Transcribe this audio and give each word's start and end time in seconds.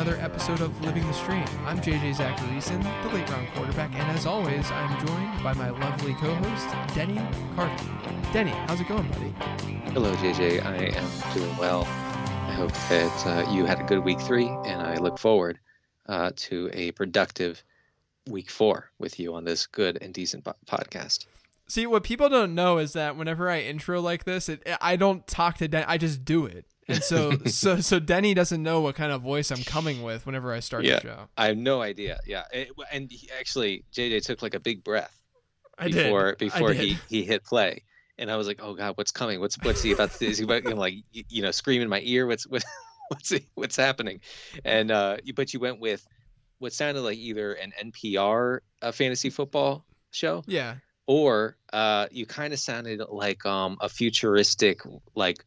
Another 0.00 0.18
episode 0.22 0.62
of 0.62 0.80
Living 0.82 1.06
the 1.06 1.12
Stream. 1.12 1.44
I'm 1.66 1.78
JJ 1.78 2.16
Zachariason, 2.16 2.82
the 3.02 3.14
late 3.14 3.28
round 3.28 3.46
quarterback, 3.48 3.92
and 3.92 4.10
as 4.16 4.24
always, 4.24 4.70
I'm 4.70 5.06
joined 5.06 5.44
by 5.44 5.52
my 5.52 5.68
lovely 5.68 6.14
co-host, 6.14 6.94
Denny 6.94 7.20
Carter. 7.54 7.84
Denny, 8.32 8.52
how's 8.66 8.80
it 8.80 8.88
going, 8.88 9.06
buddy? 9.08 9.28
Hello, 9.92 10.14
JJ. 10.14 10.64
I 10.64 10.76
am 10.96 11.34
doing 11.34 11.54
well. 11.58 11.82
I 11.82 12.52
hope 12.54 12.72
that 12.88 13.26
uh, 13.26 13.52
you 13.52 13.66
had 13.66 13.78
a 13.78 13.82
good 13.82 14.02
week 14.02 14.18
three, 14.22 14.46
and 14.46 14.80
I 14.80 14.96
look 14.96 15.18
forward 15.18 15.58
uh, 16.06 16.30
to 16.34 16.70
a 16.72 16.92
productive 16.92 17.62
week 18.26 18.48
four 18.50 18.90
with 18.98 19.20
you 19.20 19.34
on 19.34 19.44
this 19.44 19.66
good 19.66 19.98
and 20.00 20.14
decent 20.14 20.46
po- 20.46 20.54
podcast. 20.66 21.26
See, 21.68 21.86
what 21.86 22.04
people 22.04 22.30
don't 22.30 22.54
know 22.54 22.78
is 22.78 22.94
that 22.94 23.18
whenever 23.18 23.50
I 23.50 23.60
intro 23.60 24.00
like 24.00 24.24
this, 24.24 24.48
it, 24.48 24.66
I 24.80 24.96
don't 24.96 25.26
talk 25.26 25.58
to 25.58 25.68
Denny. 25.68 25.84
I 25.86 25.98
just 25.98 26.24
do 26.24 26.46
it. 26.46 26.64
And 26.88 27.02
so, 27.02 27.36
so, 27.46 27.80
so 27.80 27.98
Denny 28.00 28.34
doesn't 28.34 28.62
know 28.62 28.80
what 28.80 28.94
kind 28.94 29.12
of 29.12 29.22
voice 29.22 29.50
I'm 29.50 29.62
coming 29.62 30.02
with 30.02 30.26
whenever 30.26 30.52
I 30.52 30.60
start 30.60 30.84
Yeah. 30.84 30.96
the 30.96 31.00
show. 31.02 31.28
I 31.36 31.46
have 31.46 31.56
no 31.56 31.80
idea. 31.82 32.18
Yeah, 32.26 32.44
It- 32.52 32.70
and 32.92 33.10
he, 33.10 33.28
actually, 33.38 33.84
JJ 33.92 34.24
took 34.24 34.42
like 34.42 34.54
a 34.54 34.60
big 34.60 34.82
breath 34.82 35.16
I 35.78 35.88
before 35.88 36.30
did. 36.30 36.38
before 36.38 36.72
he 36.72 36.98
he 37.08 37.24
hit 37.24 37.44
play, 37.44 37.84
and 38.18 38.30
I 38.30 38.36
was 38.36 38.46
like, 38.46 38.60
oh 38.62 38.74
god, 38.74 38.96
what's 38.98 39.12
coming? 39.12 39.40
What's 39.40 39.56
what's 39.62 39.82
he 39.82 39.92
about 39.92 40.12
to? 40.14 40.26
Is 40.26 40.38
he 40.38 40.44
about 40.44 40.64
to 40.64 40.74
like 40.74 40.94
you 41.12 41.42
know 41.42 41.50
scream 41.52 41.80
in 41.82 41.88
my 41.88 42.00
ear? 42.04 42.26
What's 42.26 42.46
what, 42.46 42.62
what's 43.08 43.30
he, 43.30 43.46
what's 43.54 43.76
happening? 43.76 44.20
And 44.64 44.90
uh, 44.90 45.16
you- 45.24 45.34
but 45.34 45.54
you 45.54 45.60
went 45.60 45.80
with 45.80 46.06
what 46.58 46.72
sounded 46.74 47.00
like 47.02 47.16
either 47.16 47.54
an 47.54 47.72
NPR 47.82 48.58
uh, 48.82 48.92
fantasy 48.92 49.30
football 49.30 49.86
show 50.10 50.42
Yeah. 50.46 50.74
or 51.06 51.56
uh, 51.72 52.08
you 52.10 52.26
kind 52.26 52.52
of 52.52 52.58
sounded 52.58 53.00
like 53.08 53.46
um, 53.46 53.78
a 53.80 53.88
futuristic 53.88 54.80
like 55.14 55.42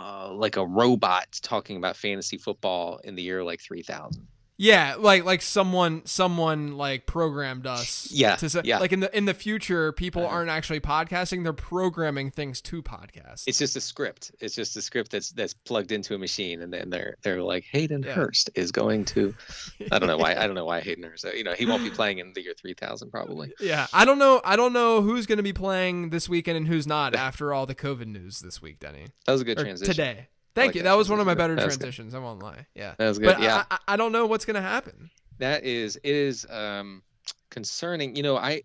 uh, 0.00 0.32
like 0.32 0.56
a 0.56 0.66
robot 0.66 1.26
talking 1.42 1.76
about 1.76 1.96
fantasy 1.96 2.38
football 2.38 2.98
in 3.04 3.14
the 3.14 3.22
year 3.22 3.44
like 3.44 3.60
3000 3.60 4.26
Yeah, 4.62 4.96
like 4.98 5.24
like 5.24 5.40
someone 5.40 6.02
someone 6.04 6.76
like 6.76 7.06
programmed 7.06 7.66
us. 7.66 8.08
Yeah, 8.12 8.36
To 8.36 8.50
say, 8.50 8.60
yeah. 8.64 8.78
Like 8.78 8.92
in 8.92 9.00
the 9.00 9.16
in 9.16 9.24
the 9.24 9.32
future, 9.32 9.90
people 9.92 10.24
Uh-huh. 10.26 10.34
aren't 10.34 10.50
actually 10.50 10.80
podcasting; 10.80 11.44
they're 11.44 11.54
programming 11.54 12.30
things 12.30 12.60
to 12.62 12.82
podcast. 12.82 13.44
it's 13.46 13.58
just 13.58 13.74
a 13.76 13.80
script 13.80 14.32
it's 14.38 14.54
just 14.54 14.76
a 14.76 14.82
script 14.82 15.12
that's 15.12 15.30
that's 15.32 15.54
plugged 15.54 15.92
into 15.92 16.14
a 16.14 16.18
machine 16.18 16.60
and 16.60 16.70
then 16.70 16.90
they're 16.90 17.16
they're 17.22 17.42
like 17.42 17.64
hayden 17.72 18.02
Yeah. 18.02 18.12
hurst 18.12 18.50
is 18.54 18.70
going 18.70 19.06
to 19.06 19.34
i 19.92 19.98
don't 19.98 20.08
know 20.08 20.18
why 20.18 20.32
i 20.34 20.46
don't 20.46 20.54
know 20.54 20.66
why 20.66 20.80
hayden 20.80 21.04
hurst 21.04 21.24
uh, 21.24 21.30
you 21.32 21.42
know 21.44 21.54
he 21.54 21.64
won't 21.64 21.82
be 21.82 21.88
playing 21.90 22.18
in 22.18 22.34
the 22.34 22.42
year 22.42 22.52
3000 22.54 23.10
probably 23.10 23.52
yeah, 23.60 23.86
I 23.94 24.04
don't 24.04 24.18
know. 24.18 24.42
I 24.44 24.56
don't 24.56 24.74
know 24.74 25.00
who's 25.00 25.24
going 25.26 25.38
to 25.38 25.42
be 25.42 25.54
playing 25.54 26.10
this 26.10 26.28
weekend 26.28 26.58
and 26.58 26.68
who's 26.68 26.86
not 26.86 27.14
after 27.28 27.54
all 27.54 27.64
the 27.64 27.74
COVID 27.74 28.06
news 28.06 28.40
this 28.40 28.60
week, 28.60 28.78
Denny. 28.80 29.06
that 29.24 29.32
was 29.32 29.40
a 29.40 29.44
good 29.44 29.58
Or 29.58 29.62
transition 29.64 29.94
today. 29.94 30.28
Thank 30.54 30.68
like 30.70 30.74
you. 30.76 30.82
that 30.82 30.90
That 30.90 30.96
was 30.96 31.08
one 31.08 31.20
of 31.20 31.26
my 31.26 31.34
better 31.42 31.54
was 31.54 31.64
good. 31.64 31.80
transitions. 31.80 32.14
I 32.14 32.18
won't 32.18 32.42
lie. 32.42 32.66
Yeah. 32.74 32.94
that 32.98 33.08
was 33.08 33.18
good 33.18 33.26
But 33.26 33.40
yeah 33.42 33.64
I, 33.70 33.74
I, 33.76 33.94
I 33.94 33.96
don't 33.96 34.12
know 34.12 34.26
what's 34.26 34.44
going 34.44 34.56
to 34.56 34.60
happen. 34.62 35.10
that 35.38 35.64
is 35.64 35.96
it 35.96 36.14
is 36.14 36.46
um 36.50 37.02
concerning 37.50 38.14
you 38.16 38.22
know 38.22 38.36
i 38.36 38.62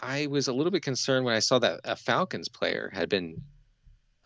i 0.00 0.26
was 0.26 0.46
a 0.48 0.52
little 0.52 0.70
bit 0.70 0.82
concerned 0.82 1.24
when 1.24 1.34
i 1.34 1.38
saw 1.38 1.58
that 1.58 1.80
a 1.84 1.96
falcons 1.96 2.48
player 2.48 2.90
had 2.92 3.08
been 3.08 3.42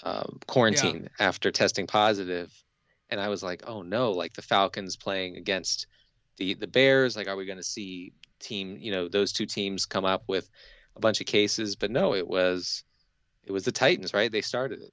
um, 0.05 0.39
quarantined 0.49 1.09
after 1.21 1.51
testing 1.51 1.87
positive 1.87 2.53
and 3.11 3.21
i 3.21 3.29
was 3.29 3.43
like 3.43 3.63
oh 3.67 3.83
no 3.83 4.11
like 4.11 4.33
the 4.35 4.43
falcons 4.43 4.97
playing 4.97 5.37
against 5.37 5.87
the 6.39 6.55
the 6.55 6.67
bears 6.67 7.17
like 7.17 7.29
are 7.29 7.37
we 7.37 7.47
going 7.47 7.57
to 7.59 7.63
see 7.63 8.13
team 8.41 8.77
you 8.81 8.91
know 8.91 9.07
those 9.09 9.33
two 9.33 9.47
teams 9.47 9.87
come 9.87 10.05
up 10.05 10.25
with 10.27 10.51
a 10.97 11.01
bunch 11.01 11.21
of 11.21 11.27
cases 11.27 11.77
but 11.77 11.91
no 11.91 12.15
it 12.15 12.27
was 12.27 12.83
it 13.45 13.53
was 13.53 13.65
the 13.65 13.73
titans 13.73 14.13
right 14.13 14.33
they 14.33 14.41
started 14.43 14.81
it 14.83 14.93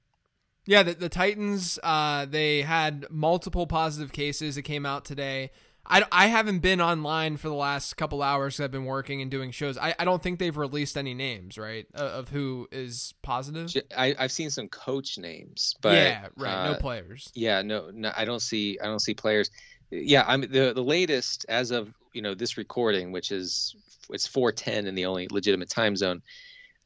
Yeah, 0.70 0.84
the, 0.84 0.94
the 0.94 1.08
Titans, 1.08 1.80
uh, 1.82 2.26
they 2.26 2.62
had 2.62 3.04
multiple 3.10 3.66
positive 3.66 4.12
cases. 4.12 4.54
that 4.54 4.62
came 4.62 4.86
out 4.86 5.04
today. 5.04 5.50
I, 5.84 6.04
I 6.12 6.28
haven't 6.28 6.60
been 6.60 6.80
online 6.80 7.38
for 7.38 7.48
the 7.48 7.56
last 7.56 7.96
couple 7.96 8.22
hours 8.22 8.56
'cause 8.56 8.64
I've 8.66 8.70
been 8.70 8.84
working 8.84 9.20
and 9.20 9.32
doing 9.32 9.50
shows. 9.50 9.76
I, 9.76 9.96
I 9.98 10.04
don't 10.04 10.22
think 10.22 10.38
they've 10.38 10.56
released 10.56 10.96
any 10.96 11.12
names, 11.12 11.58
right, 11.58 11.88
of, 11.92 12.10
of 12.12 12.28
who 12.28 12.68
is 12.70 13.14
positive. 13.20 13.82
I, 13.96 14.14
I've 14.16 14.30
seen 14.30 14.48
some 14.48 14.68
coach 14.68 15.18
names 15.18 15.74
but 15.80 15.94
yeah, 15.94 16.28
right. 16.36 16.66
no 16.66 16.72
uh, 16.74 16.78
players. 16.78 17.32
Yeah, 17.34 17.62
no, 17.62 17.90
no, 17.92 18.12
I 18.16 18.24
don't 18.24 18.38
see, 18.40 18.78
I 18.80 18.84
don't 18.84 19.00
see 19.00 19.14
players. 19.14 19.50
Yeah, 19.90 20.22
I'm 20.24 20.42
the 20.42 20.72
the 20.72 20.84
latest 20.84 21.46
as 21.48 21.72
of 21.72 21.92
you 22.12 22.22
know 22.22 22.34
this 22.36 22.56
recording, 22.56 23.10
which 23.10 23.32
is 23.32 23.74
it's 24.08 24.28
4:10 24.28 24.86
in 24.86 24.94
the 24.94 25.06
only 25.06 25.26
legitimate 25.32 25.68
time 25.68 25.96
zone. 25.96 26.22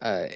Uh, 0.00 0.28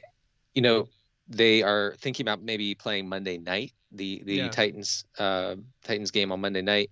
you 0.54 0.60
know, 0.60 0.88
they 1.28 1.62
are 1.62 1.94
thinking 1.98 2.24
about 2.24 2.42
maybe 2.42 2.74
playing 2.74 3.08
Monday 3.08 3.38
night, 3.38 3.72
the 3.92 4.22
the 4.24 4.34
Yeah. 4.36 4.48
Titans 4.48 5.04
uh, 5.18 5.56
Titans 5.84 6.10
game 6.10 6.32
on 6.32 6.40
Monday 6.40 6.62
night. 6.62 6.90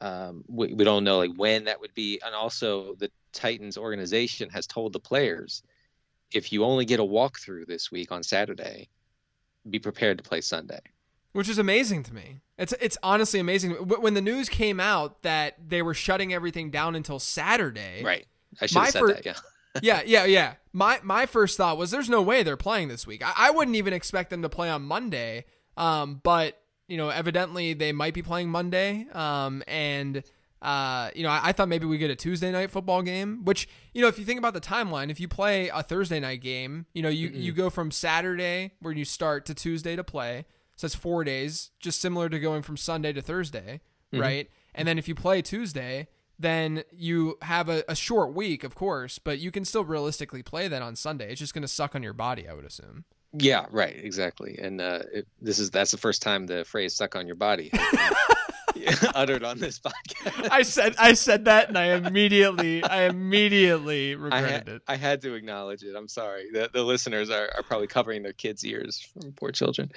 Um, 0.00 0.44
we, 0.48 0.74
we 0.74 0.84
don't 0.84 1.04
know 1.04 1.18
like 1.18 1.32
when 1.36 1.64
that 1.64 1.80
would 1.80 1.94
be, 1.94 2.20
and 2.24 2.34
also 2.34 2.94
the 2.96 3.10
Titans 3.32 3.78
organization 3.78 4.50
has 4.50 4.66
told 4.66 4.92
the 4.92 5.00
players 5.00 5.62
if 6.32 6.52
you 6.52 6.64
only 6.64 6.84
get 6.84 6.98
a 7.00 7.04
walkthrough 7.04 7.66
this 7.66 7.90
week 7.92 8.10
on 8.10 8.22
Saturday, 8.22 8.88
be 9.70 9.78
prepared 9.78 10.18
to 10.18 10.24
play 10.24 10.40
Sunday. 10.40 10.80
which 11.32 11.48
is 11.48 11.58
amazing 11.58 12.02
to 12.04 12.14
me. 12.14 12.40
It's 12.58 12.72
it's 12.80 12.98
honestly 13.02 13.40
amazing. 13.40 13.72
When 13.72 14.14
the 14.14 14.20
news 14.20 14.48
came 14.48 14.78
out 14.80 15.22
that 15.22 15.56
they 15.68 15.82
were 15.82 15.94
shutting 15.94 16.32
everything 16.34 16.70
down 16.70 16.94
until 16.94 17.18
Saturday, 17.18 18.02
Right. 18.04 18.26
I 18.60 18.66
should 18.66 18.78
have 18.78 18.90
said 18.90 19.00
fir- 19.00 19.12
that. 19.14 19.26
Yeah. 19.26 19.34
Yeah, 19.82 20.02
yeah, 20.04 20.24
yeah. 20.24 20.54
My 20.72 21.00
my 21.02 21.26
first 21.26 21.56
thought 21.56 21.78
was 21.78 21.90
there's 21.90 22.08
no 22.08 22.22
way 22.22 22.42
they're 22.42 22.56
playing 22.56 22.88
this 22.88 23.06
week. 23.06 23.24
I, 23.24 23.48
I 23.48 23.50
wouldn't 23.50 23.76
even 23.76 23.92
expect 23.92 24.30
them 24.30 24.42
to 24.42 24.48
play 24.48 24.70
on 24.70 24.82
Monday. 24.82 25.44
Um, 25.76 26.20
but 26.22 26.60
you 26.88 26.96
know, 26.96 27.08
evidently 27.08 27.74
they 27.74 27.92
might 27.92 28.14
be 28.14 28.22
playing 28.22 28.50
Monday. 28.50 29.06
Um, 29.12 29.62
and 29.66 30.22
uh, 30.62 31.10
you 31.14 31.22
know, 31.22 31.28
I, 31.28 31.40
I 31.44 31.52
thought 31.52 31.68
maybe 31.68 31.86
we 31.86 31.98
get 31.98 32.10
a 32.10 32.16
Tuesday 32.16 32.50
night 32.50 32.70
football 32.70 33.02
game. 33.02 33.44
Which 33.44 33.68
you 33.92 34.02
know, 34.02 34.08
if 34.08 34.18
you 34.18 34.24
think 34.24 34.38
about 34.38 34.54
the 34.54 34.60
timeline, 34.60 35.10
if 35.10 35.20
you 35.20 35.28
play 35.28 35.68
a 35.68 35.82
Thursday 35.82 36.20
night 36.20 36.40
game, 36.40 36.86
you 36.94 37.02
know, 37.02 37.08
you 37.08 37.28
you 37.28 37.52
go 37.52 37.70
from 37.70 37.90
Saturday 37.90 38.72
where 38.80 38.92
you 38.92 39.04
start 39.04 39.46
to 39.46 39.54
Tuesday 39.54 39.96
to 39.96 40.04
play. 40.04 40.46
So 40.76 40.86
that's 40.86 40.94
four 40.96 41.22
days, 41.22 41.70
just 41.78 42.00
similar 42.00 42.28
to 42.28 42.40
going 42.40 42.62
from 42.62 42.76
Sunday 42.76 43.12
to 43.12 43.22
Thursday, 43.22 43.80
right? 44.20 44.50
And 44.74 44.88
then 44.88 44.98
if 44.98 45.06
you 45.06 45.14
play 45.14 45.40
Tuesday, 45.40 46.08
then 46.44 46.84
you 46.92 47.38
have 47.42 47.68
a, 47.68 47.82
a 47.88 47.94
short 47.94 48.34
week, 48.34 48.64
of 48.64 48.74
course, 48.74 49.18
but 49.18 49.38
you 49.38 49.50
can 49.50 49.64
still 49.64 49.84
realistically 49.84 50.42
play 50.42 50.68
that 50.68 50.82
on 50.82 50.96
Sunday. 50.96 51.30
It's 51.30 51.40
just 51.40 51.54
going 51.54 51.62
to 51.62 51.68
suck 51.68 51.94
on 51.94 52.02
your 52.02 52.12
body, 52.12 52.48
I 52.48 52.54
would 52.54 52.64
assume. 52.64 53.04
Yeah, 53.36 53.66
right, 53.70 53.96
exactly. 53.96 54.58
And 54.60 54.80
uh, 54.80 55.00
it, 55.12 55.26
this 55.40 55.58
is 55.58 55.70
that's 55.70 55.90
the 55.90 55.98
first 55.98 56.22
time 56.22 56.46
the 56.46 56.64
phrase 56.64 56.94
"stuck 56.94 57.16
on 57.16 57.26
your 57.26 57.34
body" 57.34 57.72
uttered 59.14 59.42
on 59.42 59.58
this 59.58 59.80
podcast. 59.80 60.50
I 60.50 60.62
said 60.62 60.94
I 60.98 61.14
said 61.14 61.46
that, 61.46 61.68
and 61.68 61.76
I 61.76 61.94
immediately 61.94 62.84
I 62.84 63.04
immediately 63.04 64.12
I 64.12 64.14
regretted 64.14 64.50
had, 64.50 64.68
it. 64.68 64.82
I 64.86 64.96
had 64.96 65.22
to 65.22 65.34
acknowledge 65.34 65.82
it. 65.82 65.96
I'm 65.96 66.06
sorry. 66.06 66.50
The, 66.52 66.70
the 66.72 66.84
listeners 66.84 67.28
are, 67.28 67.50
are 67.56 67.62
probably 67.64 67.88
covering 67.88 68.22
their 68.22 68.32
kids' 68.32 68.64
ears 68.64 69.00
from 69.00 69.32
poor 69.32 69.50
children. 69.50 69.90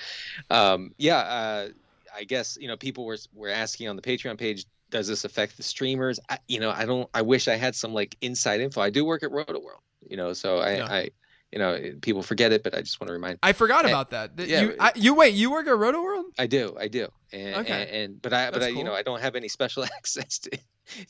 Um, 0.49 0.95
yeah, 0.97 1.17
uh, 1.17 1.67
I 2.15 2.23
guess 2.23 2.57
you 2.59 2.67
know 2.67 2.77
people 2.77 3.05
were 3.05 3.17
were 3.35 3.49
asking 3.49 3.87
on 3.87 3.95
the 3.95 4.01
Patreon 4.01 4.39
page, 4.39 4.65
does 4.89 5.07
this 5.07 5.25
affect 5.25 5.57
the 5.57 5.63
streamers? 5.63 6.19
I, 6.29 6.37
you 6.47 6.59
know, 6.59 6.71
I 6.71 6.85
don't. 6.85 7.09
I 7.13 7.21
wish 7.21 7.47
I 7.47 7.55
had 7.55 7.75
some 7.75 7.93
like 7.93 8.15
inside 8.21 8.61
info. 8.61 8.81
I 8.81 8.89
do 8.89 9.03
work 9.05 9.23
at 9.23 9.31
Roto 9.31 9.59
World, 9.59 9.81
you 10.07 10.17
know, 10.17 10.33
so 10.33 10.59
I, 10.59 10.77
Yeah. 10.77 10.85
I 10.85 11.09
you 11.53 11.59
know, 11.59 11.79
people 12.01 12.21
forget 12.21 12.51
it, 12.51 12.61
but 12.61 12.75
I 12.75 12.81
just 12.81 12.99
want 12.99 13.07
to 13.07 13.13
remind. 13.13 13.39
I 13.41 13.53
forgot 13.53 13.85
Eh, 13.85 13.87
about 13.87 14.09
that. 14.09 14.31
Yeah, 14.37 14.61
you, 14.63 14.75
I, 14.81 14.91
you 14.95 15.13
wait. 15.13 15.33
You 15.33 15.49
work 15.49 15.65
at 15.67 15.77
Roto 15.77 16.01
World? 16.03 16.25
I 16.37 16.45
do, 16.45 16.75
I 16.77 16.89
do, 16.89 17.07
and 17.31 17.55
Okay. 17.61 17.81
and, 17.83 17.89
and 17.89 18.21
but 18.21 18.33
I 18.33 18.51
but 18.51 18.59
That's 18.59 18.65
I 18.73 18.77
you 18.77 18.83
know. 18.83 18.93
I 18.93 19.01
don't 19.01 19.21
have 19.21 19.35
any 19.35 19.47
special 19.47 19.83
access 19.97 20.39
to 20.39 20.59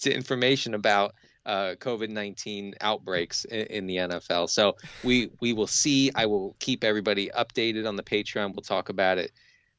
to 0.02 0.14
information 0.14 0.76
about 0.76 1.16
uh, 1.48 1.74
COVID 1.80 2.10
nineteen 2.10 2.76
outbreaks 2.82 3.46
in, 3.46 3.66
in 3.68 3.88
the 3.88 3.96
NFL. 3.98 4.48
So 4.52 4.76
we 5.04 5.32
we 5.42 5.54
will 5.54 5.66
see. 5.68 6.12
I 6.14 6.28
will 6.28 6.56
keep 6.60 6.84
everybody 6.84 7.30
updated 7.36 7.88
on 7.88 7.96
the 7.96 8.04
Patreon. 8.04 8.54
We'll 8.54 8.62
talk 8.62 8.90
about 8.90 9.18
it 9.18 9.32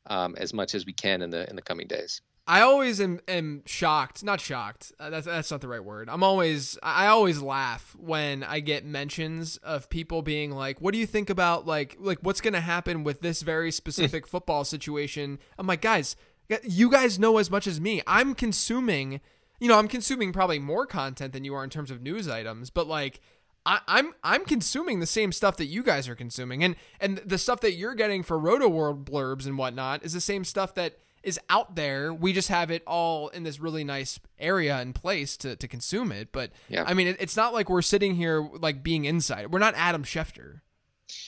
um, 0.06 0.34
as 0.38 0.52
much 0.52 0.74
as 0.74 0.84
we 0.84 0.92
can 0.92 1.22
in 1.22 1.30
the 1.30 1.48
in 1.48 1.54
the 1.54 1.62
coming 1.62 1.86
days. 1.86 2.20
I 2.50 2.62
always 2.62 2.98
am, 2.98 3.20
am 3.28 3.62
shocked. 3.66 4.24
Not 4.24 4.40
shocked. 4.40 4.92
Uh, 4.98 5.10
that's 5.10 5.26
that's 5.26 5.50
not 5.50 5.60
the 5.60 5.68
right 5.68 5.84
word. 5.84 6.08
I'm 6.08 6.22
always 6.22 6.78
I 6.82 7.06
always 7.08 7.42
laugh 7.42 7.94
when 7.98 8.42
I 8.42 8.60
get 8.60 8.86
mentions 8.86 9.58
of 9.58 9.90
people 9.90 10.22
being 10.22 10.50
like, 10.50 10.80
"What 10.80 10.94
do 10.94 10.98
you 10.98 11.06
think 11.06 11.28
about 11.28 11.66
like 11.66 11.96
like 12.00 12.20
what's 12.22 12.40
going 12.40 12.54
to 12.54 12.60
happen 12.60 13.04
with 13.04 13.20
this 13.20 13.42
very 13.42 13.70
specific 13.70 14.26
football 14.26 14.64
situation?" 14.64 15.38
I'm 15.58 15.66
like, 15.66 15.82
"Guys, 15.82 16.16
you 16.62 16.90
guys 16.90 17.18
know 17.18 17.36
as 17.36 17.50
much 17.50 17.66
as 17.66 17.82
me. 17.82 18.00
I'm 18.06 18.34
consuming 18.34 19.20
you 19.60 19.68
know, 19.68 19.78
I'm 19.78 19.88
consuming 19.88 20.32
probably 20.32 20.58
more 20.58 20.86
content 20.86 21.32
than 21.32 21.44
you 21.44 21.54
are 21.54 21.64
in 21.64 21.70
terms 21.70 21.90
of 21.90 22.00
news 22.00 22.28
items, 22.28 22.70
but 22.70 22.86
like 22.86 23.20
I, 23.66 23.80
I'm 23.86 24.14
I'm 24.22 24.44
consuming 24.44 25.00
the 25.00 25.06
same 25.06 25.32
stuff 25.32 25.56
that 25.58 25.66
you 25.66 25.82
guys 25.82 26.08
are 26.08 26.14
consuming, 26.14 26.64
and 26.64 26.76
and 27.00 27.18
the 27.18 27.38
stuff 27.38 27.60
that 27.60 27.72
you're 27.72 27.94
getting 27.94 28.22
for 28.22 28.38
Roto 28.38 28.68
World 28.68 29.04
blurbs 29.04 29.46
and 29.46 29.58
whatnot 29.58 30.04
is 30.04 30.12
the 30.12 30.20
same 30.20 30.44
stuff 30.44 30.74
that 30.74 30.98
is 31.22 31.38
out 31.50 31.74
there. 31.74 32.12
We 32.12 32.32
just 32.32 32.48
have 32.48 32.70
it 32.70 32.82
all 32.86 33.28
in 33.28 33.42
this 33.42 33.58
really 33.60 33.84
nice 33.84 34.18
area 34.38 34.76
and 34.76 34.94
place 34.94 35.36
to, 35.38 35.56
to 35.56 35.68
consume 35.68 36.12
it. 36.12 36.28
But 36.32 36.50
Yeah. 36.68 36.84
I 36.86 36.94
mean, 36.94 37.08
it, 37.08 37.16
it's 37.20 37.36
not 37.36 37.52
like 37.52 37.68
we're 37.68 37.82
sitting 37.82 38.14
here 38.14 38.48
like 38.60 38.82
being 38.82 39.04
inside. 39.04 39.52
We're 39.52 39.58
not 39.58 39.74
Adam 39.76 40.04
Schefter, 40.04 40.60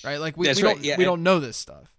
right? 0.05 0.19
Like 0.19 0.37
we, 0.37 0.47
we 0.47 0.53
right, 0.55 0.61
don't 0.63 0.85
yeah, 0.85 0.97
we 0.97 1.05
don't 1.05 1.23
know 1.23 1.41
this 1.41 1.57
stuff. 1.57 1.93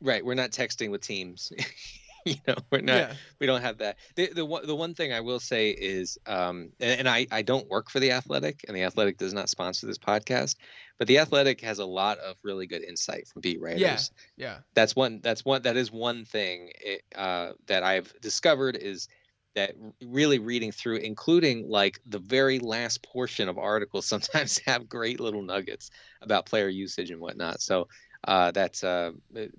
Right, 0.00 0.24
we're 0.24 0.34
not 0.34 0.50
texting 0.50 0.90
with 0.90 1.00
teams. 1.00 1.52
you 2.26 2.36
know, 2.46 2.54
we're 2.70 2.80
not. 2.80 2.96
Yeah. 2.96 3.14
We 3.40 3.46
don't 3.46 3.62
have 3.62 3.78
that. 3.78 3.96
The 4.14 4.28
the 4.28 4.44
one 4.44 4.66
the 4.66 4.74
one 4.74 4.94
thing 4.94 5.12
I 5.12 5.20
will 5.20 5.40
say 5.40 5.70
is, 5.70 6.18
um, 6.26 6.70
and, 6.80 7.00
and 7.00 7.08
I 7.08 7.26
I 7.30 7.42
don't 7.42 7.68
work 7.68 7.90
for 7.90 8.00
the 8.00 8.12
Athletic, 8.12 8.64
and 8.68 8.76
the 8.76 8.84
Athletic 8.84 9.18
does 9.18 9.32
not 9.32 9.48
sponsor 9.48 9.86
this 9.86 9.98
podcast, 9.98 10.56
but 10.98 11.08
the 11.08 11.18
Athletic 11.18 11.60
has 11.62 11.78
a 11.78 11.84
lot 11.84 12.18
of 12.18 12.36
really 12.42 12.66
good 12.66 12.82
insight 12.82 13.26
from 13.28 13.40
beat 13.40 13.60
writers. 13.60 13.80
Yeah. 13.80 13.98
Yeah. 14.36 14.56
That's 14.74 14.94
one. 14.94 15.20
That's 15.22 15.44
one. 15.44 15.62
That 15.62 15.76
is 15.76 15.90
one 15.90 16.24
thing 16.24 16.70
it, 16.80 17.02
uh, 17.16 17.52
that 17.66 17.82
I've 17.82 18.12
discovered 18.20 18.76
is 18.76 19.08
that 19.54 19.74
really 20.02 20.38
reading 20.38 20.72
through, 20.72 20.96
including 20.96 21.68
like 21.68 22.00
the 22.06 22.18
very 22.18 22.58
last 22.58 23.02
portion 23.02 23.48
of 23.48 23.58
articles, 23.58 24.06
sometimes 24.08 24.58
have 24.66 24.88
great 24.88 25.20
little 25.20 25.42
nuggets 25.42 25.90
about 26.20 26.46
player 26.46 26.68
usage 26.68 27.10
and 27.10 27.20
whatnot. 27.20 27.60
So 27.60 27.88
uh, 28.24 28.52
that's 28.52 28.84
uh, 28.84 29.12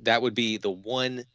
that 0.03 0.21
would 0.21 0.33
be 0.33 0.57
the 0.57 0.71
one 0.71 1.25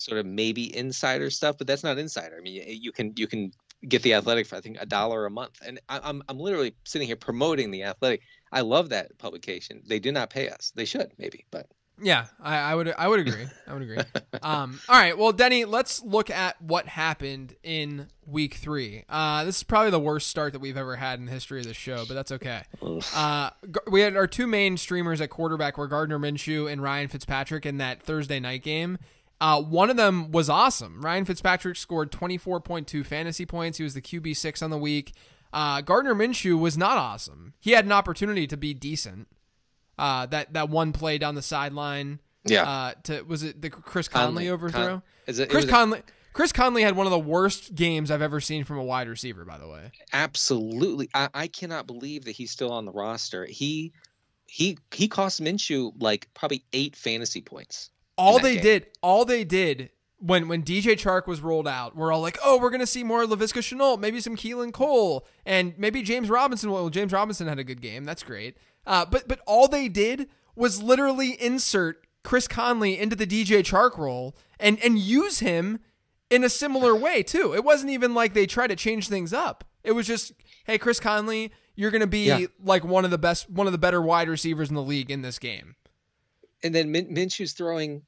sort 0.00 0.18
of 0.18 0.26
maybe 0.26 0.74
insider 0.76 1.30
stuff, 1.30 1.58
but 1.58 1.66
that's 1.66 1.84
not 1.84 1.98
insider. 1.98 2.36
I 2.38 2.40
mean, 2.40 2.54
you, 2.54 2.64
you 2.66 2.92
can 2.92 3.12
you 3.16 3.26
can 3.26 3.52
get 3.86 4.02
the 4.02 4.14
Athletic 4.14 4.46
for 4.46 4.56
I 4.56 4.60
think 4.60 4.78
a 4.80 4.86
dollar 4.86 5.26
a 5.26 5.30
month, 5.30 5.60
and 5.64 5.78
I, 5.88 6.00
I'm 6.02 6.22
I'm 6.28 6.38
literally 6.38 6.74
sitting 6.84 7.06
here 7.06 7.16
promoting 7.16 7.70
the 7.70 7.84
Athletic. 7.84 8.22
I 8.50 8.62
love 8.62 8.88
that 8.88 9.16
publication. 9.18 9.82
They 9.86 9.98
do 9.98 10.10
not 10.10 10.30
pay 10.30 10.48
us. 10.48 10.72
They 10.74 10.84
should 10.86 11.12
maybe, 11.18 11.44
but 11.50 11.66
Yeah, 12.02 12.26
I, 12.40 12.56
I 12.56 12.74
would 12.74 12.94
I 12.96 13.08
would 13.08 13.20
agree. 13.20 13.46
I 13.66 13.72
would 13.72 13.82
agree. 13.82 13.98
Um, 14.42 14.80
all 14.88 14.96
right, 14.96 15.18
well, 15.18 15.32
Denny, 15.32 15.66
let's 15.66 16.02
look 16.02 16.30
at 16.30 16.60
what 16.62 16.86
happened 16.86 17.54
in 17.62 18.06
week 18.26 18.54
three. 18.54 19.04
Uh, 19.06 19.44
this 19.44 19.56
is 19.58 19.62
probably 19.62 19.90
the 19.90 20.00
worst 20.00 20.28
start 20.28 20.54
that 20.54 20.60
we've 20.60 20.78
ever 20.78 20.96
had 20.96 21.18
in 21.18 21.26
the 21.26 21.32
history 21.32 21.60
of 21.60 21.66
the 21.66 21.74
show, 21.74 22.04
but 22.08 22.14
that's 22.14 22.32
okay. 22.32 22.62
Uh, 23.14 23.50
we 23.90 24.00
had 24.00 24.16
our 24.16 24.26
two 24.26 24.46
main 24.46 24.78
streamers 24.78 25.20
at 25.20 25.28
quarterback 25.28 25.76
were 25.76 25.88
Gardner 25.88 26.18
Minshew 26.18 26.72
and 26.72 26.82
Ryan 26.82 27.08
Fitzpatrick 27.08 27.66
in 27.66 27.76
that 27.76 28.02
Thursday 28.02 28.40
night 28.40 28.62
game. 28.62 28.96
Uh, 29.40 29.62
one 29.62 29.88
of 29.90 29.96
them 29.96 30.30
was 30.32 30.50
awesome. 30.50 31.00
Ryan 31.00 31.24
Fitzpatrick 31.24 31.76
scored 31.76 32.12
24.2 32.12 33.04
fantasy 33.06 33.46
points. 33.46 33.78
He 33.78 33.84
was 33.84 33.94
the 33.94 34.02
QB 34.02 34.36
six 34.36 34.60
on 34.60 34.70
the 34.70 34.76
week. 34.78 35.14
Uh, 35.52 35.80
Gardner 35.80 36.14
Minshew 36.14 36.58
was 36.60 36.76
not 36.76 36.96
awesome. 36.98 37.54
He 37.58 37.70
had 37.72 37.84
an 37.86 37.92
opportunity 37.92 38.46
to 38.46 38.56
be 38.56 38.74
decent. 38.74 39.28
Uh, 39.98 40.26
that 40.26 40.52
that 40.54 40.68
one 40.70 40.92
play 40.92 41.18
down 41.18 41.34
the 41.34 41.42
sideline. 41.42 42.20
yeah. 42.44 42.62
Uh, 42.62 42.92
to 43.04 43.22
was 43.22 43.42
it 43.42 43.60
the 43.60 43.68
Chris 43.70 44.08
Conley, 44.08 44.48
overthrow? 44.48 44.86
Con- 44.86 45.02
is 45.26 45.38
it, 45.38 45.44
it 45.44 45.50
Chris 45.50 45.64
a- 45.64 45.68
Conley. 45.68 46.02
Chris 46.32 46.52
Conley 46.52 46.82
had 46.82 46.94
one 46.96 47.06
of 47.06 47.10
the 47.10 47.18
worst 47.18 47.74
games 47.74 48.10
I've 48.10 48.22
ever 48.22 48.40
seen 48.40 48.62
from 48.64 48.78
a 48.78 48.84
wide 48.84 49.08
receiver. 49.08 49.44
By 49.44 49.58
the 49.58 49.66
way, 49.68 49.90
absolutely. 50.12 51.10
I, 51.12 51.28
I 51.34 51.46
cannot 51.48 51.86
believe 51.86 52.24
that 52.26 52.32
he's 52.32 52.50
still 52.50 52.70
on 52.72 52.84
the 52.84 52.92
roster. 52.92 53.44
He 53.46 53.92
he 54.46 54.78
he 54.94 55.08
cost 55.08 55.42
Minshew 55.42 55.92
like 56.00 56.28
probably 56.34 56.64
eight 56.72 56.94
fantasy 56.96 57.40
points. 57.40 57.90
All 58.20 58.38
they 58.38 58.54
game. 58.54 58.62
did, 58.62 58.86
all 59.02 59.24
they 59.24 59.44
did 59.44 59.90
when 60.18 60.48
when 60.48 60.62
DJ 60.62 60.92
Chark 60.98 61.26
was 61.26 61.40
rolled 61.40 61.66
out, 61.66 61.96
we're 61.96 62.12
all 62.12 62.20
like, 62.20 62.38
oh, 62.44 62.58
we're 62.58 62.70
gonna 62.70 62.86
see 62.86 63.02
more 63.04 63.24
Laviska 63.24 63.60
Shenault, 63.60 63.98
maybe 64.00 64.20
some 64.20 64.36
Keelan 64.36 64.72
Cole, 64.72 65.26
and 65.46 65.74
maybe 65.78 66.02
James 66.02 66.28
Robinson. 66.28 66.70
Well, 66.70 66.90
James 66.90 67.12
Robinson 67.12 67.46
had 67.48 67.58
a 67.58 67.64
good 67.64 67.80
game. 67.80 68.04
That's 68.04 68.22
great. 68.22 68.56
Uh, 68.86 69.04
but 69.06 69.26
but 69.28 69.40
all 69.46 69.66
they 69.68 69.88
did 69.88 70.28
was 70.54 70.82
literally 70.82 71.40
insert 71.42 72.06
Chris 72.22 72.46
Conley 72.46 72.98
into 72.98 73.16
the 73.16 73.26
DJ 73.26 73.60
Chark 73.60 73.96
role 73.96 74.36
and 74.58 74.78
and 74.84 74.98
use 74.98 75.38
him 75.40 75.78
in 76.28 76.44
a 76.44 76.48
similar 76.50 76.94
way 76.94 77.22
too. 77.22 77.54
It 77.54 77.64
wasn't 77.64 77.90
even 77.90 78.14
like 78.14 78.34
they 78.34 78.46
tried 78.46 78.68
to 78.68 78.76
change 78.76 79.08
things 79.08 79.32
up. 79.32 79.64
It 79.82 79.92
was 79.92 80.06
just, 80.06 80.32
hey, 80.66 80.76
Chris 80.76 81.00
Conley, 81.00 81.50
you're 81.74 81.90
gonna 81.90 82.06
be 82.06 82.26
Yeah. 82.26 82.46
like 82.62 82.84
one 82.84 83.06
of 83.06 83.10
the 83.10 83.16
best, 83.18 83.48
one 83.48 83.66
of 83.66 83.72
the 83.72 83.78
better 83.78 84.02
wide 84.02 84.28
receivers 84.28 84.68
in 84.68 84.74
the 84.74 84.82
league 84.82 85.10
in 85.10 85.22
this 85.22 85.38
game. 85.38 85.76
And 86.62 86.74
then 86.74 86.92
Min- 86.92 87.12
Minshew's 87.14 87.54
throwing 87.54 88.02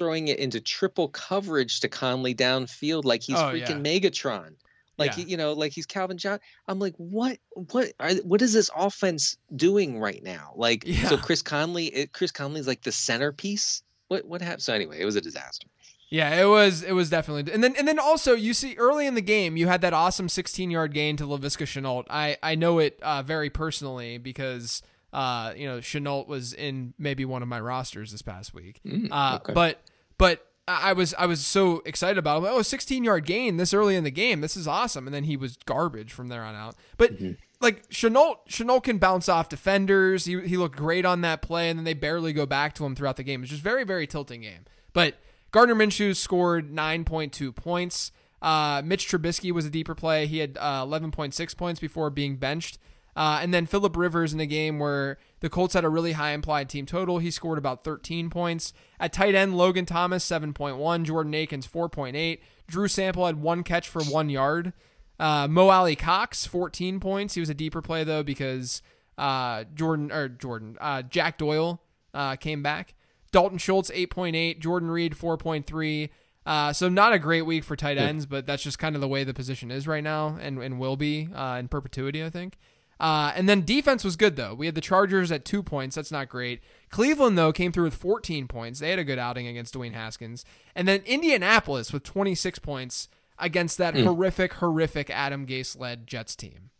throwing 0.00 0.28
it 0.28 0.38
into 0.38 0.60
triple 0.60 1.08
coverage 1.08 1.80
to 1.80 1.88
Conley 1.88 2.34
downfield 2.34 3.04
like 3.04 3.22
he's 3.22 3.36
Oh, 3.36 3.52
freaking 3.52 3.84
yeah. 3.86 3.98
Megatron. 4.00 4.54
Like 4.96 5.16
Yeah. 5.18 5.24
you 5.26 5.36
know, 5.36 5.52
like 5.52 5.72
he's 5.72 5.84
Calvin 5.86 6.16
John. 6.18 6.38
I'm 6.66 6.78
like, 6.78 6.94
what, 6.96 7.36
what, 7.52 7.92
are, 8.00 8.12
what 8.24 8.40
is 8.42 8.52
this 8.54 8.70
offense 8.74 9.36
doing 9.54 9.98
right 10.00 10.22
now? 10.22 10.52
Like, 10.56 10.84
so 11.08 11.16
Chris 11.18 11.42
Conley, 11.42 11.86
it, 11.86 12.12
Chris 12.12 12.30
Conley's 12.32 12.66
like 12.66 12.82
the 12.82 12.92
centerpiece. 12.92 13.82
What, 14.08 14.24
what 14.24 14.40
happened? 14.40 14.62
So 14.62 14.72
anyway, 14.74 14.98
it 15.00 15.04
was 15.04 15.16
a 15.16 15.20
disaster. 15.20 15.66
Yeah, 16.12 16.40
it 16.42 16.46
was 16.48 16.82
it 16.82 16.90
was 16.92 17.08
definitely 17.08 17.52
and 17.52 17.62
then 17.62 17.76
and 17.78 17.86
then 17.86 18.00
also 18.00 18.34
you 18.34 18.52
see 18.52 18.74
early 18.78 19.06
in 19.06 19.14
the 19.14 19.20
game 19.22 19.56
you 19.56 19.68
had 19.68 19.80
that 19.82 19.92
awesome 19.92 20.28
16 20.28 20.68
yard 20.68 20.92
gain 20.92 21.16
to 21.18 21.24
Laviska 21.24 21.66
Shenault. 21.66 22.06
I 22.10 22.36
I 22.42 22.56
know 22.56 22.80
it 22.80 22.98
uh, 23.00 23.22
very 23.22 23.48
personally 23.48 24.18
because 24.18 24.82
uh 25.12 25.52
you 25.56 25.66
know 25.68 25.78
Shenault 25.78 26.26
was 26.26 26.52
in 26.52 26.94
maybe 26.98 27.24
one 27.24 27.42
of 27.42 27.48
my 27.48 27.60
rosters 27.60 28.10
this 28.10 28.22
past 28.22 28.52
week. 28.52 28.80
Mm, 28.84 29.06
uh 29.12 29.36
okay. 29.40 29.52
but 29.52 29.80
but 30.20 30.46
I 30.68 30.92
was 30.92 31.14
I 31.18 31.26
was 31.26 31.44
so 31.44 31.82
excited 31.84 32.16
about 32.16 32.44
it. 32.44 32.48
Oh, 32.48 32.62
16 32.62 33.02
yard 33.02 33.24
gain 33.26 33.56
this 33.56 33.74
early 33.74 33.96
in 33.96 34.04
the 34.04 34.10
game. 34.12 34.40
This 34.40 34.56
is 34.56 34.68
awesome. 34.68 35.06
And 35.08 35.12
then 35.14 35.24
he 35.24 35.36
was 35.36 35.56
garbage 35.64 36.12
from 36.12 36.28
there 36.28 36.44
on 36.44 36.54
out. 36.54 36.76
But 36.96 37.14
Mm-hmm. 37.14 37.32
like 37.60 37.88
Shenault, 37.88 38.36
Shenault 38.48 38.84
can 38.84 38.98
bounce 38.98 39.28
off 39.28 39.48
defenders. 39.48 40.26
He 40.26 40.40
he 40.42 40.56
looked 40.56 40.76
great 40.76 41.04
on 41.04 41.22
that 41.22 41.42
play, 41.42 41.68
and 41.70 41.76
then 41.76 41.84
they 41.84 41.94
barely 41.94 42.32
go 42.32 42.46
back 42.46 42.74
to 42.74 42.84
him 42.84 42.94
throughout 42.94 43.16
the 43.16 43.24
game. 43.24 43.42
It's 43.42 43.50
just 43.50 43.62
very 43.64 43.82
very 43.82 44.06
tilting 44.06 44.42
game. 44.42 44.64
But 44.92 45.16
Gardner 45.50 45.74
Minshew 45.74 46.14
scored 46.14 46.70
9.2 46.70 47.52
points. 47.56 48.12
Uh, 48.40 48.80
Mitch 48.84 49.08
Trubisky 49.08 49.50
was 49.50 49.66
a 49.66 49.70
deeper 49.70 49.96
play. 49.96 50.26
He 50.26 50.38
had 50.38 50.56
uh, 50.60 50.84
11.6 50.86 51.56
points 51.56 51.80
before 51.80 52.10
being 52.10 52.36
benched. 52.36 52.78
Uh, 53.20 53.38
and 53.42 53.52
then 53.52 53.66
Philip 53.66 53.98
Rivers 53.98 54.32
in 54.32 54.40
a 54.40 54.46
game 54.46 54.78
where 54.78 55.18
the 55.40 55.50
Colts 55.50 55.74
had 55.74 55.84
a 55.84 55.90
really 55.90 56.12
high 56.12 56.30
implied 56.30 56.70
team 56.70 56.86
total. 56.86 57.18
He 57.18 57.30
scored 57.30 57.58
about 57.58 57.84
13 57.84 58.30
points. 58.30 58.72
At 58.98 59.12
tight 59.12 59.34
end, 59.34 59.58
Logan 59.58 59.84
Thomas, 59.84 60.24
7.1. 60.24 61.02
Jordan 61.02 61.34
Akins, 61.34 61.66
4.8. 61.66 62.38
Drew 62.66 62.88
Sample 62.88 63.26
had 63.26 63.42
one 63.42 63.62
catch 63.62 63.90
for 63.90 64.02
one 64.04 64.30
yard. 64.30 64.72
Uh, 65.18 65.46
Mo 65.48 65.68
Alie-Cox, 65.68 66.46
14 66.46 66.98
points. 66.98 67.34
He 67.34 67.40
was 67.40 67.50
a 67.50 67.54
deeper 67.54 67.82
play, 67.82 68.04
though, 68.04 68.22
because 68.22 68.80
uh, 69.18 69.64
Jordan, 69.74 70.10
or 70.10 70.30
Jordan, 70.30 70.78
uh, 70.80 71.02
Jack 71.02 71.36
Doyle 71.36 71.82
uh, 72.14 72.36
came 72.36 72.62
back. 72.62 72.94
Dalton 73.32 73.58
Schultz, 73.58 73.90
8.8. 73.90 74.60
Jordan 74.60 74.90
Reed, 74.90 75.12
4.3. 75.12 76.08
Uh, 76.46 76.72
so 76.72 76.88
not 76.88 77.12
a 77.12 77.18
great 77.18 77.42
week 77.42 77.64
for 77.64 77.76
tight 77.76 77.98
ends, 77.98 78.24
but 78.24 78.46
that's 78.46 78.62
just 78.62 78.78
kind 78.78 78.94
of 78.94 79.02
the 79.02 79.08
way 79.08 79.24
the 79.24 79.34
position 79.34 79.70
is 79.70 79.86
right 79.86 80.02
now 80.02 80.38
and, 80.40 80.58
and 80.62 80.80
will 80.80 80.96
be 80.96 81.28
uh, 81.34 81.58
in 81.60 81.68
perpetuity, 81.68 82.24
I 82.24 82.30
think. 82.30 82.56
Uh, 83.00 83.32
and 83.34 83.48
then 83.48 83.64
defense 83.64 84.04
was 84.04 84.14
good 84.16 84.36
though. 84.36 84.54
We 84.54 84.66
had 84.66 84.74
the 84.74 84.82
Chargers 84.82 85.32
at 85.32 85.44
two 85.44 85.62
points. 85.62 85.96
That's 85.96 86.12
not 86.12 86.28
great. 86.28 86.60
Cleveland 86.90 87.38
though 87.38 87.52
came 87.52 87.72
through 87.72 87.84
with 87.84 87.94
14 87.94 88.46
points. 88.46 88.78
They 88.80 88.90
had 88.90 88.98
a 88.98 89.04
good 89.04 89.18
outing 89.18 89.46
against 89.46 89.74
Dwayne 89.74 89.94
Haskins. 89.94 90.44
And 90.74 90.86
then 90.86 91.00
Indianapolis 91.06 91.92
with 91.92 92.02
26 92.02 92.58
points 92.58 93.08
against 93.38 93.78
that 93.78 93.94
horrific, 93.96 94.52
horrific 94.54 95.08
Adam 95.08 95.46
Gase 95.46 95.78
led 95.78 96.06
Jets 96.06 96.36
team. 96.36 96.70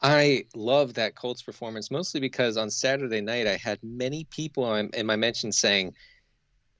I 0.00 0.46
love 0.54 0.94
that 0.94 1.14
Colts 1.14 1.42
performance 1.42 1.90
mostly 1.90 2.20
because 2.20 2.56
on 2.56 2.70
Saturday 2.70 3.20
night 3.20 3.46
I 3.46 3.56
had 3.56 3.78
many 3.82 4.24
people 4.24 4.74
in, 4.76 4.88
in 4.94 5.06
my 5.06 5.16
mentions 5.16 5.58
saying 5.58 5.94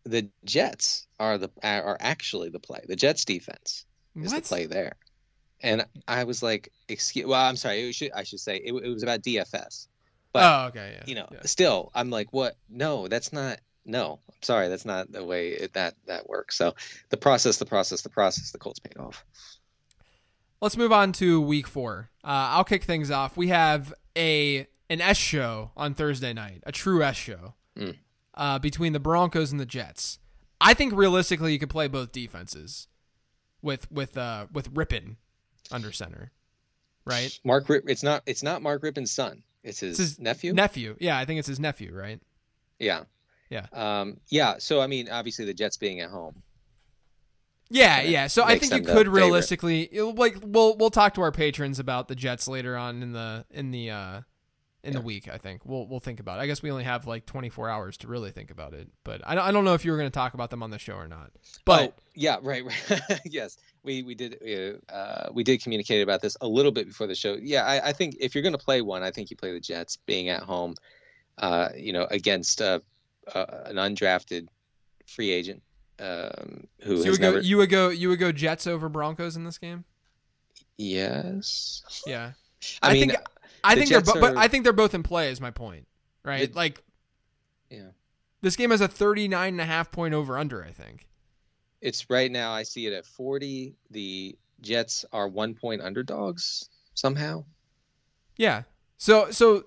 the 0.04 0.28
Jets 0.44 1.06
are 1.20 1.38
the 1.38 1.50
are 1.62 1.96
actually 2.00 2.48
the 2.48 2.58
play. 2.58 2.80
The 2.88 2.96
Jets 2.96 3.24
defense 3.24 3.84
is 4.20 4.32
What? 4.32 4.42
the 4.42 4.48
play 4.48 4.66
there, 4.66 4.94
and 5.62 5.86
I 6.08 6.24
was 6.24 6.42
like, 6.42 6.70
"Excuse." 6.88 7.26
Well, 7.26 7.40
I'm 7.40 7.56
sorry. 7.56 7.88
It 7.88 7.94
should, 7.94 8.12
I 8.12 8.22
should 8.24 8.40
say 8.40 8.56
it, 8.56 8.72
it 8.72 8.88
was 8.88 9.02
about 9.02 9.22
DFS. 9.22 9.88
But 10.32 10.42
oh, 10.44 10.66
okay, 10.68 10.94
yeah. 10.96 11.04
you 11.06 11.14
know, 11.14 11.28
yeah. 11.30 11.40
still, 11.44 11.90
I'm 11.94 12.10
like, 12.10 12.32
"What? 12.32 12.56
No, 12.68 13.08
that's 13.08 13.32
not." 13.32 13.60
No, 13.84 14.20
I'm 14.28 14.42
sorry, 14.42 14.68
that's 14.68 14.84
not 14.84 15.10
the 15.10 15.24
way 15.24 15.48
it, 15.50 15.72
that 15.72 15.94
that 16.06 16.28
works. 16.28 16.56
So 16.56 16.74
the 17.10 17.16
process, 17.16 17.56
the 17.56 17.66
process, 17.66 18.02
the 18.02 18.08
process. 18.08 18.52
The 18.52 18.58
Colts 18.58 18.78
paid 18.78 18.96
off. 18.96 19.24
Let's 20.60 20.76
move 20.76 20.92
on 20.92 21.10
to 21.14 21.40
week 21.40 21.66
four. 21.66 22.10
Uh, 22.22 22.54
I'll 22.54 22.64
kick 22.64 22.84
things 22.84 23.10
off. 23.10 23.36
We 23.36 23.48
have 23.48 23.92
a 24.16 24.68
an 24.88 25.00
S 25.00 25.16
show 25.16 25.72
on 25.76 25.94
Thursday 25.94 26.32
night, 26.32 26.62
a 26.64 26.72
true 26.72 27.02
S 27.02 27.16
show 27.16 27.54
Mm. 27.76 27.96
uh, 28.34 28.58
between 28.58 28.92
the 28.92 29.00
Broncos 29.00 29.50
and 29.50 29.58
the 29.58 29.66
Jets. 29.66 30.18
I 30.60 30.74
think 30.74 30.92
realistically, 30.94 31.52
you 31.52 31.58
could 31.58 31.70
play 31.70 31.88
both 31.88 32.12
defenses 32.12 32.86
with 33.62 33.90
with 33.90 34.16
uh, 34.16 34.46
with 34.52 34.72
Rypien 34.72 35.16
under 35.72 35.92
center, 35.92 36.30
right? 37.04 37.38
Mark, 37.44 37.68
Rip, 37.68 37.84
it's 37.88 38.02
not 38.02 38.22
it's 38.26 38.42
not 38.42 38.62
Mark 38.62 38.82
Rypien's 38.82 39.10
son. 39.12 39.42
It's 39.64 39.80
his, 39.80 39.90
It's 39.98 40.10
his 40.10 40.18
nephew. 40.18 40.52
Nephew, 40.52 40.96
yeah, 41.00 41.18
I 41.18 41.24
think 41.24 41.38
it's 41.38 41.48
his 41.48 41.60
nephew, 41.60 41.94
right? 41.94 42.20
yeah, 42.78 43.04
Yeah. 43.50 43.66
um, 43.72 44.18
yeah. 44.28 44.56
So 44.58 44.80
I 44.80 44.86
mean, 44.88 45.08
obviously 45.08 45.44
the 45.44 45.54
Jets 45.54 45.76
being 45.76 46.00
at 46.00 46.10
home. 46.10 46.42
Yeah, 47.70 48.02
yeah. 48.02 48.26
So 48.26 48.42
I 48.44 48.58
think 48.58 48.72
you 48.74 48.80
could 48.80 48.88
favorite. 49.06 49.08
realistically 49.10 49.88
like 49.92 50.36
we'll 50.42 50.76
we'll 50.76 50.90
talk 50.90 51.14
to 51.14 51.22
our 51.22 51.32
patrons 51.32 51.78
about 51.78 52.08
the 52.08 52.14
Jets 52.14 52.46
later 52.46 52.76
on 52.76 53.02
in 53.02 53.12
the 53.12 53.46
in 53.50 53.70
the 53.70 53.90
uh 53.90 54.20
in 54.84 54.92
the 54.94 55.00
week, 55.00 55.28
I 55.32 55.38
think. 55.38 55.64
We'll 55.64 55.86
we'll 55.86 56.00
think 56.00 56.18
about 56.20 56.38
it. 56.38 56.42
I 56.42 56.46
guess 56.48 56.60
we 56.62 56.70
only 56.70 56.84
have 56.84 57.06
like 57.06 57.24
24 57.24 57.70
hours 57.70 57.96
to 57.98 58.08
really 58.08 58.30
think 58.32 58.50
about 58.50 58.74
it. 58.74 58.88
But 59.04 59.22
I 59.24 59.34
don't, 59.36 59.44
I 59.44 59.52
don't 59.52 59.64
know 59.64 59.74
if 59.74 59.84
you 59.84 59.92
were 59.92 59.96
going 59.96 60.10
to 60.10 60.14
talk 60.14 60.34
about 60.34 60.50
them 60.50 60.62
on 60.62 60.70
the 60.70 60.78
show 60.78 60.94
or 60.94 61.06
not. 61.08 61.30
But 61.64 61.94
Oh, 61.96 62.02
yeah, 62.14 62.38
right, 62.42 62.64
right. 62.64 63.00
yes, 63.24 63.56
we 63.84 64.02
we 64.02 64.14
did 64.14 64.80
uh, 64.88 65.28
we 65.32 65.42
did 65.44 65.62
communicate 65.62 66.02
about 66.02 66.20
this 66.22 66.36
a 66.40 66.46
little 66.48 66.72
bit 66.72 66.86
before 66.86 67.06
the 67.06 67.14
show. 67.14 67.36
Yeah, 67.40 67.64
I, 67.64 67.88
I 67.88 67.92
think 67.92 68.16
if 68.20 68.34
you're 68.34 68.42
going 68.42 68.52
to 68.56 68.64
play 68.64 68.80
one, 68.82 69.02
I 69.02 69.10
think 69.10 69.30
you 69.30 69.36
play 69.36 69.52
the 69.52 69.60
Jets, 69.60 69.96
being 70.06 70.28
at 70.28 70.42
home, 70.42 70.74
uh, 71.38 71.68
you 71.76 71.92
know, 71.92 72.06
against 72.10 72.62
uh, 72.62 72.80
an 73.34 73.76
undrafted 73.76 74.46
free 75.06 75.30
agent 75.30 75.62
um, 75.98 76.66
who 76.82 76.98
so 76.98 77.04
you 77.04 77.10
would 77.12 77.20
go 77.20 77.30
never. 77.32 77.40
you 77.40 77.56
would 77.56 77.70
go 77.70 77.88
you 77.88 78.08
would 78.08 78.18
go 78.20 78.30
Jets 78.32 78.66
over 78.66 78.88
Broncos 78.88 79.36
in 79.36 79.44
this 79.44 79.58
game? 79.58 79.84
Yes, 80.78 81.82
Yeah. 82.06 82.32
I, 82.82 82.90
I 82.90 82.92
mean, 82.92 83.10
think- 83.10 83.20
I 83.64 83.74
The 83.74 83.80
think 83.80 83.90
they're 83.90 84.00
Jets 84.00 84.12
bo- 84.14 84.20
but 84.20 84.36
I 84.36 84.48
think 84.48 84.64
they're 84.64 84.72
both 84.72 84.94
in 84.94 85.02
play 85.02 85.30
is 85.30 85.40
my 85.40 85.50
point. 85.50 85.86
Right? 86.24 86.50
The- 86.52 86.56
like 86.56 86.82
yeah, 87.70 87.90
this 88.40 88.54
game 88.56 88.70
has 88.70 88.80
a 88.80 88.88
39 88.88 89.48
and 89.54 89.60
a 89.60 89.64
half 89.64 89.90
point 89.90 90.14
over 90.14 90.38
under, 90.38 90.64
I 90.64 90.70
think. 90.70 91.06
It's 91.82 92.08
right 92.08 92.30
now. 92.30 92.52
I 92.52 92.62
see 92.62 92.86
it 92.86 92.92
at 92.94 93.04
40. 93.04 93.74
The 93.90 94.36
Jets 94.62 95.04
are 95.12 95.28
one 95.28 95.54
point 95.54 95.82
underdogs 95.82 96.68
somehow. 96.94 97.44
Yeah. 98.36 98.62
So 98.96 99.30
so 99.30 99.64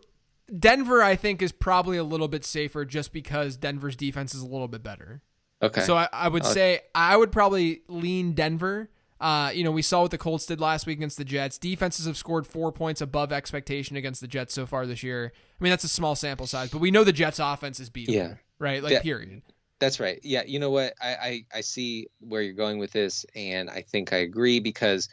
Denver 0.59 1.01
I 1.03 1.15
think 1.15 1.41
is 1.41 1.51
probably 1.51 1.97
a 1.97 2.03
little 2.03 2.27
bit 2.27 2.45
safer 2.45 2.85
just 2.85 3.11
because 3.13 3.57
Denver's 3.57 3.95
defense 3.95 4.33
is 4.33 4.41
a 4.41 4.47
little 4.47 4.67
bit 4.67 4.81
better. 4.83 5.21
Okay. 5.61 5.81
So 5.81 5.95
I, 5.97 6.07
I 6.11 6.27
would 6.27 6.43
Okay. 6.43 6.53
say 6.53 6.79
I 6.93 7.15
would 7.17 7.31
probably 7.31 7.81
lean 7.87 8.33
Denver. 8.33 8.89
Uh, 9.19 9.49
you 9.53 9.63
know, 9.63 9.71
we 9.71 9.81
saw 9.81 10.01
what 10.01 10.11
the 10.11 10.17
Colts 10.17 10.45
did 10.45 10.59
last 10.59 10.85
week 10.85 10.97
against 10.99 11.17
the 11.17 11.23
Jets. 11.23 11.57
Defenses 11.57 12.05
have 12.05 12.17
scored 12.17 12.45
four 12.45 12.71
points 12.73 12.99
above 12.99 13.31
expectation 13.31 13.95
against 13.95 14.19
the 14.19 14.27
Jets 14.27 14.53
so 14.53 14.65
far 14.65 14.85
this 14.85 15.03
year. 15.03 15.31
I 15.59 15.63
mean, 15.63 15.69
that's 15.71 15.85
a 15.85 15.89
small 15.89 16.15
sample 16.15 16.47
size, 16.47 16.69
but 16.69 16.79
we 16.79 16.91
know 16.91 17.05
the 17.05 17.13
Jets' 17.13 17.39
offense 17.39 17.79
is 17.79 17.89
beatable. 17.89 18.09
Yeah. 18.13 18.33
Right. 18.59 18.83
Like, 18.83 18.91
Yeah. 18.91 19.01
period. 19.01 19.41
That's 19.79 19.99
right. 19.99 20.19
Yeah, 20.23 20.43
you 20.45 20.59
know 20.59 20.69
what? 20.71 20.93
I, 21.01 21.09
I 21.15 21.45
I 21.55 21.61
see 21.61 22.07
where 22.19 22.41
you're 22.41 22.53
going 22.53 22.79
with 22.79 22.91
this, 22.91 23.25
and 23.35 23.69
I 23.69 23.81
think 23.81 24.13
I 24.13 24.17
agree 24.17 24.59
because 24.59 25.09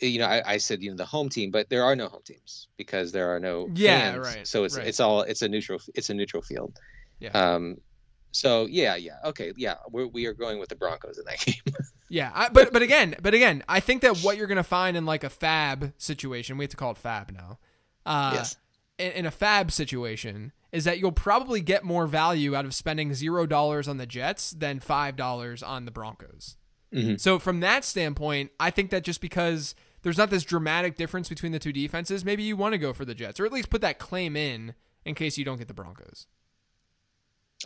you 0.00 0.18
know 0.20 0.26
I, 0.26 0.42
I 0.54 0.56
said 0.58 0.82
you 0.82 0.90
know 0.90 0.96
the 0.96 1.04
home 1.04 1.28
team, 1.28 1.50
but 1.50 1.68
there 1.70 1.82
are 1.84 1.96
no 1.96 2.08
home 2.08 2.22
teams 2.24 2.68
because 2.76 3.10
there 3.12 3.34
are 3.34 3.40
no 3.40 3.68
Yeah, 3.74 4.12
fans. 4.12 4.26
right, 4.36 4.46
So 4.46 4.64
it's 4.64 4.76
right. 4.76 4.86
it's 4.86 5.00
all 5.00 5.22
it's 5.22 5.42
a 5.42 5.48
neutral 5.48 5.80
it's 5.94 6.10
a 6.10 6.14
neutral 6.14 6.42
field. 6.42 6.78
Yeah. 7.18 7.30
Um. 7.30 7.78
So 8.30 8.66
yeah, 8.66 8.94
yeah, 8.94 9.16
okay, 9.24 9.52
yeah, 9.56 9.74
we're, 9.90 10.06
we 10.06 10.26
are 10.26 10.34
going 10.34 10.60
with 10.60 10.68
the 10.68 10.76
Broncos 10.76 11.18
in 11.18 11.24
that 11.24 11.40
game. 11.44 11.74
Yeah, 12.10 12.30
I, 12.34 12.48
but 12.48 12.72
but 12.72 12.82
again, 12.82 13.16
but 13.20 13.34
again, 13.34 13.64
I 13.68 13.80
think 13.80 14.02
that 14.02 14.18
what 14.18 14.36
you're 14.36 14.46
gonna 14.46 14.62
find 14.62 14.96
in 14.96 15.04
like 15.04 15.24
a 15.24 15.30
FAAB 15.30 15.94
situation, 15.98 16.58
we 16.58 16.64
have 16.64 16.70
to 16.70 16.76
call 16.76 16.92
it 16.92 17.02
FAAB 17.02 17.32
now. 17.32 17.58
Uh, 18.06 18.32
yes. 18.36 18.56
In, 18.98 19.26
a 19.26 19.30
FAAB 19.30 19.70
situation 19.70 20.52
is 20.72 20.84
that 20.84 20.98
you'll 20.98 21.12
probably 21.12 21.60
get 21.60 21.84
more 21.84 22.06
value 22.06 22.54
out 22.54 22.64
of 22.64 22.74
spending 22.74 23.14
zero 23.14 23.46
dollars 23.46 23.86
on 23.88 23.96
the 23.96 24.06
Jets 24.06 24.50
than 24.50 24.80
five 24.80 25.16
dollars 25.16 25.62
on 25.62 25.84
the 25.84 25.90
Broncos. 25.90 26.56
Mhm. 26.92 27.20
So 27.20 27.38
from 27.38 27.60
that 27.60 27.84
standpoint, 27.84 28.50
I 28.58 28.70
think 28.70 28.90
that 28.90 29.04
just 29.04 29.20
because 29.20 29.74
there's 30.02 30.18
not 30.18 30.30
this 30.30 30.44
dramatic 30.44 30.96
difference 30.96 31.28
between 31.28 31.52
the 31.52 31.58
two 31.58 31.72
defenses, 31.72 32.24
maybe 32.24 32.42
you 32.42 32.56
want 32.56 32.72
to 32.72 32.78
go 32.78 32.92
for 32.92 33.04
the 33.04 33.14
Jets 33.14 33.38
or 33.38 33.46
at 33.46 33.52
least 33.52 33.70
put 33.70 33.80
that 33.82 33.98
claim 33.98 34.36
in 34.36 34.74
in 35.04 35.14
case 35.14 35.38
you 35.38 35.44
don't 35.44 35.58
get 35.58 35.68
the 35.68 35.74
Broncos. 35.74 36.26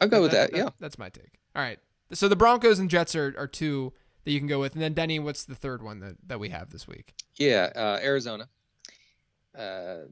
I'll 0.01 0.09
go 0.09 0.23
with 0.23 0.33
that. 0.33 0.55
Yeah. 0.55 0.71
That's 0.81 0.99
my 0.99 1.09
take. 1.09 1.39
All 1.55 1.63
right. 1.63 1.79
So 2.13 2.29
the 2.29 2.37
Broncos 2.37 2.79
and 2.79 2.91
Jets 2.91 3.15
are, 3.15 3.35
are 3.39 3.47
two 3.47 3.93
that 4.25 4.31
you 4.33 4.39
can 4.39 4.49
go 4.49 4.61
with. 4.61 4.75
And 4.75 4.83
then 4.83 4.95
Denny, 4.95 5.19
what's 5.19 5.45
the 5.45 5.55
third 5.55 5.83
one 5.83 6.01
that, 6.01 6.17
that 6.27 6.41
we 6.41 6.51
have 6.51 6.71
this 6.71 6.87
week? 6.87 7.15
Yeah, 7.37 7.71
uh, 7.75 7.99
Arizona. 8.03 8.49
Uh, 9.57 10.05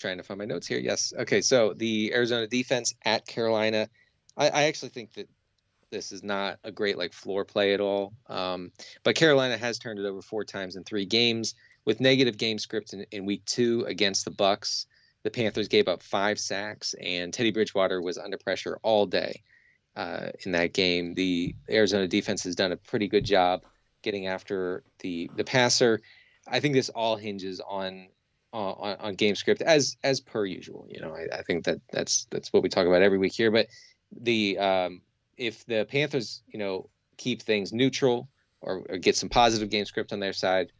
trying 0.00 0.16
to 0.16 0.24
find 0.24 0.38
my 0.38 0.44
notes 0.44 0.66
here. 0.66 0.78
Yes. 0.78 1.12
Okay. 1.16 1.40
So 1.40 1.74
the 1.74 2.12
Arizona 2.14 2.46
defense 2.46 2.94
at 3.04 3.26
Carolina. 3.26 3.88
I, 4.36 4.48
I 4.48 4.62
actually 4.64 4.90
think 4.90 5.12
that 5.14 5.28
this 5.90 6.12
is 6.12 6.22
not 6.22 6.58
a 6.64 6.72
great 6.72 6.96
like 6.96 7.12
floor 7.12 7.44
play 7.44 7.74
at 7.74 7.80
all. 7.80 8.12
Um, 8.28 8.72
but 9.02 9.16
Carolina 9.16 9.56
has 9.58 9.78
turned 9.78 9.98
it 9.98 10.06
over 10.06 10.22
four 10.22 10.44
times 10.44 10.76
in 10.76 10.84
three 10.84 11.04
games 11.04 11.54
with 11.84 12.00
negative 12.00 12.38
game 12.38 12.58
script 12.58 12.92
in, 12.92 13.04
in 13.10 13.26
week 13.26 13.44
two 13.44 13.84
against 13.86 14.24
the 14.24 14.30
Bucs. 14.30 14.86
The 15.22 15.30
Panthers 15.30 15.68
gave 15.68 15.86
up 15.88 16.02
five 16.02 16.38
sacks, 16.38 16.94
and 16.98 17.32
Teddy 17.32 17.50
Bridgewater 17.50 18.00
was 18.00 18.16
under 18.16 18.38
pressure 18.38 18.78
all 18.82 19.04
day 19.04 19.42
uh, 19.94 20.30
in 20.46 20.52
that 20.52 20.72
game. 20.72 21.14
The 21.14 21.54
Arizona 21.68 22.08
defense 22.08 22.44
has 22.44 22.54
done 22.54 22.72
a 22.72 22.76
pretty 22.76 23.08
good 23.08 23.24
job 23.24 23.62
getting 24.02 24.26
after 24.26 24.82
the 25.00 25.30
the 25.36 25.44
passer. 25.44 26.00
I 26.48 26.60
think 26.60 26.74
this 26.74 26.88
all 26.88 27.16
hinges 27.16 27.60
on 27.60 28.08
on, 28.52 28.96
on 29.00 29.14
game 29.14 29.34
script 29.34 29.62
as 29.62 29.96
as 30.02 30.20
per 30.20 30.44
usual. 30.44 30.86
You 30.88 31.00
know, 31.00 31.14
I, 31.14 31.38
I 31.38 31.42
think 31.42 31.64
that 31.64 31.78
that's 31.92 32.26
that's 32.30 32.52
what 32.52 32.62
we 32.62 32.68
talk 32.68 32.86
about 32.86 33.02
every 33.02 33.18
week 33.18 33.32
here. 33.32 33.50
But 33.50 33.66
the 34.20 34.58
um, 34.58 35.02
if 35.36 35.64
the 35.66 35.86
Panthers, 35.88 36.42
you 36.48 36.58
know, 36.58 36.88
keep 37.16 37.42
things 37.42 37.72
neutral 37.72 38.28
or, 38.60 38.84
or 38.88 38.98
get 38.98 39.16
some 39.16 39.28
positive 39.28 39.70
game 39.70 39.84
script 39.84 40.12
on 40.12 40.20
their 40.20 40.32
side, 40.32 40.72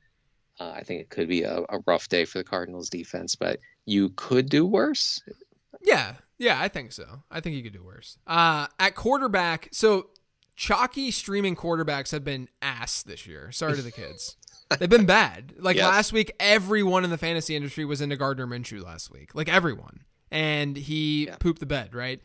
uh, 0.58 0.72
I 0.74 0.82
think 0.82 1.00
it 1.00 1.10
could 1.10 1.28
be 1.28 1.42
a, 1.42 1.60
a 1.68 1.78
rough 1.86 2.08
day 2.08 2.24
for 2.24 2.38
the 2.38 2.44
Cardinals 2.44 2.90
defense. 2.90 3.34
But 3.34 3.60
you 3.86 4.10
could 4.16 4.48
do 4.48 4.66
worse. 4.66 5.22
Yeah, 5.82 6.14
yeah, 6.38 6.60
I 6.60 6.68
think 6.68 6.92
so. 6.92 7.22
I 7.30 7.40
think 7.40 7.56
you 7.56 7.62
could 7.62 7.72
do 7.72 7.84
worse. 7.84 8.18
Uh, 8.26 8.66
at 8.78 8.94
quarterback, 8.94 9.68
so 9.72 10.08
chalky 10.56 11.10
streaming 11.10 11.56
quarterbacks 11.56 12.12
have 12.12 12.24
been 12.24 12.48
ass 12.60 13.02
this 13.02 13.26
year. 13.26 13.50
Sorry 13.50 13.76
to 13.76 13.82
the 13.82 13.90
kids. 13.90 14.36
They've 14.78 14.88
been 14.88 15.06
bad. 15.06 15.54
Like 15.58 15.76
Yes. 15.76 15.84
last 15.86 16.12
week, 16.12 16.32
everyone 16.38 17.04
in 17.04 17.10
the 17.10 17.18
fantasy 17.18 17.56
industry 17.56 17.84
was 17.84 18.00
into 18.00 18.16
Gardner 18.16 18.46
Minshew 18.46 18.82
last 18.84 19.10
week. 19.10 19.34
Like 19.34 19.48
everyone. 19.48 20.00
And 20.30 20.76
he 20.76 21.26
Yeah. 21.26 21.36
pooped 21.36 21.58
the 21.60 21.66
bed, 21.66 21.94
right? 21.94 22.20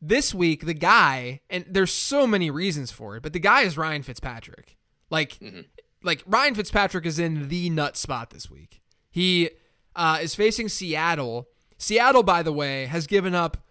This 0.00 0.34
week, 0.34 0.64
the 0.66 0.74
guy, 0.74 1.40
and 1.50 1.64
there's 1.68 1.92
so 1.92 2.26
many 2.26 2.50
reasons 2.50 2.90
for 2.90 3.16
it, 3.16 3.22
but 3.22 3.32
the 3.32 3.38
guy 3.38 3.62
is 3.62 3.76
Ryan 3.76 4.02
Fitzpatrick. 4.02 4.76
Like, 5.10 5.38
Mhm. 5.40 5.66
like 6.02 6.22
Ryan 6.26 6.54
Fitzpatrick 6.54 7.04
is 7.06 7.18
in 7.18 7.48
the 7.48 7.68
nut 7.70 7.96
spot 7.96 8.30
this 8.30 8.50
week. 8.50 8.80
He 9.10 9.50
uh, 9.96 10.18
is 10.20 10.34
facing 10.34 10.68
Seattle. 10.68 11.48
Seattle, 11.78 12.22
by 12.24 12.42
the 12.42 12.52
way, 12.52 12.86
has 12.86 13.06
given 13.06 13.34
up 13.34 13.64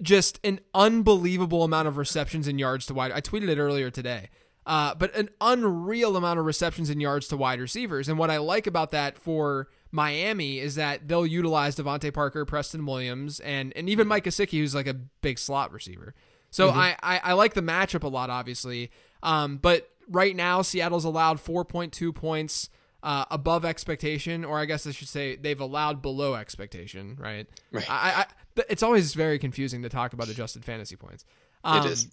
just 0.00 0.38
an 0.44 0.60
unbelievable 0.74 1.62
amount 1.64 1.86
of 1.88 1.96
receptions 1.96 2.46
and 2.48 2.58
yards 2.60 2.86
to 2.86 2.94
wide. 2.94 3.12
I 3.12 3.20
tweeted 3.20 3.48
it 3.48 3.58
earlier 3.58 3.90
today. 3.90 4.30
Uh, 4.66 4.94
but 4.96 5.14
an 5.14 5.30
unreal 5.40 6.16
amount 6.16 6.40
of 6.40 6.44
receptions 6.44 6.90
and 6.90 7.00
yards 7.00 7.28
to 7.28 7.36
wide 7.36 7.60
receivers. 7.60 8.08
And 8.08 8.18
what 8.18 8.30
I 8.30 8.38
like 8.38 8.66
about 8.66 8.90
that 8.90 9.16
for 9.16 9.68
Miami 9.92 10.58
is 10.58 10.74
that 10.74 11.06
they'll 11.06 11.26
utilize 11.26 11.76
DeVante 11.76 12.12
Parker, 12.12 12.44
Preston 12.44 12.84
Williams, 12.84 13.38
and 13.40 13.72
and 13.76 13.88
even 13.88 14.08
Mike 14.08 14.24
Gesicki, 14.24 14.58
who's 14.58 14.74
like 14.74 14.88
a 14.88 14.94
big 14.94 15.38
slot 15.38 15.72
receiver. 15.72 16.14
So 16.50 16.70
I, 16.70 16.96
I 17.02 17.20
I 17.22 17.32
like 17.34 17.54
the 17.54 17.62
matchup 17.62 18.02
a 18.02 18.08
lot, 18.08 18.28
obviously. 18.28 18.90
Um, 19.22 19.58
but 19.58 19.88
right 20.08 20.34
now 20.34 20.62
Seattle's 20.62 21.04
allowed 21.04 21.38
4.2 21.38 22.14
points 22.14 22.68
uh, 23.02 23.24
above 23.30 23.64
expectation, 23.64 24.44
or 24.44 24.58
I 24.58 24.64
guess 24.64 24.86
I 24.86 24.90
should 24.90 25.08
say 25.08 25.36
they've 25.36 25.60
allowed 25.60 26.02
below 26.02 26.34
expectation. 26.34 27.16
Right. 27.20 27.46
Right. 27.70 27.88
I, 27.88 28.26
I 28.26 28.62
it's 28.68 28.82
always 28.82 29.14
very 29.14 29.38
confusing 29.38 29.82
to 29.82 29.88
talk 29.88 30.12
about 30.12 30.28
adjusted 30.28 30.64
fantasy 30.64 30.96
points. 30.96 31.24
Um, 31.62 31.86
it 31.86 31.92
is. 31.92 32.08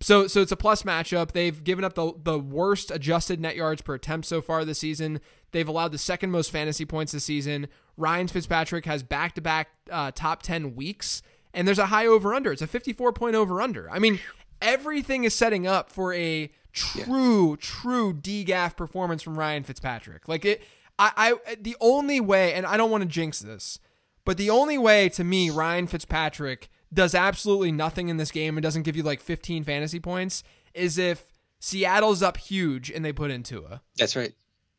So 0.00 0.26
so 0.26 0.40
it's 0.40 0.52
a 0.52 0.56
plus 0.56 0.82
matchup. 0.82 1.32
They've 1.32 1.62
given 1.62 1.84
up 1.84 1.94
the 1.94 2.12
the 2.22 2.38
worst 2.38 2.90
adjusted 2.90 3.40
net 3.40 3.56
yards 3.56 3.82
per 3.82 3.94
attempt 3.94 4.26
so 4.26 4.40
far 4.40 4.64
this 4.64 4.78
season. 4.78 5.20
They've 5.50 5.68
allowed 5.68 5.92
the 5.92 5.98
second 5.98 6.30
most 6.30 6.50
fantasy 6.50 6.84
points 6.84 7.12
this 7.12 7.24
season. 7.24 7.68
Ryan 7.96 8.28
Fitzpatrick 8.28 8.84
has 8.84 9.02
back 9.02 9.34
to 9.34 9.40
back 9.40 9.70
top 10.14 10.42
ten 10.42 10.76
weeks, 10.76 11.22
and 11.52 11.66
there's 11.66 11.78
a 11.78 11.86
high 11.86 12.06
over 12.06 12.34
under. 12.34 12.52
It's 12.52 12.62
a 12.62 12.66
54 12.66 13.12
point 13.12 13.34
over 13.34 13.60
under. 13.60 13.90
I 13.90 13.98
mean, 13.98 14.20
everything 14.62 15.24
is 15.24 15.34
setting 15.34 15.66
up 15.66 15.90
for 15.90 16.14
a 16.14 16.50
true 16.72 17.56
true 17.56 18.14
DGAF 18.14 18.76
performance 18.76 19.22
from 19.22 19.38
Ryan 19.38 19.64
Fitzpatrick. 19.64 20.28
Like 20.28 20.44
it, 20.44 20.62
I, 20.98 21.34
I 21.46 21.56
the 21.56 21.76
only 21.80 22.20
way, 22.20 22.54
and 22.54 22.66
I 22.66 22.76
don't 22.76 22.90
want 22.90 23.02
to 23.02 23.08
jinx 23.08 23.40
this, 23.40 23.80
but 24.24 24.36
the 24.36 24.50
only 24.50 24.78
way 24.78 25.08
to 25.10 25.24
me, 25.24 25.50
Ryan 25.50 25.86
Fitzpatrick 25.86 26.68
does 26.92 27.14
absolutely 27.14 27.72
nothing 27.72 28.08
in 28.08 28.16
this 28.16 28.30
game 28.30 28.56
and 28.56 28.62
doesn't 28.62 28.82
give 28.82 28.96
you 28.96 29.02
like 29.02 29.20
15 29.20 29.64
fantasy 29.64 30.00
points 30.00 30.42
is 30.74 30.98
if 30.98 31.24
Seattle's 31.60 32.22
up 32.22 32.36
huge 32.36 32.90
and 32.90 33.04
they 33.04 33.12
put 33.12 33.30
in 33.30 33.42
Tua. 33.42 33.82
That's 33.96 34.16
right. 34.16 34.32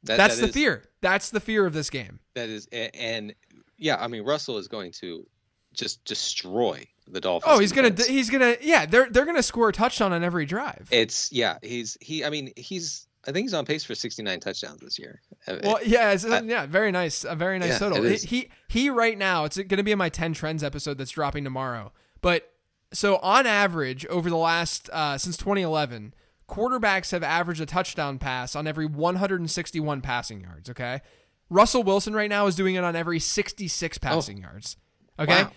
That, 0.03 0.17
That's 0.17 0.35
that 0.37 0.41
the 0.43 0.47
is- 0.49 0.53
fear. 0.55 0.83
That's 1.01 1.29
the 1.29 1.39
fear 1.39 1.65
of 1.65 1.73
this 1.73 1.89
game. 1.89 2.19
That 2.35 2.49
is, 2.49 2.67
a- 2.71 2.95
and 2.95 3.33
yeah, 3.77 3.97
I 3.99 4.07
mean 4.07 4.23
Russell 4.23 4.57
is 4.57 4.67
going 4.67 4.91
to 4.93 5.25
just 5.73 6.03
destroy 6.05 6.87
the 7.07 7.19
Dolphins. 7.19 7.51
Oh, 7.53 7.59
he's 7.59 7.71
gonna, 7.71 7.93
he's 8.07 8.29
gonna, 8.29 8.55
yeah, 8.61 8.85
they're 8.85 9.09
they're 9.09 9.25
gonna 9.25 9.43
score 9.43 9.69
a 9.69 9.73
touchdown 9.73 10.13
on 10.13 10.23
every 10.23 10.45
drive. 10.45 10.87
It's 10.91 11.31
yeah, 11.31 11.57
he's 11.61 11.97
he. 12.01 12.23
I 12.23 12.29
mean, 12.29 12.51
he's. 12.55 13.07
I 13.27 13.31
think 13.31 13.45
he's 13.45 13.53
on 13.53 13.65
pace 13.65 13.83
for 13.83 13.95
69 13.95 14.39
touchdowns 14.39 14.79
this 14.79 14.97
year. 14.97 15.21
Uh, 15.47 15.57
Well, 15.63 15.79
yeah, 15.85 16.11
it's, 16.11 16.23
yeah, 16.23 16.65
very 16.65 16.91
nice, 16.91 17.25
a 17.25 17.35
very 17.35 17.59
nice 17.59 17.71
Yeah, 17.71 17.79
total. 17.79 18.05
is. 18.05 18.23
He 18.23 18.49
he 18.69 18.89
right 18.89 19.17
now, 19.17 19.43
it's 19.45 19.57
going 19.57 19.77
to 19.77 19.83
be 19.83 19.91
in 19.91 19.97
my 19.97 20.09
10 20.09 20.33
trends 20.33 20.63
episode 20.63 20.97
that's 20.97 21.11
dropping 21.11 21.43
tomorrow. 21.43 21.91
But 22.21 22.51
so 22.93 23.17
on 23.17 23.45
average 23.45 24.05
over 24.05 24.29
the 24.29 24.37
last 24.37 24.89
uh, 24.91 25.17
since 25.17 25.35
2011, 25.37 26.13
quarterbacks 26.47 27.11
have 27.11 27.23
averaged 27.23 27.61
a 27.61 27.65
touchdown 27.65 28.19
pass 28.19 28.55
on 28.55 28.67
every 28.67 28.85
161 28.85 30.01
passing 30.01 30.41
yards. 30.41 30.69
Okay, 30.69 31.01
Russell 31.49 31.83
Wilson 31.83 32.13
right 32.13 32.29
now 32.29 32.47
is 32.47 32.55
doing 32.55 32.75
it 32.75 32.83
on 32.83 32.95
every 32.95 33.19
66 33.19 33.97
passing 33.97 34.37
oh. 34.39 34.41
yards. 34.41 34.77
Okay. 35.19 35.43
Wow. 35.43 35.51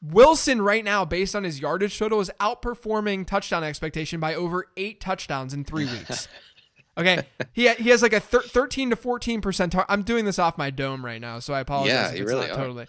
Wilson 0.00 0.62
right 0.62 0.84
now, 0.84 1.04
based 1.04 1.34
on 1.34 1.42
his 1.42 1.60
yardage 1.60 1.98
total, 1.98 2.20
is 2.20 2.30
outperforming 2.40 3.26
touchdown 3.26 3.64
expectation 3.64 4.20
by 4.20 4.34
over 4.34 4.66
eight 4.76 5.00
touchdowns 5.00 5.52
in 5.52 5.64
three 5.64 5.86
weeks. 5.90 6.28
Okay, 6.98 7.22
he 7.52 7.72
he 7.74 7.88
has 7.90 8.02
like 8.02 8.12
a 8.12 8.20
thir- 8.20 8.42
thirteen 8.42 8.90
to 8.90 8.96
fourteen 8.96 9.40
percent. 9.40 9.74
I'm 9.88 10.02
doing 10.02 10.24
this 10.24 10.38
off 10.38 10.58
my 10.58 10.70
dome 10.70 11.04
right 11.04 11.20
now, 11.20 11.38
so 11.38 11.54
I 11.54 11.60
apologize. 11.60 12.12
Yeah, 12.12 12.18
you 12.18 12.26
really 12.26 12.50
are. 12.50 12.56
totally. 12.56 12.86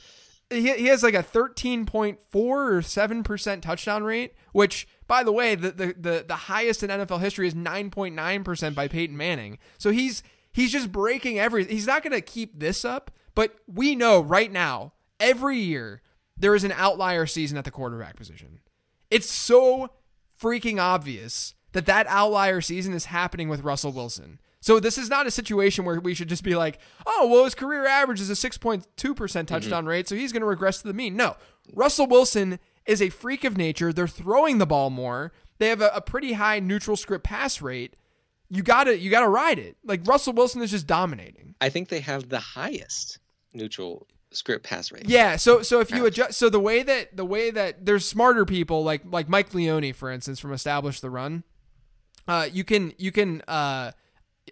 He 0.49 0.73
he 0.73 0.85
has 0.87 1.03
like 1.03 1.13
a 1.13 1.23
thirteen 1.23 1.85
point 1.85 2.19
four 2.31 2.73
or 2.73 2.81
seven 2.81 3.23
percent 3.23 3.63
touchdown 3.63 4.03
rate, 4.03 4.33
which 4.51 4.87
by 5.07 5.23
the 5.23 5.31
way, 5.31 5.55
the, 5.55 5.71
the 5.71 5.95
the 5.97 6.25
the 6.27 6.35
highest 6.35 6.83
in 6.83 6.89
NFL 6.89 7.19
history 7.19 7.47
is 7.47 7.55
nine 7.55 7.91
point 7.91 8.15
nine 8.15 8.43
percent 8.43 8.75
by 8.75 8.87
Peyton 8.87 9.15
Manning. 9.15 9.59
So 9.77 9.91
he's 9.91 10.23
he's 10.51 10.71
just 10.71 10.91
breaking 10.91 11.39
every. 11.39 11.65
He's 11.65 11.87
not 11.87 12.03
going 12.03 12.13
to 12.13 12.21
keep 12.21 12.59
this 12.59 12.83
up, 12.83 13.11
but 13.35 13.55
we 13.67 13.95
know 13.95 14.21
right 14.21 14.51
now, 14.51 14.93
every 15.19 15.57
year 15.59 16.01
there 16.35 16.55
is 16.55 16.63
an 16.63 16.71
outlier 16.71 17.25
season 17.25 17.57
at 17.57 17.65
the 17.65 17.71
quarterback 17.71 18.15
position. 18.15 18.59
It's 19.11 19.29
so 19.29 19.89
freaking 20.41 20.79
obvious 20.79 21.55
that 21.73 21.85
that 21.85 22.07
outlier 22.07 22.61
season 22.61 22.93
is 22.93 23.05
happening 23.05 23.49
with 23.49 23.63
Russell 23.63 23.91
Wilson. 23.91 24.39
So 24.61 24.79
this 24.79 24.97
is 24.97 25.09
not 25.09 25.27
a 25.27 25.31
situation 25.31 25.85
where 25.85 25.99
we 25.99 26.13
should 26.13 26.27
just 26.27 26.43
be 26.43 26.55
like, 26.55 26.79
oh, 27.05 27.27
well, 27.31 27.45
his 27.45 27.55
career 27.55 27.85
average 27.85 28.19
is 28.19 28.29
a 28.29 28.33
6.2% 28.33 28.83
mm-hmm. 28.85 29.45
touchdown 29.45 29.83
mm-hmm. 29.83 29.87
rate, 29.87 30.07
so 30.07 30.15
he's 30.15 30.33
going 30.33 30.41
to 30.41 30.47
regress 30.47 30.81
to 30.81 30.87
the 30.87 30.93
mean. 30.93 31.15
No, 31.15 31.37
Russell 31.73 32.07
Wilson 32.07 32.59
is 32.85 33.01
a 33.01 33.09
freak 33.09 33.43
of 33.43 33.57
nature. 33.57 33.93
They're 33.93 34.07
throwing 34.07 34.57
the 34.57 34.65
ball 34.65 34.89
more. 34.89 35.31
They 35.59 35.69
have 35.69 35.81
a, 35.81 35.91
a 35.93 36.01
pretty 36.01 36.33
high 36.33 36.59
neutral 36.59 36.97
script 36.97 37.23
pass 37.23 37.61
rate. 37.61 37.95
You 38.49 38.63
gotta 38.63 38.97
you 38.97 39.11
gotta 39.11 39.27
ride 39.27 39.59
it. 39.59 39.77
Like 39.83 40.07
Russell 40.07 40.33
Wilson 40.33 40.61
is 40.63 40.71
just 40.71 40.87
dominating. 40.87 41.53
I 41.61 41.69
think 41.69 41.89
they 41.89 41.99
have 41.99 42.29
the 42.29 42.39
highest 42.39 43.19
neutral 43.53 44.07
script 44.31 44.65
pass 44.65 44.91
rate. 44.91 45.07
Yeah, 45.07 45.35
so 45.35 45.61
so 45.61 45.79
if 45.81 45.91
you 45.91 46.05
adjust 46.05 46.39
so 46.39 46.49
the 46.49 46.59
way 46.59 46.81
that 46.81 47.15
the 47.15 47.25
way 47.25 47.51
that 47.51 47.85
there's 47.85 48.07
smarter 48.07 48.45
people 48.45 48.83
like 48.83 49.01
like 49.05 49.29
Mike 49.29 49.53
Leone 49.53 49.93
for 49.93 50.09
instance 50.09 50.39
from 50.39 50.51
Establish 50.51 50.99
the 50.99 51.11
Run, 51.11 51.43
uh, 52.29 52.47
you 52.51 52.63
can 52.63 52.93
you 52.97 53.11
can 53.11 53.41
uh, 53.47 53.91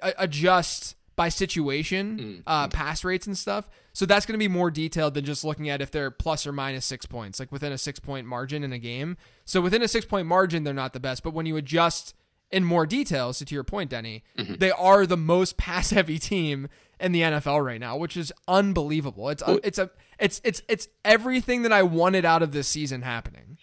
adjust 0.01 0.96
by 1.15 1.29
situation 1.29 2.17
mm. 2.17 2.43
uh, 2.48 2.67
pass 2.67 3.03
rates 3.03 3.27
and 3.27 3.38
stuff. 3.38 3.69
So 3.93 4.05
that's 4.05 4.25
going 4.25 4.34
to 4.34 4.39
be 4.39 4.48
more 4.48 4.69
detailed 4.69 5.15
than 5.15 5.25
just 5.25 5.43
looking 5.43 5.69
at 5.69 5.81
if 5.81 5.89
they're 5.89 6.12
plus 6.12 6.46
or 6.46 6.51
minus 6.51 6.86
six 6.86 7.05
points, 7.05 7.39
like 7.39 7.51
within 7.51 7.72
a 7.72 7.77
six 7.77 8.00
point 8.00 8.27
margin 8.27 8.63
in 8.63 8.74
a 8.74 8.79
game. 8.79 9.17
So 9.46 9.62
within 9.62 9.81
a 9.81 9.88
six 9.88 10.05
point 10.05 10.27
margin, 10.27 10.63
they're 10.63 10.74
not 10.74 10.93
the 10.93 11.00
best. 11.00 11.24
But 11.24 11.34
when 11.34 11.46
you 11.46 11.55
adjust 11.55 12.13
in 12.51 12.63
more 12.63 12.86
detail, 12.86 13.34
so 13.34 13.46
to 13.46 13.53
your 13.53 13.63
point, 13.63 13.89
Denny, 13.91 14.24
mm-hmm. 14.38 14.55
they 14.55 14.72
are 14.72 15.05
the 15.05 15.17
most 15.17 15.57
pass 15.57 15.91
heavy 15.91 16.19
team 16.19 16.69
in 17.00 17.12
the 17.12 17.22
NFL 17.22 17.63
right 17.63 17.79
now, 17.79 17.96
which 17.96 18.17
is 18.17 18.34
unbelievable. 18.48 19.29
It's 19.29 19.43
it's 19.48 19.77
a 19.77 19.91
it's 20.19 20.41
it's 20.43 20.63
it's 20.67 20.88
everything 21.05 21.62
that 21.62 21.72
I 21.72 21.84
wanted 21.84 22.25
out 22.25 22.41
of 22.41 22.53
this 22.53 22.67
season 22.67 23.03
happening. 23.03 23.57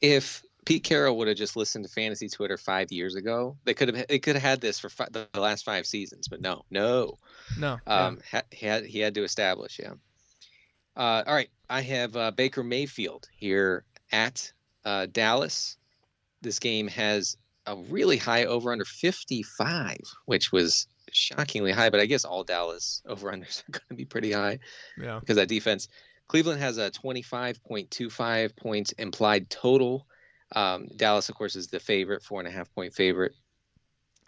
If 0.00 0.42
Pete 0.68 0.84
Carroll 0.84 1.16
would 1.16 1.28
have 1.28 1.36
just 1.38 1.56
listened 1.56 1.86
to 1.86 1.90
fantasy 1.90 2.28
Twitter 2.28 2.58
five 2.58 2.92
years 2.92 3.14
ago. 3.14 3.56
They 3.64 3.72
could 3.72 3.88
have 3.88 4.06
they 4.06 4.18
could 4.18 4.34
have 4.36 4.42
had 4.42 4.60
this 4.60 4.78
for 4.78 4.90
fi- 4.90 5.08
the 5.10 5.26
last 5.34 5.64
five 5.64 5.86
seasons, 5.86 6.28
but 6.28 6.42
no, 6.42 6.66
no, 6.70 7.16
no. 7.58 7.78
Um, 7.86 8.20
yeah. 8.34 8.40
ha- 8.40 8.46
he 8.50 8.66
had 8.66 8.84
he 8.84 8.98
had 8.98 9.14
to 9.14 9.24
establish, 9.24 9.80
yeah. 9.82 9.94
Uh, 10.94 11.22
all 11.26 11.34
right, 11.34 11.48
I 11.70 11.80
have 11.80 12.14
uh, 12.16 12.32
Baker 12.32 12.62
Mayfield 12.62 13.28
here 13.34 13.86
at 14.12 14.52
uh, 14.84 15.06
Dallas. 15.10 15.78
This 16.42 16.58
game 16.58 16.88
has 16.88 17.38
a 17.64 17.74
really 17.74 18.18
high 18.18 18.44
over 18.44 18.70
under 18.70 18.84
55, 18.84 19.96
which 20.26 20.52
was 20.52 20.86
shockingly 21.10 21.72
high, 21.72 21.88
but 21.88 22.00
I 22.00 22.04
guess 22.04 22.26
all 22.26 22.44
Dallas 22.44 23.00
over 23.06 23.32
unders 23.32 23.62
are 23.70 23.72
going 23.72 23.88
to 23.88 23.94
be 23.94 24.04
pretty 24.04 24.32
high. 24.32 24.58
Yeah. 25.00 25.18
Because 25.18 25.36
that 25.36 25.48
defense. 25.48 25.88
Cleveland 26.26 26.60
has 26.60 26.76
a 26.76 26.90
25.25 26.90 28.54
points 28.54 28.92
implied 28.92 29.48
total 29.48 30.06
um, 30.52 30.88
Dallas, 30.96 31.28
of 31.28 31.34
course, 31.34 31.56
is 31.56 31.68
the 31.68 31.80
favorite, 31.80 32.22
four 32.22 32.40
and 32.40 32.48
a 32.48 32.52
half 32.52 32.72
point 32.74 32.94
favorite. 32.94 33.32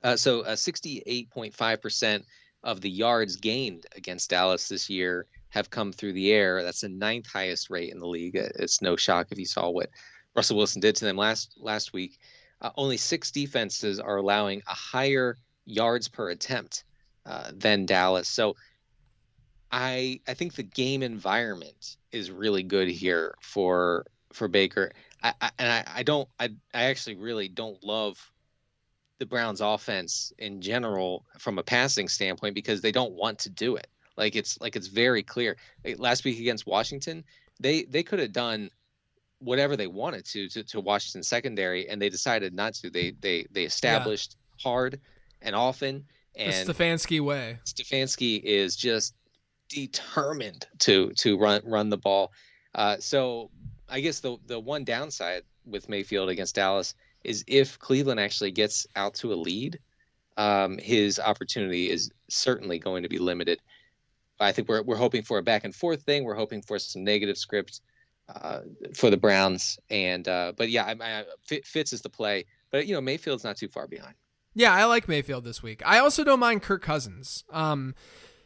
Uh, 0.02 0.16
so, 0.16 0.40
uh, 0.42 0.54
68.5% 0.54 2.24
of 2.62 2.80
the 2.80 2.90
yards 2.90 3.36
gained 3.36 3.86
against 3.96 4.30
Dallas 4.30 4.68
this 4.68 4.90
year 4.90 5.26
have 5.50 5.70
come 5.70 5.92
through 5.92 6.12
the 6.12 6.32
air. 6.32 6.62
That's 6.62 6.82
the 6.82 6.88
ninth 6.88 7.26
highest 7.26 7.70
rate 7.70 7.92
in 7.92 7.98
the 7.98 8.06
league. 8.06 8.36
Uh, 8.36 8.48
it's 8.56 8.82
no 8.82 8.96
shock 8.96 9.28
if 9.30 9.38
you 9.38 9.46
saw 9.46 9.68
what 9.68 9.90
Russell 10.34 10.56
Wilson 10.56 10.80
did 10.80 10.96
to 10.96 11.04
them 11.04 11.16
last 11.16 11.54
last 11.58 11.92
week. 11.92 12.18
Uh, 12.60 12.70
only 12.76 12.96
six 12.96 13.30
defenses 13.30 13.98
are 13.98 14.16
allowing 14.16 14.62
a 14.66 14.74
higher 14.74 15.36
yards 15.64 16.08
per 16.08 16.30
attempt 16.30 16.84
uh, 17.26 17.50
than 17.54 17.86
Dallas. 17.86 18.28
So, 18.28 18.56
I 19.72 20.20
I 20.28 20.34
think 20.34 20.54
the 20.54 20.62
game 20.62 21.02
environment 21.02 21.96
is 22.12 22.30
really 22.30 22.62
good 22.62 22.88
here 22.88 23.34
for 23.40 24.06
for 24.32 24.48
Baker. 24.48 24.92
I, 25.22 25.34
I 25.40 25.50
and 25.58 25.72
I, 25.72 25.84
I 25.96 26.02
don't 26.02 26.28
I 26.38 26.50
I 26.74 26.84
actually 26.84 27.16
really 27.16 27.48
don't 27.48 27.82
love 27.84 28.30
the 29.18 29.26
Browns 29.26 29.60
offense 29.60 30.32
in 30.38 30.60
general 30.62 31.24
from 31.38 31.58
a 31.58 31.62
passing 31.62 32.08
standpoint 32.08 32.54
because 32.54 32.80
they 32.80 32.92
don't 32.92 33.12
want 33.12 33.38
to 33.40 33.50
do 33.50 33.76
it. 33.76 33.86
Like 34.16 34.34
it's 34.34 34.60
like 34.60 34.76
it's 34.76 34.86
very 34.86 35.22
clear. 35.22 35.56
last 35.98 36.24
week 36.24 36.40
against 36.40 36.66
Washington, 36.66 37.24
they 37.58 37.84
they 37.84 38.02
could 38.02 38.18
have 38.18 38.32
done 38.32 38.70
whatever 39.40 39.76
they 39.76 39.86
wanted 39.86 40.24
to, 40.26 40.48
to 40.48 40.62
to 40.64 40.80
Washington 40.80 41.22
secondary, 41.22 41.88
and 41.88 42.00
they 42.00 42.08
decided 42.08 42.54
not 42.54 42.74
to. 42.74 42.90
They 42.90 43.12
they 43.20 43.46
they 43.50 43.64
established 43.64 44.36
yeah. 44.58 44.62
hard 44.62 45.00
and 45.42 45.54
often. 45.54 46.04
And 46.36 46.68
the 46.68 46.72
Stefanski 46.72 47.20
way. 47.20 47.58
Stefanski 47.66 48.42
is 48.42 48.76
just 48.76 49.14
determined 49.68 50.66
to 50.80 51.12
to 51.16 51.38
run 51.38 51.62
run 51.64 51.88
the 51.88 51.98
ball. 51.98 52.32
Uh, 52.74 52.96
so 52.98 53.50
I 53.90 54.00
guess 54.00 54.20
the 54.20 54.36
the 54.46 54.58
one 54.58 54.84
downside 54.84 55.42
with 55.66 55.88
Mayfield 55.88 56.28
against 56.28 56.54
Dallas 56.54 56.94
is 57.24 57.44
if 57.46 57.78
Cleveland 57.78 58.20
actually 58.20 58.50
gets 58.50 58.86
out 58.96 59.14
to 59.16 59.32
a 59.32 59.36
lead, 59.36 59.78
um, 60.36 60.78
his 60.78 61.18
opportunity 61.18 61.90
is 61.90 62.10
certainly 62.28 62.78
going 62.78 63.02
to 63.02 63.08
be 63.08 63.18
limited. 63.18 63.60
I 64.38 64.52
think 64.52 64.68
we're 64.68 64.82
we're 64.82 64.96
hoping 64.96 65.22
for 65.22 65.38
a 65.38 65.42
back 65.42 65.64
and 65.64 65.74
forth 65.74 66.02
thing. 66.02 66.24
We're 66.24 66.34
hoping 66.34 66.62
for 66.62 66.78
some 66.78 67.04
negative 67.04 67.36
script 67.36 67.80
uh, 68.34 68.60
for 68.94 69.10
the 69.10 69.16
Browns, 69.16 69.78
and 69.90 70.26
uh, 70.26 70.52
but 70.56 70.70
yeah, 70.70 70.84
I, 70.84 70.96
I, 71.00 71.24
Fitz 71.64 71.92
is 71.92 72.00
the 72.00 72.08
play. 72.08 72.46
But 72.70 72.86
you 72.86 72.94
know 72.94 73.00
Mayfield's 73.00 73.44
not 73.44 73.56
too 73.56 73.68
far 73.68 73.86
behind. 73.86 74.14
Yeah, 74.54 74.72
I 74.72 74.84
like 74.84 75.08
Mayfield 75.08 75.44
this 75.44 75.62
week. 75.62 75.82
I 75.84 75.98
also 75.98 76.24
don't 76.24 76.40
mind 76.40 76.62
Kirk 76.62 76.82
Cousins. 76.82 77.44
Um, 77.50 77.94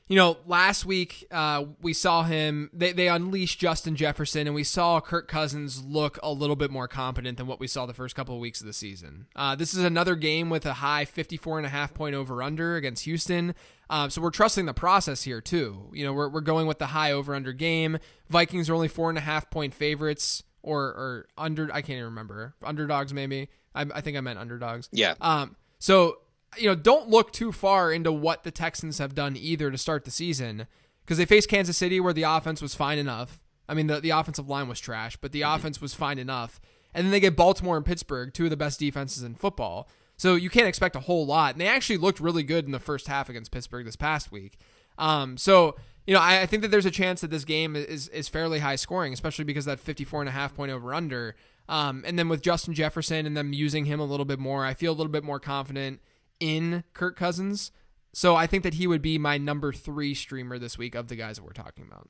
you 0.07 0.17
know, 0.17 0.37
last 0.47 0.85
week 0.85 1.27
uh, 1.31 1.65
we 1.81 1.95
saw 1.95 2.25
him. 2.25 2.69
They 2.75 2.93
they 2.93 3.09
unleashed 3.09 3.59
Justin 3.59 3.97
Jefferson, 3.97 4.47
and 4.47 4.55
we 4.55 4.65
saw 4.65 5.01
Kirk 5.01 5.29
Cousins 5.29 5.83
look 5.83 6.19
a 6.23 6.31
little 6.31 6.57
bit 6.57 6.71
more 6.71 6.87
competent 6.87 7.39
than 7.39 7.47
what 7.47 7.59
we 7.59 7.67
saw 7.67 7.87
the 7.87 7.95
first 7.95 8.15
couple 8.15 8.35
of 8.35 8.41
weeks 8.41 8.61
of 8.61 8.67
the 8.67 8.75
season. 8.75 9.27
Uh, 9.35 9.55
this 9.55 9.73
is 9.73 9.83
another 9.83 10.15
game 10.15 10.51
with 10.51 10.67
a 10.67 10.75
high 10.75 11.07
54 11.07 11.59
and 11.59 11.67
a 11.67 11.71
half 11.71 11.95
point 11.95 12.15
over 12.15 12.43
under 12.43 12.77
against 12.77 13.05
Houston. 13.05 13.55
Uh, 13.89 14.09
so 14.11 14.21
we're 14.21 14.31
trusting 14.31 14.67
the 14.67 14.75
process 14.75 15.23
here 15.23 15.41
too. 15.41 15.91
You 15.95 16.05
know, 16.05 16.13
we're 16.13 16.29
we're 16.29 16.43
going 16.43 16.67
with 16.67 16.79
the 16.79 16.87
high 16.87 17.13
over 17.13 17.35
under 17.35 17.55
game. 17.55 17.99
Vikings 18.29 18.69
are 18.69 18.75
only 18.75 18.89
four 18.89 19.09
and 19.09 19.17
a 19.17 19.23
half 19.23 19.49
point 19.49 19.73
favorites, 19.73 20.43
or 20.63 20.83
or 20.83 21.29
under. 21.39 21.71
I 21.73 21.81
can't 21.81 21.97
even 21.97 22.05
remember 22.05 22.55
underdogs 22.63 23.15
maybe. 23.15 23.49
I, 23.75 23.87
I 23.95 24.01
think 24.03 24.19
I 24.19 24.21
meant 24.21 24.39
underdogs. 24.39 24.91
Yeah. 24.93 25.15
Um. 25.23 25.57
So 25.79 26.19
you 26.59 26.69
know, 26.69 26.75
don't 26.75 27.09
look 27.09 27.33
too 27.33 27.53
far 27.53 27.93
into 27.93 28.13
what 28.13 28.45
the 28.45 28.51
Texans 28.51 28.99
have 28.99 29.15
done 29.15 29.37
either 29.37 29.71
to 29.71 29.79
start 29.79 30.05
the 30.05 30.11
season 30.11 30.67
because 31.05 31.19
they 31.19 31.25
faced 31.25 31.49
Kansas 31.49 31.77
City 31.77 32.01
where 32.01 32.13
the 32.13 32.23
offense 32.23 32.63
was 32.63 32.75
fine 32.75 32.99
enough. 32.99 33.41
I 33.69 33.75
mean, 33.75 33.87
the, 33.87 34.01
the 34.01 34.11
offensive 34.11 34.49
line 34.49 34.69
was 34.69 34.81
trash, 34.81 35.17
but 35.17 35.33
the 35.33 35.43
mm-hmm. 35.43 35.55
offense 35.55 35.81
was 35.81 35.95
fine 35.95 36.19
enough. 36.19 36.61
And 36.93 37.05
then 37.05 37.11
they 37.11 37.21
get 37.21 37.37
Baltimore 37.37 37.77
and 37.77 37.85
Pittsburgh, 37.85 38.33
two 38.33 38.45
of 38.45 38.51
the 38.51 38.57
best 38.57 38.79
defenses 38.79 39.23
in 39.23 39.35
football. 39.35 39.89
So 40.17 40.37
you 40.37 40.49
can't 40.49 40.69
expect 40.69 40.95
a 40.97 41.01
whole 41.01 41.27
lot. 41.27 41.55
And 41.55 41.61
they 41.61 41.67
actually 41.67 41.97
looked 41.97 42.21
really 42.21 42.45
good 42.45 42.67
in 42.67 42.71
the 42.71 42.79
first 42.79 43.09
half 43.09 43.29
against 43.29 43.51
Pittsburgh 43.51 43.85
this 43.85 43.97
past 43.97 44.31
week. 44.31 44.59
Um, 44.97 45.37
so, 45.37 45.75
you 46.07 46.15
know, 46.15 46.21
I, 46.21 46.43
I, 46.43 46.47
think 46.47 46.63
that 46.63 46.71
there's 46.71 46.87
a 46.87 46.91
chance 46.91 47.21
that 47.23 47.31
this 47.31 47.45
game 47.45 47.75
is, 47.75 48.07
is 48.09 48.29
fairly 48.29 48.61
high 48.61 48.77
scoring, 48.77 49.13
especially 49.13 49.45
because 49.45 49.65
that 49.65 49.81
54 49.81 50.23
and 50.23 50.29
a 50.29 50.33
half 50.33 50.55
point 50.55 50.71
over 50.71 50.95
under. 50.95 51.35
Um, 51.69 52.05
and 52.07 52.17
then 52.17 52.29
with 52.29 52.43
Justin 52.43 52.75
Jefferson 52.75 53.27
and 53.27 53.37
them 53.37 53.53
using 53.53 53.87
him 53.87 53.99
a 53.99 54.05
little 54.05 54.25
bit 54.25 54.39
more, 54.39 54.65
I 54.65 54.75
feel 54.75 54.93
a 54.93 54.95
little 54.95 55.11
bit 55.11 55.25
more 55.25 55.41
confident 55.41 56.01
in 56.41 56.85
Kirk 56.93 57.17
Cousins. 57.17 57.71
So 58.13 58.37
I 58.37 58.47
think 58.47 58.63
that 58.63 58.75
he 58.75 58.87
would 58.87 59.03
be 59.03 59.19
my 59.19 59.39
number 59.39 59.73
three 59.73 60.15
streamer 60.15 60.59
this 60.59 60.79
week 60.79 60.95
of 60.95 61.09
the 61.09 61.17
guys 61.17 61.37
that 61.37 61.45
we're 61.45 61.53
talking 61.53 61.87
about. 61.87 62.09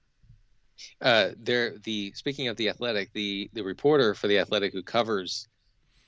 Uh, 1.01 1.31
there, 1.39 1.79
the 1.79 2.13
speaking 2.13 2.49
of 2.49 2.57
the 2.57 2.69
Athletic, 2.69 3.13
the 3.13 3.49
the 3.53 3.63
reporter 3.63 4.15
for 4.15 4.27
the 4.27 4.39
Athletic 4.39 4.73
who 4.73 4.83
covers 4.83 5.49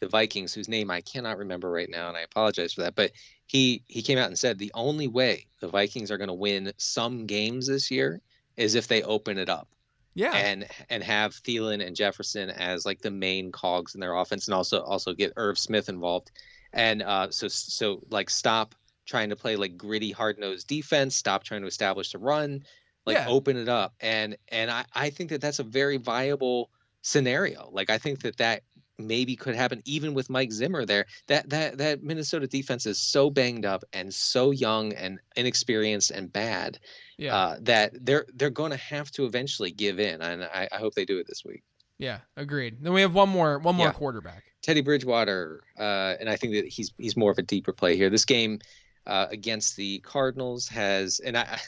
the 0.00 0.08
Vikings, 0.08 0.52
whose 0.52 0.68
name 0.68 0.90
I 0.90 1.00
cannot 1.00 1.38
remember 1.38 1.70
right 1.70 1.88
now, 1.88 2.08
and 2.08 2.16
I 2.16 2.22
apologize 2.22 2.72
for 2.72 2.82
that, 2.82 2.94
but 2.94 3.12
he 3.46 3.82
he 3.86 4.02
came 4.02 4.18
out 4.18 4.28
and 4.28 4.38
said 4.38 4.58
the 4.58 4.72
only 4.74 5.08
way 5.08 5.46
the 5.60 5.68
Vikings 5.68 6.10
are 6.10 6.18
going 6.18 6.28
to 6.28 6.34
win 6.34 6.72
some 6.76 7.26
games 7.26 7.66
this 7.66 7.90
year 7.90 8.20
is 8.56 8.74
if 8.74 8.88
they 8.88 9.02
open 9.02 9.38
it 9.38 9.48
up. 9.48 9.68
Yeah. 10.14 10.32
And 10.34 10.66
and 10.88 11.02
have 11.02 11.34
Thielen 11.34 11.86
and 11.86 11.94
Jefferson 11.94 12.50
as 12.50 12.86
like 12.86 13.02
the 13.02 13.10
main 13.10 13.52
cogs 13.52 13.94
in 13.94 14.00
their 14.00 14.14
offense 14.14 14.48
and 14.48 14.54
also 14.54 14.80
also 14.80 15.12
get 15.12 15.34
Irv 15.36 15.58
Smith 15.58 15.88
involved. 15.88 16.30
And 16.72 17.02
uh, 17.02 17.30
so 17.30 17.48
so 17.48 18.02
like 18.10 18.30
stop 18.30 18.74
trying 19.06 19.30
to 19.30 19.36
play 19.36 19.56
like 19.56 19.76
gritty, 19.76 20.10
hard 20.10 20.38
nosed 20.38 20.66
defense. 20.68 21.16
Stop 21.16 21.44
trying 21.44 21.62
to 21.62 21.66
establish 21.68 22.12
the 22.12 22.18
run. 22.18 22.62
Like 23.04 23.18
Yeah. 23.18 23.26
open 23.28 23.56
it 23.56 23.68
up, 23.68 23.94
and 24.00 24.36
and 24.48 24.70
I 24.70 24.84
I 24.92 25.10
think 25.10 25.30
that 25.30 25.40
that's 25.40 25.60
a 25.60 25.64
very 25.64 25.96
viable 25.96 26.70
scenario. 27.02 27.68
Like 27.72 27.88
I 27.88 27.98
think 27.98 28.22
that 28.22 28.36
that 28.38 28.62
maybe 28.98 29.36
could 29.36 29.54
happen 29.54 29.80
even 29.84 30.14
with 30.14 30.28
Mike 30.30 30.50
Zimmer 30.52 30.84
there. 30.84 31.06
That 31.28 31.48
that 31.50 31.78
that 31.78 32.02
Minnesota 32.02 32.46
defense 32.48 32.84
is 32.86 32.98
so 33.00 33.30
banged 33.30 33.64
up 33.64 33.84
and 33.92 34.12
so 34.12 34.50
young 34.50 34.92
and 34.94 35.20
inexperienced 35.36 36.10
and 36.10 36.32
bad 36.32 36.78
Yeah. 37.18 37.34
uh, 37.36 37.56
that 37.62 37.92
they're 38.04 38.26
they're 38.34 38.50
going 38.50 38.72
to 38.72 38.76
have 38.76 39.10
to 39.12 39.24
eventually 39.24 39.70
give 39.70 40.00
in, 40.00 40.20
and 40.22 40.44
I, 40.44 40.68
I 40.72 40.78
hope 40.78 40.94
they 40.94 41.04
do 41.04 41.18
it 41.18 41.26
this 41.28 41.44
week. 41.44 41.62
Yeah. 41.98 42.18
Agreed. 42.36 42.78
Then 42.80 42.92
we 42.92 43.00
have 43.00 43.14
one 43.14 43.28
more 43.28 43.58
one 43.58 43.74
more 43.76 43.86
Yeah. 43.88 43.92
quarterback. 43.92 44.44
Teddy 44.62 44.80
Bridgewater, 44.80 45.62
uh, 45.78 46.14
and 46.18 46.28
I 46.28 46.36
think 46.36 46.54
that 46.54 46.66
he's 46.66 46.92
he's 46.98 47.16
more 47.16 47.30
of 47.30 47.38
a 47.38 47.42
deeper 47.42 47.72
play 47.72 47.96
here. 47.96 48.10
This 48.10 48.24
game 48.24 48.58
uh, 49.06 49.26
against 49.30 49.76
the 49.76 50.00
Cardinals 50.00 50.68
has, 50.68 51.20
and 51.20 51.36
I 51.36 51.58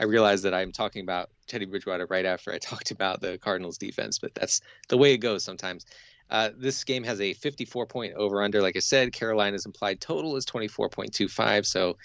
I 0.00 0.04
realize 0.04 0.42
that 0.42 0.54
I'm 0.54 0.72
talking 0.72 1.02
about 1.02 1.30
Teddy 1.46 1.66
Bridgewater 1.66 2.06
right 2.06 2.24
after 2.26 2.52
I 2.52 2.58
talked 2.70 2.90
about 2.90 3.20
the 3.20 3.38
Cardinals 3.38 3.78
defense, 3.78 4.18
but 4.18 4.34
that's 4.34 4.60
the 4.88 4.96
way 4.98 5.12
it 5.14 5.18
goes 5.18 5.44
sometimes. 5.44 5.86
Uh, 6.28 6.50
this 6.56 6.82
game 6.82 7.04
has 7.04 7.20
a 7.20 7.34
54 7.34 7.86
point 7.86 8.14
over 8.14 8.42
under. 8.42 8.60
Like 8.60 8.74
I 8.76 8.80
said, 8.80 9.12
Carolina's 9.12 9.64
implied 9.64 10.00
total 10.00 10.34
is 10.34 10.44
24.25. 10.44 11.64
So, 11.64 11.96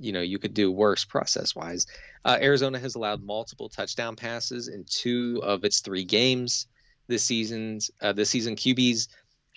you 0.00 0.10
know, 0.10 0.20
you 0.20 0.40
could 0.40 0.52
do 0.52 0.72
worse 0.72 1.04
process 1.04 1.54
wise. 1.54 1.86
Uh, 2.24 2.38
Arizona 2.40 2.80
has 2.80 2.96
allowed 2.96 3.22
multiple 3.22 3.68
touchdown 3.68 4.16
passes 4.16 4.66
in 4.66 4.84
two 4.88 5.40
of 5.44 5.64
its 5.64 5.78
three 5.80 6.02
games 6.04 6.66
this 7.08 7.24
season's 7.24 7.90
uh, 8.00 8.12
this 8.12 8.30
season. 8.30 8.54
QBs 8.54 9.08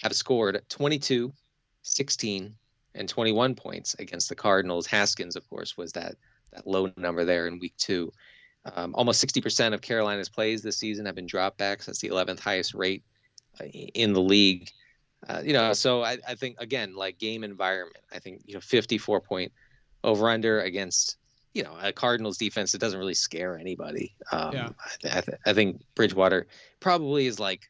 have 0.04 0.14
scored 0.14 0.62
22, 0.70 1.32
16, 1.84 2.56
and 2.96 3.10
21 3.10 3.56
points 3.56 3.96
against 4.00 4.30
the 4.30 4.36
Cardinals. 4.36 4.88
Haskins, 4.88 5.36
of 5.36 5.48
course, 5.50 5.78
was 5.78 5.92
that 5.94 6.16
that 6.54 6.68
low 6.68 6.92
number 6.98 7.24
there 7.24 7.48
in 7.48 7.60
week 7.60 7.76
two. 7.78 8.12
Um, 8.76 8.94
almost 8.96 9.26
60% 9.26 9.74
of 9.74 9.82
Carolina's 9.82 10.30
plays 10.30 10.62
this 10.62 10.78
season 10.78 11.06
have 11.06 11.16
been 11.16 11.26
dropbacks. 11.26 11.86
That's 11.86 12.00
the 12.00 12.10
11th 12.10 12.40
highest 12.40 12.74
rate 12.74 13.04
uh, 13.60 13.66
in 13.66 14.14
the 14.14 14.22
league. 14.22 14.70
Uh, 15.28 15.42
you 15.44 15.54
know, 15.54 15.74
so 15.74 16.04
I, 16.04 16.18
I 16.28 16.36
think 16.36 16.60
again, 16.60 16.96
like 16.96 17.18
game 17.20 17.44
environment, 17.44 18.04
I 18.12 18.20
think 18.20 18.42
you 18.46 18.54
know 18.54 18.62
54 18.62 19.22
point 19.22 19.52
over 20.04 20.30
under 20.30 20.62
against 20.62 21.18
you 21.54 21.64
know 21.64 21.76
a 21.82 21.92
Cardinals 21.92 22.38
defense 22.38 22.72
that 22.72 22.80
doesn't 22.80 22.98
really 23.00 23.14
scare 23.14 23.58
anybody. 23.58 24.16
Um, 24.32 24.54
Yeah. 24.54 24.70
I, 24.70 24.90
th- 25.02 25.14
I, 25.16 25.22
th- 25.22 25.38
I 25.46 25.54
think 25.54 25.82
Bridgewater 25.96 26.48
probably 26.80 27.26
is 27.28 27.40
like 27.40 27.70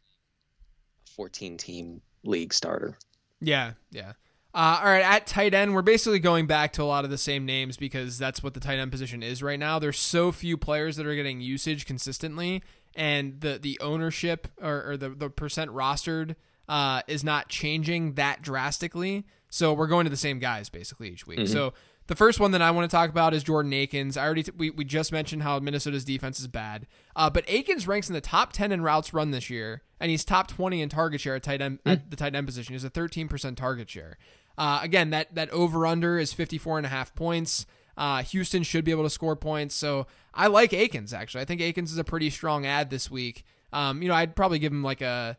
a 1.07 1.11
14 1.11 1.57
team 1.57 2.01
league 2.23 2.53
starter. 2.53 2.97
Yeah, 3.39 3.73
yeah. 3.91 4.13
Uh, 4.53 4.79
all 4.79 4.85
right, 4.85 5.03
at 5.03 5.25
tight 5.27 5.53
end, 5.53 5.73
we're 5.73 5.81
basically 5.81 6.19
going 6.19 6.45
back 6.45 6.73
to 6.73 6.83
a 6.83 6.85
lot 6.85 7.05
of 7.05 7.09
the 7.09 7.17
same 7.17 7.45
names 7.45 7.77
because 7.77 8.17
that's 8.17 8.43
what 8.43 8.53
the 8.53 8.59
tight 8.59 8.79
end 8.79 8.91
position 8.91 9.23
is 9.23 9.41
right 9.41 9.57
now. 9.59 9.79
There's 9.79 9.97
so 9.97 10.31
few 10.33 10.57
players 10.57 10.97
that 10.97 11.07
are 11.07 11.15
getting 11.15 11.39
usage 11.39 11.85
consistently, 11.85 12.61
and 12.93 13.39
the 13.39 13.57
the 13.57 13.79
ownership 13.79 14.49
or, 14.61 14.91
or 14.91 14.97
the 14.97 15.09
the 15.09 15.29
percent 15.29 15.71
rostered 15.71 16.35
uh, 16.67 17.01
is 17.07 17.23
not 17.23 17.47
changing 17.47 18.15
that 18.15 18.41
drastically. 18.41 19.25
So 19.49 19.71
we're 19.73 19.87
going 19.87 20.03
to 20.03 20.09
the 20.09 20.17
same 20.17 20.39
guys 20.39 20.69
basically 20.69 21.09
each 21.09 21.25
week. 21.25 21.47
So 21.47 21.73
the 22.11 22.17
first 22.17 22.41
one 22.41 22.51
that 22.51 22.61
I 22.61 22.71
want 22.71 22.91
to 22.91 22.93
talk 22.93 23.09
about 23.09 23.33
is 23.33 23.41
Jordan 23.41 23.71
Akins. 23.71 24.17
I 24.17 24.25
already 24.25 24.43
t- 24.43 24.51
we 24.57 24.69
we 24.69 24.83
just 24.83 25.13
mentioned 25.13 25.43
how 25.43 25.57
Minnesota's 25.59 26.03
defense 26.03 26.41
is 26.41 26.47
bad, 26.47 26.85
uh, 27.15 27.29
but 27.29 27.45
Akins 27.47 27.87
ranks 27.87 28.09
in 28.09 28.13
the 28.13 28.19
top 28.19 28.51
ten 28.51 28.73
in 28.73 28.81
routes 28.81 29.13
run 29.13 29.31
this 29.31 29.49
year, 29.49 29.81
and 29.97 30.11
he's 30.11 30.25
top 30.25 30.49
twenty 30.49 30.81
in 30.81 30.89
target 30.89 31.21
share 31.21 31.35
at 31.35 31.43
tight 31.43 31.61
end 31.61 31.79
at 31.85 32.11
the 32.11 32.17
tight 32.17 32.35
end 32.35 32.45
position. 32.45 32.73
He's 32.73 32.83
a 32.83 32.89
thirteen 32.89 33.29
percent 33.29 33.57
target 33.57 33.89
share. 33.89 34.17
Uh, 34.57 34.81
again, 34.83 35.11
that 35.11 35.33
that 35.35 35.49
over 35.51 35.87
under 35.87 36.19
is 36.19 36.33
54 36.33 36.79
and 36.79 36.85
a 36.85 36.89
half 36.89 37.15
points. 37.15 37.65
Uh, 37.95 38.21
Houston 38.23 38.63
should 38.63 38.83
be 38.83 38.91
able 38.91 39.03
to 39.03 39.09
score 39.09 39.37
points, 39.37 39.73
so 39.73 40.05
I 40.33 40.47
like 40.47 40.73
Akins 40.73 41.13
actually. 41.13 41.43
I 41.43 41.45
think 41.45 41.61
Akins 41.61 41.93
is 41.93 41.97
a 41.97 42.03
pretty 42.03 42.29
strong 42.29 42.65
ad 42.65 42.89
this 42.89 43.09
week. 43.09 43.45
Um, 43.71 44.01
you 44.01 44.09
know, 44.09 44.15
I'd 44.15 44.35
probably 44.35 44.59
give 44.59 44.73
him 44.73 44.83
like 44.83 44.99
a 44.99 45.37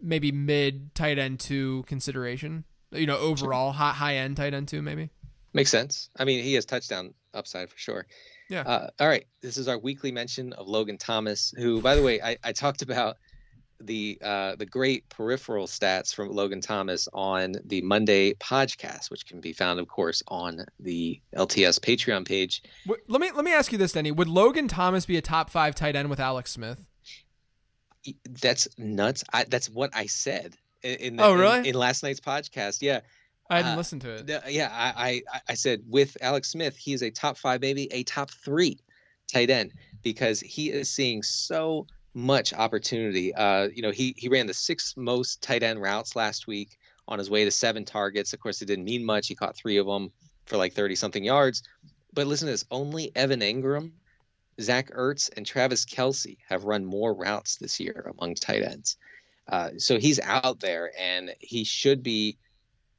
maybe 0.00 0.30
mid 0.30 0.94
tight 0.94 1.18
end 1.18 1.40
two 1.40 1.82
consideration. 1.88 2.62
You 2.92 3.08
know, 3.08 3.18
overall 3.18 3.72
high 3.72 3.90
high 3.90 4.14
end 4.18 4.36
tight 4.36 4.54
end 4.54 4.68
two 4.68 4.82
maybe. 4.82 5.10
Makes 5.54 5.70
sense. 5.70 6.08
I 6.18 6.24
mean, 6.24 6.42
he 6.42 6.54
has 6.54 6.64
touchdown 6.64 7.12
upside 7.34 7.68
for 7.70 7.78
sure. 7.78 8.06
Yeah. 8.48 8.62
Uh, 8.62 8.90
all 9.00 9.08
right. 9.08 9.24
This 9.42 9.56
is 9.56 9.68
our 9.68 9.78
weekly 9.78 10.10
mention 10.12 10.52
of 10.54 10.66
Logan 10.66 10.98
Thomas, 10.98 11.52
who, 11.56 11.80
by 11.82 11.94
the 11.94 12.02
way, 12.02 12.20
I, 12.22 12.36
I 12.42 12.52
talked 12.52 12.82
about 12.82 13.16
the 13.80 14.16
uh, 14.22 14.54
the 14.56 14.64
great 14.66 15.08
peripheral 15.08 15.66
stats 15.66 16.14
from 16.14 16.30
Logan 16.30 16.60
Thomas 16.60 17.08
on 17.12 17.56
the 17.64 17.82
Monday 17.82 18.32
podcast, 18.34 19.10
which 19.10 19.26
can 19.26 19.40
be 19.40 19.52
found, 19.52 19.80
of 19.80 19.88
course, 19.88 20.22
on 20.28 20.64
the 20.78 21.20
LTS 21.36 21.80
Patreon 21.80 22.24
page. 22.26 22.62
Let 23.08 23.20
me 23.20 23.30
let 23.32 23.44
me 23.44 23.52
ask 23.52 23.72
you 23.72 23.78
this, 23.78 23.92
Denny. 23.92 24.12
Would 24.12 24.28
Logan 24.28 24.68
Thomas 24.68 25.04
be 25.04 25.16
a 25.16 25.22
top 25.22 25.50
five 25.50 25.74
tight 25.74 25.96
end 25.96 26.08
with 26.10 26.20
Alex 26.20 26.52
Smith? 26.52 26.86
That's 28.42 28.68
nuts. 28.78 29.22
I, 29.32 29.44
that's 29.44 29.68
what 29.68 29.90
I 29.94 30.06
said 30.06 30.54
in, 30.82 30.94
in, 30.96 31.16
the, 31.16 31.24
Oh, 31.24 31.34
in- 31.34 31.40
really? 31.40 31.68
in, 31.68 31.74
last 31.74 32.02
night's 32.02 32.20
podcast. 32.20 32.78
Yeah. 32.82 33.00
I 33.50 33.56
hadn't 33.56 33.72
Uh, 33.72 33.76
listened 33.76 34.00
to 34.02 34.10
it. 34.14 34.26
The- 34.26 34.42
yeah, 34.48 34.68
I, 34.72 35.22
I 35.28 35.40
I 35.48 35.54
said 35.54 35.82
with 35.88 36.16
Alex 36.20 36.50
Smith, 36.50 36.76
he 36.76 36.92
is 36.92 37.02
a 37.02 37.10
top 37.10 37.36
five, 37.36 37.60
maybe 37.60 37.92
a 37.92 38.02
top 38.04 38.30
three 38.30 38.78
tight 39.30 39.50
end 39.50 39.72
because 40.02 40.40
he 40.40 40.70
is 40.70 40.90
seeing 40.90 41.22
so 41.22 41.86
much 42.14 42.52
opportunity. 42.52 43.34
Uh, 43.34 43.68
you 43.74 43.82
know, 43.82 43.90
he 43.90 44.14
he 44.16 44.28
ran 44.28 44.46
the 44.46 44.54
sixth 44.54 44.96
most 44.96 45.42
tight 45.42 45.62
end 45.62 45.80
routes 45.80 46.14
last 46.16 46.46
week 46.46 46.78
on 47.08 47.18
his 47.18 47.30
way 47.30 47.44
to 47.44 47.50
seven 47.50 47.84
targets. 47.84 48.32
Of 48.32 48.40
course, 48.40 48.62
it 48.62 48.66
didn't 48.66 48.84
mean 48.84 49.04
much. 49.04 49.28
He 49.28 49.34
caught 49.34 49.56
three 49.56 49.76
of 49.76 49.86
them 49.86 50.10
for 50.46 50.56
like 50.56 50.72
thirty 50.72 50.94
something 50.94 51.24
yards. 51.24 51.62
But 52.14 52.26
listen 52.26 52.46
to 52.46 52.52
this: 52.52 52.64
only 52.70 53.10
Evan 53.16 53.40
Engram, 53.40 53.92
Zach 54.60 54.90
Ertz, 54.92 55.30
and 55.36 55.44
Travis 55.46 55.84
Kelce 55.84 56.36
have 56.48 56.64
run 56.64 56.84
more 56.84 57.14
routes 57.14 57.56
this 57.56 57.80
year 57.80 58.12
among 58.16 58.34
tight 58.36 58.62
ends. 58.62 58.96
Uh, 59.48 59.70
so 59.78 59.98
he's 59.98 60.20
out 60.20 60.60
there, 60.60 60.92
and 60.98 61.34
he 61.40 61.64
should 61.64 62.02
be 62.02 62.38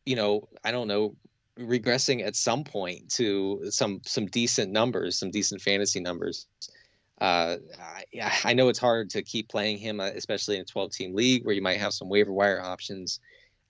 you 0.06 0.16
know, 0.16 0.48
I 0.64 0.72
don't 0.72 0.88
know, 0.88 1.16
regressing 1.60 2.26
at 2.26 2.36
some 2.36 2.64
point 2.64 3.10
to 3.12 3.62
some 3.70 4.02
some 4.06 4.26
decent 4.28 4.72
numbers, 4.72 5.18
some 5.20 5.32
decent 5.32 5.62
fantasy 5.62 6.00
numbers. 6.00 6.48
Uh, 7.22 7.58
I, 7.80 8.04
I 8.44 8.54
know 8.54 8.70
it's 8.70 8.80
hard 8.80 9.10
to 9.12 9.22
keep 9.22 9.50
playing 9.50 9.78
him, 9.78 10.00
uh, 10.00 10.10
especially 10.16 10.56
in 10.56 10.64
a 10.64 10.66
12 10.66 10.92
team 10.92 11.16
league 11.16 11.46
where 11.46 11.56
you 11.56 11.62
might 11.62 11.80
have 11.80 11.94
some 11.94 12.10
waiver 12.10 12.34
wire 12.34 12.62
options. 12.62 13.20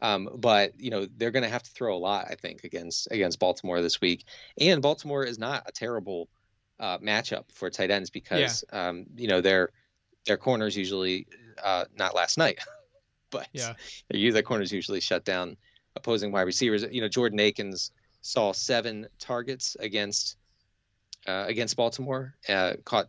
Um, 0.01 0.29
but 0.37 0.73
you 0.77 0.89
know 0.89 1.07
they're 1.17 1.31
going 1.31 1.43
to 1.43 1.49
have 1.49 1.63
to 1.63 1.71
throw 1.71 1.95
a 1.95 1.97
lot, 1.97 2.27
I 2.29 2.35
think, 2.35 2.63
against 2.63 3.07
against 3.11 3.39
Baltimore 3.39 3.81
this 3.81 4.01
week. 4.01 4.25
And 4.59 4.81
Baltimore 4.81 5.23
is 5.23 5.39
not 5.39 5.63
a 5.67 5.71
terrible 5.71 6.29
uh, 6.79 6.97
matchup 6.99 7.51
for 7.53 7.69
tight 7.69 7.91
ends 7.91 8.09
because 8.09 8.63
um, 8.73 9.05
you 9.15 9.27
know 9.27 9.39
their 9.39 9.69
their 10.25 10.37
corners 10.37 10.75
usually 10.75 11.27
uh, 11.63 11.85
not 11.97 12.15
last 12.15 12.37
night, 12.37 12.59
but 13.29 13.47
Yeah. 13.53 13.73
their 14.09 14.41
corners 14.41 14.71
usually 14.71 14.99
shut 14.99 15.23
down 15.25 15.57
opposing 15.95 16.31
wide 16.31 16.41
receivers. 16.43 16.85
You 16.89 17.01
know, 17.01 17.07
Jordan 17.07 17.39
Akins 17.39 17.91
saw 18.21 18.53
seven 18.53 19.07
targets 19.19 19.75
against 19.79 20.37
uh, 21.27 21.45
against 21.47 21.75
Baltimore. 21.75 22.35
Uh, 22.47 22.73
caught, 22.85 23.07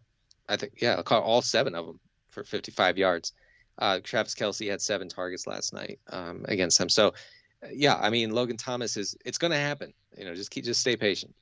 I 0.49 0.57
think, 0.57 0.75
yeah, 0.81 1.01
caught 1.03 1.23
all 1.23 1.43
seven 1.43 1.75
of 1.75 1.87
them 1.87 2.01
for 2.31 2.45
55 2.45 2.99
yards. 2.99 3.33
Uh, 3.79 4.01
Travis 4.03 4.35
Kelce 4.35 4.71
had 4.71 4.81
seven 4.81 5.09
targets 5.09 5.47
last 5.47 5.73
night 5.73 5.99
um, 6.11 6.45
against 6.47 6.79
them. 6.79 6.89
So, 6.89 7.15
yeah, 7.73 7.97
I 7.97 8.11
mean, 8.11 8.31
Logan 8.31 8.57
Thomas 8.57 8.97
is 8.97 9.17
it's 9.25 9.39
going 9.39 9.51
to 9.51 9.59
happen. 9.59 9.93
You 10.17 10.27
know, 10.27 10.35
just 10.35 10.51
keep 10.51 10.65
just 10.65 10.81
stay 10.81 10.97
patient. 10.97 11.35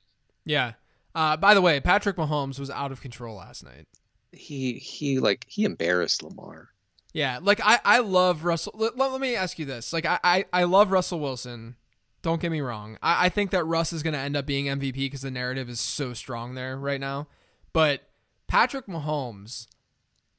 Yeah. 0.45 0.73
Uh, 1.13 1.37
by 1.37 1.53
the 1.53 1.61
way, 1.61 1.79
Patrick 1.79 2.15
Mahomes 2.15 2.59
was 2.59 2.71
out 2.71 2.91
of 2.91 3.01
control 3.01 3.35
last 3.35 3.63
night. 3.63 3.87
He 4.31 4.73
he 4.73 5.19
like 5.19 5.45
he 5.47 5.63
embarrassed 5.63 6.23
Lamar. 6.23 6.69
Yeah, 7.13 7.39
like 7.41 7.61
I, 7.63 7.79
I 7.85 7.99
love 7.99 8.43
Russell. 8.43 8.73
Let, 8.75 8.97
let 8.97 9.21
me 9.21 9.35
ask 9.35 9.59
you 9.59 9.65
this: 9.65 9.93
like 9.93 10.05
I, 10.05 10.19
I, 10.23 10.45
I 10.51 10.63
love 10.63 10.91
Russell 10.91 11.19
Wilson. 11.19 11.75
Don't 12.23 12.41
get 12.41 12.51
me 12.51 12.61
wrong. 12.61 12.97
I, 13.03 13.25
I 13.25 13.29
think 13.29 13.51
that 13.51 13.63
Russ 13.65 13.93
is 13.93 14.01
going 14.01 14.13
to 14.13 14.19
end 14.19 14.35
up 14.35 14.45
being 14.45 14.65
MVP 14.65 14.93
because 14.95 15.21
the 15.21 15.29
narrative 15.31 15.69
is 15.69 15.79
so 15.79 16.13
strong 16.13 16.55
there 16.55 16.77
right 16.77 16.99
now. 16.99 17.27
But 17.73 18.01
Patrick 18.47 18.87
Mahomes 18.87 19.67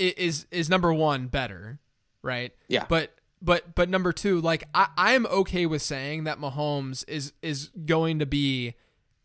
i- 0.00 0.14
is 0.16 0.46
is 0.50 0.68
number 0.68 0.92
one 0.92 1.28
better, 1.28 1.78
right? 2.22 2.52
Yeah. 2.68 2.86
But 2.88 3.12
but 3.40 3.74
but 3.76 3.88
number 3.88 4.12
two, 4.12 4.40
like 4.40 4.64
I, 4.74 4.88
I'm 4.96 5.26
okay 5.26 5.66
with 5.66 5.82
saying 5.82 6.24
that 6.24 6.38
Mahomes 6.40 7.04
is 7.06 7.32
is 7.42 7.70
going 7.86 8.18
to 8.18 8.26
be 8.26 8.74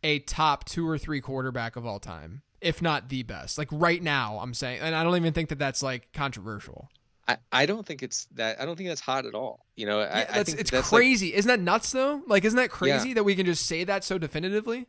a 0.04 0.20
top 0.20 0.66
two 0.66 0.88
or 0.88 0.98
three 0.98 1.20
quarterback 1.22 1.76
of 1.76 1.86
all 1.86 2.00
time, 2.00 2.42
if 2.62 2.82
not 2.82 3.10
the 3.10 3.24
best. 3.24 3.58
Like 3.58 3.70
right 3.72 4.04
now, 4.04 4.38
I'm 4.40 4.54
saying, 4.54 4.82
and 4.82 4.94
I 4.94 5.04
don't 5.04 5.16
even 5.16 5.34
think 5.34 5.50
that 5.50 5.60
that's 5.60 5.82
like 5.82 6.12
controversial. 6.14 6.90
I, 7.30 7.38
I 7.52 7.66
don't 7.68 7.86
think 7.86 8.02
it's 8.04 8.26
that. 8.36 8.60
I 8.60 8.66
don't 8.66 8.76
think 8.76 8.90
that's 8.90 9.00
hot 9.02 9.26
at 9.26 9.36
all. 9.36 9.66
You 9.76 9.86
know, 9.86 10.00
I, 10.00 10.04
Yeah, 10.04 10.26
I 10.30 10.34
that's 10.34 10.50
think 10.50 10.62
it's 10.62 10.72
that's 10.72 10.92
like- 10.92 11.00
crazy. 11.00 11.34
Isn't 11.34 11.48
that 11.48 11.60
nuts 11.62 11.92
though? 11.92 12.22
Like, 12.28 12.44
isn't 12.44 12.58
that 12.58 12.72
crazy 12.72 13.14
that 13.14 13.24
we 13.24 13.36
can 13.36 13.46
just 13.46 13.66
say 13.68 13.84
that 13.86 14.04
so 14.04 14.18
definitively? 14.18 14.88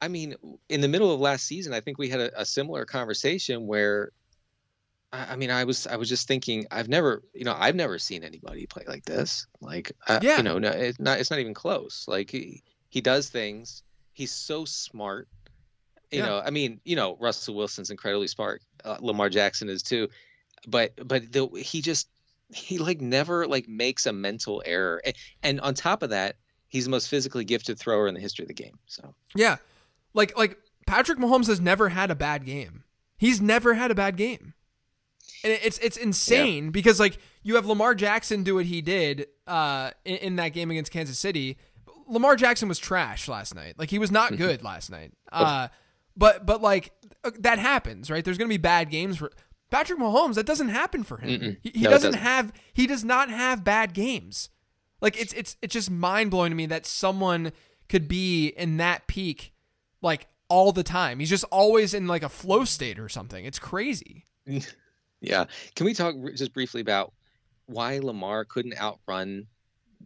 I 0.00 0.08
mean, 0.08 0.34
in 0.68 0.80
the 0.80 0.88
middle 0.88 1.12
of 1.12 1.20
last 1.20 1.44
season, 1.46 1.72
I 1.74 1.80
think 1.80 1.98
we 1.98 2.08
had 2.08 2.20
a, 2.20 2.40
a 2.40 2.44
similar 2.46 2.84
conversation 2.84 3.66
where 3.66 4.12
I, 5.12 5.32
I 5.32 5.36
mean, 5.36 5.50
I 5.50 5.64
was 5.64 5.86
I 5.86 5.96
was 5.96 6.08
just 6.08 6.26
thinking, 6.28 6.66
I've 6.70 6.88
never, 6.88 7.22
you 7.34 7.44
know, 7.44 7.54
I've 7.58 7.74
never 7.74 7.98
seen 7.98 8.24
anybody 8.24 8.66
play 8.66 8.84
like 8.88 9.04
this. 9.04 9.46
Like, 9.60 9.92
uh, 10.06 10.20
Yeah. 10.22 10.38
you 10.38 10.42
know, 10.44 10.58
no, 10.58 10.70
it's 10.70 10.98
not 11.00 11.18
it's 11.20 11.30
not 11.30 11.40
even 11.40 11.54
close. 11.54 12.06
Like 12.08 12.30
he 12.30 12.62
he 12.88 13.00
does 13.00 13.28
things. 13.28 13.82
He's 14.14 14.30
so 14.32 14.64
smart. 14.64 15.28
You 16.10 16.20
Yeah. 16.20 16.26
know, 16.26 16.42
I 16.44 16.50
mean, 16.50 16.80
you 16.84 16.96
know, 16.96 17.16
Russell 17.20 17.54
Wilson's 17.56 17.90
incredibly 17.90 18.28
smart. 18.28 18.62
Uh, 18.84 18.96
Lamar 19.00 19.28
Jackson 19.28 19.68
is 19.68 19.82
too, 19.82 20.08
but 20.66 20.92
but 21.06 21.32
the, 21.32 21.46
he 21.56 21.80
just 21.82 22.08
he 22.52 22.78
like 22.78 23.00
never 23.00 23.46
like 23.46 23.68
makes 23.68 24.06
a 24.06 24.12
mental 24.12 24.62
error. 24.64 25.00
And, 25.04 25.14
and 25.42 25.60
on 25.60 25.74
top 25.74 26.02
of 26.02 26.10
that, 26.10 26.36
he's 26.68 26.84
the 26.84 26.90
most 26.90 27.08
physically 27.08 27.44
gifted 27.44 27.78
thrower 27.78 28.08
in 28.08 28.14
the 28.14 28.20
history 28.20 28.42
of 28.44 28.48
the 28.48 28.54
game. 28.54 28.78
So 28.86 29.14
Yeah. 29.34 29.56
Like 30.14 30.36
like 30.38 30.58
Patrick 30.86 31.18
Mahomes 31.18 31.46
has 31.48 31.60
never 31.60 31.90
had 31.90 32.10
a 32.10 32.14
bad 32.14 32.44
game. 32.46 32.84
He's 33.18 33.40
never 33.40 33.74
had 33.74 33.90
a 33.90 33.94
bad 33.94 34.16
game. 34.16 34.54
And 35.44 35.52
it's 35.62 35.78
it's 35.78 35.96
insane 35.96 36.70
because 36.70 36.98
like 36.98 37.18
you 37.42 37.54
have 37.56 37.66
Lamar 37.66 37.94
Jackson 37.94 38.42
do 38.42 38.54
what 38.54 38.64
he 38.66 38.80
did 38.80 39.26
uh 39.46 39.90
in, 40.04 40.16
in 40.16 40.36
that 40.36 40.48
game 40.50 40.70
against 40.70 40.90
Kansas 40.90 41.18
City. 41.18 41.58
Lamar 42.06 42.36
Jackson 42.36 42.68
was 42.68 42.78
trash 42.78 43.28
last 43.28 43.54
night. 43.54 43.74
Like 43.78 43.90
he 43.90 43.98
was 43.98 44.10
not 44.10 44.32
Mm-hmm. 44.32 44.42
good 44.42 44.62
last 44.64 44.90
night. 44.90 45.12
Uh 45.30 45.68
but 46.16 46.46
but 46.46 46.62
like 46.62 46.92
uh, 47.22 47.30
that 47.40 47.58
happens, 47.58 48.10
right? 48.10 48.24
There's 48.24 48.38
going 48.38 48.48
to 48.48 48.52
be 48.52 48.56
bad 48.56 48.90
games 48.90 49.18
for 49.18 49.30
Patrick 49.70 49.98
Mahomes. 49.98 50.34
That 50.34 50.46
doesn't 50.46 50.68
happen 50.70 51.02
for 51.02 51.18
him. 51.18 51.40
Mm-mm. 51.40 51.56
He, 51.62 51.70
he 51.70 51.82
No, 51.82 51.90
doesn't 51.90 52.12
doesn't. 52.12 52.22
have 52.26 52.52
he 52.72 52.86
does 52.86 53.04
not 53.04 53.30
have 53.30 53.64
bad 53.64 53.92
games. 53.94 54.48
Like 55.00 55.20
it's 55.20 55.32
it's 55.34 55.56
it's 55.62 55.72
just 55.72 55.90
mind 55.90 56.30
blowing 56.30 56.50
to 56.50 56.56
me 56.56 56.66
that 56.66 56.86
someone 56.86 57.52
could 57.88 58.08
be 58.08 58.48
in 58.48 58.76
that 58.78 59.06
peak 59.06 59.52
like 60.02 60.26
all 60.48 60.72
the 60.72 60.82
time. 60.82 61.18
He's 61.20 61.30
just 61.30 61.44
always 61.50 61.92
in 61.94 62.06
like 62.06 62.22
a 62.22 62.28
flow 62.28 62.64
state 62.64 62.98
or 62.98 63.08
something. 63.08 63.44
It's 63.44 63.58
crazy. 63.58 64.26
Yeah. 65.20 65.46
Can 65.74 65.84
we 65.86 65.94
talk 65.94 66.14
just 66.36 66.52
briefly 66.54 66.80
about 66.80 67.12
why 67.66 67.98
Lamar 67.98 68.44
couldn't 68.44 68.80
outrun 68.80 69.48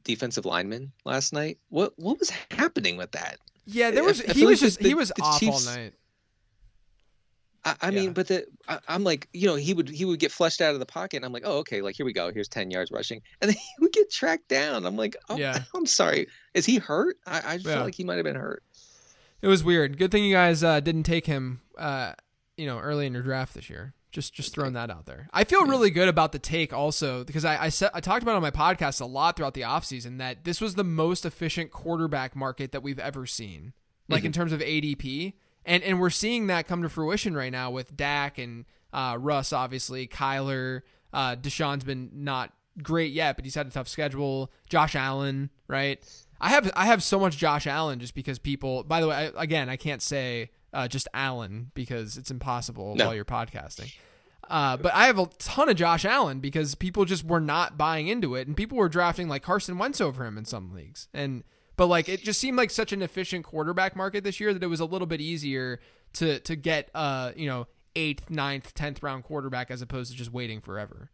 defensive 0.05 0.47
linemen 0.47 0.93
last 1.05 1.35
night? 1.35 1.59
What 1.69 1.93
what 1.97 2.19
was 2.19 2.31
happening 2.51 2.97
with 2.97 3.13
that? 3.13 3.37
Yeah, 3.67 3.91
there 3.91 4.05
was 4.05 4.23
I 4.23 4.33
he 4.33 4.47
was 4.47 4.63
like 4.63 4.69
just 4.69 4.79
the- 4.79 4.89
he 4.89 4.95
was 4.95 5.11
the 5.15 5.23
off 5.23 5.39
Chiefs- 5.39 5.69
all 5.69 5.75
night. 5.77 5.93
I, 7.65 7.77
I 7.81 7.87
Yeah. 7.91 8.01
mean, 8.01 8.13
but 8.13 8.29
the 8.29 8.47
I, 8.69 8.79
I'm 8.89 9.05
like, 9.05 9.29
you 9.33 9.47
know, 9.47 9.55
he 9.55 9.75
would 9.75 9.89
he 9.89 10.05
would 10.05 10.19
get 10.21 10.33
flushed 10.33 10.61
out 10.61 10.75
of 10.75 10.81
the 10.81 10.87
pocket, 10.87 11.17
and 11.19 11.25
I'm 11.25 11.33
like, 11.33 11.45
oh, 11.47 11.59
okay, 11.59 11.83
like 11.83 11.97
here 11.97 12.07
we 12.07 12.13
go, 12.13 12.33
here's 12.33 12.49
ten 12.49 12.71
yards 12.71 12.91
rushing, 12.91 13.21
and 13.41 13.49
then 13.51 13.57
he 13.77 13.81
would 13.81 13.93
get 13.93 14.11
tracked 14.11 14.49
down. 14.49 14.85
I'm 14.87 14.97
like, 14.97 15.17
oh, 15.29 15.37
Yeah. 15.37 15.63
I'm 15.75 15.87
sorry, 15.87 16.27
is 16.55 16.67
he 16.67 16.79
hurt? 16.79 17.17
I, 17.27 17.41
I 17.41 17.55
Yeah. 17.55 17.59
feel 17.75 17.85
like 17.85 17.95
he 17.95 18.05
might 18.05 18.17
have 18.17 18.25
been 18.25 18.37
hurt. 18.37 18.63
It 19.41 19.49
was 19.49 19.65
weird. 19.65 19.99
Good 19.99 20.11
thing 20.13 20.25
you 20.25 20.33
guys 20.35 20.63
uh, 20.63 20.79
didn't 20.81 21.03
take 21.03 21.27
him 21.27 21.63
uh, 21.77 22.13
you 22.57 22.67
know, 22.67 22.79
early 22.79 23.07
in 23.07 23.13
your 23.13 23.23
draft 23.23 23.55
this 23.55 23.69
year. 23.71 23.95
Just 24.13 24.35
just 24.35 24.53
throwing 24.53 24.75
that 24.75 24.91
out 24.91 25.07
there. 25.07 25.29
I 25.33 25.45
feel 25.45 25.65
really 25.65 25.89
good 25.91 26.07
about 26.09 26.33
the 26.33 26.39
take 26.39 26.73
also 26.75 27.25
because 27.25 27.47
I 27.47 27.65
I, 27.65 27.69
said, 27.71 27.91
I 27.95 28.01
talked 28.01 28.23
about 28.23 28.37
on 28.37 28.43
my 28.43 28.51
podcast 28.51 29.01
a 29.01 29.07
lot 29.07 29.37
throughout 29.37 29.55
the 29.55 29.63
offseason 29.63 30.19
that 30.19 30.45
this 30.45 30.61
was 30.61 30.75
the 30.75 30.85
most 30.85 31.25
efficient 31.25 31.71
quarterback 31.71 32.37
market 32.37 32.73
that 32.73 32.83
we've 32.83 32.99
ever 32.99 33.25
seen. 33.25 33.73
Like 34.09 34.25
in 34.25 34.33
terms 34.33 34.53
of 34.53 34.61
ADP. 34.61 35.33
And 35.65 35.83
and 35.83 36.01
we're 36.01 36.11
seeing 36.11 36.49
that 36.49 36.67
come 36.67 36.83
to 36.83 36.89
fruition 36.89 37.35
right 37.37 37.53
now 37.53 37.71
with 37.71 37.97
Dak 37.97 38.39
and 38.39 38.65
uh, 38.93 39.17
Russ 39.19 39.53
obviously, 39.53 40.07
Kyler, 40.07 40.83
uh, 41.13 41.37
Deshaun's 41.37 41.85
been 41.85 42.11
not 42.13 42.53
great 42.83 43.13
yet, 43.13 43.37
but 43.37 43.45
he's 43.45 43.55
had 43.55 43.67
a 43.67 43.71
tough 43.71 43.89
schedule. 43.89 44.51
Josh 44.69 44.95
Allen, 44.97 45.51
right? 45.69 46.03
I 46.41 46.49
have 46.51 46.71
I 46.75 46.87
have 46.87 47.03
so 47.03 47.21
much 47.21 47.37
Josh 47.37 47.67
Allen 47.67 48.01
just 48.01 48.15
because 48.15 48.39
people. 48.39 48.83
By 48.83 49.01
the 49.01 49.09
way, 49.09 49.15
I, 49.15 49.43
again, 49.43 49.69
I 49.69 49.77
can't 49.77 50.03
say 50.03 50.51
uh, 50.73 50.89
just 50.89 51.07
Allen 51.15 51.71
because 51.75 52.17
it's 52.17 52.31
impossible 52.31 52.97
No. 52.97 53.07
while 53.07 53.15
you're 53.15 53.25
podcasting. 53.25 53.95
Uh, 54.51 54.77
but 54.77 54.93
I 54.93 55.07
have 55.07 55.19
a 55.19 55.27
ton 55.39 55.69
of 55.69 55.77
Josh 55.77 56.05
Allen 56.05 56.41
because 56.41 56.75
people 56.75 57.05
just 57.05 57.25
were 57.25 57.41
not 57.41 57.79
buying 57.79 58.09
into 58.09 58.35
it, 58.35 58.49
and 58.49 58.57
people 58.57 58.77
were 58.77 58.89
drafting 58.89 59.29
like 59.29 59.43
Carson 59.43 59.79
Wentz 59.79 60.01
over 60.01 60.27
him 60.27 60.37
in 60.37 60.45
some 60.45 60.75
leagues. 60.75 61.09
And 61.15 61.45
but 61.77 61.87
like 61.87 62.09
it 62.09 62.23
just 62.23 62.41
seemed 62.41 62.57
like 62.57 62.71
such 62.71 62.93
an 62.93 63.03
efficient 63.03 63.45
quarterback 63.45 63.97
market 63.97 64.25
this 64.25 64.41
year 64.41 64.53
that 64.53 64.63
it 64.63 64.69
was 64.69 64.81
a 64.81 64.85
little 64.85 65.07
bit 65.07 65.21
easier 65.21 65.81
to 66.15 66.39
to 66.41 66.57
get 66.57 66.91
uh 66.95 67.33
you 67.37 67.47
know 67.47 67.67
eighth, 67.95 68.31
ninth, 68.31 68.73
tenth 68.75 69.03
round 69.03 69.25
quarterback 69.25 69.71
as 69.71 69.83
opposed 69.83 70.11
to 70.11 70.17
just 70.17 70.33
waiting 70.33 70.61
forever. 70.61 71.11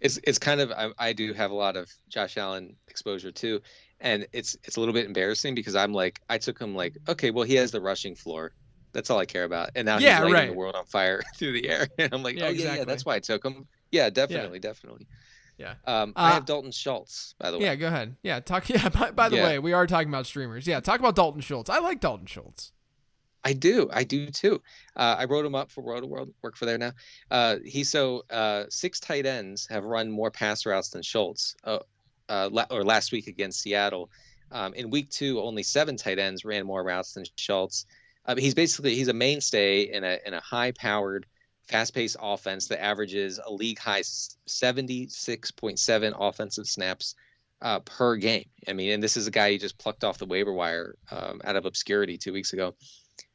It's 0.00 0.18
it's 0.24 0.38
kind 0.38 0.60
of 0.60 0.70
I, 0.72 0.90
I 0.98 1.12
do 1.12 1.32
have 1.34 1.50
a 1.50 1.54
lot 1.54 1.76
of 1.76 1.90
Josh 2.08 2.36
Allen 2.38 2.74
exposure 2.88 3.30
too, 3.30 3.60
and 4.00 4.26
it's 4.32 4.56
it's 4.64 4.76
a 4.76 4.80
little 4.80 4.94
bit 4.94 5.04
embarrassing 5.06 5.54
because 5.54 5.76
I'm 5.76 5.92
like 5.92 6.20
I 6.28 6.38
took 6.38 6.58
him 6.58 6.74
like 6.74 6.96
okay, 7.08 7.30
well 7.30 7.44
he 7.44 7.54
has 7.56 7.70
the 7.70 7.80
rushing 7.80 8.14
floor. 8.14 8.52
That's 8.92 9.10
all 9.10 9.18
I 9.18 9.26
care 9.26 9.44
about. 9.44 9.70
And 9.76 9.86
now 9.86 9.98
Yeah, 9.98 10.14
he's 10.14 10.20
lighting 10.20 10.32
right. 10.32 10.48
the 10.48 10.54
world 10.54 10.74
on 10.74 10.84
fire 10.86 11.22
through 11.36 11.52
the 11.52 11.68
air. 11.68 11.86
And 11.98 12.12
I'm 12.12 12.22
like, 12.22 12.36
Yeah, 12.36 12.46
oh 12.46 12.50
yeah, 12.50 12.76
yeah, 12.76 12.84
that's 12.84 13.04
why 13.04 13.16
I 13.16 13.20
took 13.20 13.44
him. 13.44 13.66
Yeah, 13.92 14.08
definitely, 14.10 14.58
definitely. 14.58 15.06
Yeah. 15.60 15.74
Um, 15.86 16.14
I 16.16 16.30
Uh, 16.30 16.34
have 16.34 16.46
Dalton 16.46 16.72
Schultz, 16.72 17.34
by 17.38 17.50
the 17.50 17.58
way. 17.58 17.64
Yeah, 17.64 17.74
go 17.76 17.88
ahead. 17.88 18.16
Yeah, 18.22 18.40
talk. 18.40 18.68
Yeah, 18.70 18.88
by, 18.88 19.10
by 19.10 19.28
the 19.28 19.36
Yeah. 19.36 19.44
way, 19.44 19.58
we 19.58 19.72
are 19.74 19.86
talking 19.86 20.08
about 20.08 20.26
streamers. 20.26 20.66
Yeah, 20.66 20.80
talk 20.80 20.98
about 21.00 21.14
Dalton 21.14 21.42
Schultz. 21.42 21.68
I 21.68 21.78
like 21.80 22.00
Dalton 22.00 22.26
Schultz. 22.26 22.72
I 23.44 23.52
do. 23.52 23.88
I 23.92 24.04
do 24.04 24.26
too. 24.30 24.60
Uh, 24.96 25.16
I 25.18 25.24
wrote 25.26 25.44
him 25.46 25.54
up 25.54 25.70
for 25.70 25.82
Roto 25.82 26.06
World. 26.06 26.32
Work 26.42 26.56
for 26.56 26.64
there 26.66 26.78
now. 26.78 26.92
Uh, 27.30 27.56
he 27.64 27.84
so 27.84 28.22
uh, 28.30 28.64
six 28.70 29.00
tight 29.00 29.24
ends 29.26 29.66
have 29.70 29.84
run 29.84 30.10
more 30.10 30.30
pass 30.30 30.64
routes 30.66 30.88
than 30.90 31.02
Schultz. 31.02 31.54
Uh, 31.64 31.78
uh, 32.28 32.48
la- 32.52 32.66
or 32.70 32.82
last 32.84 33.12
week 33.12 33.26
against 33.28 33.60
Seattle. 33.60 34.10
Um, 34.52 34.74
in 34.74 34.90
week 34.90 35.10
two, 35.10 35.40
only 35.40 35.62
seven 35.62 35.96
tight 35.96 36.18
ends 36.18 36.44
ran 36.44 36.64
more 36.66 36.82
routes 36.84 37.12
than 37.14 37.24
Schultz. 37.36 37.86
Uh, 38.26 38.36
he's 38.36 38.54
basically 38.54 38.94
he's 38.94 39.08
a 39.08 39.12
mainstay 39.14 39.82
in 39.92 40.04
a 40.04 40.18
in 40.26 40.34
a 40.34 40.40
high 40.40 40.72
powered, 40.72 41.24
fast 41.70 41.94
paced 41.94 42.16
offense 42.20 42.66
that 42.68 42.82
averages 42.82 43.38
a 43.44 43.52
league 43.52 43.78
high 43.78 44.02
seventy 44.02 45.08
six 45.08 45.50
point 45.50 45.78
seven 45.78 46.12
offensive 46.18 46.66
snaps. 46.66 47.14
Uh, 47.62 47.78
per 47.80 48.16
game. 48.16 48.46
I 48.66 48.72
mean, 48.72 48.92
and 48.92 49.02
this 49.02 49.18
is 49.18 49.26
a 49.26 49.30
guy 49.30 49.48
you 49.48 49.58
just 49.58 49.76
plucked 49.76 50.02
off 50.02 50.16
the 50.16 50.24
waiver 50.24 50.50
wire 50.50 50.94
um, 51.10 51.42
out 51.44 51.56
of 51.56 51.66
obscurity 51.66 52.16
two 52.16 52.32
weeks 52.32 52.54
ago. 52.54 52.74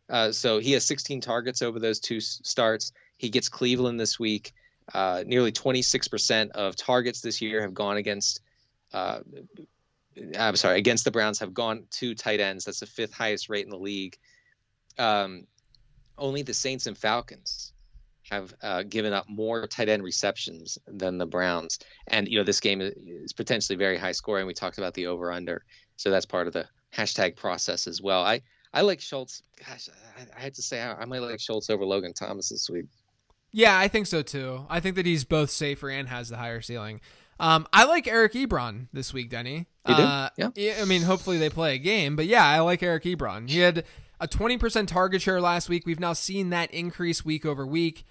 Uh, 0.09 0.31
so 0.31 0.57
he 0.57 0.71
has 0.71 0.83
16 0.83 1.21
targets 1.21 1.61
over 1.61 1.79
those 1.79 1.99
two 1.99 2.19
starts. 2.19 2.91
He 3.17 3.29
gets 3.29 3.49
Cleveland 3.49 3.99
this 3.99 4.19
week. 4.19 4.53
Uh, 4.91 5.23
nearly 5.27 5.51
26% 5.51 6.49
of 6.53 6.75
targets 6.75 7.21
this 7.21 7.39
year 7.39 7.61
have 7.61 7.75
gone 7.75 7.97
against. 7.97 8.41
Uh, 8.91 9.19
I'm 10.39 10.55
sorry, 10.55 10.79
against 10.79 11.05
the 11.05 11.11
Browns 11.11 11.37
have 11.37 11.53
gone 11.53 11.83
to 11.91 12.15
tight 12.15 12.39
ends. 12.39 12.65
That's 12.65 12.79
the 12.79 12.87
fifth 12.87 13.13
highest 13.13 13.47
rate 13.47 13.65
in 13.65 13.69
the 13.69 13.77
league. 13.77 14.17
Um, 14.97 15.45
only 16.17 16.41
the 16.41 16.55
Saints 16.55 16.87
and 16.87 16.97
Falcons 16.97 17.73
have 18.29 18.53
uh, 18.63 18.83
given 18.83 19.13
up 19.13 19.25
more 19.29 19.67
tight 19.67 19.89
end 19.89 20.03
receptions 20.03 20.77
than 20.87 21.17
the 21.17 21.25
Browns. 21.25 21.79
And 22.07 22.27
you 22.27 22.37
know 22.37 22.43
this 22.43 22.59
game 22.59 22.81
is- 22.81 23.33
potentially 23.33 23.77
very 23.77 23.97
high 23.97 24.11
scoring. 24.11 24.47
We 24.47 24.53
talked 24.53 24.77
about 24.77 24.93
the 24.93 25.07
over 25.07 25.31
under, 25.31 25.63
so 25.97 26.09
that's 26.11 26.25
part 26.25 26.47
of 26.47 26.53
the 26.53 26.65
hashtag 26.93 27.35
process 27.35 27.87
as 27.87 28.01
well. 28.01 28.23
I 28.23 28.41
I 28.73 28.81
like 28.81 28.99
Schultz. 29.01 29.41
Gosh, 29.65 29.89
I, 30.17 30.37
I 30.37 30.39
had 30.41 30.53
to 30.55 30.61
say 30.61 30.81
I, 30.81 30.93
I 31.01 31.05
might 31.05 31.19
like 31.19 31.39
Schultz 31.39 31.69
over 31.69 31.85
Logan 31.85 32.13
Thomas 32.13 32.49
this 32.49 32.69
week. 32.69 32.85
Yeah, 33.51 33.77
I 33.77 33.87
think 33.87 34.05
so 34.07 34.21
too. 34.21 34.65
I 34.69 34.79
think 34.81 34.95
that 34.97 35.05
he's 35.05 35.23
both 35.23 35.49
safer 35.49 35.89
and 35.89 36.09
has 36.09 36.29
the 36.29 36.37
higher 36.37 36.61
ceiling. 36.61 36.99
Um, 37.39 37.67
I 37.73 37.83
like 37.85 38.07
Eric 38.07 38.33
Ebron 38.33 38.87
this 38.93 39.13
week, 39.13 39.29
Denny. 39.29 39.67
You 39.87 39.95
do? 39.95 40.01
Uh, 40.01 40.29
Yeah. 40.37 40.75
I 40.81 40.85
mean, 40.85 41.03
hopefully 41.03 41.37
they 41.37 41.49
play 41.49 41.75
a 41.75 41.77
game, 41.77 42.15
but 42.15 42.25
yeah, 42.25 42.45
I 42.45 42.59
like 42.61 42.81
Eric 42.81 43.03
Ebron. 43.03 43.49
He 43.49 43.59
had 43.59 43.83
a 44.21 44.27
20% 44.27 44.87
target 44.87 45.21
share 45.21 45.41
last 45.41 45.67
week. 45.69 45.85
We've 45.85 45.99
now 45.99 46.13
seen 46.13 46.49
that 46.51 46.73
increase 46.73 47.23
week 47.25 47.45
over 47.45 47.65
week. 47.65 48.05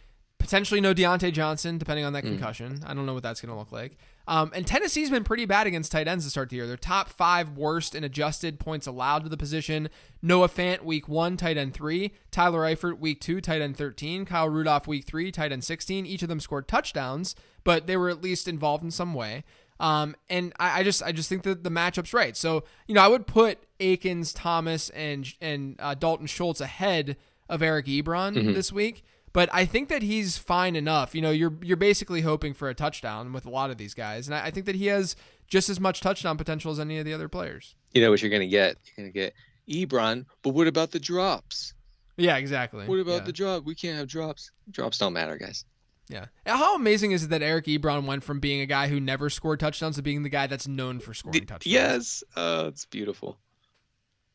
Potentially 0.45 0.79
no 0.79 0.93
Diontae 0.93 1.33
Johnson, 1.33 1.79
depending 1.79 2.05
on 2.05 2.13
that 2.13 2.23
concussion. 2.23 2.83
I 2.85 2.93
don't 2.93 3.07
know 3.07 3.15
what 3.15 3.23
that's 3.23 3.41
going 3.41 3.51
to 3.51 3.59
look 3.59 3.73
like. 3.73 3.97
Um, 4.29 4.53
and 4.55 4.67
Tennessee's 4.67 5.09
been 5.09 5.25
pretty 5.25 5.47
bad 5.47 5.67
against 5.67 5.91
tight 5.91 6.07
ends 6.07 6.27
to 6.27 6.31
start 6.31 6.51
the 6.51 6.57
year. 6.57 6.67
They're 6.67 6.77
top 6.77 7.09
five 7.09 7.57
worst 7.57 7.95
in 7.95 8.05
adjusted 8.05 8.61
points 8.61 8.87
allowed 8.87 9.23
to 9.23 9.31
the 9.31 9.39
position. 9.39 9.89
Noah 10.21 10.51
Fant, 10.51 10.83
week 10.83 11.09
one, 11.09 11.39
tight 11.39 11.57
end 11.57 11.73
three. 11.73 12.13
Tyler 12.31 12.61
Eifert, 12.61 12.99
week 12.99 13.23
two, 13.23 13.41
tight 13.41 13.63
end 13.63 13.79
13. 13.79 14.27
Kyle 14.27 14.47
Rudolph, 14.47 14.87
week 14.87 15.07
three, 15.07 15.33
tight 15.33 15.51
end 15.51 15.65
16. 15.65 16.05
Each 16.05 16.23
of 16.23 16.29
them 16.29 16.41
scored 16.41 16.69
touchdowns, 16.69 17.35
but 17.65 17.87
they 17.87 17.97
were 17.97 18.11
at 18.11 18.21
least 18.21 18.47
involved 18.47 18.85
in 18.85 18.91
some 18.91 19.15
way. 19.15 19.45
Um, 19.81 20.15
and 20.29 20.53
I, 20.61 20.81
I 20.81 20.83
just 20.83 21.03
I 21.03 21.11
just 21.13 21.31
think 21.31 21.43
that 21.45 21.65
the 21.65 21.71
matchup's 21.71 22.13
right. 22.13 22.37
So 22.37 22.65
you 22.87 22.95
know 22.95 23.01
I 23.03 23.09
would 23.09 23.27
put 23.27 23.61
Akins, 23.81 24.35
Thomas, 24.35 24.91
and 24.91 25.27
and 25.41 25.77
uh, 25.79 25.95
Dalton 25.95 26.27
Schultz 26.27 26.61
ahead 26.61 27.17
of 27.49 27.63
Eric 27.63 27.87
Ebron 27.87 28.55
this 28.55 28.73
week. 28.73 29.05
But 29.35 29.51
I 29.53 29.67
think 29.67 29.89
that 29.91 30.03
he's 30.03 30.39
fine 30.39 30.77
enough. 30.77 31.15
You 31.15 31.21
know, 31.21 31.33
you're 31.33 31.53
you're 31.61 31.77
basically 31.77 32.23
hoping 32.23 32.55
for 32.55 32.71
a 32.71 32.75
touchdown 32.75 33.33
with 33.35 33.45
a 33.45 33.51
lot 33.51 33.71
of 33.71 33.77
these 33.77 33.93
guys, 33.93 34.27
and 34.29 34.35
I, 34.35 34.47
I 34.47 34.51
think 34.51 34.65
that 34.65 34.77
he 34.77 34.87
has 34.87 35.17
just 35.49 35.69
as 35.69 35.79
much 35.79 36.01
touchdown 36.01 36.39
potential 36.39 36.71
as 36.73 36.81
any 36.81 36.99
of 36.99 37.05
the 37.05 37.13
other 37.13 37.29
players. 37.29 37.75
You 37.93 38.01
know 38.01 38.11
what 38.11 38.23
you're 38.23 38.31
gonna 38.31 38.47
get? 38.47 38.79
You're 38.87 39.05
gonna 39.05 39.13
get 39.13 39.35
Ebron, 39.69 40.25
but 40.43 40.51
what 40.51 40.69
about 40.69 40.93
the 40.93 41.01
drops? 41.01 41.75
Yeah, 42.17 42.37
exactly. 42.37 42.87
What 42.87 43.01
about 43.01 43.13
yeah. 43.13 43.25
the 43.25 43.33
drop? 43.33 43.65
We 43.65 43.75
can't 43.75 43.99
have 43.99 44.07
drops. 44.07 44.53
Drops 44.71 44.99
don't 44.99 45.13
matter, 45.13 45.37
guys. 45.37 45.65
Yeah. 46.09 46.27
How 46.47 46.77
amazing 46.77 47.11
is 47.11 47.25
it 47.25 47.31
that 47.31 47.43
Eric 47.43 47.65
Ebron 47.65 48.07
went 48.07 48.23
from 48.23 48.39
being 48.39 48.61
a 48.61 48.67
guy 48.67 48.87
who 48.87 49.01
never 49.01 49.29
scored 49.31 49.59
touchdowns 49.59 49.97
to 49.97 50.03
being 50.03 50.23
the 50.23 50.29
guy 50.29 50.47
that's 50.47 50.69
known 50.69 51.01
for 51.01 51.13
scoring 51.13 51.41
touchdowns? 51.41 51.67
Yes, 51.67 52.23
oh, 52.37 52.69
it's 52.69 52.85
beautiful. 52.85 53.39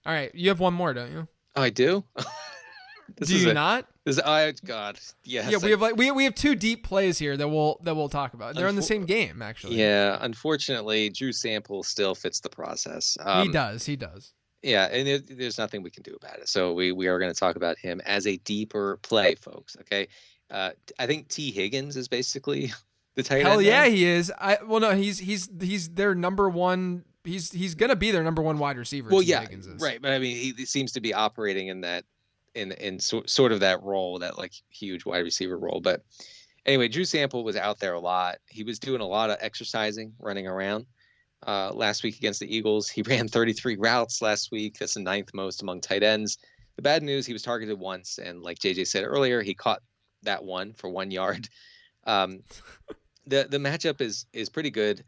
All 0.06 0.12
right, 0.12 0.34
you 0.36 0.50
have 0.50 0.60
one 0.60 0.74
more, 0.74 0.94
don't 0.94 1.12
you? 1.12 1.28
Oh, 1.56 1.62
I 1.62 1.70
do. 1.70 2.04
This 3.18 3.30
Do 3.30 3.36
is 3.36 3.44
you 3.44 3.52
a- 3.52 3.54
not? 3.54 3.88
This, 4.06 4.20
oh 4.24 4.52
God, 4.66 5.00
yes. 5.24 5.52
yeah, 5.52 5.58
we 5.58 5.68
I- 5.68 5.70
have 5.72 5.82
like 5.82 5.96
we 5.98 6.12
we 6.12 6.24
have 6.24 6.36
two 6.36 6.56
deep 6.56 6.84
plays 6.86 7.18
here 7.20 7.36
that 7.38 7.48
we'll 7.48 7.80
that 7.84 7.96
we'll 7.96 8.10
talk 8.10 8.34
about. 8.34 8.56
They're 8.56 8.68
in 8.68 8.76
the 8.76 8.82
same 8.82 9.06
game 9.06 9.42
actually. 9.42 9.76
Yeah, 9.80 10.18
unfortunately, 10.22 11.10
Drew 11.10 11.32
Sample 11.32 11.84
still 11.84 12.16
fits 12.16 12.40
the 12.40 12.50
process. 12.50 13.18
Um, 13.20 13.48
he 13.48 13.54
does. 13.54 13.86
He 13.86 13.96
does. 13.96 14.34
Yeah, 14.64 14.86
and 14.92 15.08
it, 15.08 15.38
there's 15.38 15.58
nothing 15.58 15.84
we 15.84 15.90
can 15.90 16.04
do 16.04 16.18
about 16.22 16.40
it. 16.40 16.50
So 16.50 16.74
we 16.74 16.92
we 16.92 17.08
are 17.08 17.20
going 17.20 17.32
to 17.32 17.40
talk 17.40 17.56
about 17.56 17.78
him 17.78 18.02
as 18.06 18.28
a 18.28 18.38
deeper 18.38 18.98
play, 19.04 19.36
folks. 19.36 19.78
Okay, 19.82 20.08
uh, 20.52 20.72
I 20.98 21.06
think 21.08 21.28
Tee 21.30 21.52
Higgins 21.52 21.96
is 21.96 22.08
basically 22.08 22.72
the 23.16 23.24
tight 23.24 23.44
Hell 23.44 23.54
end. 23.60 23.64
yeah, 23.66 23.84
now. 23.84 23.90
he 23.90 24.06
is. 24.06 24.32
I 24.40 24.58
well 24.66 24.80
no, 24.80 24.92
he's 24.96 25.20
he's 25.20 25.50
he's 25.62 25.90
their 25.90 26.14
number 26.16 26.50
one. 26.50 27.06
He's 27.24 27.52
he's 27.52 27.76
gonna 27.76 27.96
be 27.96 28.12
their 28.12 28.24
number 28.24 28.42
one 28.42 28.58
wide 28.58 28.78
receiver. 28.78 29.10
Well, 29.10 29.22
T. 29.22 29.28
yeah, 29.28 29.42
Higgins 29.42 29.68
is. 29.68 29.82
right. 29.82 30.02
But 30.02 30.12
I 30.12 30.20
mean, 30.20 30.36
he, 30.36 30.52
he 30.58 30.66
seems 30.66 30.92
to 30.94 31.00
be 31.02 31.14
operating 31.14 31.68
in 31.68 31.82
that 31.82 32.04
in 32.56 32.72
in 32.74 33.00
so, 33.00 33.24
sort 33.26 33.52
of 33.52 33.60
that 33.62 33.84
role, 33.84 34.20
that 34.20 34.38
like 34.38 34.54
huge 34.70 35.06
wide 35.06 35.20
receiver 35.20 35.58
role. 35.58 35.80
But 35.82 36.04
anyway, 36.66 36.88
Drew 36.88 37.06
Sample 37.06 37.44
was 37.44 37.56
out 37.56 37.80
there 37.80 37.94
a 37.94 38.00
lot. 38.00 38.38
He 38.48 38.64
was 38.64 38.80
doing 38.80 39.02
a 39.02 39.08
lot 39.08 39.30
of 39.30 39.38
exercising, 39.40 40.14
running 40.20 40.48
around. 40.48 40.86
Uh, 41.48 41.72
last 41.74 42.04
week 42.04 42.18
against 42.18 42.40
the 42.42 42.54
Eagles, 42.54 42.90
he 42.90 43.02
ran 43.08 43.28
33 43.28 43.78
routes 43.78 44.22
last 44.22 44.52
week. 44.52 44.78
That's 44.78 44.96
the 44.96 45.02
ninth 45.02 45.34
most 45.34 45.62
among 45.62 45.82
tight 45.82 46.04
ends. 46.04 46.38
The 46.76 46.82
bad 46.82 47.04
news, 47.04 47.26
he 47.26 47.34
was 47.34 47.42
targeted 47.42 47.80
once, 47.80 48.18
and 48.18 48.42
like 48.42 48.60
JJ 48.60 48.88
said 48.88 49.04
earlier, 49.04 49.42
he 49.42 49.54
caught 49.54 49.82
that 50.24 50.44
one 50.44 50.74
for 50.74 50.90
one 50.90 51.12
yard. 51.12 51.48
Um, 52.06 52.40
the 53.28 53.46
the 53.52 53.58
matchup 53.58 54.00
is 54.02 54.26
is 54.32 54.50
pretty 54.50 54.72
good. 54.72 55.04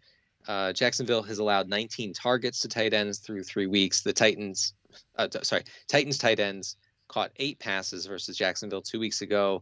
Uh, 0.47 0.73
Jacksonville 0.73 1.23
has 1.23 1.39
allowed 1.39 1.69
19 1.69 2.13
targets 2.13 2.59
to 2.59 2.67
tight 2.67 2.93
ends 2.93 3.19
through 3.19 3.43
three 3.43 3.65
weeks. 3.65 4.01
The 4.01 4.13
Titans, 4.13 4.73
uh, 5.15 5.27
t- 5.27 5.39
sorry, 5.43 5.63
Titans 5.87 6.17
tight 6.17 6.39
ends 6.39 6.75
caught 7.11 7.31
eight 7.37 7.59
passes 7.59 8.05
versus 8.05 8.37
Jacksonville 8.37 8.81
two 8.81 8.99
weeks 8.99 9.21
ago, 9.21 9.61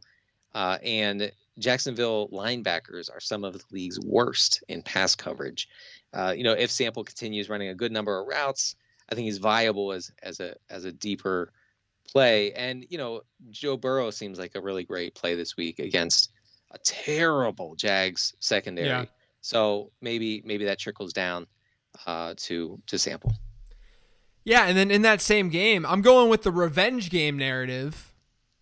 uh, 0.54 0.78
and 0.84 1.32
Jacksonville 1.58 2.30
linebackers 2.30 3.12
are 3.12 3.20
some 3.20 3.44
of 3.44 3.54
the 3.54 3.64
league's 3.72 4.00
worst 4.00 4.64
in 4.68 4.82
pass 4.84 5.16
coverage. 5.16 5.68
Uh, 6.14 6.34
you 6.36 6.44
know, 6.44 6.54
if 6.54 6.72
Sample 6.72 7.04
continues 7.04 7.50
running 7.50 7.70
a 7.70 7.76
good 7.76 7.92
number 7.92 8.20
of 8.20 8.28
routes, 8.28 8.76
I 9.10 9.16
think 9.16 9.26
he's 9.26 9.40
viable 9.40 9.92
as 9.92 10.12
as 10.22 10.40
a 10.40 10.56
as 10.70 10.86
a 10.86 10.92
deeper 10.92 11.52
play. 12.12 12.54
And 12.54 12.86
you 12.90 12.98
know, 12.98 13.22
Joe 13.50 13.78
Burrow 13.78 14.12
seems 14.12 14.40
like 14.40 14.56
a 14.56 14.62
really 14.62 14.84
great 14.84 15.16
play 15.16 15.36
this 15.36 15.58
week 15.58 15.80
against 15.80 16.32
a 16.72 16.78
terrible 16.80 17.76
Jags 17.76 18.36
secondary. 18.40 18.88
Yeah. 18.88 19.06
So 19.42 19.92
maybe 20.02 20.42
maybe 20.46 20.66
that 20.66 20.80
trickles 20.80 21.14
down 21.14 21.48
uh, 22.06 22.36
to 22.38 22.80
to 22.88 23.00
Sample. 23.00 23.34
Yeah, 24.44 24.66
and 24.66 24.78
then 24.78 24.90
in 24.90 25.02
that 25.04 25.22
same 25.22 25.50
game, 25.50 25.86
I'm 25.86 26.02
going 26.02 26.30
with 26.30 26.44
the 26.44 26.52
revenge 26.52 27.10
game 27.10 27.38
narrative. 27.38 28.14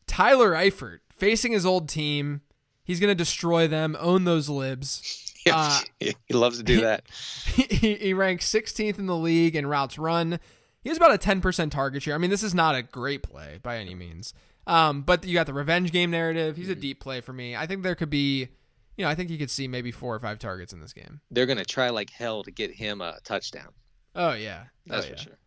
Tyler 0.06 0.54
Eifert 0.54 1.00
facing 1.14 1.52
his 1.52 1.66
old 1.66 1.88
team. 1.90 2.42
He's 2.84 3.00
going 3.00 3.12
to 3.12 3.16
destroy 3.16 3.68
them, 3.68 3.98
own 4.00 4.24
those 4.24 4.50
libs. 4.50 5.24
Uh, 5.50 5.80
he 6.02 6.14
loves 6.34 6.58
to 6.58 6.64
do 6.64 6.82
that. 6.82 7.06
he, 7.56 7.96
he 7.96 8.14
ranks 8.14 8.52
16th 8.52 9.00
in 9.00 9.06
the 9.06 9.16
league 9.16 9.56
in 9.56 9.66
routes 9.66 9.98
run. 9.98 10.42
He 10.82 10.90
has 10.90 10.98
about 10.98 11.14
a 11.14 11.18
10% 11.18 11.72
target 11.72 12.04
share. 12.04 12.16
I 12.16 12.18
mean, 12.18 12.30
this 12.30 12.44
is 12.44 12.54
not 12.54 12.76
a 12.76 12.82
great 12.82 13.24
play 13.24 13.58
by 13.64 13.78
any 13.78 13.96
means. 13.96 14.34
Um, 14.68 15.04
but 15.04 15.26
you 15.26 15.34
got 15.34 15.46
the 15.46 15.54
revenge 15.54 15.94
game 15.94 16.12
narrative. 16.12 16.58
He's 16.58 16.68
a 16.70 16.76
deep 16.76 17.00
play 17.00 17.22
for 17.22 17.32
me. 17.32 17.56
I 17.56 17.66
think 17.66 17.82
there 17.82 17.96
could 17.96 18.10
be, 18.10 18.50
you 18.98 19.06
know, 19.06 19.08
I 19.08 19.16
think 19.16 19.30
you 19.30 19.38
could 19.38 19.50
see 19.50 19.70
maybe 19.70 19.92
four 19.92 20.14
or 20.14 20.20
five 20.20 20.38
targets 20.38 20.74
in 20.74 20.82
this 20.82 20.92
game. 20.92 21.22
They're 21.32 21.46
gonna 21.46 21.64
try 21.64 21.90
like 21.90 22.10
hell 22.10 22.44
to 22.44 22.52
get 22.52 22.72
him 22.72 23.00
a 23.00 23.20
touchdown. 23.24 23.70
Oh 24.14 24.34
yeah, 24.34 24.66
That's 24.86 25.06
oh, 25.06 25.10
yeah. 25.10 25.16
for 25.16 25.22
sure. 25.22 25.38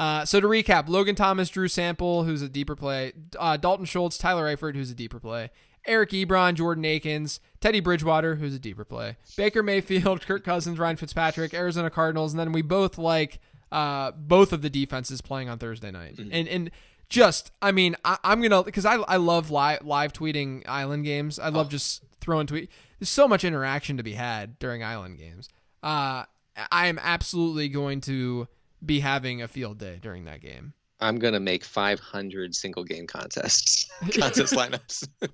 Uh, 0.00 0.24
so 0.24 0.40
to 0.40 0.46
recap, 0.46 0.88
Logan 0.88 1.14
Thomas, 1.14 1.50
Drew 1.50 1.68
Sample, 1.68 2.24
who's 2.24 2.40
a 2.40 2.48
deeper 2.48 2.74
play, 2.74 3.12
uh, 3.38 3.58
Dalton 3.58 3.84
Schultz, 3.84 4.16
Tyler 4.16 4.46
Eifert, 4.46 4.74
who's 4.74 4.90
a 4.90 4.94
deeper 4.94 5.20
play, 5.20 5.50
Eric 5.86 6.08
Ebron, 6.12 6.54
Jordan 6.54 6.86
Akins, 6.86 7.38
Teddy 7.60 7.80
Bridgewater, 7.80 8.36
who's 8.36 8.54
a 8.54 8.58
deeper 8.58 8.86
play, 8.86 9.18
Baker 9.36 9.62
Mayfield, 9.62 10.22
Kirk 10.26 10.42
Cousins, 10.42 10.78
Ryan 10.78 10.96
Fitzpatrick, 10.96 11.52
Arizona 11.52 11.90
Cardinals, 11.90 12.32
and 12.32 12.40
then 12.40 12.50
we 12.52 12.62
both 12.62 12.96
like 12.96 13.40
uh, 13.70 14.12
both 14.12 14.54
of 14.54 14.62
the 14.62 14.70
defenses 14.70 15.20
playing 15.20 15.50
on 15.50 15.58
Thursday 15.58 15.90
night, 15.90 16.18
and 16.18 16.48
and 16.48 16.70
just 17.10 17.50
I 17.60 17.70
mean 17.70 17.94
I, 18.02 18.16
I'm 18.24 18.40
gonna 18.40 18.62
because 18.62 18.86
I 18.86 18.94
I 18.94 19.18
love 19.18 19.50
live 19.50 19.84
live 19.84 20.14
tweeting 20.14 20.66
Island 20.66 21.04
games. 21.04 21.38
I 21.38 21.50
love 21.50 21.68
just 21.68 22.04
throwing 22.22 22.46
tweet. 22.46 22.70
There's 22.98 23.10
so 23.10 23.28
much 23.28 23.44
interaction 23.44 23.98
to 23.98 24.02
be 24.02 24.14
had 24.14 24.58
during 24.58 24.82
Island 24.82 25.18
games. 25.18 25.50
Uh, 25.82 26.24
I 26.72 26.86
am 26.86 26.98
absolutely 27.02 27.68
going 27.68 28.00
to 28.02 28.48
be 28.84 29.00
having 29.00 29.42
a 29.42 29.48
field 29.48 29.78
day 29.78 29.98
during 30.00 30.24
that 30.24 30.40
game. 30.40 30.72
I'm 31.00 31.18
gonna 31.18 31.40
make 31.40 31.64
500 31.64 32.54
single 32.54 32.84
game 32.84 33.06
contests 33.06 33.90
contest 34.00 34.52
lineups 34.52 35.08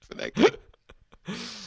for 0.00 0.14
that 0.14 0.34
game. 0.34 0.46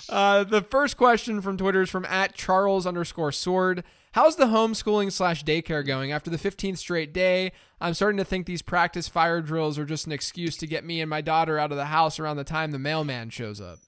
Uh, 0.09 0.43
the 0.43 0.61
first 0.61 0.97
question 0.97 1.41
from 1.41 1.57
Twitter 1.57 1.81
is 1.81 1.89
from 1.89 2.05
at 2.05 2.35
Charles 2.35 2.85
underscore 2.85 3.31
Sword. 3.31 3.83
How's 4.13 4.35
the 4.35 4.45
homeschooling 4.45 5.11
slash 5.11 5.43
daycare 5.43 5.85
going 5.85 6.11
after 6.11 6.29
the 6.29 6.37
15th 6.37 6.77
straight 6.77 7.13
day? 7.13 7.51
I'm 7.79 7.93
starting 7.93 8.17
to 8.17 8.25
think 8.25 8.45
these 8.45 8.61
practice 8.61 9.07
fire 9.07 9.41
drills 9.41 9.77
are 9.77 9.85
just 9.85 10.07
an 10.07 10.11
excuse 10.11 10.57
to 10.57 10.67
get 10.67 10.83
me 10.83 11.01
and 11.01 11.09
my 11.09 11.21
daughter 11.21 11.59
out 11.59 11.71
of 11.71 11.77
the 11.77 11.85
house 11.85 12.19
around 12.19 12.37
the 12.37 12.43
time 12.43 12.71
the 12.71 12.79
mailman 12.79 13.29
shows 13.29 13.61
up. 13.61 13.79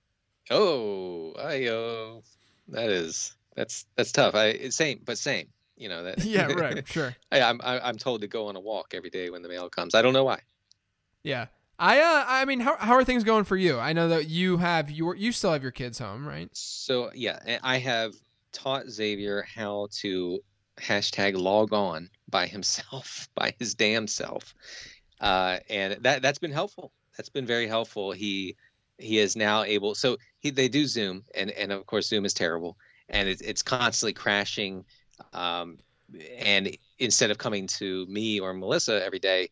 Oh, 0.51 1.33
I 1.33 1.67
oh, 1.67 2.23
that 2.69 2.89
is 2.89 3.35
that's 3.55 3.85
that's 3.95 4.11
tough. 4.11 4.35
I 4.35 4.47
it's 4.47 4.75
same, 4.75 5.01
but 5.03 5.17
same. 5.17 5.47
You 5.79 5.89
know 5.89 6.03
that. 6.03 6.23
Yeah, 6.23 6.51
right, 6.51 6.87
sure. 6.87 7.15
I, 7.31 7.41
I'm 7.41 7.59
I'm 7.63 7.97
told 7.97 8.21
to 8.21 8.27
go 8.27 8.47
on 8.47 8.55
a 8.55 8.59
walk 8.59 8.93
every 8.93 9.09
day 9.09 9.29
when 9.31 9.41
the 9.41 9.49
mail 9.49 9.69
comes. 9.69 9.95
I 9.95 10.01
don't 10.01 10.13
know 10.13 10.25
why. 10.25 10.41
Yeah. 11.23 11.47
I 11.79 12.01
uh 12.01 12.25
I 12.27 12.45
mean 12.45 12.59
how 12.59 12.75
how 12.75 12.93
are 12.93 13.05
things 13.05 13.23
going 13.23 13.45
for 13.45 13.55
you? 13.55 13.79
I 13.79 13.93
know 13.93 14.09
that 14.09 14.27
you 14.29 14.57
have 14.57 14.91
your 14.91 15.15
you 15.15 15.31
still 15.31 15.53
have 15.53 15.63
your 15.63 15.71
kids 15.71 15.97
home, 15.97 16.27
right? 16.27 16.49
So 16.53 17.09
yeah, 17.15 17.39
I 17.63 17.77
have 17.77 18.13
taught 18.51 18.89
Xavier 18.89 19.45
how 19.55 19.87
to 20.01 20.39
hashtag 20.77 21.37
log 21.37 21.73
on 21.73 22.09
by 22.29 22.47
himself, 22.47 23.29
by 23.35 23.53
his 23.59 23.75
damn 23.75 24.07
self, 24.07 24.53
uh, 25.21 25.59
and 25.69 26.03
that 26.03 26.21
that's 26.21 26.39
been 26.39 26.51
helpful. 26.51 26.91
That's 27.17 27.29
been 27.29 27.45
very 27.45 27.67
helpful. 27.67 28.11
He 28.11 28.57
he 28.97 29.19
is 29.19 29.37
now 29.37 29.63
able. 29.63 29.95
So 29.95 30.17
he 30.39 30.49
they 30.49 30.67
do 30.67 30.85
Zoom, 30.85 31.23
and 31.33 31.51
and 31.51 31.71
of 31.71 31.85
course 31.85 32.09
Zoom 32.09 32.25
is 32.25 32.33
terrible, 32.33 32.77
and 33.07 33.29
it's 33.29 33.41
it's 33.41 33.61
constantly 33.61 34.13
crashing. 34.13 34.83
Um, 35.33 35.77
and 36.39 36.75
instead 36.97 37.31
of 37.31 37.37
coming 37.37 37.67
to 37.67 38.05
me 38.07 38.39
or 38.39 38.53
Melissa 38.53 39.03
every 39.05 39.19
day, 39.19 39.49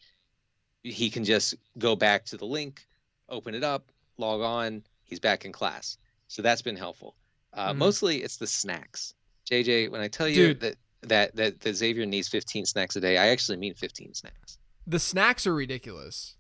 he 0.84 1.10
can 1.10 1.24
just 1.24 1.56
go 1.78 1.96
back 1.96 2.26
to 2.26 2.38
the 2.38 2.46
link, 2.46 2.86
open 3.30 3.54
it 3.56 3.64
up, 3.64 3.92
log 4.18 4.42
on. 4.42 4.84
He's 5.04 5.20
back 5.20 5.46
in 5.46 5.52
class. 5.52 5.98
So 6.28 6.42
that's 6.42 6.62
been 6.62 6.76
helpful. 6.76 7.16
Uh, 7.54 7.74
Mhm. 7.74 7.78
Mostly 7.78 8.24
it's 8.24 8.38
the 8.38 8.48
snacks. 8.48 9.14
JJ, 9.50 9.90
when 9.90 10.02
I 10.02 10.08
tell 10.08 10.28
you 10.28 10.48
Dude. 10.48 10.60
that, 10.62 10.78
that 11.04 11.36
that 11.36 11.60
that 11.62 11.76
Xavier 11.76 12.06
needs 12.06 12.28
15 12.28 12.66
snacks 12.66 12.96
a 12.96 13.00
day, 13.02 13.18
I 13.18 13.28
actually 13.28 13.58
mean 13.58 13.74
15 13.74 14.14
snacks. 14.14 14.58
The 14.86 15.00
snacks 15.00 15.46
are 15.48 15.54
ridiculous. 15.54 16.36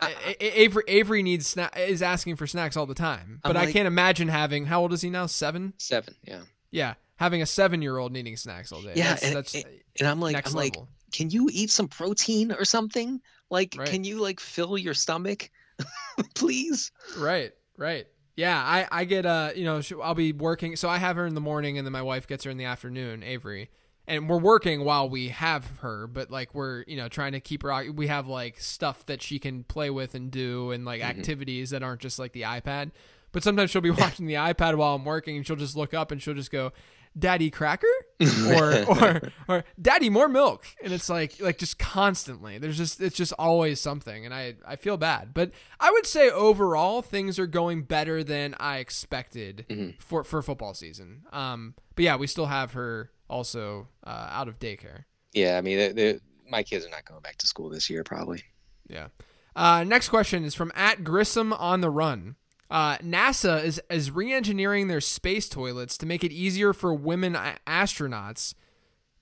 I- 0.00 0.36
A- 0.40 0.60
Avery 0.60 0.82
Avery 0.88 1.22
needs 1.22 1.54
sna- 1.54 1.74
is 1.76 2.02
asking 2.02 2.36
for 2.36 2.46
snacks 2.46 2.76
all 2.76 2.86
the 2.86 2.94
time, 2.94 3.40
I'm 3.44 3.50
but 3.52 3.56
I 3.56 3.70
can't 3.72 3.86
imagine 3.86 4.28
having. 4.28 4.66
How 4.66 4.80
old 4.82 4.92
is 4.92 5.00
he 5.02 5.08
now? 5.10 5.26
Seven. 5.26 5.72
Seven, 5.78 6.14
yeah. 6.24 6.42
Yeah, 6.70 6.94
having 7.16 7.42
a 7.42 7.46
seven-year-old 7.46 8.12
needing 8.12 8.36
snacks 8.36 8.72
all 8.72 8.82
day. 8.82 8.92
Yeah, 8.96 9.10
that's, 9.10 9.22
and- 9.24 9.36
that's 9.36 9.54
And 9.54 10.08
I'm 10.08 10.20
like, 10.20 10.32
next 10.32 10.50
I'm 10.50 10.56
like, 10.56 10.76
can 11.12 11.30
you 11.30 11.48
eat 11.52 11.70
some 11.70 11.88
protein 11.88 12.50
or 12.52 12.64
something? 12.64 13.20
Like, 13.50 13.74
Right. 13.78 13.88
can 13.88 14.02
you 14.04 14.20
like 14.20 14.40
fill 14.40 14.76
your 14.76 14.94
stomach, 14.94 15.50
please? 16.34 16.90
right, 17.18 17.52
right. 17.76 18.06
Yeah, 18.36 18.58
I 18.58 18.88
I 18.90 19.04
get 19.04 19.26
uh 19.26 19.50
you 19.54 19.64
know 19.64 19.80
I'll 20.02 20.14
be 20.16 20.32
working. 20.32 20.74
So 20.76 20.88
I 20.88 20.98
have 20.98 21.14
her 21.16 21.26
in 21.26 21.34
the 21.34 21.40
morning, 21.40 21.78
and 21.78 21.86
then 21.86 21.92
my 21.92 22.02
wife 22.02 22.26
gets 22.26 22.42
her 22.44 22.50
in 22.50 22.56
the 22.56 22.64
afternoon. 22.64 23.22
Avery. 23.22 23.70
And 24.06 24.28
we're 24.28 24.38
working 24.40 24.84
while 24.84 25.08
we 25.08 25.28
have 25.28 25.64
her, 25.78 26.06
but 26.08 26.30
like 26.32 26.52
we're 26.54 26.82
you 26.88 26.96
know 26.96 27.08
trying 27.08 27.32
to 27.32 27.40
keep 27.40 27.62
her. 27.62 27.92
We 27.92 28.08
have 28.08 28.26
like 28.26 28.58
stuff 28.58 29.06
that 29.06 29.22
she 29.22 29.38
can 29.38 29.62
play 29.64 29.88
with 29.88 30.14
and 30.16 30.30
do, 30.32 30.72
and 30.72 30.84
like 30.84 31.00
activities 31.02 31.70
that 31.70 31.82
aren't 31.84 32.00
just 32.00 32.18
like 32.18 32.32
the 32.32 32.42
iPad. 32.42 32.90
But 33.30 33.42
sometimes 33.44 33.70
she'll 33.70 33.80
be 33.80 33.90
watching 34.02 34.26
the 34.26 34.34
iPad 34.34 34.76
while 34.76 34.96
I'm 34.96 35.04
working, 35.04 35.36
and 35.36 35.46
she'll 35.46 35.54
just 35.56 35.76
look 35.76 35.94
up 35.94 36.10
and 36.10 36.20
she'll 36.20 36.34
just 36.34 36.50
go, 36.50 36.72
"Daddy 37.18 37.50
cracker," 37.50 37.86
or 38.48 38.84
or 38.88 39.22
or 39.48 39.64
"Daddy 39.80 40.10
more 40.10 40.28
milk," 40.28 40.66
and 40.82 40.92
it's 40.92 41.08
like 41.08 41.40
like 41.40 41.58
just 41.58 41.78
constantly. 41.78 42.58
There's 42.58 42.76
just 42.76 43.00
it's 43.00 43.16
just 43.16 43.32
always 43.38 43.80
something, 43.80 44.24
and 44.24 44.34
I 44.34 44.54
I 44.66 44.76
feel 44.76 44.96
bad. 44.96 45.32
But 45.34 45.52
I 45.80 45.90
would 45.90 46.06
say 46.06 46.30
overall 46.30 47.02
things 47.02 47.38
are 47.38 47.46
going 47.46 47.82
better 47.82 48.24
than 48.24 48.54
I 48.58 48.78
expected 48.78 49.66
Mhm. 49.68 50.00
for 50.02 50.24
for 50.24 50.42
football 50.42 50.74
season. 50.74 51.22
Um, 51.32 51.74
but 51.94 52.04
yeah, 52.04 52.16
we 52.16 52.26
still 52.26 52.46
have 52.46 52.72
her 52.72 53.10
also 53.28 53.88
uh, 54.06 54.28
out 54.30 54.48
of 54.48 54.58
daycare. 54.58 55.04
Yeah, 55.32 55.56
I 55.58 55.60
mean, 55.62 55.78
the, 55.78 55.92
the, 55.92 56.20
my 56.48 56.62
kids 56.62 56.86
are 56.86 56.90
not 56.90 57.04
going 57.04 57.20
back 57.22 57.36
to 57.38 57.46
school 57.46 57.68
this 57.68 57.90
year, 57.90 58.04
probably. 58.04 58.42
Yeah. 58.88 59.08
Uh, 59.56 59.82
next 59.84 60.08
question 60.10 60.44
is 60.44 60.54
from 60.54 60.70
at 60.74 61.02
Grissom 61.04 61.52
on 61.52 61.80
the 61.80 61.90
Run. 61.90 62.36
Uh, 62.70 62.96
NASA 62.98 63.62
is 63.62 63.80
is 63.90 64.10
re-engineering 64.10 64.88
their 64.88 65.00
space 65.00 65.48
toilets 65.48 65.98
to 65.98 66.06
make 66.06 66.24
it 66.24 66.32
easier 66.32 66.72
for 66.72 66.94
women 66.94 67.34
astronauts, 67.66 68.54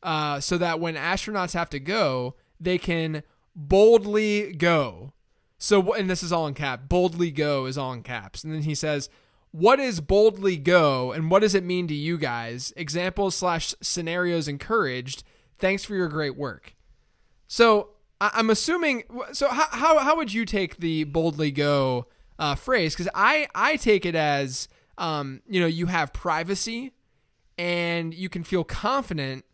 uh, 0.02 0.40
so 0.40 0.56
that 0.58 0.80
when 0.80 0.94
astronauts 0.94 1.52
have 1.54 1.68
to 1.70 1.80
go, 1.80 2.34
they 2.60 2.78
can 2.78 3.22
boldly 3.54 4.52
go. 4.52 5.12
So, 5.58 5.92
and 5.92 6.08
this 6.08 6.22
is 6.22 6.32
all 6.32 6.46
in 6.46 6.54
cap. 6.54 6.88
Boldly 6.88 7.30
go 7.30 7.66
is 7.66 7.76
all 7.78 7.92
in 7.92 8.02
caps. 8.02 8.42
And 8.42 8.52
then 8.52 8.62
he 8.62 8.74
says, 8.74 9.08
"What 9.50 9.78
is 9.78 10.00
boldly 10.00 10.56
go, 10.56 11.12
and 11.12 11.30
what 11.30 11.40
does 11.42 11.54
it 11.54 11.64
mean 11.64 11.86
to 11.88 11.94
you 11.94 12.18
guys? 12.18 12.72
Examples 12.76 13.36
slash 13.36 13.74
scenarios 13.80 14.48
encouraged. 14.48 15.24
Thanks 15.58 15.84
for 15.84 15.94
your 15.94 16.08
great 16.08 16.36
work." 16.36 16.74
So, 17.48 17.90
I- 18.20 18.30
I'm 18.34 18.50
assuming. 18.50 19.02
So, 19.32 19.48
how 19.48 19.66
how 19.70 19.98
how 19.98 20.16
would 20.16 20.32
you 20.32 20.44
take 20.44 20.78
the 20.78 21.04
boldly 21.04 21.50
go 21.50 22.06
uh, 22.42 22.54
phrase? 22.56 22.94
Because 22.94 23.10
I 23.14 23.46
I 23.54 23.76
take 23.76 24.04
it 24.04 24.14
as 24.14 24.68
um, 24.98 25.40
you 25.48 25.60
know 25.60 25.66
you 25.66 25.86
have 25.86 26.12
privacy, 26.12 26.92
and 27.56 28.12
you 28.12 28.28
can 28.28 28.42
feel 28.44 28.64
confident 28.64 29.44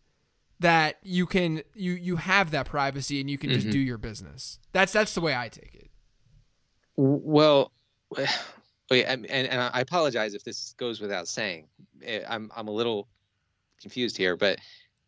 that 0.61 0.97
you 1.03 1.27
can 1.27 1.63
you 1.75 1.93
you 1.93 2.17
have 2.17 2.51
that 2.51 2.67
privacy 2.67 3.21
and 3.21 3.31
you 3.31 3.39
can 3.39 3.51
just 3.51 3.67
Mhm. 3.69 3.73
do 3.73 3.79
your 3.79 3.99
business. 3.99 4.59
That's 4.73 4.93
that's 4.93 5.15
the 5.15 5.21
way 5.21 5.37
I 5.37 5.49
take 5.49 5.75
it. 5.75 5.91
Well, 6.97 7.73
and, 8.91 9.27
and 9.27 9.61
I 9.73 9.81
apologize 9.81 10.35
if 10.35 10.43
this 10.45 10.75
goes 10.79 11.01
without 11.01 11.29
saying. 11.29 11.69
I'm 12.29 12.51
I'm 12.57 12.69
a 12.69 12.73
little 12.73 13.09
confused 13.81 14.17
here, 14.17 14.37
but 14.37 14.59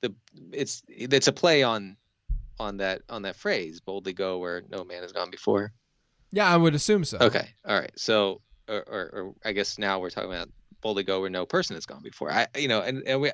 the 0.03 0.15
it's 0.53 0.83
it's 0.89 1.29
a 1.29 1.33
play 1.33 1.63
on 1.63 1.97
on 2.59 2.77
that 2.77 3.03
on 3.09 3.23
that 3.23 3.37
phrase 3.37 3.81
boldly 3.81 4.13
go 4.13 4.39
where 4.39 4.63
no 4.71 4.85
man 4.85 5.03
has 5.03 5.13
gone 5.13 5.31
before. 5.31 5.73
Yeah, 6.33 6.49
I 6.49 6.57
would 6.57 6.75
assume 6.75 7.05
so. 7.05 7.19
Okay, 7.21 7.49
all 7.65 7.79
right. 7.79 7.93
So, 7.97 8.41
or, 8.69 8.83
or, 8.87 9.01
or 9.13 9.35
I 9.45 9.53
guess 9.53 9.79
now 9.79 9.99
we're 9.99 10.11
talking 10.11 10.33
about 10.33 10.49
boldly 10.81 11.03
go 11.03 11.21
where 11.21 11.31
no 11.31 11.47
person 11.47 11.75
has 11.75 11.87
gone 11.87 12.03
before. 12.03 12.31
I 12.31 12.47
you 12.57 12.69
know, 12.69 12.81
and, 12.83 13.03
and 13.07 13.21
we, 13.21 13.33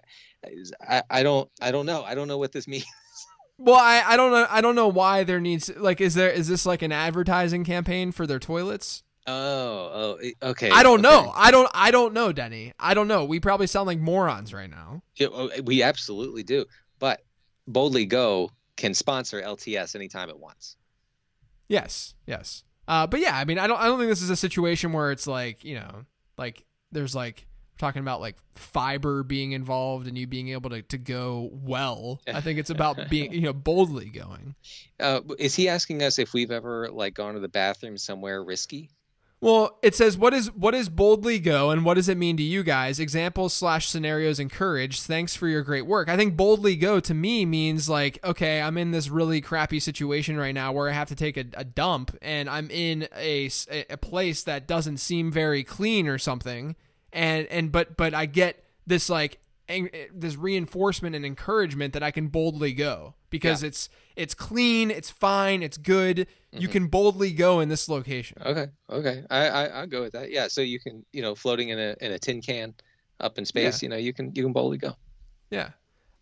I 0.88 1.02
I 1.10 1.22
don't 1.22 1.50
I 1.60 1.70
don't 1.70 1.86
know 1.86 2.02
I 2.04 2.14
don't 2.14 2.28
know 2.28 2.38
what 2.38 2.52
this 2.52 2.66
means. 2.68 2.86
Well, 3.58 3.76
I, 3.76 4.02
I 4.06 4.16
don't 4.16 4.32
know 4.32 4.46
I 4.50 4.60
don't 4.60 4.74
know 4.74 4.88
why 4.88 5.24
there 5.24 5.40
needs 5.40 5.74
like 5.76 6.00
is 6.00 6.14
there 6.14 6.30
is 6.30 6.48
this 6.48 6.66
like 6.66 6.82
an 6.82 6.92
advertising 6.92 7.64
campaign 7.64 8.12
for 8.12 8.26
their 8.26 8.38
toilets? 8.38 9.02
Oh, 9.28 10.18
oh, 10.22 10.50
okay. 10.50 10.70
I 10.70 10.84
don't 10.84 11.02
know. 11.02 11.32
I 11.34 11.50
don't 11.50 11.68
I 11.74 11.90
don't 11.90 12.14
know, 12.14 12.32
Denny. 12.32 12.72
I 12.78 12.94
don't 12.94 13.08
know. 13.08 13.24
We 13.24 13.40
probably 13.40 13.66
sound 13.66 13.86
like 13.86 13.98
morons 13.98 14.54
right 14.54 14.70
now. 14.70 15.02
Yeah, 15.16 15.28
oh, 15.32 15.50
we 15.64 15.82
absolutely 15.82 16.44
do. 16.44 16.66
But 16.98 17.22
boldly 17.66 18.06
go 18.06 18.52
can 18.76 18.94
sponsor 18.94 19.42
LTS 19.42 19.96
anytime 19.96 20.28
it 20.28 20.38
wants. 20.38 20.76
Yes, 21.68 22.14
yes. 22.26 22.62
Uh, 22.88 23.06
but 23.06 23.20
yeah, 23.20 23.36
I 23.36 23.44
mean, 23.44 23.58
I 23.58 23.66
don't, 23.66 23.80
I 23.80 23.86
don't 23.86 23.98
think 23.98 24.10
this 24.10 24.22
is 24.22 24.30
a 24.30 24.36
situation 24.36 24.92
where 24.92 25.10
it's 25.10 25.26
like, 25.26 25.64
you 25.64 25.74
know, 25.74 26.04
like 26.38 26.64
there's 26.92 27.14
like 27.14 27.46
talking 27.78 28.00
about 28.00 28.20
like 28.20 28.36
fiber 28.54 29.22
being 29.22 29.52
involved 29.52 30.06
and 30.06 30.16
you 30.16 30.26
being 30.26 30.48
able 30.48 30.70
to, 30.70 30.82
to 30.82 30.98
go 30.98 31.50
well. 31.52 32.20
I 32.32 32.40
think 32.40 32.58
it's 32.58 32.70
about 32.70 32.98
being, 33.10 33.32
you 33.32 33.42
know, 33.42 33.52
boldly 33.52 34.06
going. 34.10 34.54
Uh, 35.00 35.20
is 35.38 35.54
he 35.54 35.68
asking 35.68 36.02
us 36.02 36.18
if 36.18 36.32
we've 36.32 36.50
ever 36.50 36.88
like 36.90 37.14
gone 37.14 37.34
to 37.34 37.40
the 37.40 37.48
bathroom 37.48 37.98
somewhere 37.98 38.42
risky? 38.42 38.90
Well, 39.38 39.78
it 39.82 39.94
says 39.94 40.16
what 40.16 40.32
is 40.32 40.50
what 40.54 40.74
is 40.74 40.88
boldly 40.88 41.38
go 41.38 41.70
and 41.70 41.84
what 41.84 41.94
does 41.94 42.08
it 42.08 42.16
mean 42.16 42.38
to 42.38 42.42
you 42.42 42.62
guys? 42.62 42.98
Examples 42.98 43.52
slash 43.52 43.86
scenarios 43.86 44.40
encouraged. 44.40 45.02
Thanks 45.02 45.36
for 45.36 45.46
your 45.46 45.62
great 45.62 45.86
work. 45.86 46.08
I 46.08 46.16
think 46.16 46.36
boldly 46.36 46.74
go 46.74 47.00
to 47.00 47.12
me 47.12 47.44
means 47.44 47.88
like, 47.88 48.18
okay, 48.24 48.62
I'm 48.62 48.78
in 48.78 48.92
this 48.92 49.10
really 49.10 49.42
crappy 49.42 49.78
situation 49.78 50.38
right 50.38 50.54
now 50.54 50.72
where 50.72 50.88
I 50.88 50.92
have 50.92 51.08
to 51.08 51.14
take 51.14 51.36
a, 51.36 51.44
a 51.54 51.64
dump 51.64 52.16
and 52.22 52.48
I'm 52.48 52.70
in 52.70 53.08
a 53.14 53.50
a 53.90 53.96
place 53.98 54.42
that 54.44 54.66
doesn't 54.66 54.98
seem 54.98 55.30
very 55.30 55.62
clean 55.62 56.08
or 56.08 56.18
something, 56.18 56.74
and 57.12 57.46
and 57.48 57.70
but 57.70 57.96
but 57.96 58.14
I 58.14 58.24
get 58.24 58.64
this 58.86 59.10
like 59.10 59.38
this 59.68 60.36
reinforcement 60.36 61.14
and 61.16 61.24
encouragement 61.26 61.92
that 61.94 62.02
I 62.02 62.10
can 62.10 62.28
boldly 62.28 62.72
go 62.72 63.14
because 63.30 63.62
it's 63.62 63.88
it's 64.14 64.34
clean, 64.34 64.90
it's 64.90 65.10
fine, 65.10 65.62
it's 65.62 65.76
good. 65.76 66.26
You 66.52 66.68
Mhm. 66.68 66.72
can 66.72 66.86
boldly 66.86 67.32
go 67.32 67.60
in 67.60 67.68
this 67.68 67.88
location. 67.88 68.38
Okay, 68.46 68.68
okay, 68.90 69.24
I, 69.28 69.48
I 69.48 69.64
I'll 69.66 69.86
go 69.86 70.02
with 70.02 70.12
that. 70.12 70.30
Yeah, 70.30 70.48
so 70.48 70.60
you 70.60 70.78
can 70.80 71.04
you 71.12 71.22
know 71.22 71.34
floating 71.34 71.70
in 71.70 71.78
a 71.78 71.96
in 72.00 72.12
a 72.12 72.18
tin 72.18 72.40
can 72.40 72.74
up 73.20 73.38
in 73.38 73.44
space, 73.44 73.82
you 73.82 73.88
know 73.88 73.96
you 73.96 74.12
can 74.12 74.32
you 74.34 74.42
can 74.42 74.52
boldly 74.52 74.78
go. 74.78 74.96
Yeah. 75.50 75.70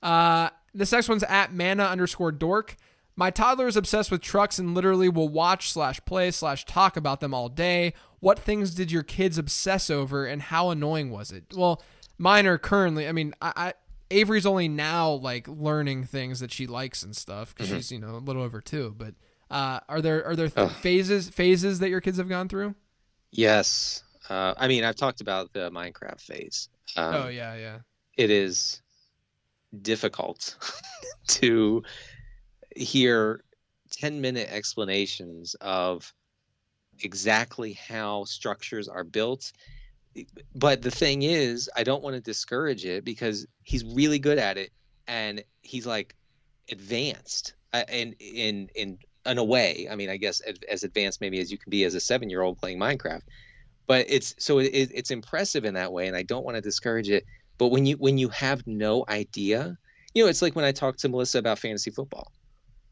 Uh, 0.03 0.51
this 0.75 0.93
next 0.93 1.09
one's 1.09 1.23
at 1.25 1.53
mana 1.53 1.85
underscore 1.85 2.33
dork. 2.33 2.77
My 3.17 3.31
toddler 3.31 3.69
is 3.69 3.77
obsessed 3.77 4.11
with 4.11 4.21
trucks 4.23 4.59
and 4.59 4.75
literally 4.75 5.09
will 5.09 5.29
watch 5.29 5.71
slash 5.73 6.05
play 6.05 6.31
slash 6.33 6.65
talk 6.65 6.97
about 6.97 7.21
them 7.21 7.33
all 7.33 7.49
day. 7.49 7.95
What 8.19 8.39
things 8.41 8.75
did 8.75 8.91
your 8.91 9.03
kids 9.05 9.39
obsess 9.39 9.89
over 9.89 10.27
and 10.27 10.43
how 10.43 10.71
annoying 10.71 11.11
was 11.11 11.31
it? 11.31 11.45
Well, 11.55 11.81
mine 12.19 12.47
are 12.47 12.59
currently, 12.59 13.09
I 13.09 13.13
mean, 13.13 13.35
I, 13.41 13.53
I 13.57 13.75
Avery's 14.11 14.47
only 14.47 14.69
now 14.69 15.11
like 15.11 15.49
learning 15.49 16.05
things 16.05 16.41
that 16.41 16.53
she 16.53 16.67
likes 16.67 17.03
and 17.03 17.17
stuff 17.17 17.55
because 17.55 17.71
Mhm. 17.71 17.77
she's, 17.77 17.93
you 17.93 17.99
know, 17.99 18.17
a 18.17 18.19
little 18.19 18.43
over 18.43 18.61
two. 18.61 18.95
But 18.97 19.15
uh, 19.51 19.81
are 19.89 20.01
there, 20.01 20.25
are 20.25 20.37
there 20.37 20.49
th- 20.49 20.71
phases, 20.73 21.29
phases 21.31 21.79
that 21.81 21.89
your 21.91 22.01
kids 22.01 22.19
have 22.19 22.29
gone 22.29 22.49
through? 22.49 22.75
Yes, 23.33 24.03
uh, 24.29 24.55
I 24.57 24.69
mean 24.69 24.85
I've 24.85 24.97
talked 24.97 25.21
about 25.21 25.53
the 25.53 25.71
Minecraft 25.71 26.21
phase. 26.21 26.69
Um, 26.97 27.15
oh, 27.15 27.29
yeah, 27.29 27.57
yeah. 27.57 27.79
it 28.17 28.31
is 28.31 28.81
difficult 29.83 30.57
to 31.29 31.83
hear 32.77 33.43
10 33.91 34.21
minute 34.21 34.49
explanations 34.51 35.55
of 35.61 36.13
exactly 37.01 37.73
how 37.73 38.25
structures 38.25 38.87
are 38.89 39.05
built 39.05 39.53
but 40.55 40.83
the 40.83 40.91
thing 40.91 41.23
is 41.23 41.69
i 41.77 41.83
don't 41.83 42.03
want 42.03 42.15
to 42.15 42.21
discourage 42.21 42.85
it 42.85 43.05
because 43.05 43.47
he's 43.63 43.85
really 43.85 44.19
good 44.19 44.39
at 44.39 44.57
it 44.57 44.71
and 45.07 45.43
he's 45.63 45.87
like 45.87 46.15
advanced 46.71 47.55
uh, 47.73 47.85
in 47.91 48.15
in 48.21 48.69
in 48.75 48.99
in 49.27 49.39
a 49.39 49.45
way. 49.45 49.89
I 49.91 49.97
mean 49.97 50.11
i 50.11 50.17
guess 50.17 50.41
as 50.69 50.83
advanced 50.83 51.21
maybe 51.21 51.41
as 51.41 51.51
you 51.51 51.59
can 51.59 51.71
be 51.71 51.85
as 51.85 51.95
a 51.95 52.01
seven 52.01 52.31
year 52.31 52.43
old 52.43 52.59
playing 52.59 52.79
minecraft. 52.79 53.23
But 53.87 54.07
it's 54.09 54.35
so 54.39 54.59
it, 54.59 54.71
it's 54.73 55.11
impressive 55.11 55.65
in 55.65 55.75
that 55.75 55.93
way 55.93 56.07
and 56.09 56.17
i 56.17 56.23
don't 56.23 56.45
want 56.45 56.57
to 56.57 56.61
discourage 56.61 57.11
it. 57.11 57.25
But 57.59 57.69
when 57.69 57.87
you 57.87 57.97
when 57.97 58.19
you 58.19 58.29
have 58.31 58.63
no 58.67 59.05
idea 59.09 59.77
you 60.15 60.23
know 60.23 60.31
it's 60.31 60.43
like 60.43 60.57
when 60.57 60.65
i 60.65 60.73
talk 60.73 60.97
to 60.99 61.09
melissa 61.09 61.39
about 61.39 61.59
fantasy 61.59 61.91
football. 61.91 62.31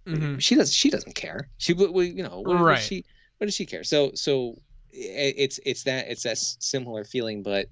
Hmm 0.07 0.39
she 0.39 0.55
does 0.55 0.73
she 0.73 0.91
doesn't 0.91 1.15
care. 1.15 1.49
She 1.59 1.75
you 1.75 2.23
know 2.23 2.41
what, 2.41 2.57
Right. 2.57 2.77
does 2.77 2.85
she 2.85 3.05
what 3.39 3.47
does 3.47 3.55
she 3.55 3.67
care? 3.67 3.85
So 3.85 4.11
so 4.15 4.57
it's 4.93 5.59
it's 5.65 5.85
that 5.85 6.09
it's 6.09 6.23
that 6.23 6.39
similar 6.39 7.05
feeling 7.05 7.43
but 7.43 7.67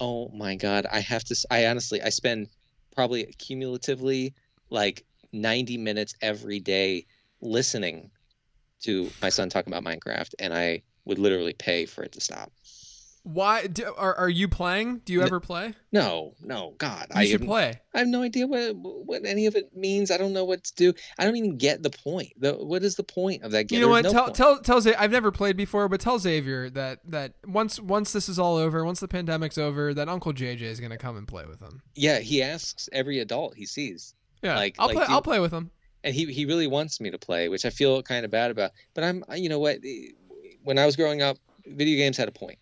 oh 0.00 0.28
my 0.28 0.54
god 0.54 0.86
i 0.92 1.00
have 1.00 1.24
to 1.24 1.34
i 1.50 1.66
honestly 1.66 2.00
i 2.02 2.08
spend 2.08 2.48
probably 2.94 3.24
cumulatively 3.38 4.34
like 4.68 5.04
90 5.32 5.78
minutes 5.78 6.14
every 6.20 6.60
day 6.60 7.06
listening 7.40 8.10
to 8.80 9.10
my 9.22 9.28
son 9.28 9.48
talk 9.48 9.66
about 9.66 9.84
minecraft 9.84 10.34
and 10.38 10.52
i 10.52 10.82
would 11.06 11.18
literally 11.18 11.54
pay 11.54 11.86
for 11.86 12.02
it 12.02 12.12
to 12.12 12.20
stop 12.20 12.52
Why 13.22 13.66
do, 13.66 13.92
are, 13.98 14.14
are 14.14 14.28
you 14.30 14.48
playing? 14.48 15.02
Do 15.04 15.12
you 15.12 15.22
ever 15.22 15.40
play? 15.40 15.74
no 15.92 16.34
no 16.42 16.74
god 16.78 17.06
You 17.14 17.20
i 17.20 17.24
should 17.26 17.40
have, 17.40 17.48
play. 17.48 17.80
I 17.92 17.98
have 17.98 18.08
no 18.08 18.22
idea 18.22 18.46
what 18.46 18.74
what 18.76 19.26
any 19.26 19.46
of 19.46 19.56
it 19.56 19.76
means 19.76 20.10
i 20.12 20.16
don't 20.16 20.32
know 20.32 20.44
what 20.44 20.62
to 20.64 20.74
do 20.76 20.92
i 21.18 21.24
don't 21.24 21.34
even 21.36 21.58
get 21.58 21.82
the 21.82 21.90
point 21.90 22.32
the, 22.38 22.52
what 22.54 22.82
is 22.84 22.94
the 22.94 23.02
point 23.02 23.42
of 23.42 23.50
that 23.52 23.64
game 23.64 23.80
You 23.80 23.84
know 23.86 23.90
what? 23.90 24.04
No 24.04 24.12
tell 24.12 24.24
point. 24.24 24.36
tell 24.36 24.58
tell 24.60 24.80
Xavier. 24.80 24.98
I've 25.00 25.10
never 25.10 25.30
played 25.32 25.56
before, 25.56 25.88
but 25.88 26.00
tell 26.00 26.18
Xavier 26.18 26.70
that 26.70 27.00
that 27.10 27.34
once 27.46 27.78
once 27.80 28.12
this 28.12 28.28
is 28.28 28.38
all 28.38 28.56
over, 28.56 28.84
once 28.84 29.00
the 29.00 29.08
pandemic's 29.08 29.58
over, 29.58 29.92
that 29.94 30.08
Uncle 30.08 30.32
JJ 30.32 30.62
is 30.62 30.80
gonna 30.80 30.96
come 30.96 31.16
and 31.16 31.26
play 31.28 31.44
with 31.46 31.60
him. 31.60 31.82
yeah 31.94 32.20
he 32.20 32.42
asks 32.42 32.88
every 32.92 33.18
adult 33.18 33.54
he 33.56 33.66
sees 33.66 34.14
Yeah, 34.42 34.54
Like- 34.56 34.76
I'll 34.78 34.86
like 34.86 34.96
play. 34.96 35.06
do- 35.06 35.12
I'll 35.12 35.22
play 35.22 35.40
with 35.40 35.52
him. 35.52 35.70
and 36.04 36.14
he 36.14 36.24
he 36.32 36.46
really 36.46 36.66
wants 36.68 37.00
me 37.00 37.10
to 37.10 37.18
play 37.18 37.48
which 37.50 37.64
i 37.66 37.70
feel 37.70 38.02
kind 38.02 38.24
of 38.24 38.30
bad 38.30 38.50
about 38.50 38.70
but 38.94 39.04
i'm 39.04 39.22
you 39.34 39.48
know 39.50 39.58
what 39.58 39.78
when 40.62 40.78
i 40.78 40.86
was 40.86 40.96
growing 40.96 41.20
up 41.20 41.36
video 41.66 41.96
games 41.96 42.16
had 42.16 42.28
a 42.28 42.32
point 42.32 42.58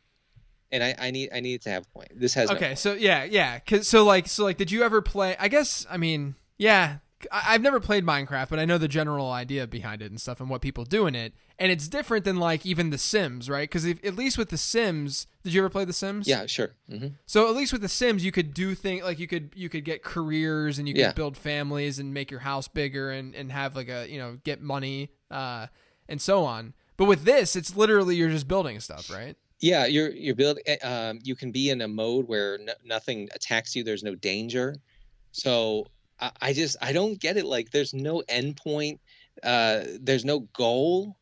and 0.72 0.82
i 0.84 0.94
i 0.98 1.10
need 1.10 1.30
i 1.32 1.40
needed 1.40 1.62
to 1.62 1.70
have 1.70 1.84
a 1.86 1.88
point 1.98 2.08
this 2.14 2.34
has 2.34 2.48
no 2.50 2.56
Okay, 2.56 2.68
point. 2.68 2.78
so 2.78 2.92
yeah, 2.94 3.24
yeah. 3.24 3.58
'Cause- 3.60 3.88
so 3.88 4.04
like 4.04 4.28
so 4.28 4.44
like, 4.44 4.56
did 4.56 4.70
you 4.70 4.82
ever 4.82 5.00
play? 5.02 5.36
I 5.38 5.48
guess 5.48 5.86
I 5.90 5.96
mean, 5.96 6.34
yeah. 6.58 6.98
I- 7.32 7.54
I've 7.54 7.62
never 7.62 7.80
played 7.80 8.04
Minecraft, 8.06 8.48
but 8.48 8.60
I 8.60 8.64
know 8.64 8.78
the 8.78 8.86
general 8.86 9.32
idea 9.32 9.66
behind 9.66 10.02
it 10.02 10.10
and 10.12 10.20
stuff, 10.20 10.38
and 10.40 10.48
what 10.48 10.60
people 10.62 10.84
do 10.84 11.06
in 11.08 11.16
it. 11.16 11.32
And 11.58 11.72
it's 11.72 11.88
different 11.88 12.24
than 12.24 12.36
like 12.36 12.64
even 12.64 12.90
The 12.90 12.98
Sims, 12.98 13.50
right? 13.50 13.68
Because 13.68 13.84
at 13.84 14.14
least 14.14 14.38
with 14.38 14.50
The 14.50 14.56
Sims, 14.56 15.26
did 15.42 15.52
you 15.52 15.60
ever 15.62 15.68
play 15.68 15.84
The 15.84 15.92
Sims? 15.92 16.28
yeah 16.28 16.46
sure 16.46 16.76
hmm 16.88 17.08
So 17.26 17.48
at 17.48 17.56
least 17.56 17.72
with 17.72 17.82
the 17.82 17.88
Sims, 17.88 18.24
you 18.24 18.30
could 18.30 18.54
do 18.54 18.76
things 18.76 19.02
like 19.02 19.18
you 19.18 19.26
could 19.26 19.50
you 19.56 19.68
could 19.68 19.84
get 19.84 20.04
careers 20.04 20.78
and 20.78 20.86
you 20.86 20.94
could 20.94 21.00
Yeah. 21.00 21.12
build 21.12 21.36
families 21.36 21.98
and 21.98 22.14
make 22.14 22.30
your 22.30 22.40
house 22.40 22.68
bigger 22.68 23.10
and, 23.10 23.34
and 23.34 23.50
have 23.50 23.74
like 23.74 23.88
a 23.88 24.06
you 24.08 24.18
know 24.18 24.38
get 24.44 24.60
money 24.62 25.10
uh, 25.30 25.66
and 26.08 26.22
so 26.22 26.44
on. 26.44 26.72
But 26.96 27.06
with 27.06 27.24
this, 27.24 27.56
it's 27.56 27.74
literally 27.76 28.14
you're 28.14 28.30
just 28.30 28.46
building 28.46 28.78
stuff, 28.80 29.10
right? 29.10 29.36
Yeah 29.60 29.86
you're 29.86 30.10
you're 30.10 30.34
building 30.34 30.62
um 30.82 31.18
you 31.22 31.34
can 31.34 31.50
be 31.50 31.70
in 31.70 31.80
a 31.82 31.88
mode 31.88 32.26
where 32.28 32.58
no, 32.58 32.72
nothing 32.84 33.28
attacks 33.34 33.74
you 33.74 33.82
there's 33.82 34.02
no 34.02 34.14
danger 34.14 34.76
so 35.32 35.86
I, 36.20 36.30
I 36.40 36.52
just 36.52 36.76
i 36.80 36.92
don't 36.92 37.18
get 37.20 37.36
it 37.36 37.44
like 37.46 37.70
there's 37.70 37.94
no 37.94 38.22
end 38.28 38.56
point 38.56 39.00
uh 39.42 39.82
there's 40.00 40.24
no 40.24 40.40
goal 40.52 41.16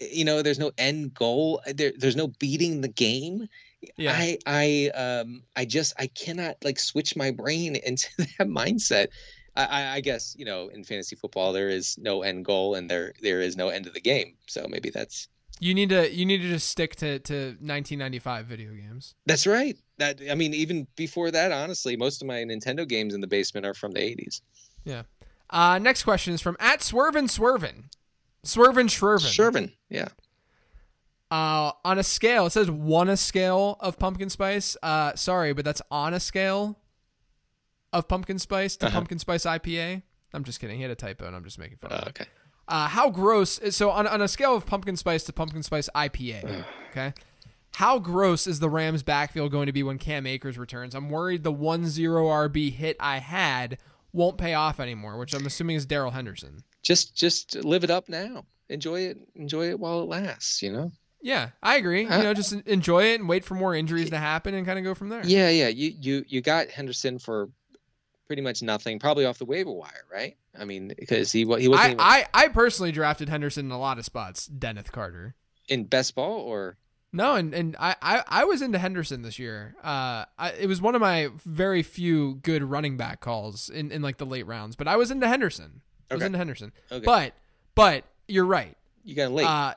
you 0.00 0.24
know 0.24 0.42
there's 0.42 0.58
no 0.58 0.72
end 0.78 1.14
goal 1.14 1.60
there, 1.74 1.92
there's 1.98 2.16
no 2.16 2.28
beating 2.38 2.80
the 2.80 2.88
game 2.88 3.48
Yeah. 3.96 4.12
I 4.12 4.38
I 4.46 4.90
um 4.94 5.42
I 5.56 5.64
just 5.64 5.94
I 5.98 6.08
cannot 6.08 6.56
like 6.64 6.78
switch 6.78 7.16
my 7.16 7.30
brain 7.30 7.76
into 7.86 8.08
that 8.18 8.48
mindset. 8.48 9.08
I, 9.56 9.64
I 9.64 9.94
I 9.96 10.00
guess 10.00 10.34
you 10.38 10.44
know 10.44 10.68
in 10.68 10.84
fantasy 10.84 11.16
football 11.16 11.52
there 11.52 11.68
is 11.68 11.96
no 11.98 12.22
end 12.22 12.44
goal 12.44 12.74
and 12.74 12.90
there 12.90 13.12
there 13.22 13.40
is 13.40 13.56
no 13.56 13.68
end 13.68 13.86
of 13.86 13.94
the 13.94 14.00
game. 14.00 14.36
So 14.48 14.66
maybe 14.68 14.90
that's 14.90 15.28
You 15.60 15.74
need 15.74 15.88
to 15.90 16.12
you 16.12 16.24
need 16.24 16.38
to 16.42 16.48
just 16.48 16.68
stick 16.68 16.94
to, 16.96 17.18
to 17.20 17.34
1995 17.60 18.46
video 18.46 18.72
games. 18.72 19.14
That's 19.26 19.46
right. 19.46 19.76
That 19.98 20.20
I 20.30 20.34
mean, 20.34 20.54
even 20.54 20.86
before 20.96 21.30
that, 21.30 21.50
honestly, 21.52 21.96
most 21.96 22.22
of 22.22 22.28
my 22.28 22.36
Nintendo 22.44 22.86
games 22.86 23.14
in 23.14 23.20
the 23.20 23.26
basement 23.26 23.66
are 23.66 23.74
from 23.74 23.92
the 23.92 24.00
80s. 24.00 24.40
Yeah. 24.84 25.02
Uh, 25.50 25.78
next 25.78 26.04
question 26.04 26.34
is 26.34 26.40
from 26.40 26.56
at 26.60 26.80
Swervin 26.80 27.24
Swervin. 27.28 27.84
Swervin 28.44 28.86
Swervin. 28.88 29.26
Shervin, 29.26 29.72
yeah. 29.90 30.08
Uh, 31.30 31.72
on 31.84 31.98
a 31.98 32.02
scale, 32.02 32.46
it 32.46 32.50
says 32.50 32.70
one 32.70 33.08
a 33.08 33.16
scale 33.16 33.76
of 33.80 33.98
pumpkin 33.98 34.30
spice. 34.30 34.76
Uh, 34.82 35.14
sorry, 35.14 35.52
but 35.52 35.64
that's 35.64 35.82
on 35.90 36.14
a 36.14 36.20
scale 36.20 36.78
of 37.92 38.08
pumpkin 38.08 38.38
spice 38.38 38.76
to 38.76 38.86
Uh-huh. 38.86 38.94
pumpkin 38.96 39.18
spice 39.18 39.44
IPA. 39.44 40.02
I'm 40.32 40.44
just 40.44 40.60
kidding. 40.60 40.76
He 40.76 40.82
had 40.82 40.90
a 40.90 40.94
typo, 40.94 41.26
and 41.26 41.34
I'm 41.36 41.44
just 41.44 41.58
making 41.58 41.78
fun 41.78 41.90
of 41.92 41.98
Oh, 41.98 42.02
him. 42.02 42.08
okay. 42.10 42.26
Uh, 42.68 42.86
how 42.88 43.10
gross? 43.10 43.58
So 43.70 43.90
on 43.90 44.06
on 44.06 44.20
a 44.20 44.28
scale 44.28 44.54
of 44.54 44.66
pumpkin 44.66 44.96
spice 44.96 45.24
to 45.24 45.32
pumpkin 45.32 45.62
spice 45.62 45.88
IPA, 45.94 46.64
okay. 46.90 47.14
How 47.72 47.98
gross 47.98 48.46
is 48.46 48.60
the 48.60 48.68
Rams' 48.68 49.02
backfield 49.02 49.52
going 49.52 49.66
to 49.66 49.72
be 49.72 49.82
when 49.82 49.98
Cam 49.98 50.26
Akers 50.26 50.58
returns? 50.58 50.94
I'm 50.94 51.10
worried 51.10 51.44
the 51.44 51.52
1-0 51.52 51.86
RB 52.50 52.72
hit 52.72 52.96
I 52.98 53.18
had 53.18 53.78
won't 54.12 54.38
pay 54.38 54.54
off 54.54 54.80
anymore, 54.80 55.18
which 55.18 55.34
I'm 55.34 55.46
assuming 55.46 55.76
is 55.76 55.86
Darrell 55.86 56.10
Henderson. 56.10 56.64
Just 56.82 57.14
just 57.16 57.54
live 57.56 57.84
it 57.84 57.90
up 57.90 58.08
now. 58.08 58.44
Enjoy 58.68 59.00
it. 59.00 59.18
Enjoy 59.34 59.68
it 59.68 59.78
while 59.80 60.00
it 60.02 60.08
lasts. 60.08 60.62
You 60.62 60.72
know. 60.72 60.92
Yeah, 61.20 61.50
I 61.62 61.76
agree. 61.76 62.02
You 62.02 62.08
Uh, 62.10 62.22
know, 62.22 62.34
just 62.34 62.52
enjoy 62.52 63.04
it 63.12 63.18
and 63.20 63.28
wait 63.28 63.44
for 63.44 63.54
more 63.54 63.74
injuries 63.74 64.10
to 64.10 64.18
happen 64.18 64.54
and 64.54 64.64
kind 64.66 64.78
of 64.78 64.84
go 64.84 64.94
from 64.94 65.08
there. 65.08 65.22
Yeah, 65.24 65.48
yeah. 65.50 65.68
You 65.68 65.92
you 65.98 66.24
you 66.28 66.40
got 66.40 66.68
Henderson 66.68 67.18
for 67.18 67.48
pretty 68.28 68.42
much 68.42 68.62
nothing, 68.62 69.00
probably 69.00 69.24
off 69.24 69.38
the 69.38 69.44
waiver 69.44 69.72
wire, 69.72 70.04
right? 70.12 70.36
I 70.56 70.64
mean, 70.64 70.92
because 70.96 71.32
he 71.32 71.40
he 71.40 71.44
wasn't 71.46 71.80
I, 71.80 71.86
even 71.86 72.00
I, 72.00 72.26
I 72.32 72.48
personally 72.48 72.92
drafted 72.92 73.28
Henderson 73.28 73.66
in 73.66 73.72
a 73.72 73.78
lot 73.78 73.98
of 73.98 74.04
spots. 74.04 74.46
Denneth 74.46 74.92
Carter. 74.92 75.34
in 75.68 75.84
best 75.84 76.14
ball 76.14 76.38
or 76.40 76.76
No, 77.12 77.34
and, 77.34 77.52
and 77.54 77.74
I, 77.80 77.96
I, 78.00 78.22
I 78.28 78.44
was 78.44 78.60
into 78.62 78.78
Henderson 78.78 79.22
this 79.22 79.38
year. 79.38 79.74
Uh, 79.82 80.24
I, 80.38 80.52
it 80.60 80.66
was 80.66 80.80
one 80.80 80.94
of 80.94 81.00
my 81.00 81.30
very 81.44 81.82
few 81.82 82.34
good 82.42 82.62
running 82.62 82.96
back 82.96 83.20
calls 83.20 83.68
in, 83.70 83.90
in 83.90 84.02
like 84.02 84.18
the 84.18 84.26
late 84.26 84.46
rounds. 84.46 84.76
But 84.76 84.86
I 84.88 84.96
was 84.96 85.10
into 85.10 85.26
Henderson. 85.26 85.80
I 86.10 86.14
was 86.14 86.20
Okay. 86.22 86.26
into 86.26 86.38
Henderson. 86.38 86.72
okay. 86.92 87.04
But 87.04 87.32
but 87.74 88.04
you're 88.28 88.44
right. 88.46 88.76
you 89.04 89.14
got 89.14 89.32
late. 89.32 89.46
Uh, 89.46 89.74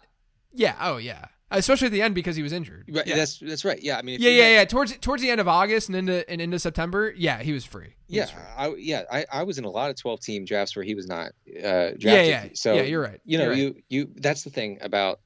yeah. 0.53 0.75
Oh 0.81 0.97
yeah. 0.97 1.25
Especially 1.51 1.87
at 1.87 1.91
the 1.91 2.01
end 2.01 2.15
because 2.15 2.35
he 2.35 2.43
was 2.43 2.53
injured. 2.53 2.85
Right, 2.89 3.05
yeah. 3.05 3.15
That's 3.15 3.37
that's 3.39 3.65
right. 3.65 3.81
Yeah, 3.81 3.97
I 3.97 4.01
mean, 4.01 4.15
if 4.15 4.21
yeah, 4.21 4.29
yeah, 4.31 4.43
had- 4.43 4.51
yeah. 4.53 4.65
Towards 4.65 4.97
towards 4.97 5.21
the 5.21 5.29
end 5.29 5.41
of 5.41 5.47
August 5.47 5.89
and 5.89 5.95
into 5.97 6.27
and 6.29 6.39
into 6.41 6.57
September, 6.59 7.13
yeah, 7.15 7.41
he 7.43 7.51
was 7.51 7.65
free. 7.65 7.95
He 8.07 8.15
Yeah, 8.17 8.23
was 8.23 8.31
free. 8.31 8.43
I 8.57 8.75
yeah 8.77 9.03
I, 9.11 9.25
I 9.31 9.43
was 9.43 9.57
in 9.57 9.65
a 9.65 9.69
lot 9.69 9.89
of 9.89 9.95
twelve 9.97 10.21
team 10.21 10.45
drafts 10.45 10.75
where 10.75 10.83
he 10.85 10.95
was 10.95 11.07
not 11.07 11.31
uh, 11.57 11.91
drafted. 11.97 12.01
yeah, 12.03 12.21
yeah. 12.23 12.45
So 12.53 12.73
yeah, 12.73 12.81
you're 12.83 13.01
right. 13.01 13.19
you 13.25 13.37
know 13.37 13.51
You're 13.51 13.51
right. 13.71 13.75
you 13.89 13.99
you 14.05 14.09
that's 14.15 14.43
the 14.43 14.49
thing 14.49 14.77
about 14.81 15.19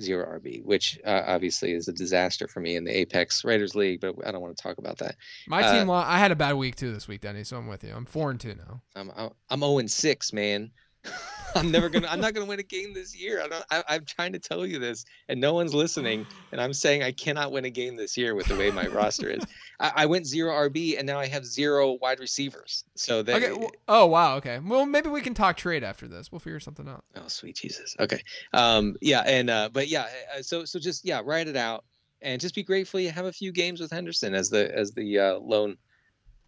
zero 0.00 0.24
RB, 0.38 0.64
which 0.64 0.98
uh, 1.04 1.22
obviously 1.26 1.72
is 1.72 1.86
a 1.88 1.92
disaster 1.92 2.48
for 2.48 2.60
me 2.60 2.76
in 2.76 2.84
the 2.84 2.96
Apex 2.96 3.44
Raiders 3.44 3.74
League, 3.74 4.00
but 4.00 4.14
I 4.26 4.32
don't 4.32 4.40
want 4.40 4.56
to 4.56 4.62
talk 4.62 4.78
about 4.78 4.98
that. 4.98 5.16
My 5.46 5.62
uh, 5.62 5.72
team. 5.78 5.90
I 5.90 6.18
had 6.18 6.30
a 6.30 6.36
bad 6.36 6.54
week 6.54 6.76
too 6.76 6.92
this 6.92 7.06
week, 7.06 7.20
Denny. 7.20 7.44
So 7.44 7.56
I'm 7.58 7.66
with 7.66 7.84
you. 7.84 7.92
I'm 7.94 8.06
four 8.06 8.30
and 8.30 8.40
two 8.40 8.54
now. 8.54 8.82
I'm 8.96 9.10
I'm- 9.16 9.30
I'm 9.50 9.60
zero 9.60 9.78
and 9.78 9.90
six, 9.90 10.32
man. 10.32 10.70
I'm 11.56 11.70
never 11.72 11.88
gonna. 11.88 12.06
I'm 12.08 12.20
not 12.20 12.34
gonna 12.34 12.46
win 12.46 12.60
a 12.60 12.64
game 12.64 12.94
this 12.94 13.16
year. 13.16 13.42
I 13.42 13.48
don't. 13.48 13.64
I, 13.70 13.82
I'm 13.88 14.04
trying 14.04 14.32
to 14.34 14.38
tell 14.38 14.64
you 14.64 14.78
this, 14.78 15.04
and 15.28 15.40
no 15.40 15.52
one's 15.52 15.74
listening. 15.74 16.26
And 16.52 16.60
I'm 16.60 16.72
saying 16.72 17.02
I 17.02 17.10
cannot 17.10 17.50
win 17.50 17.64
a 17.64 17.70
game 17.70 17.96
this 17.96 18.16
year 18.16 18.34
with 18.34 18.46
the 18.46 18.56
way 18.56 18.70
my 18.70 18.86
roster 18.86 19.28
is. 19.28 19.42
I, 19.80 19.92
I 19.96 20.06
went 20.06 20.26
zero 20.26 20.52
RB, 20.68 20.96
and 20.96 21.06
now 21.06 21.18
I 21.18 21.26
have 21.26 21.44
zero 21.44 21.98
wide 22.00 22.20
receivers. 22.20 22.84
So 22.94 23.22
that. 23.22 23.42
Okay. 23.42 23.52
well- 23.52 23.70
oh 23.88 24.06
wow. 24.06 24.36
Okay. 24.36 24.60
Well, 24.60 24.86
maybe 24.86 25.08
we 25.08 25.20
can 25.22 25.34
talk 25.34 25.56
trade 25.56 25.82
after 25.82 26.06
this. 26.06 26.30
We'll 26.30 26.38
figure 26.38 26.60
something 26.60 26.88
out. 26.88 27.04
Oh, 27.16 27.26
sweet 27.26 27.56
Jesus. 27.56 27.96
Okay. 27.98 28.22
Um. 28.52 28.94
Yeah. 29.00 29.22
And 29.26 29.50
uh. 29.50 29.70
But 29.72 29.88
yeah. 29.88 30.06
uh, 30.36 30.42
So 30.42 30.64
so 30.64 30.78
just 30.78 31.04
yeah. 31.04 31.20
Write 31.24 31.48
it 31.48 31.56
out, 31.56 31.84
and 32.22 32.40
just 32.40 32.54
be 32.54 32.62
grateful 32.62 33.00
you 33.00 33.10
have 33.10 33.26
a 33.26 33.32
few 33.32 33.50
games 33.50 33.80
with 33.80 33.90
Henderson 33.90 34.34
as 34.34 34.50
the 34.50 34.72
as 34.72 34.92
the 34.92 35.18
uh, 35.18 35.38
lone 35.38 35.76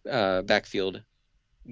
uh 0.09 0.41
backfield 0.43 1.01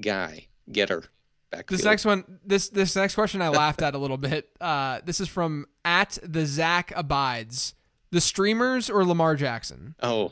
guy 0.01 0.47
getter. 0.71 1.03
Backfield. 1.51 1.79
This 1.79 1.85
next 1.85 2.05
one, 2.05 2.39
this 2.45 2.69
this 2.69 2.95
next 2.95 3.15
question, 3.15 3.41
I 3.41 3.49
laughed 3.49 3.81
at 3.81 3.93
a 3.93 3.97
little 3.97 4.17
bit. 4.17 4.49
Uh, 4.61 5.01
this 5.03 5.19
is 5.19 5.27
from 5.27 5.65
at 5.83 6.17
the 6.23 6.45
Zach 6.45 6.93
abides. 6.95 7.73
The 8.11 8.21
streamers 8.21 8.89
or 8.89 9.03
Lamar 9.05 9.35
Jackson? 9.35 9.95
Oh 10.03 10.31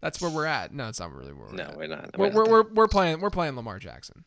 That's 0.00 0.20
where 0.20 0.30
we're 0.30 0.46
at. 0.46 0.74
No, 0.74 0.88
it's 0.88 1.00
not 1.00 1.12
really 1.14 1.32
where 1.32 1.46
we're 1.48 1.54
no, 1.56 1.64
at. 1.64 1.76
we're 1.76 1.86
not. 1.86 2.18
We're, 2.18 2.26
not 2.26 2.34
we're, 2.34 2.48
we're, 2.50 2.68
we're 2.74 2.88
playing 2.88 3.20
we're 3.20 3.30
playing 3.30 3.56
Lamar 3.56 3.78
Jackson. 3.78 4.24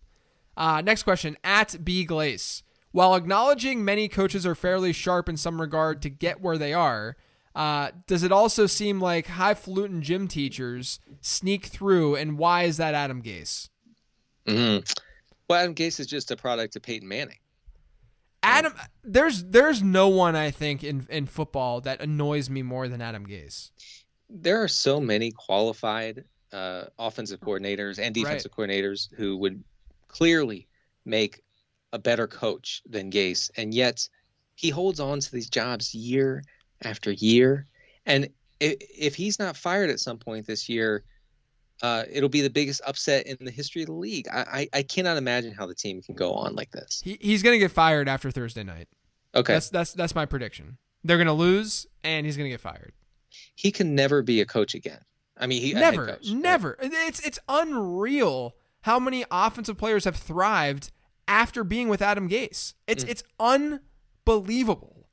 Uh, 0.57 0.81
next 0.81 1.03
question 1.03 1.37
at 1.43 1.83
B 1.83 2.03
Glace. 2.03 2.63
While 2.91 3.13
acknowledging 3.13 3.83
many 3.85 4.07
coaches 4.07 4.45
are 4.45 4.55
fairly 4.55 4.93
sharp 4.93 5.27
in 5.29 5.37
some 5.37 5.59
regard 5.59 6.01
to 6.03 6.09
get 6.09 6.41
where 6.41 6.57
they 6.57 6.73
are, 6.73 7.17
uh, 7.53 7.91
does 8.07 8.23
it 8.23 8.31
also 8.31 8.65
seem 8.67 8.99
like 9.01 9.27
highfalutin 9.27 10.01
gym 10.01 10.27
teachers 10.27 10.99
sneak 11.21 11.65
through? 11.65 12.15
And 12.15 12.37
why 12.37 12.63
is 12.63 12.77
that 12.77 12.95
Adam 12.95 13.21
Gase? 13.21 13.69
Mhm. 14.47 14.89
Well, 15.47 15.59
Adam 15.59 15.75
Gase 15.75 15.99
is 15.99 16.07
just 16.07 16.31
a 16.31 16.35
product 16.35 16.75
of 16.75 16.81
Peyton 16.81 17.07
Manning. 17.07 17.37
Adam, 18.43 18.73
there's 19.03 19.43
there's 19.43 19.81
no 19.81 20.07
one 20.07 20.35
I 20.35 20.51
think 20.51 20.83
in 20.83 21.07
in 21.09 21.25
football 21.25 21.81
that 21.81 22.01
annoys 22.01 22.49
me 22.49 22.61
more 22.61 22.87
than 22.87 23.01
Adam 23.01 23.25
Gase. 23.25 23.71
There 24.29 24.61
are 24.61 24.67
so 24.67 24.99
many 24.99 25.31
qualified 25.31 26.23
uh, 26.53 26.85
offensive 26.99 27.39
coordinators 27.39 27.99
and 27.99 28.13
defensive 28.13 28.51
coordinators 28.51 29.13
who 29.13 29.37
would 29.37 29.63
clearly 30.07 30.67
make 31.05 31.41
a 31.91 31.99
better 31.99 32.27
coach 32.27 32.81
than 32.87 33.11
Gase, 33.11 33.49
and 33.57 33.73
yet 33.73 34.07
he 34.55 34.69
holds 34.69 34.99
on 34.99 35.19
to 35.19 35.31
these 35.31 35.49
jobs 35.49 35.93
year 35.93 36.43
after 36.83 37.11
year. 37.11 37.65
And 38.05 38.29
if, 38.59 38.75
if 38.79 39.15
he's 39.15 39.39
not 39.39 39.57
fired 39.57 39.89
at 39.89 39.99
some 39.99 40.17
point 40.17 40.45
this 40.45 40.69
year, 40.69 41.03
uh, 41.81 42.03
it'll 42.11 42.29
be 42.29 42.41
the 42.41 42.49
biggest 42.49 42.81
upset 42.85 43.27
in 43.27 43.37
the 43.41 43.51
history 43.51 43.81
of 43.81 43.87
the 43.87 43.93
league. 43.93 44.27
I, 44.31 44.39
I, 44.73 44.79
I 44.79 44.83
cannot 44.83 45.17
imagine 45.17 45.53
how 45.53 45.65
the 45.67 45.75
team 45.75 46.01
can 46.01 46.15
go 46.15 46.33
on 46.33 46.55
like 46.55 46.71
this. 46.71 47.01
He 47.03 47.17
he's 47.21 47.43
gonna 47.43 47.57
get 47.57 47.71
fired 47.71 48.07
after 48.07 48.31
Thursday 48.31 48.63
night. 48.63 48.87
Okay, 49.35 49.53
That's 49.53 49.69
that's 49.69 49.93
that's 49.93 50.15
my 50.15 50.25
prediction. 50.25 50.77
They're 51.03 51.17
gonna 51.17 51.33
lose, 51.33 51.85
and 52.03 52.25
he's 52.25 52.37
gonna 52.37 52.49
get 52.49 52.61
fired. 52.61 52.93
he 53.55 53.71
can 53.71 53.93
never 53.95 54.21
be 54.23 54.39
a 54.41 54.45
coach 54.45 54.73
again. 54.75 54.99
I 55.37 55.47
mean, 55.47 55.61
he 55.61 55.73
a 55.73 55.75
head 55.75 55.81
never, 55.81 56.05
right? 56.05 56.17
never. 56.23 56.77
It's 56.81 57.19
it's 57.19 57.39
unreal 57.49 58.55
how 58.81 58.99
many 58.99 59.25
offensive 59.29 59.77
players 59.77 60.05
have 60.05 60.15
thrived 60.15 60.91
after 61.27 61.63
being 61.65 61.89
with 61.89 62.01
Adam 62.01 62.29
Gase. 62.29 62.73
It's 62.87 63.03
Mm. 63.03 63.09
it's 63.09 63.23
unbelievable. 64.25 65.07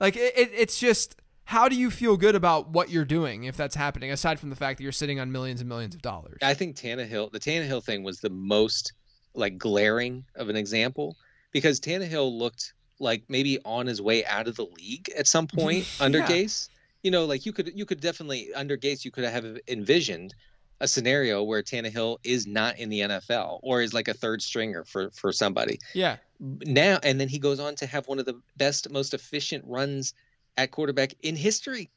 Like 0.00 0.16
it, 0.16 0.36
it, 0.36 0.50
it's 0.54 0.78
just 0.78 1.16
how 1.46 1.68
do 1.68 1.76
you 1.76 1.90
feel 1.90 2.16
good 2.16 2.34
about 2.34 2.70
what 2.70 2.90
you're 2.90 3.04
doing 3.04 3.44
if 3.44 3.56
that's 3.56 3.74
happening? 3.74 4.10
Aside 4.10 4.40
from 4.40 4.50
the 4.50 4.56
fact 4.56 4.78
that 4.78 4.82
you're 4.82 4.92
sitting 4.92 5.20
on 5.20 5.30
millions 5.30 5.60
and 5.60 5.68
millions 5.68 5.94
of 5.94 6.02
dollars. 6.02 6.38
I 6.42 6.54
think 6.54 6.76
Tannehill, 6.76 7.32
the 7.32 7.40
Tannehill 7.40 7.84
thing 7.84 8.02
was 8.02 8.20
the 8.20 8.30
most 8.30 8.92
like 9.34 9.58
glaring 9.58 10.24
of 10.36 10.48
an 10.48 10.56
example 10.56 11.16
because 11.52 11.80
Tannehill 11.80 12.36
looked 12.36 12.72
like 12.98 13.24
maybe 13.28 13.58
on 13.64 13.86
his 13.86 14.00
way 14.00 14.24
out 14.24 14.48
of 14.48 14.56
the 14.56 14.66
league 14.76 15.10
at 15.16 15.26
some 15.26 15.46
point 15.54 15.86
under 16.00 16.18
Yeah. 16.18 16.28
Gase. 16.28 16.68
You 17.02 17.10
know, 17.10 17.26
like 17.26 17.44
you 17.44 17.52
could 17.52 17.72
you 17.74 17.84
could 17.84 18.00
definitely 18.00 18.52
under 18.54 18.76
Gase 18.78 19.04
you 19.04 19.10
could 19.10 19.24
have 19.24 19.58
envisioned 19.68 20.34
a 20.80 20.88
scenario 20.88 21.42
where 21.42 21.62
Tannehill 21.62 22.18
is 22.24 22.46
not 22.46 22.78
in 22.78 22.88
the 22.88 23.00
NFL 23.00 23.60
or 23.62 23.82
is 23.82 23.92
like 23.92 24.08
a 24.08 24.14
third 24.14 24.40
stringer 24.40 24.84
for 24.84 25.10
for 25.10 25.32
somebody 25.32 25.78
yeah, 25.94 26.16
now. 26.40 26.98
And 27.02 27.20
then 27.20 27.28
he 27.28 27.38
goes 27.38 27.60
on 27.60 27.74
to 27.76 27.86
have 27.86 28.08
one 28.08 28.18
of 28.18 28.24
the 28.24 28.40
best, 28.56 28.90
most 28.90 29.12
efficient 29.14 29.64
runs 29.66 30.14
at 30.56 30.70
quarterback 30.70 31.14
in 31.22 31.36
history. 31.36 31.90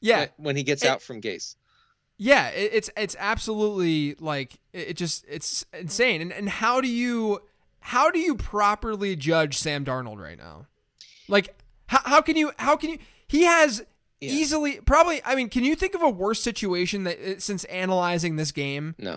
yeah. 0.00 0.26
when- 0.36 0.56
he 0.56 0.62
gets 0.62 0.82
It- 0.82 0.88
out 0.88 1.02
from 1.02 1.20
Gase. 1.20 1.56
Yeah, 2.18 2.48
it, 2.50 2.70
it's 2.74 2.90
it's 2.96 3.16
absolutely 3.18 4.14
like 4.20 4.54
it, 4.72 4.90
it 4.90 4.96
just 4.96 5.24
it's 5.28 5.64
insane. 5.72 6.20
And 6.20 6.32
and 6.32 6.48
how 6.48 6.80
do 6.80 6.86
you 6.88 7.40
how 7.80 8.10
do 8.10 8.18
you 8.20 8.36
properly 8.36 9.16
judge 9.16 9.58
Sam 9.58 9.84
Darnold 9.84 10.18
right 10.22 10.38
now? 10.38 10.66
Like 11.28 11.56
how 11.86 12.00
how 12.04 12.20
can 12.20 12.36
you 12.36 12.52
how 12.58 12.76
can 12.76 12.90
you 12.90 12.98
he 13.26 13.42
has 13.44 13.82
Yeah. 14.20 14.30
easily 14.30 14.80
probably 14.84 15.20
I 15.24 15.34
mean 15.34 15.48
can 15.48 15.64
you 15.64 15.74
think 15.74 15.94
of 15.94 16.02
a 16.02 16.10
worse 16.10 16.40
situation 16.40 17.04
that 17.04 17.42
since 17.42 17.64
analyzing 17.64 18.36
this 18.36 18.52
game 18.52 18.94
No. 18.98 19.16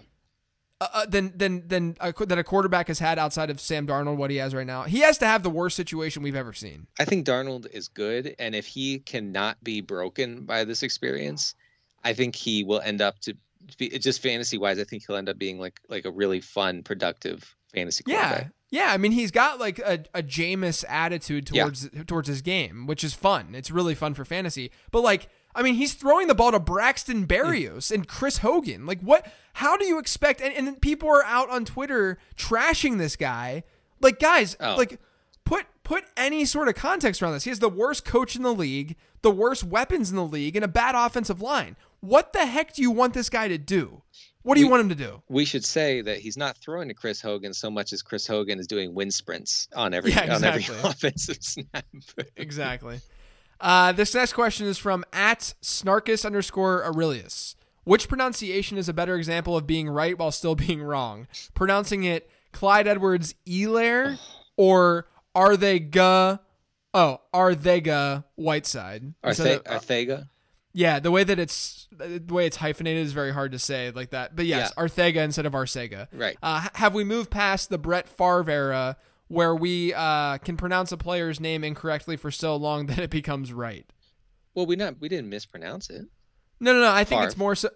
Uh, 0.81 0.87
uh, 0.93 1.05
than 1.05 1.31
than 1.37 1.67
than 1.67 1.95
a, 2.01 2.11
that 2.25 2.37
a 2.37 2.43
quarterback 2.43 2.87
has 2.89 2.99
had 2.99 3.17
outside 3.17 3.49
of 3.49 3.59
Sam 3.61 3.87
Darnold 3.87 4.17
what 4.17 4.29
he 4.29 4.37
has 4.37 4.53
right 4.53 4.67
now? 4.67 4.83
He 4.83 4.99
has 4.99 5.17
to 5.19 5.25
have 5.25 5.41
the 5.43 5.49
worst 5.49 5.75
situation 5.75 6.21
we've 6.23 6.35
ever 6.35 6.53
seen. 6.53 6.87
I 6.99 7.05
think 7.05 7.25
Darnold 7.25 7.67
is 7.71 7.87
good, 7.87 8.35
and 8.39 8.53
if 8.55 8.65
he 8.67 8.99
cannot 8.99 9.63
be 9.63 9.81
broken 9.81 10.45
by 10.45 10.63
this 10.65 10.83
experience, 10.83 11.55
I 12.03 12.13
think 12.13 12.35
he 12.35 12.63
will 12.63 12.81
end 12.81 13.01
up 13.01 13.19
to 13.21 13.35
be 13.77 13.89
just 13.97 14.21
fantasy 14.21 14.57
wise. 14.57 14.77
I 14.79 14.83
think 14.83 15.03
he'll 15.07 15.15
end 15.15 15.29
up 15.29 15.37
being 15.37 15.59
like 15.59 15.79
like 15.89 16.05
a 16.05 16.11
really 16.11 16.41
fun, 16.41 16.83
productive 16.83 17.55
fantasy 17.73 18.03
Yeah. 18.05 18.27
quarterback. 18.29 18.51
Yeah, 18.71 18.91
I 18.91 18.97
mean 18.97 19.13
he's 19.13 19.31
got 19.31 19.59
like 19.59 19.79
a, 19.79 20.03
a 20.13 20.21
Jameis 20.21 20.83
attitude 20.89 21.49
Yeah. 21.51 21.63
towards 21.63 21.89
towards 22.05 22.27
his 22.27 22.41
game, 22.41 22.85
which 22.87 23.03
is 23.03 23.13
fun. 23.13 23.55
It's 23.55 23.71
really 23.71 23.95
fun 23.95 24.13
for 24.13 24.25
fantasy. 24.25 24.71
But 24.91 25.01
like, 25.01 25.29
I 25.55 25.63
mean, 25.63 25.75
he's 25.75 25.93
throwing 25.93 26.27
the 26.27 26.35
ball 26.35 26.51
to 26.51 26.59
Braxton 26.59 27.25
mm. 27.25 27.27
Berrios 27.27 27.91
and 27.91 28.07
Chris 28.07 28.39
Hogan. 28.39 28.85
Like, 28.85 28.99
what? 29.01 29.25
How 29.53 29.77
do 29.77 29.85
you 29.85 29.97
expect? 29.99 30.41
And, 30.41 30.53
and 30.53 30.81
people 30.81 31.09
are 31.09 31.23
out 31.23 31.49
on 31.49 31.63
Twitter 31.65 32.17
trashing 32.35 32.97
this 32.97 33.15
guy. 33.15 33.63
Like, 34.01 34.19
guys, 34.19 34.57
Oh. 34.59 34.75
like 34.75 34.99
put 35.45 35.65
put 35.83 36.03
any 36.17 36.45
sort 36.45 36.67
of 36.67 36.75
context 36.75 37.21
around 37.21 37.33
this. 37.33 37.45
He 37.45 37.49
has 37.51 37.59
the 37.59 37.69
worst 37.69 38.03
coach 38.05 38.35
in 38.35 38.43
the 38.43 38.53
league, 38.53 38.95
the 39.21 39.31
worst 39.31 39.63
weapons 39.63 40.09
in 40.09 40.15
the 40.17 40.25
league, 40.25 40.55
and 40.55 40.65
a 40.65 40.67
bad 40.67 40.95
offensive 40.95 41.41
line. 41.41 41.75
What 42.01 42.33
the 42.33 42.45
heck 42.45 42.73
do 42.73 42.81
you 42.81 42.91
want 42.91 43.13
this 43.13 43.29
guy 43.29 43.47
to 43.47 43.57
do? 43.57 44.01
What 44.43 44.55
do 44.55 44.61
you 44.61 44.67
We- 44.67 44.71
want 44.71 44.81
him 44.81 44.89
to 44.89 44.95
do? 44.95 45.23
We 45.27 45.43
should 45.45 45.65
say 45.65 46.01
that 46.01 46.19
he's 46.19 46.37
not 46.37 46.57
throwing 46.57 46.87
to 46.89 46.93
Chris 46.93 47.19
Hogan 47.21 47.51
so 47.53 47.71
much 47.71 47.93
as 47.93 48.03
Chris 48.03 48.27
Hogan 48.27 48.59
is 48.59 48.67
doing 48.67 48.93
wind 48.93 49.11
sprints 49.13 49.67
on 49.75 49.93
every 49.93 50.11
Yeah, 50.11 50.35
on 50.35 50.43
every 50.43 50.65
offensive 50.83 51.37
snap. 51.41 51.85
Exactly. 52.35 52.99
Uh, 53.59 53.91
this 53.91 54.13
next 54.13 54.33
question 54.33 54.65
is 54.67 54.77
from 54.77 55.03
at 55.13 55.53
snarkus 55.61 56.25
underscore 56.25 56.83
Aurelius. 56.85 57.55
Which 57.83 58.07
pronunciation 58.09 58.77
is 58.77 58.89
a 58.89 58.93
better 58.93 59.15
example 59.15 59.55
of 59.55 59.67
being 59.67 59.87
right 59.89 60.17
while 60.17 60.31
still 60.31 60.55
being 60.67 60.81
wrong? 60.81 61.27
Pronouncing 61.53 62.03
it 62.03 62.29
Clyde 62.51 62.87
Edwards 62.87 63.35
Elair 63.45 64.17
or 64.57 65.07
are 65.33 65.55
they 65.57 65.79
ga? 65.79 66.37
Oh, 66.93 67.21
are 67.33 67.53
they 67.55 67.81
ga 67.81 68.23
Whiteside? 68.35 69.13
Instead 69.23 69.59
Arthe- 69.63 69.67
of- 69.67 69.71
uh, 69.71 69.79
Arthega. 69.79 70.29
yeah, 70.73 70.99
the 70.99 71.11
way 71.11 71.23
that 71.23 71.37
it's 71.39 71.87
the 71.91 72.21
way 72.33 72.45
it's 72.45 72.57
hyphenated 72.57 73.05
is 73.05 73.11
very 73.13 73.31
hard 73.33 73.51
to 73.51 73.59
say 73.59 73.91
like 73.91 74.09
that. 74.11 74.35
But 74.35 74.45
yes, 74.45 74.73
Arthega 74.75 75.17
instead 75.17 75.45
of 75.45 75.53
Arcega. 75.53 76.07
Right. 76.13 76.37
Uh, 76.41 76.67
have 76.75 76.93
we 76.93 77.03
moved 77.03 77.29
past 77.29 77.69
the 77.69 77.77
Brett 77.77 78.07
Favre 78.09 78.49
era 78.49 78.97
where 79.27 79.55
we 79.55 79.93
uh, 79.93 80.37
can 80.39 80.57
pronounce 80.57 80.91
a 80.91 80.97
player's 80.97 81.39
name 81.39 81.63
incorrectly 81.63 82.17
for 82.17 82.31
so 82.31 82.55
long 82.55 82.85
that 82.87 82.99
it 82.99 83.09
becomes 83.09 83.51
right? 83.53 83.85
Well, 84.53 84.65
we 84.65 84.75
not 84.75 84.99
we 84.99 85.09
didn't 85.09 85.29
mispronounce 85.29 85.89
it. 85.89 86.05
No, 86.59 86.73
no, 86.73 86.79
no. 86.81 86.91
I 86.91 87.03
think 87.03 87.23
it's 87.23 87.37
more 87.37 87.55
so. 87.55 87.69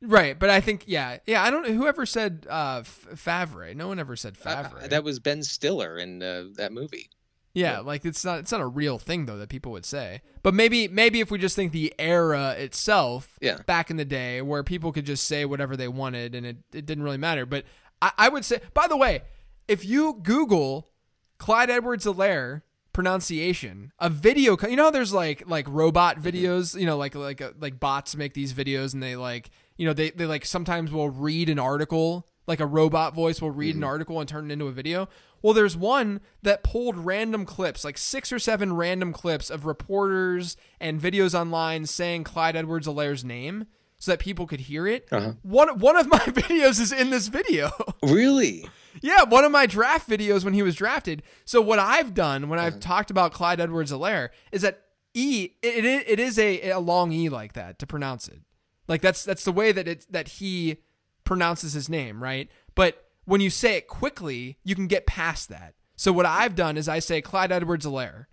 Right, 0.00 0.38
but 0.38 0.50
I 0.50 0.60
think 0.60 0.84
yeah, 0.86 1.18
yeah. 1.26 1.42
I 1.42 1.50
don't. 1.50 1.66
Whoever 1.66 2.04
said 2.06 2.46
uh, 2.48 2.82
Favre? 2.82 3.74
No 3.74 3.88
one 3.88 3.98
ever 3.98 4.16
said 4.16 4.36
Uh, 4.44 4.62
Favre. 4.64 4.88
that 4.88 5.02
was 5.04 5.18
Ben 5.18 5.42
Stiller 5.42 5.96
in 5.98 6.22
uh, 6.22 6.44
that 6.56 6.72
movie. 6.72 7.08
yeah, 7.54 7.78
like 7.80 8.04
it's 8.04 8.24
not. 8.24 8.40
It's 8.40 8.52
not 8.52 8.60
a 8.60 8.66
real 8.66 8.98
thing 8.98 9.24
though 9.26 9.38
that 9.38 9.48
people 9.48 9.72
would 9.72 9.86
say. 9.86 10.20
But 10.42 10.52
maybe, 10.52 10.88
maybe 10.88 11.20
if 11.20 11.30
we 11.30 11.38
just 11.38 11.56
think 11.56 11.72
the 11.72 11.94
era 11.98 12.50
itself, 12.58 13.38
Yeah. 13.40 13.58
back 13.66 13.90
in 13.90 13.96
the 13.96 14.04
day 14.04 14.42
where 14.42 14.62
people 14.62 14.92
could 14.92 15.06
just 15.06 15.24
say 15.26 15.46
whatever 15.46 15.74
they 15.74 15.88
wanted 15.88 16.34
and 16.34 16.44
it, 16.44 16.56
it 16.74 16.84
didn't 16.84 17.02
really 17.04 17.16
matter. 17.16 17.46
But 17.46 17.64
I, 18.02 18.12
I 18.18 18.28
would 18.28 18.44
say, 18.44 18.60
by 18.74 18.86
the 18.88 18.96
way, 18.98 19.22
if 19.68 19.84
you 19.84 20.20
Google 20.22 20.90
Clyde 21.38 21.70
Edwards 21.70 22.04
Alaire 22.04 22.62
pronunciation, 22.92 23.92
a 23.98 24.08
video, 24.08 24.56
co- 24.56 24.68
you 24.68 24.76
know, 24.76 24.84
how 24.84 24.90
there's 24.90 25.12
like 25.12 25.48
like 25.48 25.66
robot 25.68 26.20
videos, 26.20 26.78
you 26.78 26.86
know, 26.86 26.96
like 26.96 27.14
like 27.14 27.40
uh, 27.40 27.52
like 27.60 27.78
bots 27.80 28.16
make 28.16 28.34
these 28.34 28.52
videos 28.52 28.94
and 28.94 29.02
they 29.02 29.16
like, 29.16 29.50
you 29.76 29.86
know, 29.86 29.92
they 29.92 30.10
they 30.10 30.26
like 30.26 30.44
sometimes 30.46 30.92
will 30.92 31.10
read 31.10 31.48
an 31.48 31.58
article, 31.58 32.26
like 32.46 32.60
a 32.60 32.66
robot 32.66 33.14
voice 33.14 33.42
will 33.42 33.50
read 33.50 33.76
an 33.76 33.84
article 33.84 34.20
and 34.20 34.28
turn 34.28 34.50
it 34.50 34.52
into 34.52 34.66
a 34.66 34.72
video. 34.72 35.08
Well, 35.42 35.52
there's 35.52 35.76
one 35.76 36.20
that 36.42 36.62
pulled 36.62 36.96
random 36.96 37.44
clips, 37.44 37.84
like 37.84 37.98
six 37.98 38.32
or 38.32 38.38
seven 38.38 38.74
random 38.74 39.12
clips 39.12 39.50
of 39.50 39.66
reporters 39.66 40.56
and 40.80 40.98
videos 40.98 41.38
online 41.38 41.84
saying 41.84 42.24
Clyde 42.24 42.56
Edwards 42.56 42.86
Alaire's 42.86 43.24
name 43.24 43.66
so 43.98 44.12
that 44.12 44.20
people 44.20 44.46
could 44.46 44.60
hear 44.60 44.86
it. 44.86 45.06
Uh-huh. 45.10 45.32
One 45.42 45.78
one 45.78 45.96
of 45.96 46.08
my 46.08 46.18
videos 46.18 46.80
is 46.80 46.92
in 46.92 47.10
this 47.10 47.28
video. 47.28 47.70
Really? 48.02 48.66
Yeah, 49.02 49.24
one 49.24 49.44
of 49.44 49.52
my 49.52 49.66
draft 49.66 50.08
videos 50.08 50.44
when 50.44 50.54
he 50.54 50.62
was 50.62 50.74
drafted. 50.74 51.22
So 51.44 51.60
what 51.60 51.78
I've 51.78 52.14
done 52.14 52.48
when. 52.48 52.58
I've 52.58 52.74
uh-huh. 52.74 52.80
talked 52.80 53.10
about 53.10 53.32
Clyde 53.32 53.60
Edwards 53.60 53.92
Alaire 53.92 54.30
is 54.52 54.62
that 54.62 54.82
E 55.14 55.50
it, 55.62 55.84
it, 55.84 56.08
it 56.08 56.20
is 56.20 56.38
a, 56.38 56.70
a 56.70 56.80
long 56.80 57.12
E 57.12 57.28
like 57.28 57.52
that 57.54 57.78
to 57.78 57.86
pronounce 57.86 58.28
it. 58.28 58.40
Like 58.88 59.00
that's 59.00 59.24
that's 59.24 59.44
the 59.44 59.52
way 59.52 59.72
that 59.72 59.88
it 59.88 60.06
that 60.10 60.28
he 60.28 60.78
pronounces 61.24 61.72
his 61.72 61.88
name, 61.88 62.22
right? 62.22 62.48
But 62.74 63.04
when 63.24 63.40
you 63.40 63.50
say 63.50 63.76
it 63.76 63.88
quickly, 63.88 64.58
you 64.64 64.74
can 64.74 64.86
get 64.86 65.06
past 65.06 65.48
that. 65.48 65.74
So 65.96 66.12
what 66.12 66.26
I've 66.26 66.54
done 66.54 66.76
is 66.76 66.88
I 66.88 66.98
say 66.98 67.22
Clyde 67.22 67.52
Edwards 67.52 67.86
Alaire, 67.86 68.26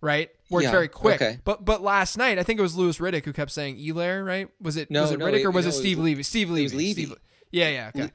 right? 0.00 0.30
Where 0.48 0.62
it's 0.62 0.70
very 0.70 0.88
quick. 0.88 1.20
okay. 1.20 1.38
But 1.44 1.64
but 1.64 1.82
last 1.82 2.16
night 2.16 2.38
I 2.38 2.42
think 2.42 2.58
it 2.58 2.62
was 2.62 2.76
Louis 2.76 2.98
Riddick 2.98 3.24
who 3.24 3.32
kept 3.32 3.50
saying 3.50 3.76
Elaire, 3.76 4.24
right? 4.24 4.48
Was 4.60 4.76
it 4.76 4.90
No, 4.90 5.02
was 5.02 5.12
it 5.12 5.18
no, 5.18 5.26
Riddick 5.26 5.40
it- 5.40 5.46
or 5.46 5.50
was 5.50 5.66
no, 5.66 5.70
it 5.70 5.74
it 5.74 5.78
Steve 5.78 5.98
was- 5.98 6.04
Levy? 6.04 6.22
Steve 6.22 6.50
Levy. 6.50 6.76
Levy. 6.76 7.04
Steve- 7.06 7.18
yeah, 7.50 7.68
yeah. 7.68 7.90
Okay. 7.94 8.10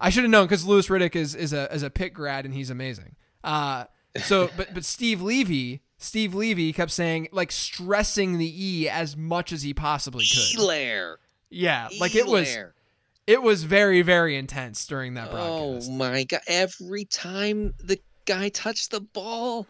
I 0.00 0.10
should 0.10 0.24
have 0.24 0.30
known 0.30 0.46
because 0.46 0.64
Louis 0.64 0.86
Riddick 0.88 1.16
is 1.16 1.34
is 1.34 1.52
a 1.52 1.72
is 1.74 1.82
a 1.82 1.90
pit 1.90 2.12
grad 2.12 2.44
and 2.44 2.54
he's 2.54 2.70
amazing. 2.70 3.16
Uh, 3.42 3.84
so 4.16 4.50
but 4.56 4.74
but 4.74 4.84
Steve 4.84 5.22
Levy, 5.22 5.82
Steve 5.98 6.34
Levy 6.34 6.72
kept 6.72 6.90
saying 6.90 7.28
like 7.32 7.52
stressing 7.52 8.38
the 8.38 8.64
e 8.64 8.88
as 8.88 9.16
much 9.16 9.52
as 9.52 9.62
he 9.62 9.72
possibly 9.72 10.24
could. 10.24 10.58
Elaire. 10.58 11.16
Yeah, 11.48 11.88
like 12.00 12.14
it 12.14 12.26
was 12.26 12.56
it 13.26 13.42
was 13.42 13.64
very 13.64 14.02
very 14.02 14.36
intense 14.36 14.86
during 14.86 15.14
that 15.14 15.30
broadcast. 15.30 15.88
Oh 15.90 15.92
my 15.92 16.24
god! 16.24 16.40
Every 16.46 17.04
time 17.04 17.74
the 17.82 17.98
guy 18.24 18.48
touched 18.50 18.90
the 18.90 19.00
ball, 19.00 19.66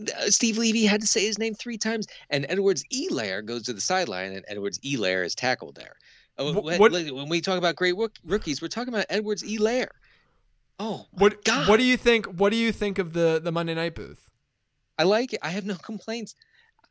uh, 0.00 0.30
Steve 0.30 0.56
Levy 0.56 0.86
had 0.86 1.00
to 1.00 1.06
say 1.06 1.26
his 1.26 1.38
name 1.38 1.54
three 1.54 1.78
times, 1.78 2.06
and 2.30 2.46
Edwards 2.48 2.84
Elaire 2.92 3.44
goes 3.44 3.64
to 3.64 3.72
the 3.72 3.80
sideline, 3.80 4.32
and 4.32 4.44
Edwards 4.48 4.78
Elaire 4.80 5.24
is 5.24 5.34
tackled 5.34 5.74
there. 5.74 5.96
Uh, 6.40 6.52
Wh- 6.52 6.64
when- 6.64 6.80
what- 6.80 6.92
when 6.92 7.28
we 7.28 7.40
talk 7.40 7.58
about 7.58 7.76
great 7.76 7.96
rook- 7.96 8.16
rookies, 8.24 8.62
we're 8.62 8.68
talking 8.68 8.92
about 8.92 9.06
Edwards 9.10 9.42
Elaire. 9.42 9.90
Oh, 10.78 11.06
What 11.12 11.44
God. 11.44 11.68
what 11.68 11.76
do 11.76 11.84
you 11.84 11.96
think? 11.98 12.24
What 12.26 12.50
do 12.50 12.56
you 12.56 12.72
think 12.72 12.98
of 12.98 13.12
the 13.12 13.40
the 13.42 13.52
Monday 13.52 13.74
Night 13.74 13.94
Booth? 13.94 14.30
I 14.98 15.02
like 15.04 15.34
it. 15.34 15.40
I 15.42 15.50
have 15.50 15.66
no 15.66 15.74
complaints. 15.74 16.34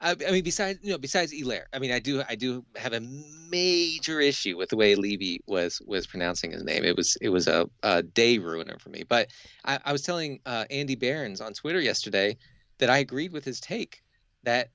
I, 0.02 0.12
I 0.12 0.32
mean, 0.32 0.43
besides 0.43 0.80
you 0.84 0.91
know, 0.91 0.97
besides 1.00 1.34
Elaire, 1.34 1.66
I 1.74 1.80
mean, 1.80 1.91
I 1.91 2.00
do 2.00 2.22
I 2.30 2.36
do 2.36 2.64
have 2.76 2.93
a 2.93 3.02
major 3.50 4.20
issue 4.22 4.56
with 4.58 4.70
the 4.70 4.78
way 4.78 4.93
Levy 4.95 5.41
was 5.47 5.82
was 5.86 6.06
pronouncing 6.08 6.52
his 6.52 6.64
name. 6.64 6.84
It 6.84 6.95
was 6.95 7.18
it 7.20 7.30
was 7.30 7.47
a, 7.47 7.68
a 7.84 8.04
day 8.04 8.38
ruiner 8.38 8.78
for 8.80 8.89
me. 8.89 9.04
But 9.04 9.30
I, 9.66 9.80
I 9.84 9.91
was 9.91 10.04
telling 10.04 10.39
uh, 10.45 10.66
Andy 10.70 10.95
Behrens 10.95 11.41
on 11.41 11.54
Twitter 11.54 11.82
yesterday 11.82 12.38
that 12.78 12.89
I 12.89 13.00
agreed 13.00 13.32
with 13.34 13.43
his 13.43 13.60
take 13.60 14.04
that 14.43 14.70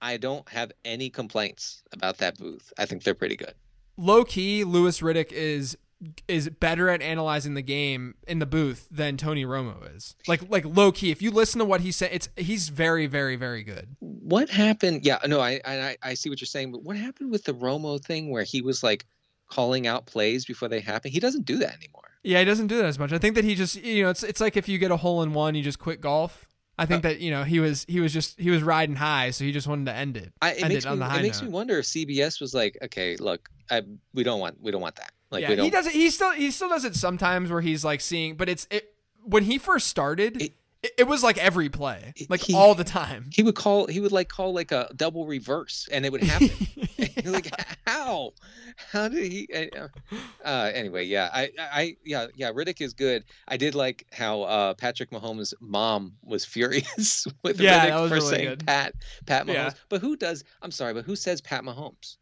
I 0.00 0.16
don't 0.16 0.48
have 0.48 0.70
any 0.84 1.10
complaints 1.10 1.82
about 1.92 2.18
that 2.18 2.38
booth. 2.38 2.72
I 2.78 2.86
think 2.86 3.02
they're 3.02 3.14
pretty 3.14 3.36
good. 3.36 3.54
Low 3.96 4.24
key, 4.24 4.64
Louis 4.64 5.00
Riddick 5.00 5.32
is 5.32 5.76
is 6.28 6.50
better 6.50 6.90
at 6.90 7.00
analyzing 7.00 7.54
the 7.54 7.62
game 7.62 8.14
in 8.28 8.38
the 8.38 8.46
booth 8.46 8.86
than 8.90 9.16
Tony 9.16 9.44
Romo 9.44 9.94
is. 9.96 10.14
Like 10.28 10.48
like 10.50 10.64
low 10.66 10.92
key, 10.92 11.10
if 11.10 11.22
you 11.22 11.30
listen 11.30 11.58
to 11.60 11.64
what 11.64 11.80
he 11.80 11.90
said, 11.90 12.10
it's 12.12 12.28
he's 12.36 12.68
very 12.68 13.06
very 13.06 13.36
very 13.36 13.62
good. 13.62 13.96
What 14.00 14.50
happened? 14.50 15.04
Yeah, 15.04 15.18
no, 15.26 15.40
I 15.40 15.60
I, 15.64 15.96
I 16.02 16.14
see 16.14 16.28
what 16.28 16.40
you're 16.40 16.46
saying, 16.46 16.72
but 16.72 16.82
what 16.82 16.96
happened 16.96 17.30
with 17.30 17.44
the 17.44 17.54
Romo 17.54 18.02
thing 18.02 18.30
where 18.30 18.42
he 18.42 18.60
was 18.60 18.82
like 18.82 19.06
calling 19.48 19.86
out 19.86 20.06
plays 20.06 20.44
before 20.44 20.68
they 20.68 20.80
happen? 20.80 21.10
He 21.10 21.20
doesn't 21.20 21.46
do 21.46 21.58
that 21.58 21.74
anymore. 21.74 22.02
Yeah, 22.22 22.40
he 22.40 22.44
doesn't 22.44 22.66
do 22.66 22.76
that 22.78 22.86
as 22.86 22.98
much. 22.98 23.12
I 23.12 23.18
think 23.18 23.34
that 23.36 23.44
he 23.44 23.54
just 23.54 23.76
you 23.76 24.02
know 24.02 24.10
it's 24.10 24.22
it's 24.22 24.40
like 24.40 24.56
if 24.56 24.68
you 24.68 24.78
get 24.78 24.90
a 24.90 24.96
hole 24.98 25.22
in 25.22 25.32
one, 25.32 25.54
you 25.54 25.62
just 25.62 25.78
quit 25.78 26.00
golf. 26.00 26.46
I 26.78 26.86
think 26.86 27.02
that 27.04 27.20
you 27.20 27.30
know 27.30 27.42
he 27.44 27.60
was 27.60 27.84
he 27.88 28.00
was 28.00 28.12
just 28.12 28.38
he 28.38 28.50
was 28.50 28.62
riding 28.62 28.96
high, 28.96 29.30
so 29.30 29.44
he 29.44 29.52
just 29.52 29.66
wanted 29.66 29.86
to 29.86 29.94
end 29.94 30.16
it. 30.16 30.32
I, 30.42 30.52
it 30.52 30.62
end 30.62 30.74
makes 30.74 30.84
it 30.84 30.88
on 30.88 30.98
me 30.98 31.04
the 31.04 31.10
high 31.10 31.18
it 31.20 31.22
makes 31.22 31.40
note. 31.40 31.48
me 31.48 31.52
wonder 31.54 31.78
if 31.78 31.86
CBS 31.86 32.40
was 32.40 32.54
like, 32.54 32.76
okay, 32.82 33.16
look, 33.16 33.48
I, 33.70 33.82
we 34.12 34.22
don't 34.22 34.40
want 34.40 34.60
we 34.60 34.70
don't 34.70 34.82
want 34.82 34.96
that. 34.96 35.12
Like 35.30 35.42
yeah, 35.42 35.50
we 35.50 35.56
don't. 35.56 35.64
he 35.64 35.70
does 35.70 35.86
it. 35.86 35.92
He 35.92 36.10
still 36.10 36.32
he 36.32 36.50
still 36.50 36.68
does 36.68 36.84
it 36.84 36.94
sometimes 36.94 37.50
where 37.50 37.60
he's 37.62 37.84
like 37.84 38.00
seeing, 38.00 38.36
but 38.36 38.48
it's 38.48 38.66
it 38.70 38.94
when 39.22 39.44
he 39.44 39.58
first 39.58 39.88
started, 39.88 40.40
It- 40.42 40.52
it, 40.98 41.06
was 41.06 41.22
like 41.22 41.38
every 41.38 41.68
play, 41.68 42.12
like 42.28 42.40
he- 42.40 42.54
all 42.54 42.74
the 42.74 42.84
time. 42.84 43.30
He 43.32 43.42
would 43.42 43.54
call. 43.54 43.86
He 43.86 44.00
would 44.00 44.12
like 44.12 44.28
call 44.28 44.52
like 44.52 44.72
a 44.72 44.90
double 44.96 45.26
reverse, 45.26 45.88
and 45.92 46.04
it 46.06 46.12
would 46.12 46.22
happen. 46.22 46.50
Like, 47.24 47.50
how? 47.86 48.34
How 48.92 49.08
did 49.08 49.32
he? 49.32 49.48
uh, 49.52 49.88
Uh, 50.44 50.70
anyway, 50.72 51.04
yeah, 51.04 51.28
I, 51.32 51.50
I, 51.58 51.96
yeah, 52.04 52.26
yeah. 52.36 52.52
Riddick 52.52 52.80
is 52.80 52.92
good. 52.92 53.24
I 53.48 53.56
did 53.56 53.74
like 53.74 54.06
how 54.12 54.42
uh, 54.42 54.74
Patrick 54.74 55.10
Mahomes' 55.10 55.52
mom 55.60 56.12
was 56.22 56.44
furious 56.44 57.26
with 57.42 57.58
Yeah, 57.58 57.86
Riddick 57.90 58.08
for 58.08 58.14
really 58.14 58.30
saying 58.36 58.48
good. 58.50 58.66
Pat, 58.66 58.94
Pat 59.26 59.46
Mahomes. 59.46 59.54
Yeah. 59.54 59.70
But 59.88 60.00
who 60.02 60.16
does? 60.16 60.44
I'm 60.62 60.70
sorry, 60.70 60.94
but 60.94 61.04
who 61.04 61.16
says 61.16 61.40
Pat 61.40 61.64
Mahomes? 61.64 62.16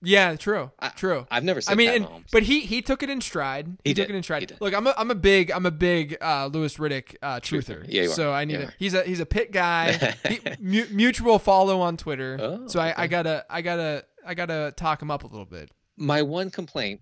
Yeah, 0.00 0.36
true, 0.36 0.70
I- 0.78 0.90
true. 0.90 1.26
I've 1.30 1.42
never 1.42 1.60
said 1.60 1.70
that. 1.70 1.74
I 1.74 1.76
mean, 1.76 2.04
and, 2.04 2.24
but 2.30 2.44
he 2.44 2.60
he 2.60 2.82
took 2.82 3.02
it 3.02 3.10
in 3.10 3.20
stride. 3.20 3.66
He, 3.82 3.90
He 3.90 3.94
took 3.94 4.08
it 4.08 4.14
in 4.14 4.22
stride. 4.22 4.56
Look, 4.60 4.72
I'm 4.72 4.86
a 4.86 4.94
I'm 4.96 5.10
a 5.10 5.14
big 5.16 5.50
I'm 5.50 5.66
a 5.66 5.72
big 5.72 6.16
uh, 6.20 6.46
Louis 6.52 6.76
Riddick 6.76 7.16
uh, 7.20 7.40
truther. 7.40 7.80
Truther. 7.82 7.86
Yeah, 7.88 8.06
so 8.06 8.32
I 8.32 8.44
need 8.44 8.60
You 8.60 8.66
a 8.66 8.72
he's 8.78 8.94
a 8.94 9.02
he's 9.02 9.18
a 9.20 9.26
pit 9.26 9.50
guy. 9.50 9.92
he, 10.28 10.38
mu- 10.60 10.86
mutual 10.92 11.38
follow 11.40 11.80
on 11.80 11.96
Twitter. 11.96 12.38
Oh, 12.40 12.68
so 12.68 12.78
I, 12.80 12.94
I 12.96 13.06
gotta 13.08 13.44
I 13.50 13.60
gotta 13.62 14.04
I 14.24 14.34
gotta 14.34 14.72
talk 14.76 15.02
him 15.02 15.10
up 15.10 15.24
a 15.24 15.26
little 15.26 15.44
bit. 15.46 15.70
my 15.96 16.22
one 16.22 16.50
complaint 16.50 17.00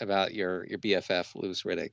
about 0.00 0.32
your 0.32 0.64
your 0.66 0.78
BFF 0.78 1.34
Louis 1.34 1.62
Riddick 1.64 1.90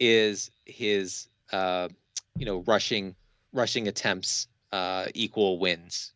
is 0.00 0.50
his 0.64 1.28
uh, 1.52 1.88
you 2.36 2.46
know 2.46 2.60
rushing 2.66 3.14
rushing 3.52 3.88
attempts 3.88 4.48
uh, 4.72 5.04
equal 5.14 5.58
wins 5.58 6.14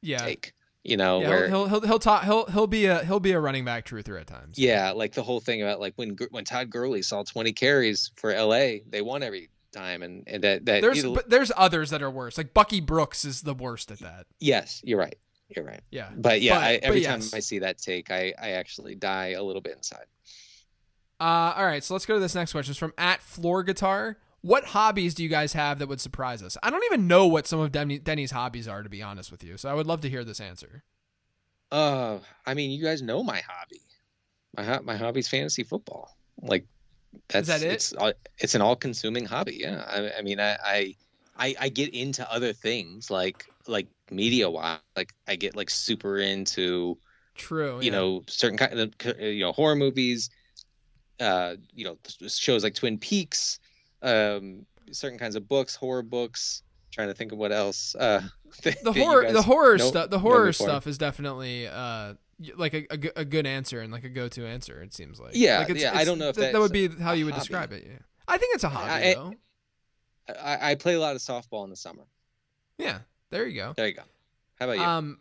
Yeah. 0.00 0.24
take. 0.24 0.54
You 0.88 0.96
know 0.96 1.20
Yeah, 1.20 1.28
where 1.28 1.48
he'll, 1.48 1.66
he'll 1.68 1.80
he'll 1.82 1.98
talk 1.98 2.24
he'll 2.24 2.46
he'll 2.46 2.66
be 2.66 2.86
a 2.86 3.04
he'll 3.04 3.20
be 3.20 3.32
a 3.32 3.40
running 3.40 3.64
back 3.64 3.84
truther 3.86 4.20
at 4.20 4.26
times. 4.26 4.58
yeah, 4.58 4.90
like 4.92 5.12
the 5.12 5.22
whole 5.22 5.40
thing 5.40 5.62
about 5.62 5.80
like 5.80 5.92
when 5.96 6.16
when 6.30 6.44
Todd 6.44 6.70
Gurley 6.70 7.02
saw 7.02 7.22
20 7.22 7.52
carries 7.52 8.10
for 8.16 8.32
LA, 8.34 8.78
they 8.88 9.02
won 9.02 9.22
every 9.22 9.50
time, 9.72 10.02
and, 10.02 10.24
and 10.26 10.42
that 10.44 10.64
that 10.64 10.80
There's 10.82 11.04
but 11.04 11.28
there's 11.28 11.52
others 11.56 11.90
that 11.90 12.02
are 12.02 12.10
worse. 12.10 12.38
Like 12.38 12.54
Bucky 12.54 12.80
Brooks 12.80 13.24
is 13.24 13.42
the 13.42 13.54
worst 13.54 13.90
at 13.90 13.98
that. 14.00 14.26
yes, 14.40 14.80
you're 14.84 14.98
right, 14.98 15.18
you're 15.54 15.64
right. 15.64 15.82
Yeah. 15.90 16.08
But 16.16 16.40
yeah, 16.40 16.54
But- 16.54 16.62
I, 16.64 16.74
but 16.78 16.84
every 16.84 17.02
yes. 17.02 17.30
time 17.30 17.36
I 17.36 17.40
see 17.40 17.58
that 17.60 17.78
take, 17.78 18.10
I 18.10 18.32
I 18.40 18.50
actually 18.52 18.94
die 18.94 19.32
a 19.32 19.42
little 19.42 19.62
bit 19.62 19.76
inside. 19.76 20.06
Uh, 21.20 21.52
all 21.56 21.66
right, 21.66 21.82
so 21.82 21.94
let's 21.94 22.06
go 22.06 22.14
to 22.14 22.20
this 22.20 22.34
next 22.34 22.52
question. 22.52 22.70
It's 22.72 22.78
from 22.78 22.94
at 22.96 23.20
Floor 23.22 23.62
Guitar. 23.64 24.18
What 24.40 24.64
hobbies 24.66 25.14
do 25.14 25.22
you 25.22 25.28
guys 25.28 25.52
have 25.52 25.78
that 25.78 25.88
would 25.88 26.00
surprise 26.00 26.42
us? 26.42 26.56
I 26.62 26.70
don't 26.70 26.84
even 26.84 27.06
know 27.06 27.26
what 27.26 27.46
some 27.46 27.60
of 27.60 27.72
Denny, 27.72 27.98
Denny's 27.98 28.30
hobbies 28.30 28.68
are, 28.68 28.82
to 28.82 28.88
be 28.88 29.02
honest 29.02 29.30
with 29.30 29.42
you. 29.42 29.56
So 29.56 29.68
I 29.68 29.74
would 29.74 29.86
love 29.86 30.00
to 30.02 30.08
hear 30.08 30.24
this 30.24 30.40
answer. 30.40 30.84
Uh, 31.70 32.18
I 32.46 32.54
mean, 32.54 32.70
you 32.70 32.82
guys 32.82 33.02
know 33.02 33.22
my 33.22 33.42
hobby. 33.46 33.80
My 34.56 34.64
ho- 34.64 34.82
my 34.82 34.96
hobby's 34.96 35.28
fantasy 35.28 35.64
football. 35.64 36.16
Like, 36.40 36.64
that's 37.28 37.48
that 37.48 37.62
it? 37.62 37.72
It's 37.72 37.94
it's 38.38 38.54
an 38.54 38.62
all-consuming 38.62 39.26
hobby. 39.26 39.56
Yeah. 39.60 39.84
I, 39.86 40.18
I 40.18 40.22
mean, 40.22 40.40
I, 40.40 40.56
I 40.64 40.94
I 41.38 41.54
I 41.60 41.68
get 41.68 41.94
into 41.94 42.30
other 42.30 42.52
things 42.52 43.10
like 43.10 43.46
like 43.66 43.86
media 44.10 44.48
wise. 44.48 44.78
Like 44.96 45.14
I 45.26 45.36
get 45.36 45.56
like 45.56 45.70
super 45.70 46.18
into 46.18 46.98
True. 47.34 47.78
you 47.80 47.90
yeah. 47.90 47.98
know 47.98 48.22
certain 48.26 48.58
kind 48.58 48.78
of 48.78 48.94
you 49.20 49.40
know 49.40 49.52
horror 49.52 49.76
movies. 49.76 50.30
Uh, 51.20 51.56
you 51.74 51.84
know 51.84 51.98
shows 52.28 52.62
like 52.62 52.74
Twin 52.74 52.98
Peaks. 52.98 53.58
Um, 54.02 54.66
certain 54.92 55.18
kinds 55.18 55.34
of 55.36 55.48
books, 55.48 55.74
horror 55.74 56.02
books. 56.02 56.62
Trying 56.90 57.08
to 57.08 57.14
think 57.14 57.32
of 57.32 57.38
what 57.38 57.52
else. 57.52 57.94
Uh, 57.94 58.22
that- 58.62 58.82
the 58.82 58.90
that 58.92 58.96
you 58.96 59.04
horror 59.04 59.32
the 59.32 59.42
horror 59.42 59.78
stuff 59.78 60.10
the 60.10 60.18
horror 60.18 60.52
stuff 60.52 60.86
is 60.86 60.96
definitely 60.98 61.66
uh 61.68 62.14
like 62.56 62.72
a, 62.72 63.24
good 63.24 63.46
answer 63.46 63.80
and 63.80 63.92
like 63.92 64.04
a 64.04 64.08
go-to 64.08 64.46
answer 64.46 64.80
it 64.80 64.94
seems 64.94 65.18
like 65.18 65.32
Yeah, 65.34 65.58
like 65.68 65.76
yeah, 65.76 65.90
I 65.94 66.04
don't 66.04 66.18
know 66.20 66.28
if 66.28 66.36
that, 66.36 66.52
that 66.52 66.60
would 66.60 66.70
be 66.72 66.86
how 66.88 67.12
you 67.12 67.24
would 67.24 67.34
hobby. 67.34 67.40
describe 67.42 67.72
it 67.72 67.84
yeah 67.84 67.98
i 68.28 68.38
think 68.38 68.54
it's 68.54 68.62
a 68.62 68.68
hobby 68.68 68.90
I- 69.08 69.14
though 69.14 69.32
I, 70.40 70.70
I 70.70 70.74
play 70.76 70.94
a 70.94 71.00
lot 71.00 71.16
of 71.16 71.20
softball 71.20 71.64
in 71.64 71.70
the 71.70 71.76
summer. 71.76 72.04
yeah 72.78 73.00
there 73.30 73.44
you 73.46 73.60
go 73.60 73.72
There 73.76 73.88
you 73.88 73.94
go. 73.94 74.02
How 74.60 74.66
about 74.66 74.78
you? 74.78 74.84
um 74.84 75.18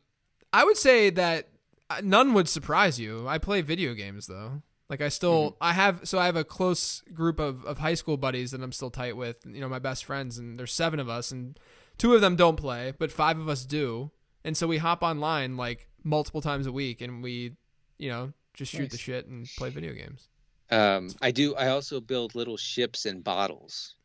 i 0.53 0.63
would 0.63 0.78
say 0.78 1.09
that 1.09 1.47
uh, 1.89 2.01
none 2.03 2.34
would 2.36 2.47
surprise 2.47 2.99
you 2.99 3.28
i 3.28 3.39
play 3.39 3.61
video 3.61 3.93
games 3.95 4.28
though 4.28 4.61
like 4.89 5.01
i 5.01 5.09
still 5.09 5.51
Mm-hmm. 5.51 5.63
i 5.63 5.73
have 5.73 6.01
so 6.07 6.17
i 6.19 6.25
have 6.25 6.35
a 6.35 6.43
close 6.43 7.01
group 7.13 7.39
of, 7.39 7.63
of 7.65 7.77
high 7.79 7.93
school 7.95 8.17
buddies 8.17 8.51
that 8.51 8.61
i'm 8.61 8.71
still 8.71 8.89
tight 8.91 9.15
with 9.17 9.38
you 9.45 9.61
know 9.61 9.69
my 9.69 9.79
best 9.79 10.05
friends 10.05 10.38
and 10.38 10.57
there's 10.59 10.71
seven 10.73 10.99
of 10.99 11.09
us 11.09 11.31
and 11.31 11.59
two 11.97 12.13
of 12.15 12.21
them 12.21 12.35
don't 12.35 12.55
play 12.57 12.93
but 12.97 13.11
five 13.11 13.38
of 13.39 13.49
us 13.49 13.65
do 13.65 14.11
and 14.43 14.55
so 14.55 14.67
we 14.67 14.77
hop 14.77 15.03
online 15.03 15.57
like 15.57 15.88
multiple 16.03 16.41
times 16.41 16.67
a 16.67 16.71
week 16.71 17.01
and 17.01 17.21
we 17.23 17.55
you 17.97 18.09
know 18.09 18.31
just 18.53 18.71
shoot 18.71 18.89
the 18.89 18.97
shit 18.97 19.27
and 19.27 19.47
play 19.57 19.69
video 19.69 19.93
games 19.93 20.29
Um, 20.69 21.09
I 21.21 21.31
do. 21.31 21.55
I 21.55 21.67
also 21.69 21.99
build 22.01 22.35
little 22.35 22.57
ships 22.57 23.05
and 23.05 23.23
bottles. 23.23 23.95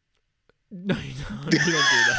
no 0.70 0.94
you 0.94 1.14
don't, 1.28 1.52
you 1.52 1.72
don't 1.72 1.90
do 1.90 2.14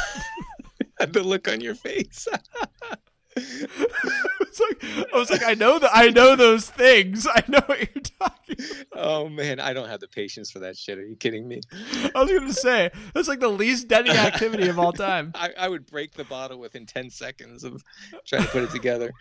that 0.98 1.12
the 1.12 1.22
look 1.22 1.48
on 1.48 1.60
your 1.60 1.74
face. 1.74 2.28
it's 3.36 4.60
like 4.60 4.84
i 5.12 5.16
was 5.16 5.30
like 5.30 5.42
i 5.42 5.54
know 5.54 5.78
that 5.78 5.90
i 5.94 6.08
know 6.10 6.36
those 6.36 6.68
things 6.68 7.26
i 7.26 7.42
know 7.48 7.60
what 7.66 7.78
you're 7.78 8.02
talking 8.20 8.56
oh 8.94 9.28
man, 9.28 9.58
I 9.58 9.72
don't 9.72 9.88
have 9.88 10.00
the 10.00 10.08
patience 10.08 10.50
for 10.50 10.58
that 10.60 10.76
shit. 10.76 10.98
Are 10.98 11.04
you 11.04 11.16
kidding 11.16 11.48
me? 11.48 11.60
i 12.14 12.22
was 12.22 12.30
gonna 12.30 12.52
say 12.52 12.90
that's 13.14 13.28
like 13.28 13.40
the 13.40 13.48
least 13.48 13.88
denny 13.88 14.10
activity 14.10 14.68
of 14.68 14.78
all 14.78 14.92
time 14.92 15.32
I, 15.34 15.50
I 15.58 15.68
would 15.68 15.86
break 15.86 16.12
the 16.12 16.24
bottle 16.24 16.58
within 16.58 16.84
ten 16.86 17.08
seconds 17.10 17.64
of 17.64 17.82
trying 18.26 18.42
to 18.42 18.48
put 18.48 18.62
it 18.64 18.70
together. 18.70 19.12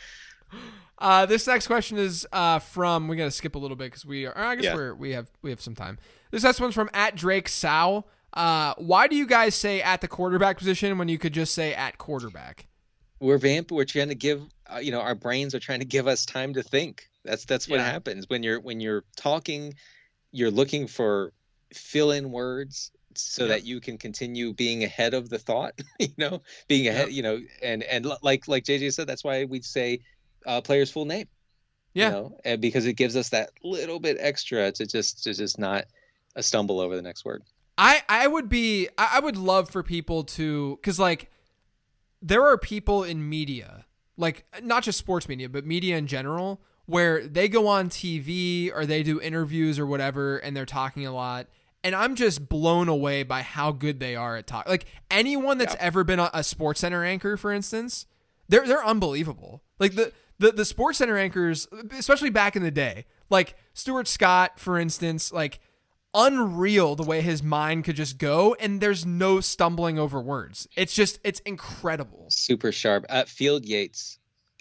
Uh, 1.00 1.26
this 1.26 1.48
next 1.48 1.68
question 1.68 1.98
is 1.98 2.28
uh, 2.34 2.60
from. 2.60 3.08
We 3.08 3.16
got 3.16 3.24
to 3.26 3.32
skip 3.32 3.56
a 3.56 3.58
little 3.58 3.78
bit 3.78 3.86
because 3.86 4.06
we 4.06 4.26
are. 4.26 4.38
I 4.38 4.56
guess 4.56 4.66
Yeah. 4.66 4.76
we're 4.76 4.94
we 4.94 5.12
have 5.12 5.32
we 5.42 5.50
have 5.50 5.62
some 5.62 5.74
time. 5.76 5.98
This 6.30 6.44
next 6.44 6.60
one's 6.60 6.76
from 6.76 6.90
at 6.94 7.16
Drake 7.16 7.48
Sow. 7.48 8.06
Uh, 8.34 8.74
why 8.78 9.08
do 9.08 9.16
you 9.16 9.26
guys 9.26 9.56
say 9.56 9.82
at 9.82 10.02
the 10.02 10.08
quarterback 10.10 10.58
position 10.58 10.98
when 10.98 11.08
you 11.08 11.18
could 11.18 11.34
just 11.34 11.56
say 11.56 11.74
at 11.74 11.98
quarterback? 11.98 12.68
We're 13.22 13.38
vamp. 13.38 13.72
We're 13.72 13.86
trying 13.86 14.10
to 14.10 14.16
give. 14.16 14.42
Uh, 14.74 14.80
you 14.80 14.92
know, 14.92 15.00
our 15.00 15.16
brains 15.16 15.54
are 15.56 15.60
trying 15.60 15.80
to 15.80 15.86
give 15.86 16.08
us 16.08 16.26
time 16.26 16.54
to 16.56 16.64
think. 16.64 17.08
That's 17.24 17.46
that's 17.46 17.70
what 17.70 17.78
Yeah. 17.80 17.90
happens 17.92 18.26
when 18.28 18.44
you're 18.44 18.60
when 18.60 18.82
you're 18.82 19.04
talking. 19.16 19.76
You're 20.32 20.52
looking 20.52 20.88
for 20.88 21.32
fill-in 21.74 22.32
words 22.32 22.92
so 23.16 23.44
Yeah. 23.44 23.50
that 23.50 23.66
you 23.66 23.80
can 23.82 23.98
continue 23.98 24.54
being 24.54 24.84
ahead 24.84 25.14
of 25.14 25.30
the 25.30 25.38
thought. 25.38 25.74
you 26.00 26.08
know, 26.18 26.42
being 26.68 26.88
ahead. 26.88 27.12
You 27.12 27.22
know, 27.22 27.40
and 27.62 27.84
and 27.84 28.06
like 28.24 28.48
like 28.48 28.64
JJ 28.66 28.92
said, 28.94 29.08
that's 29.08 29.24
why 29.24 29.46
we'd 29.46 29.66
say 29.66 30.00
uh, 30.46 30.62
player's 30.62 30.90
full 30.90 31.06
name. 31.06 31.28
Yeah. 31.94 32.08
You 32.08 32.12
know, 32.14 32.38
and 32.46 32.62
because 32.62 32.86
it 32.88 32.94
gives 32.94 33.16
us 33.16 33.30
that 33.30 33.52
little 33.64 34.00
bit 34.00 34.18
extra 34.20 34.72
to 34.72 34.86
just 34.88 35.24
to 35.26 35.34
just 35.34 35.60
not 35.60 35.86
a 36.36 36.42
stumble 36.42 36.80
over 36.80 36.96
the 36.96 37.02
next 37.04 37.24
word. 37.26 37.44
I 37.78 38.02
I 38.10 38.26
would 38.28 38.50
be 38.50 38.88
I 38.98 39.10
I 39.16 39.20
would 39.20 39.38
love 39.38 39.70
for 39.70 39.84
people 39.84 40.24
to 40.24 40.78
because 40.82 40.98
like 40.98 41.30
there 42.22 42.46
are 42.46 42.58
people 42.58 43.04
in 43.04 43.28
media 43.28 43.86
like 44.18 44.46
not 44.62 44.84
just 44.84 44.98
sports 45.00 45.28
media 45.28 45.50
but 45.50 45.66
media 45.66 45.98
in 45.98 46.08
general 46.08 46.62
where 46.86 47.26
they 47.26 47.48
go 47.48 47.68
on 47.68 47.90
TV 47.90 48.72
or 48.74 48.86
they 48.86 49.04
do 49.04 49.20
interviews 49.22 49.80
or 49.80 49.86
whatever 49.86 50.38
and 50.38 50.56
they're 50.56 50.66
talking 50.66 51.06
a 51.06 51.14
lot 51.14 51.48
and 51.84 51.96
I'm 51.96 52.16
just 52.16 52.48
blown 52.48 52.90
away 52.90 53.24
by 53.24 53.42
how 53.42 53.72
good 53.72 54.00
they 54.00 54.16
are 54.16 54.38
at 54.38 54.48
talk 54.48 54.68
like 54.68 54.86
anyone 55.10 55.58
that's 55.58 55.74
Yeah. 55.76 55.82
ever 55.82 56.04
been 56.04 56.20
a, 56.20 56.30
a 56.34 56.40
SportsCenter 56.40 57.06
anchor 57.08 57.38
for 57.38 57.52
instance 57.52 58.06
they're 58.50 58.68
they're 58.68 58.86
unbelievable 58.86 59.64
like 59.80 59.96
the 59.96 60.12
the 60.40 60.52
the 60.52 60.64
SportsCenter 60.64 61.20
anchors 61.20 61.68
especially 61.98 62.30
back 62.30 62.56
in 62.56 62.64
the 62.64 62.72
day 62.72 63.06
like 63.30 63.56
Stuart 63.74 64.08
Scott 64.08 64.60
for 64.60 64.78
instance 64.78 65.32
like 65.32 65.60
unreal 66.14 66.96
the 66.96 67.04
way 67.04 67.22
his 67.22 67.42
mind 67.42 67.84
could 67.86 67.96
just 67.96 68.18
go 68.18 68.54
and 68.60 68.82
there's 68.82 69.06
no 69.06 69.40
stumbling 69.40 69.98
over 69.98 70.20
words 70.22 70.68
it's 70.76 70.94
just 70.94 71.20
it's 71.24 71.40
incredible 71.42 72.26
Super 72.30 72.72
sharp. 72.72 73.06
Uh, 73.10 73.24
Field 73.26 73.66
Yates. 73.66 74.20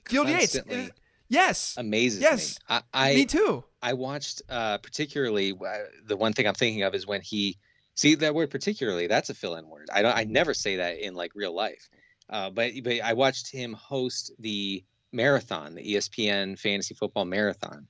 field 0.09 0.29
yates 0.29 0.55
is- 0.55 0.91
yes 1.29 1.75
amazes 1.77 2.21
Yes. 2.21 2.59
me. 2.71 2.77
I 2.77 2.83
I, 3.11 3.15
me 3.15 3.25
too 3.27 3.65
I 3.83 3.95
watched 3.95 4.43
uh, 4.49 4.79
particularly 4.79 5.53
uh, 5.53 5.79
the 6.07 6.17
one 6.17 6.33
thing 6.35 6.47
I'm 6.47 6.55
thinking 6.55 6.83
of 6.83 6.95
is 6.95 7.07
when 7.07 7.21
he 7.23 7.57
see 7.95 8.15
that 8.17 8.35
word 8.35 8.51
particularly. 8.51 9.07
That's 9.07 9.31
a 9.31 9.35
fill-in 9.35 9.69
word. 9.69 9.89
I 9.93 10.03
don't. 10.03 10.15
I 10.17 10.25
never 10.25 10.53
say 10.55 10.77
that 10.77 10.99
in 10.99 11.15
like 11.15 11.33
real 11.35 11.55
life. 11.55 11.89
Uh, 12.29 12.51
but 12.51 12.73
but 12.85 13.01
I 13.03 13.15
watched 13.15 13.51
him 13.51 13.73
host 13.73 14.33
the 14.39 14.85
marathon, 15.13 15.75
the 15.75 15.95
ESPN 15.95 16.59
fantasy 16.59 16.95
football 16.95 17.25
marathon, 17.25 17.87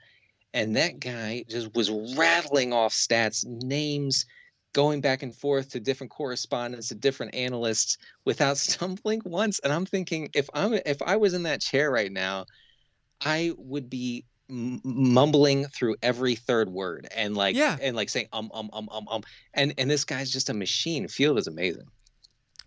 and 0.55 0.77
that 0.77 1.01
guy 1.01 1.45
just 1.49 1.75
was 1.75 1.91
rattling 2.17 2.73
off 2.73 2.93
stats, 2.93 3.45
names, 3.47 4.27
going 4.73 5.01
back 5.01 5.23
and 5.23 5.35
forth 5.35 5.71
to 5.71 5.81
different 5.81 6.11
correspondents, 6.11 6.89
to 6.89 6.95
different 6.95 7.35
analysts 7.35 7.99
without 8.25 8.57
stumbling 8.67 9.21
once. 9.25 9.59
And 9.61 9.73
I'm 9.73 9.87
thinking, 9.87 10.29
if 10.35 10.49
I'm 10.55 10.75
if 10.87 11.01
I 11.03 11.17
was 11.17 11.35
in 11.35 11.43
that 11.45 11.61
chair 11.61 11.91
right 11.91 12.11
now, 12.13 12.47
I 13.21 13.53
would 13.59 13.91
be 13.91 14.25
m- 14.49 14.81
mumbling 14.85 15.67
through 15.67 15.97
every 16.03 16.35
third 16.35 16.69
word 16.71 17.07
and 17.15 17.37
like 17.37 17.55
Yeah. 17.57 17.77
and 17.81 17.95
like 17.97 18.09
saying 18.09 18.29
um 18.33 18.51
um 18.55 18.71
um 18.73 18.89
um 18.91 19.07
um 19.09 19.23
and 19.55 19.75
and 19.79 19.91
this 19.91 20.05
guy's 20.05 20.31
just 20.31 20.49
a 20.51 20.55
machine. 20.55 21.07
Field 21.09 21.39
is 21.39 21.47
amazing. 21.47 21.87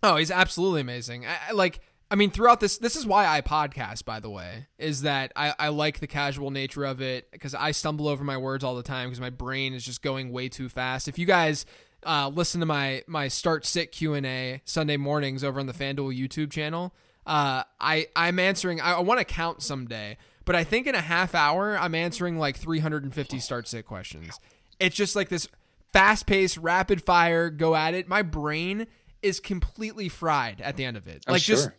oh 0.02 0.16
he's 0.16 0.30
absolutely 0.30 0.80
amazing 0.82 1.26
I, 1.26 1.36
I 1.48 1.52
like 1.52 1.80
i 2.14 2.16
mean 2.16 2.30
throughout 2.30 2.60
this 2.60 2.78
this 2.78 2.94
is 2.94 3.04
why 3.04 3.26
i 3.26 3.40
podcast 3.40 4.04
by 4.04 4.20
the 4.20 4.30
way 4.30 4.68
is 4.78 5.02
that 5.02 5.32
i, 5.34 5.52
I 5.58 5.68
like 5.70 5.98
the 5.98 6.06
casual 6.06 6.52
nature 6.52 6.84
of 6.84 7.02
it 7.02 7.28
because 7.32 7.56
i 7.56 7.72
stumble 7.72 8.06
over 8.06 8.22
my 8.22 8.36
words 8.36 8.62
all 8.62 8.76
the 8.76 8.84
time 8.84 9.08
because 9.08 9.20
my 9.20 9.30
brain 9.30 9.74
is 9.74 9.84
just 9.84 10.00
going 10.00 10.30
way 10.30 10.48
too 10.48 10.68
fast. 10.68 11.08
If 11.08 11.18
you 11.18 11.26
guys 11.26 11.66
uh, 12.06 12.30
listen 12.32 12.60
to 12.60 12.66
my 12.66 13.02
my 13.08 13.26
start 13.26 13.66
sit 13.66 13.90
q&a 13.90 14.62
sunday 14.64 14.96
mornings 14.96 15.42
over 15.42 15.58
on 15.58 15.66
the 15.66 15.72
fanduel 15.72 16.16
youtube 16.16 16.52
channel 16.52 16.94
uh, 17.26 17.64
I, 17.80 18.06
i'm 18.14 18.38
answering 18.38 18.80
i, 18.80 18.92
I 18.92 19.00
want 19.00 19.18
to 19.18 19.24
count 19.24 19.60
someday 19.60 20.16
but 20.44 20.54
i 20.54 20.62
think 20.62 20.86
in 20.86 20.94
a 20.94 21.00
half 21.00 21.34
hour 21.34 21.76
i'm 21.76 21.96
answering 21.96 22.38
like 22.38 22.56
350 22.56 23.40
start 23.40 23.66
sit 23.66 23.86
questions. 23.86 24.38
It's 24.78 24.94
just 24.94 25.16
like 25.16 25.30
this 25.30 25.48
fast 25.92 26.26
paced 26.26 26.58
rapid 26.58 27.02
fire 27.02 27.50
go 27.50 27.74
at 27.74 27.94
it. 27.94 28.06
My 28.06 28.22
brain 28.22 28.86
is 29.24 29.40
completely 29.40 30.08
fried 30.10 30.60
at 30.60 30.76
the 30.76 30.84
end 30.84 30.98
of 30.98 31.08
it. 31.08 31.24
I'm 31.26 31.32
like 31.32 31.42
sure. 31.42 31.56
just 31.56 31.70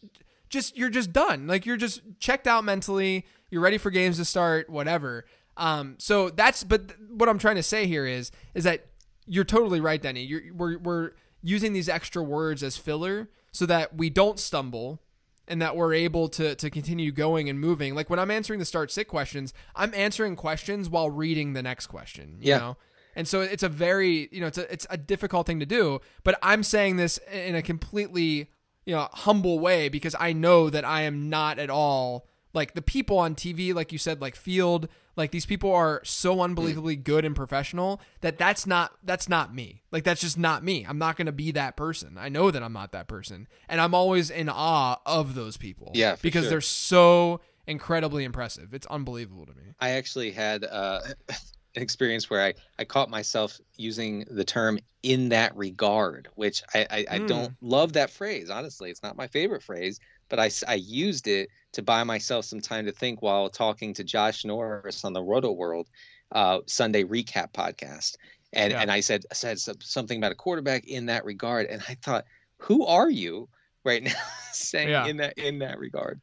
you're 0.77 0.89
just 0.89 1.11
done. 1.13 1.47
Like 1.47 1.65
you're 1.65 1.77
just 1.77 2.01
checked 2.19 2.47
out 2.47 2.63
mentally. 2.63 3.25
You're 3.49 3.61
ready 3.61 3.77
for 3.77 3.89
games 3.91 4.17
to 4.17 4.25
start 4.25 4.69
whatever. 4.69 5.25
Um 5.57 5.95
so 5.97 6.29
that's 6.29 6.63
but 6.63 6.87
th- 6.89 6.99
what 7.11 7.29
i'm 7.29 7.37
trying 7.39 7.55
to 7.55 7.63
say 7.63 7.87
here 7.87 8.05
is 8.05 8.31
is 8.53 8.63
that 8.65 8.87
you're 9.25 9.43
totally 9.45 9.79
right 9.79 10.01
denny. 10.01 10.23
You're 10.23 10.53
we're, 10.53 10.77
we're 10.77 11.11
using 11.41 11.73
these 11.73 11.87
extra 11.89 12.21
words 12.21 12.61
as 12.63 12.75
filler 12.77 13.29
so 13.51 13.65
that 13.65 13.95
we 13.95 14.09
don't 14.09 14.37
stumble 14.39 15.01
and 15.47 15.61
that 15.61 15.75
we're 15.77 15.93
able 15.93 16.27
to 16.29 16.55
to 16.55 16.69
continue 16.69 17.11
going 17.11 17.47
and 17.49 17.59
moving. 17.59 17.95
Like 17.95 18.09
when 18.09 18.19
i'm 18.19 18.31
answering 18.31 18.59
the 18.59 18.65
start 18.65 18.91
sit 18.91 19.07
questions 19.07 19.53
i'm 19.75 19.93
answering 19.93 20.35
questions 20.35 20.89
while 20.89 21.09
reading 21.09 21.53
the 21.53 21.63
next 21.63 21.87
question 21.87 22.37
you 22.41 22.49
Yeah. 22.49 22.57
know? 22.57 22.77
And 23.17 23.25
so 23.25 23.39
it's 23.39 23.63
a 23.63 23.69
very, 23.69 24.27
you 24.33 24.41
know, 24.41 24.47
it's 24.47 24.57
a 24.57 24.73
it's 24.73 24.85
a 24.89 24.97
difficult 24.97 25.47
thing 25.47 25.61
to 25.61 25.65
do. 25.65 26.01
But 26.25 26.37
I'm 26.43 26.63
saying 26.63 26.97
this 26.97 27.17
in 27.31 27.55
a 27.55 27.61
completely, 27.61 28.49
you 28.85 28.95
know, 28.95 29.09
humble 29.11 29.59
way 29.59 29.89
because 29.89 30.15
I 30.19 30.33
know 30.33 30.69
that 30.69 30.85
I 30.85 31.01
am 31.01 31.29
not 31.29 31.59
at 31.59 31.69
all 31.69 32.27
like 32.55 32.73
the 32.73 32.81
people 32.81 33.19
on 33.19 33.35
TV, 33.35 33.73
like 33.73 33.91
you 33.91 33.97
said, 33.97 34.21
like 34.21 34.35
Field, 34.35 34.87
like 35.17 35.31
these 35.31 35.45
people 35.45 35.71
are 35.73 36.01
so 36.03 36.41
unbelievably 36.41 36.95
good 36.95 37.25
and 37.25 37.35
professional 37.35 38.01
that 38.21 38.37
that's 38.37 38.65
not 38.65 38.93
that's 39.03 39.29
not 39.29 39.53
me. 39.53 39.83
Like 39.91 40.03
that's 40.03 40.21
just 40.21 40.37
not 40.37 40.63
me. 40.63 40.85
I'm 40.87 40.97
not 40.97 41.17
going 41.17 41.25
to 41.25 41.33
be 41.33 41.51
that 41.51 41.75
person. 41.75 42.17
I 42.17 42.29
know 42.29 42.51
that 42.51 42.63
I'm 42.63 42.73
not 42.73 42.93
that 42.93 43.07
person, 43.07 43.47
and 43.67 43.81
I'm 43.81 43.93
always 43.93 44.29
in 44.29 44.49
awe 44.49 44.97
of 45.05 45.35
those 45.35 45.57
people. 45.57 45.91
Yeah, 45.93 46.15
because 46.21 46.43
sure. 46.43 46.51
they're 46.51 46.61
so 46.61 47.41
incredibly 47.67 48.23
impressive. 48.23 48.73
It's 48.73 48.87
unbelievable 48.87 49.45
to 49.45 49.53
me. 49.53 49.73
I 49.79 49.91
actually 49.91 50.31
had 50.31 50.63
uh, 50.63 51.01
experience 51.75 52.29
where 52.29 52.43
I, 52.43 52.53
I 52.79 52.85
caught 52.85 53.09
myself 53.09 53.59
using 53.75 54.25
the 54.29 54.43
term 54.43 54.79
in 55.03 55.29
that 55.29 55.55
regard, 55.55 56.29
which 56.35 56.63
I, 56.73 56.87
I, 56.89 57.05
I 57.11 57.19
Mm. 57.19 57.27
don't 57.27 57.53
love 57.61 57.93
that 57.93 58.09
phrase. 58.11 58.49
Honestly, 58.49 58.89
it's 58.89 59.03
not 59.03 59.17
my 59.17 59.27
favorite 59.27 59.63
phrase, 59.63 59.99
but 60.29 60.39
I, 60.39 60.49
I 60.67 60.75
used 60.75 61.27
it 61.27 61.49
to 61.73 61.81
buy 61.83 62.03
myself 62.03 62.45
some 62.45 62.61
time 62.61 62.85
to 62.85 62.91
think 62.91 63.21
while 63.21 63.49
talking 63.49 63.93
to 63.95 64.03
Josh 64.03 64.45
Norris 64.45 65.03
on 65.05 65.13
the 65.13 65.21
Rotoworld 65.21 65.85
uh, 66.31 66.59
Sunday 66.67 67.03
recap 67.03 67.51
podcast. 67.53 68.15
And, 68.53 68.71
Yeah. 68.71 68.81
and 68.81 68.91
I 68.91 69.01
said, 69.01 69.23
I 69.31 69.35
said 69.35 69.59
something 69.83 70.17
about 70.17 70.31
a 70.31 70.35
quarterback 70.35 70.85
in 70.85 71.07
that 71.07 71.25
regard. 71.25 71.67
And 71.67 71.81
I 71.87 71.95
thought, 71.95 72.25
who 72.59 72.85
are 72.85 73.09
you 73.09 73.49
right 73.83 74.03
now 74.03 74.11
saying 74.51 74.89
Yeah. 74.89 75.05
in 75.05 75.17
that, 75.17 75.37
in 75.37 75.59
that 75.59 75.77
regard? 75.79 76.21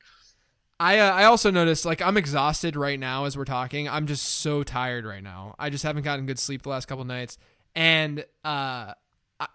I 0.80 0.98
uh, 0.98 1.12
I 1.12 1.24
also 1.24 1.50
noticed 1.50 1.84
like 1.84 2.02
I'm 2.02 2.16
exhausted 2.16 2.76
right 2.76 2.98
now 2.98 3.24
as 3.24 3.36
we're 3.36 3.44
talking. 3.44 3.88
I'm 3.88 4.06
just 4.06 4.24
so 4.24 4.62
tired 4.62 5.04
right 5.04 5.22
now. 5.22 5.54
I 5.58 5.70
just 5.70 5.84
haven't 5.84 6.02
gotten 6.02 6.26
good 6.26 6.38
sleep 6.38 6.62
the 6.62 6.70
last 6.70 6.86
couple 6.86 7.04
nights, 7.04 7.38
and 7.74 8.24
uh, 8.44 8.94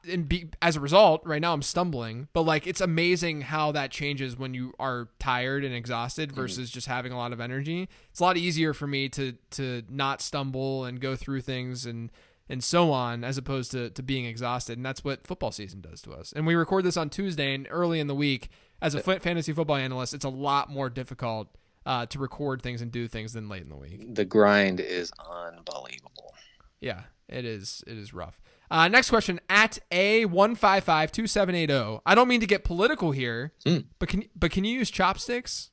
and 0.10 0.28
be, 0.28 0.50
as 0.62 0.76
a 0.76 0.80
result, 0.80 1.22
right 1.26 1.42
now 1.42 1.54
I'm 1.54 1.62
stumbling. 1.62 2.28
But 2.34 2.44
like 2.44 2.68
it's 2.68 2.82
amazing 2.82 3.42
how 3.42 3.72
that 3.74 3.92
changes 3.92 4.38
when 4.38 4.54
you 4.54 4.74
are 4.80 5.10
tired 5.20 5.64
and 5.64 5.74
exhausted 5.74 6.32
versus 6.32 6.70
just 6.70 6.88
having 6.88 7.12
a 7.12 7.18
lot 7.18 7.34
of 7.34 7.40
energy. 7.40 7.90
It's 8.12 8.20
a 8.20 8.24
lot 8.24 8.38
easier 8.38 8.74
for 8.74 8.88
me 8.88 9.10
to 9.10 9.34
to 9.52 9.84
not 9.90 10.22
stumble 10.22 10.86
and 10.86 11.00
go 11.00 11.16
through 11.16 11.42
things 11.42 11.86
and 11.86 12.12
and 12.50 12.64
so 12.64 12.92
on 12.92 13.24
as 13.24 13.38
opposed 13.38 13.72
to 13.72 13.90
to 13.92 14.04
being 14.04 14.26
exhausted. 14.26 14.78
And 14.78 14.86
that's 14.86 15.04
what 15.04 15.26
football 15.26 15.52
season 15.52 15.82
does 15.82 16.02
to 16.04 16.14
us. 16.14 16.34
And 16.34 16.46
we 16.46 16.56
record 16.56 16.84
this 16.86 16.98
on 16.98 17.10
Tuesday 17.10 17.54
and 17.54 17.68
early 17.70 18.00
in 18.00 18.08
the 18.08 18.16
week 18.16 18.50
as 18.82 18.96
a 18.96 19.02
fa- 19.02 19.20
fantasy 19.20 19.54
football 19.54 19.76
analyst, 19.78 20.14
it's 20.14 20.26
a 20.26 20.30
lot 20.30 20.70
more 20.70 20.90
difficult 20.90 21.48
uh, 21.86 22.06
to 22.08 22.20
record 22.20 22.62
things 22.62 22.82
and 22.82 22.92
do 22.92 23.08
things 23.08 23.34
than 23.34 23.48
late 23.50 23.62
in 23.64 23.70
the 23.70 23.76
week. 23.76 24.14
The 24.16 24.26
grind 24.26 24.80
is 24.80 25.12
unbelievable. 25.20 26.34
Yeah, 26.80 27.04
it 27.28 27.46
is. 27.46 27.84
It 27.88 27.98
is 27.98 28.14
rough. 28.14 28.40
Uh, 28.70 28.88
next 28.90 29.10
question 29.10 29.40
at 29.50 29.80
a 29.92 30.26
one 30.26 30.54
five 30.54 30.84
five 30.84 31.12
two 31.12 31.26
seven 31.28 31.56
eight 31.56 31.70
zero. 31.70 32.02
I 32.06 32.16
don't 32.16 32.28
mean 32.28 32.42
to 32.42 32.48
get 32.48 32.64
political 32.66 33.12
here, 33.12 33.54
Hmm. 33.66 33.78
but 34.00 34.10
can 34.10 34.26
but 34.36 34.52
can 34.52 34.64
you 34.66 34.78
use 34.78 34.92
chopsticks? 34.92 35.72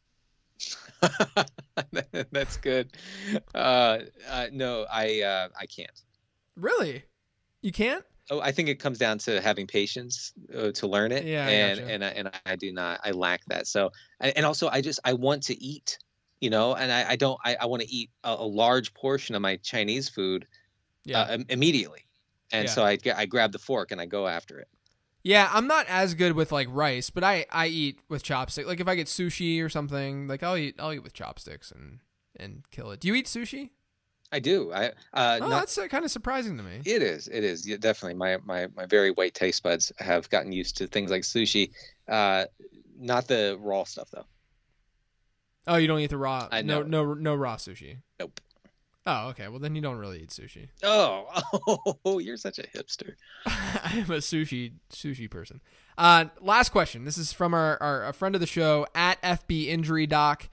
That's 2.31 2.57
good. 2.59 2.93
Uh, 3.55 3.99
uh, 4.31 4.47
no, 4.53 4.87
I 4.91 5.21
uh, 5.23 5.49
I 5.61 5.67
can't. 5.67 5.91
Really? 6.57 7.05
You 7.63 7.73
can't? 7.73 8.05
Oh, 8.31 8.41
I 8.41 8.53
think 8.53 8.69
it 8.69 8.77
comes 8.81 8.99
down 8.99 9.19
to 9.19 9.41
having 9.41 9.67
patience 9.67 10.33
uh, 10.55 10.71
to 10.73 10.87
learn 10.87 11.13
it. 11.13 11.25
Yeah, 11.25 11.47
I 11.47 11.51
and 11.51 11.79
gotcha. 11.79 11.91
and 11.93 12.05
I, 12.05 12.09
and 12.09 12.31
I 12.47 12.57
do 12.57 12.73
not. 12.73 13.01
I 13.05 13.11
lack 13.11 13.45
that. 13.47 13.67
So 13.67 13.91
and 14.21 14.47
also 14.47 14.69
I 14.69 14.81
just 14.81 14.99
I 15.05 15.13
want 15.13 15.43
to 15.45 15.63
eat, 15.63 15.99
you 16.41 16.49
know, 16.51 16.75
and 16.75 16.91
I, 16.91 17.11
I 17.11 17.17
don't. 17.17 17.39
I, 17.45 17.57
I 17.61 17.67
want 17.67 17.83
to 17.83 17.89
eat 17.89 18.11
a, 18.25 18.33
a 18.33 18.47
large 18.47 18.95
portion 18.95 19.35
of 19.35 19.43
my 19.43 19.57
Chinese 19.57 20.09
food 20.09 20.47
Yeah. 21.05 21.21
uh, 21.21 21.39
immediately, 21.51 22.07
and 22.53 22.67
Yeah. 22.67 22.73
so 22.75 22.85
I 22.85 22.97
get 22.97 23.17
I 23.19 23.27
grab 23.27 23.53
the 23.53 23.59
fork 23.59 23.93
and 23.93 24.01
I 24.01 24.07
go 24.07 24.27
after 24.27 24.59
it. 24.59 24.69
Yeah, 25.23 25.49
I'm 25.53 25.67
not 25.67 25.87
as 25.89 26.15
good 26.15 26.33
with 26.33 26.53
like 26.53 26.69
rice, 26.71 27.11
but 27.11 27.25
I 27.25 27.47
I 27.51 27.67
eat 27.69 28.01
with 28.09 28.23
chopsticks. 28.23 28.69
Like 28.69 28.81
if 28.81 28.89
I 28.89 28.95
get 28.95 29.07
sushi 29.07 29.63
or 29.63 29.69
something, 29.69 30.29
like 30.29 30.43
I'll 30.43 30.57
eat 30.57 30.77
I'll 30.79 30.93
eat 30.93 31.03
with 31.03 31.15
chopsticks 31.15 31.71
and 31.71 32.01
and 32.37 32.65
kill 32.71 32.91
it. 32.91 33.01
Do 33.01 33.09
you 33.09 33.15
eat 33.15 33.27
sushi? 33.27 33.71
I 34.35 34.41
do. 34.41 34.73
I 34.73 34.87
uh, 35.13 35.39
Oh, 35.41 35.47
not 35.47 35.51
that's 35.61 35.79
uh, 35.79 35.87
kind 35.87 36.05
of 36.05 36.11
surprising 36.11 36.57
to 36.57 36.65
me. 36.65 36.81
It 36.85 37.03
is. 37.03 37.29
It 37.29 37.45
is. 37.45 37.69
Yeah, 37.69 37.77
definitely. 37.79 38.15
My, 38.15 38.39
my 38.45 38.67
my 38.75 38.85
very 38.85 39.13
white 39.13 39.33
taste 39.33 39.63
buds 39.63 39.93
have 39.99 40.29
gotten 40.29 40.51
used 40.51 40.77
to 40.79 40.89
things 40.89 41.13
like 41.13 41.23
sushi. 41.23 41.71
Uh, 42.09 42.47
not 42.99 43.29
the 43.29 43.57
raw 43.61 43.85
stuff 43.85 44.11
though. 44.11 44.27
Oh, 45.69 45.77
you 45.77 45.87
don't 45.87 46.01
eat 46.01 46.11
the 46.11 46.19
raw? 46.19 46.49
I 46.51 46.63
no, 46.63 46.83
no, 46.83 47.15
no 47.15 47.37
raw 47.37 47.55
sushi. 47.55 47.99
Nope. 48.19 48.41
Oh, 49.07 49.29
okay. 49.29 49.47
Well, 49.47 49.61
then 49.61 49.77
you 49.77 49.83
don't 49.83 49.99
really 49.99 50.23
eat 50.23 50.31
sushi. 50.31 50.69
Oh, 50.83 51.95
oh, 52.05 52.19
you're 52.19 52.37
such 52.37 52.59
a 52.59 52.63
hipster. 52.63 53.15
I 53.47 53.93
am 53.95 54.11
a 54.11 54.19
sushi 54.19 54.73
sushi 54.93 55.31
person. 55.31 55.61
Uh, 55.97 56.25
last 56.41 56.71
question. 56.71 57.05
This 57.05 57.19
is 57.19 57.33
from 57.33 57.55
our, 57.55 57.81
our 57.81 58.07
a 58.07 58.13
friend 58.13 58.35
of 58.35 58.41
the 58.41 58.49
show 58.49 58.85
at 58.97 59.23
FB 59.23 59.69
Injury 59.69 60.09
Doc. 60.09 60.49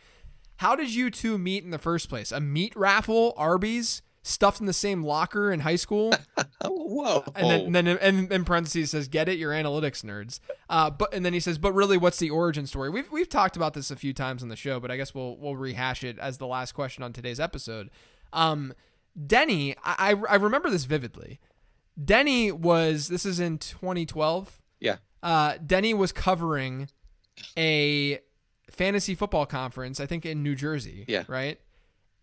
How 0.62 0.76
did 0.76 0.93
you 0.93 1.09
two 1.09 1.39
meet 1.39 1.64
in 1.64 1.72
the 1.72 1.80
first 1.80 2.07
place? 2.07 2.32
A 2.32 2.39
meat 2.39 2.76
raffle, 2.76 3.34
Arby's, 3.36 4.03
stuffed 4.22 4.59
in 4.59 4.68
the 4.68 4.74
same 4.74 5.03
locker 5.03 5.51
in 5.51 5.62
high 5.62 5.76
school, 5.76 6.14
whoa. 6.66 7.24
and 7.36 7.49
then 7.49 7.62
and 7.62 7.76
then 7.76 7.88
in, 7.97 8.32
in 8.32 8.45
parentheses 8.45 8.91
says, 8.91 9.07
"Get 9.07 9.28
it, 9.28 9.39
you're 9.39 9.53
analytics 9.53 10.03
nerds." 10.03 10.39
Uh, 10.70 10.91
but 10.91 11.16
and 11.16 11.26
then 11.26 11.34
he 11.34 11.39
says, 11.39 11.57
"But 11.57 11.74
really, 11.74 11.97
what's 11.97 12.20
the 12.20 12.30
origin 12.30 12.68
story?" 12.68 12.91
We've 12.91 13.12
we've 13.12 13.28
talked 13.28 13.55
about 13.55 13.74
this 13.74 13.89
a 13.89 13.95
few 13.95 14.14
times 14.14 14.43
on 14.43 14.49
the 14.49 14.55
show, 14.55 14.80
but 14.80 14.91
I 14.91 14.97
guess 14.97 15.16
we'll 15.16 15.36
we'll 15.38 15.55
rehash 15.55 16.03
it 16.03 16.20
as 16.20 16.38
the 16.38 16.45
last 16.45 16.74
question 16.74 17.03
on 17.03 17.12
today's 17.12 17.39
episode. 17.39 17.89
Um, 18.32 18.76
Denny, 19.26 19.76
I 19.84 20.12
I 20.12 20.16
I 20.30 20.36
remember 20.36 20.70
this 20.70 20.86
vividly. 20.86 21.39
Denny 22.05 22.51
was 22.51 23.07
this 23.07 23.26
is 23.26 23.39
in 23.39 23.57
2012. 23.57 24.62
yeah. 24.80 24.97
Uh, 25.24 25.57
Denny 25.66 25.95
was 25.95 26.12
covering 26.12 26.88
a 27.57 28.20
fantasy 28.72 29.15
football 29.15 29.45
conference, 29.45 29.99
I 29.99 30.05
think 30.05 30.26
in 30.26 30.43
New 30.43 30.55
Jersey. 30.55 31.05
Yeah. 31.07 31.24
Right. 31.28 31.59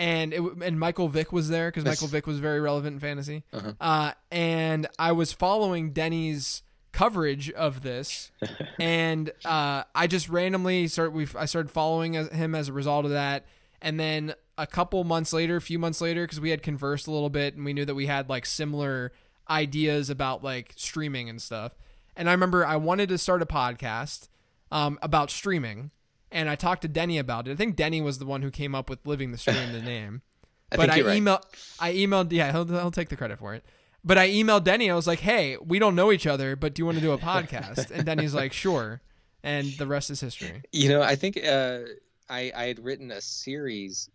And 0.01 0.33
it 0.33 0.43
and 0.63 0.79
Michael 0.79 1.09
Vick 1.09 1.33
was 1.33 1.49
there 1.49 1.69
because 1.69 1.85
Michael 1.85 2.07
Vick 2.07 2.27
was 2.27 2.39
very 2.39 2.61
relevant 2.61 2.95
in 2.95 3.01
fantasy. 3.01 3.43
Uh-huh. 3.53 3.73
Uh, 3.81 4.13
and 4.31 4.87
I 4.99 5.13
was 5.13 5.33
following 5.33 5.91
Denny's 5.93 6.63
coverage 6.93 7.51
of 7.51 7.83
this, 7.83 8.31
and 8.79 9.31
uh, 9.45 9.83
I 9.95 10.07
just 10.07 10.29
randomly 10.29 10.87
started. 10.87 11.15
We 11.15 11.27
I 11.37 11.47
started 11.47 11.71
following 11.71 12.17
as- 12.17 12.29
him 12.29 12.55
as 12.55 12.69
a 12.69 12.73
result 12.73 13.07
of 13.07 13.11
that, 13.11 13.47
and 13.83 13.99
then 13.99 14.35
a 14.57 14.69
couple 14.69 15.03
months 15.03 15.33
later, 15.33 15.57
a 15.57 15.61
few 15.61 15.81
months 15.81 16.01
later, 16.01 16.25
because 16.25 16.41
we 16.41 16.51
had 16.51 16.63
conversed 16.63 17.09
a 17.09 17.11
little 17.11 17.31
bit, 17.31 17.57
and 17.57 17.65
we 17.65 17.73
knew 17.73 17.85
that 17.85 17.95
we 17.97 18.07
had 18.07 18.29
like 18.29 18.47
similar 18.47 19.13
ideas 19.51 20.11
about 20.11 20.45
like 20.45 20.75
streaming 20.77 21.29
and 21.29 21.43
stuff. 21.43 21.73
And 22.17 22.29
I 22.29 22.33
remember 22.33 22.65
I 22.67 22.77
wanted 22.77 23.09
to 23.11 23.19
start 23.19 23.43
a 23.43 23.47
podcast 23.47 24.29
um, 24.71 24.99
about 25.03 25.31
streaming, 25.31 25.91
and 26.31 26.49
I 26.49 26.55
talked 26.57 26.83
to 26.83 26.89
Denny 26.89 27.19
about 27.19 27.49
it. 27.49 27.53
I 27.53 27.55
think 27.57 27.77
Denny 27.77 28.01
was 28.01 28.19
the 28.19 28.27
one 28.27 28.43
who 28.43 28.51
came 28.51 28.75
up 28.75 28.89
with 28.91 29.07
"Living 29.07 29.33
the 29.33 29.39
Stream" 29.39 29.73
the 29.73 29.83
name 29.97 30.23
I 30.71 30.77
but 30.77 30.83
think 30.83 30.93
I 30.93 30.97
you're 30.97 31.07
right. 31.27 31.45
I 31.81 31.93
emailed 31.95 32.33
yeah 32.33 32.53
he'll, 32.53 32.67
he'll 32.67 32.91
take 32.91 33.09
the 33.09 33.17
credit 33.17 33.39
for 33.39 33.55
it. 33.55 33.65
But 34.05 34.17
I 34.19 34.29
emailed 34.29 34.65
Denny. 34.65 34.91
I 34.91 34.95
was 34.95 35.07
like, 35.07 35.21
"Hey, 35.21 35.57
we 35.65 35.79
don't 35.79 35.95
know 35.95 36.13
each 36.13 36.27
other, 36.27 36.55
but 36.57 36.75
do 36.75 36.81
you 36.81 36.87
want 36.87 36.99
to 36.99 37.03
do 37.03 37.13
a 37.13 37.19
podcast?" 37.33 37.91
And 37.91 38.05
Denny's 38.05 38.35
like, 38.35 38.53
"Sure." 38.53 39.01
And 39.43 39.67
the 39.79 39.87
rest 39.87 40.11
is 40.11 40.21
history. 40.21 40.63
You 40.73 40.89
know, 40.89 41.03
I 41.03 41.15
think 41.17 41.37
uh, 41.45 41.81
I 42.29 42.53
I 42.55 42.65
had 42.67 42.79
written 42.79 43.11
a 43.11 43.21
series 43.21 44.09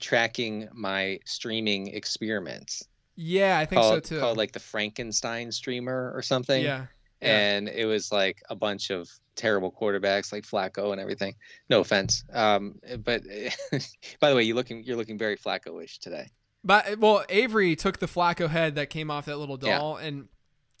tracking 0.00 0.68
my 0.74 1.18
streaming 1.24 1.86
experiments 1.88 2.84
Yeah, 3.16 3.58
I 3.58 3.64
think 3.64 3.80
called 3.80 4.04
so 4.06 4.16
too. 4.16 4.20
called 4.20 4.36
like 4.36 4.52
the 4.52 4.60
Frankenstein 4.60 5.50
streamer 5.50 6.12
or 6.14 6.20
something. 6.22 6.62
yeah, 6.62 6.86
yeah. 7.22 7.28
and 7.38 7.68
it 7.68 7.86
was 7.86 8.12
like 8.12 8.42
a 8.50 8.54
bunch 8.54 8.90
of 8.90 9.08
terrible 9.38 9.72
quarterbacks 9.72 10.32
like 10.32 10.44
Flacco 10.44 10.92
and 10.92 11.00
everything. 11.00 11.34
No 11.70 11.80
offense, 11.80 12.24
um, 12.32 12.78
but 13.04 13.22
by 14.20 14.28
the 14.28 14.36
way, 14.36 14.42
you're 14.42 14.56
looking 14.56 14.84
you're 14.84 14.96
looking 14.96 15.16
very 15.16 15.36
Flacco-ish 15.36 15.98
today. 16.00 16.28
But 16.64 16.98
well, 16.98 17.24
Avery 17.30 17.76
took 17.76 17.98
the 17.98 18.06
Flacco 18.06 18.48
head 18.48 18.74
that 18.74 18.90
came 18.90 19.10
off 19.10 19.24
that 19.26 19.38
little 19.38 19.58
Yeah. 19.62 19.78
doll, 19.78 19.96
and 19.96 20.28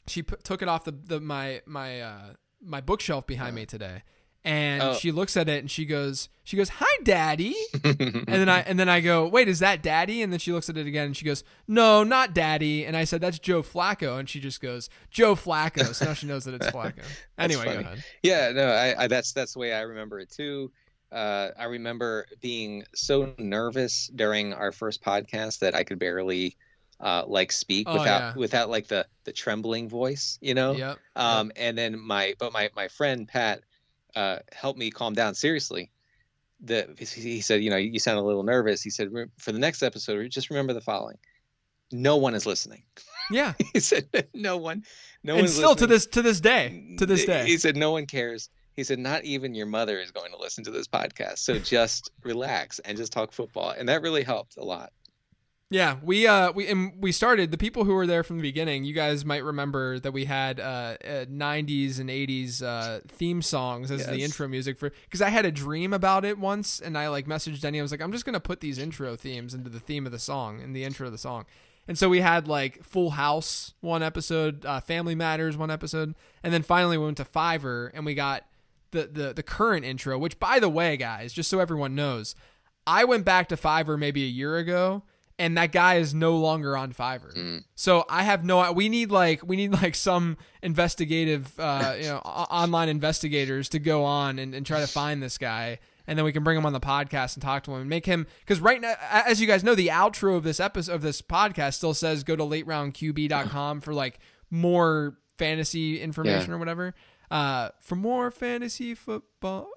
she 0.06 0.22
put, 0.22 0.44
took 0.44 0.60
it 0.60 0.68
off 0.68 0.84
the, 0.84 0.92
the 0.92 1.20
my 1.20 1.62
my 1.66 2.00
uh, 2.00 2.32
my 2.60 2.80
bookshelf 2.80 3.26
behind 3.26 3.54
me 3.54 3.64
today. 3.64 4.02
And 4.48 4.82
Oh. 4.82 4.94
she 4.94 5.12
looks 5.12 5.36
at 5.36 5.46
it 5.48 5.58
and 5.58 5.70
she 5.70 5.84
goes, 5.84 6.30
she 6.42 6.56
goes, 6.56 6.70
"Hi, 6.70 7.02
Daddy." 7.02 7.54
and 7.84 8.26
then 8.26 8.48
I 8.48 8.60
and 8.60 8.78
then 8.80 8.88
I 8.88 9.00
go, 9.00 9.28
"Wait, 9.28 9.46
is 9.46 9.58
that 9.58 9.82
Daddy?" 9.82 10.22
And 10.22 10.32
then 10.32 10.40
she 10.40 10.52
looks 10.52 10.70
at 10.70 10.78
it 10.78 10.86
again 10.86 11.06
and 11.08 11.16
she 11.16 11.26
goes, 11.26 11.44
"No, 11.66 12.02
not 12.02 12.32
Daddy." 12.32 12.86
And 12.86 12.96
I 12.96 13.04
said, 13.04 13.20
"That's 13.20 13.38
Joe 13.38 13.62
Flacco." 13.62 14.18
And 14.18 14.26
she 14.26 14.40
just 14.40 14.62
goes, 14.62 14.88
"Joe 15.10 15.34
Flacco." 15.34 15.94
So 15.94 16.06
now 16.06 16.14
she 16.14 16.26
knows 16.26 16.44
that 16.46 16.54
it's 16.54 16.66
Flacco. 16.74 17.02
Anyway, 17.36 17.64
go 17.64 17.70
ahead. 17.80 18.02
yeah, 18.22 18.50
no, 18.52 18.68
I, 18.68 19.04
I 19.04 19.06
that's 19.06 19.32
that's 19.32 19.52
the 19.52 19.58
way 19.58 19.74
I 19.74 19.82
remember 19.82 20.18
it 20.20 20.30
too. 20.30 20.72
Uh, 21.12 21.50
I 21.58 21.64
remember 21.64 22.26
being 22.40 22.84
so 22.94 23.34
nervous 23.38 24.10
during 24.14 24.54
our 24.54 24.72
first 24.72 25.02
podcast 25.02 25.58
that 25.58 25.74
I 25.74 25.84
could 25.84 25.98
barely 25.98 26.56
uh, 27.00 27.24
like 27.26 27.52
speak 27.52 27.86
Oh, 27.88 27.92
without 27.98 28.20
yeah. 28.20 28.34
without 28.34 28.70
like 28.70 28.88
the 28.88 29.06
the 29.24 29.32
trembling 29.32 29.88
voice, 29.90 30.38
you 30.40 30.54
know. 30.54 30.72
Yep. 30.72 30.98
Um, 31.16 31.52
and 31.56 31.76
then 31.76 31.98
my 32.00 32.34
but 32.38 32.52
my 32.54 32.70
my 32.74 32.88
friend 32.88 33.28
Pat 33.28 33.60
uh, 34.18 34.40
helped 34.52 34.78
me 34.78 34.90
calm 34.90 35.14
down. 35.14 35.34
Seriously, 35.34 35.90
the 36.60 36.88
he 36.98 37.40
said, 37.40 37.62
you 37.62 37.70
know, 37.70 37.76
you 37.76 38.00
sound 38.00 38.18
a 38.18 38.22
little 38.22 38.42
nervous. 38.42 38.82
He 38.82 38.90
said, 38.90 39.10
for 39.38 39.52
the 39.52 39.60
next 39.60 39.82
episode, 39.82 40.28
just 40.30 40.50
remember 40.50 40.72
the 40.72 40.80
following: 40.80 41.18
no 41.92 42.16
one 42.16 42.34
is 42.34 42.44
listening. 42.44 42.82
Yeah. 43.30 43.52
he 43.72 43.78
said, 43.78 44.08
no 44.34 44.56
one, 44.56 44.82
no 45.22 45.36
and 45.36 45.48
still 45.48 45.76
to 45.76 45.86
this 45.86 46.06
to 46.06 46.22
this 46.22 46.40
day, 46.40 46.96
to 46.98 47.06
this 47.06 47.24
day. 47.24 47.46
He 47.46 47.58
said, 47.58 47.76
no 47.76 47.92
one 47.92 48.06
cares. 48.06 48.50
He 48.74 48.84
said, 48.84 48.98
not 48.98 49.24
even 49.24 49.54
your 49.54 49.66
mother 49.66 50.00
is 50.00 50.10
going 50.10 50.30
to 50.32 50.38
listen 50.38 50.62
to 50.64 50.70
this 50.70 50.86
podcast. 50.86 51.38
So 51.38 51.58
just 51.58 52.10
relax 52.24 52.78
and 52.80 52.96
just 52.96 53.12
talk 53.12 53.32
football, 53.32 53.70
and 53.70 53.88
that 53.88 54.02
really 54.02 54.24
helped 54.24 54.56
a 54.56 54.64
lot. 54.64 54.92
Yeah, 55.70 55.96
we 56.02 56.26
uh 56.26 56.50
we 56.52 56.66
and 56.66 56.92
we 56.98 57.12
started 57.12 57.50
the 57.50 57.58
people 57.58 57.84
who 57.84 57.92
were 57.92 58.06
there 58.06 58.22
from 58.22 58.38
the 58.38 58.42
beginning. 58.42 58.84
You 58.84 58.94
guys 58.94 59.26
might 59.26 59.44
remember 59.44 59.98
that 59.98 60.12
we 60.12 60.24
had 60.24 60.60
uh, 60.60 60.96
uh 61.04 61.24
90s 61.26 62.00
and 62.00 62.08
80s 62.08 62.62
uh 62.62 63.00
theme 63.06 63.42
songs 63.42 63.90
as 63.90 64.06
the 64.06 64.22
intro 64.22 64.48
music 64.48 64.78
for 64.78 64.90
because 65.04 65.20
I 65.20 65.28
had 65.28 65.44
a 65.44 65.52
dream 65.52 65.92
about 65.92 66.24
it 66.24 66.38
once 66.38 66.80
and 66.80 66.96
I 66.96 67.08
like 67.08 67.26
messaged 67.26 67.60
Denny. 67.60 67.80
I 67.80 67.82
was 67.82 67.90
like, 67.90 68.00
I'm 68.00 68.12
just 68.12 68.24
gonna 68.24 68.40
put 68.40 68.60
these 68.60 68.78
intro 68.78 69.14
themes 69.14 69.52
into 69.52 69.68
the 69.68 69.80
theme 69.80 70.06
of 70.06 70.12
the 70.12 70.18
song 70.18 70.60
in 70.62 70.72
the 70.72 70.84
intro 70.84 71.06
of 71.06 71.12
the 71.12 71.18
song. 71.18 71.44
And 71.86 71.98
so 71.98 72.08
we 72.08 72.20
had 72.20 72.48
like 72.48 72.82
Full 72.82 73.10
House 73.10 73.74
one 73.80 74.02
episode, 74.02 74.64
uh, 74.64 74.80
Family 74.80 75.14
Matters 75.14 75.58
one 75.58 75.70
episode, 75.70 76.14
and 76.42 76.52
then 76.52 76.62
finally 76.62 76.96
we 76.96 77.04
went 77.04 77.18
to 77.18 77.24
Fiverr 77.24 77.90
and 77.92 78.06
we 78.06 78.14
got 78.14 78.46
the 78.92 79.06
the 79.06 79.32
the 79.34 79.42
current 79.42 79.84
intro. 79.84 80.16
Which, 80.18 80.38
by 80.38 80.60
the 80.60 80.68
way, 80.70 80.96
guys, 80.96 81.34
just 81.34 81.50
so 81.50 81.60
everyone 81.60 81.94
knows, 81.94 82.34
I 82.86 83.04
went 83.04 83.26
back 83.26 83.48
to 83.48 83.56
Fiverr 83.56 83.98
maybe 83.98 84.24
a 84.24 84.28
year 84.28 84.56
ago 84.56 85.02
and 85.38 85.56
that 85.56 85.72
guy 85.72 85.96
is 85.96 86.14
no 86.14 86.36
longer 86.36 86.76
on 86.76 86.92
Fiverr. 86.92 87.34
Mm. 87.34 87.64
So 87.74 88.04
I 88.08 88.24
have 88.24 88.44
no. 88.44 88.72
We 88.72 88.88
need 88.88 89.10
like 89.10 89.46
we 89.46 89.56
need 89.56 89.72
like 89.72 89.94
some 89.94 90.36
investigative, 90.62 91.58
uh, 91.58 91.94
you 91.96 92.08
know, 92.08 92.18
online 92.18 92.88
investigators 92.88 93.68
to 93.70 93.78
go 93.78 94.04
on 94.04 94.38
and, 94.38 94.54
and 94.54 94.66
try 94.66 94.80
to 94.80 94.86
find 94.86 95.22
this 95.22 95.38
guy, 95.38 95.78
and 96.06 96.18
then 96.18 96.24
we 96.24 96.32
can 96.32 96.42
bring 96.42 96.56
him 96.56 96.66
on 96.66 96.72
the 96.72 96.80
podcast 96.80 97.34
and 97.34 97.42
talk 97.42 97.64
to 97.64 97.72
him 97.72 97.80
and 97.80 97.90
make 97.90 98.06
him 98.06 98.26
because 98.40 98.60
right 98.60 98.80
now, 98.80 98.94
as 99.10 99.40
you 99.40 99.46
guys 99.46 99.62
know, 99.62 99.74
the 99.74 99.88
outro 99.88 100.36
of 100.36 100.42
this 100.42 100.58
episode 100.58 100.94
of 100.94 101.02
this 101.02 101.22
podcast 101.22 101.74
still 101.74 101.94
says 101.94 102.24
go 102.24 102.34
to 102.34 102.42
lateroundqb.com 102.42 103.80
for 103.80 103.94
like 103.94 104.18
more 104.50 105.18
fantasy 105.38 106.00
information 106.00 106.50
yeah. 106.50 106.56
or 106.56 106.58
whatever. 106.58 106.94
Uh, 107.30 107.68
for 107.80 107.94
more 107.94 108.30
fantasy 108.30 108.94
football. 108.94 109.68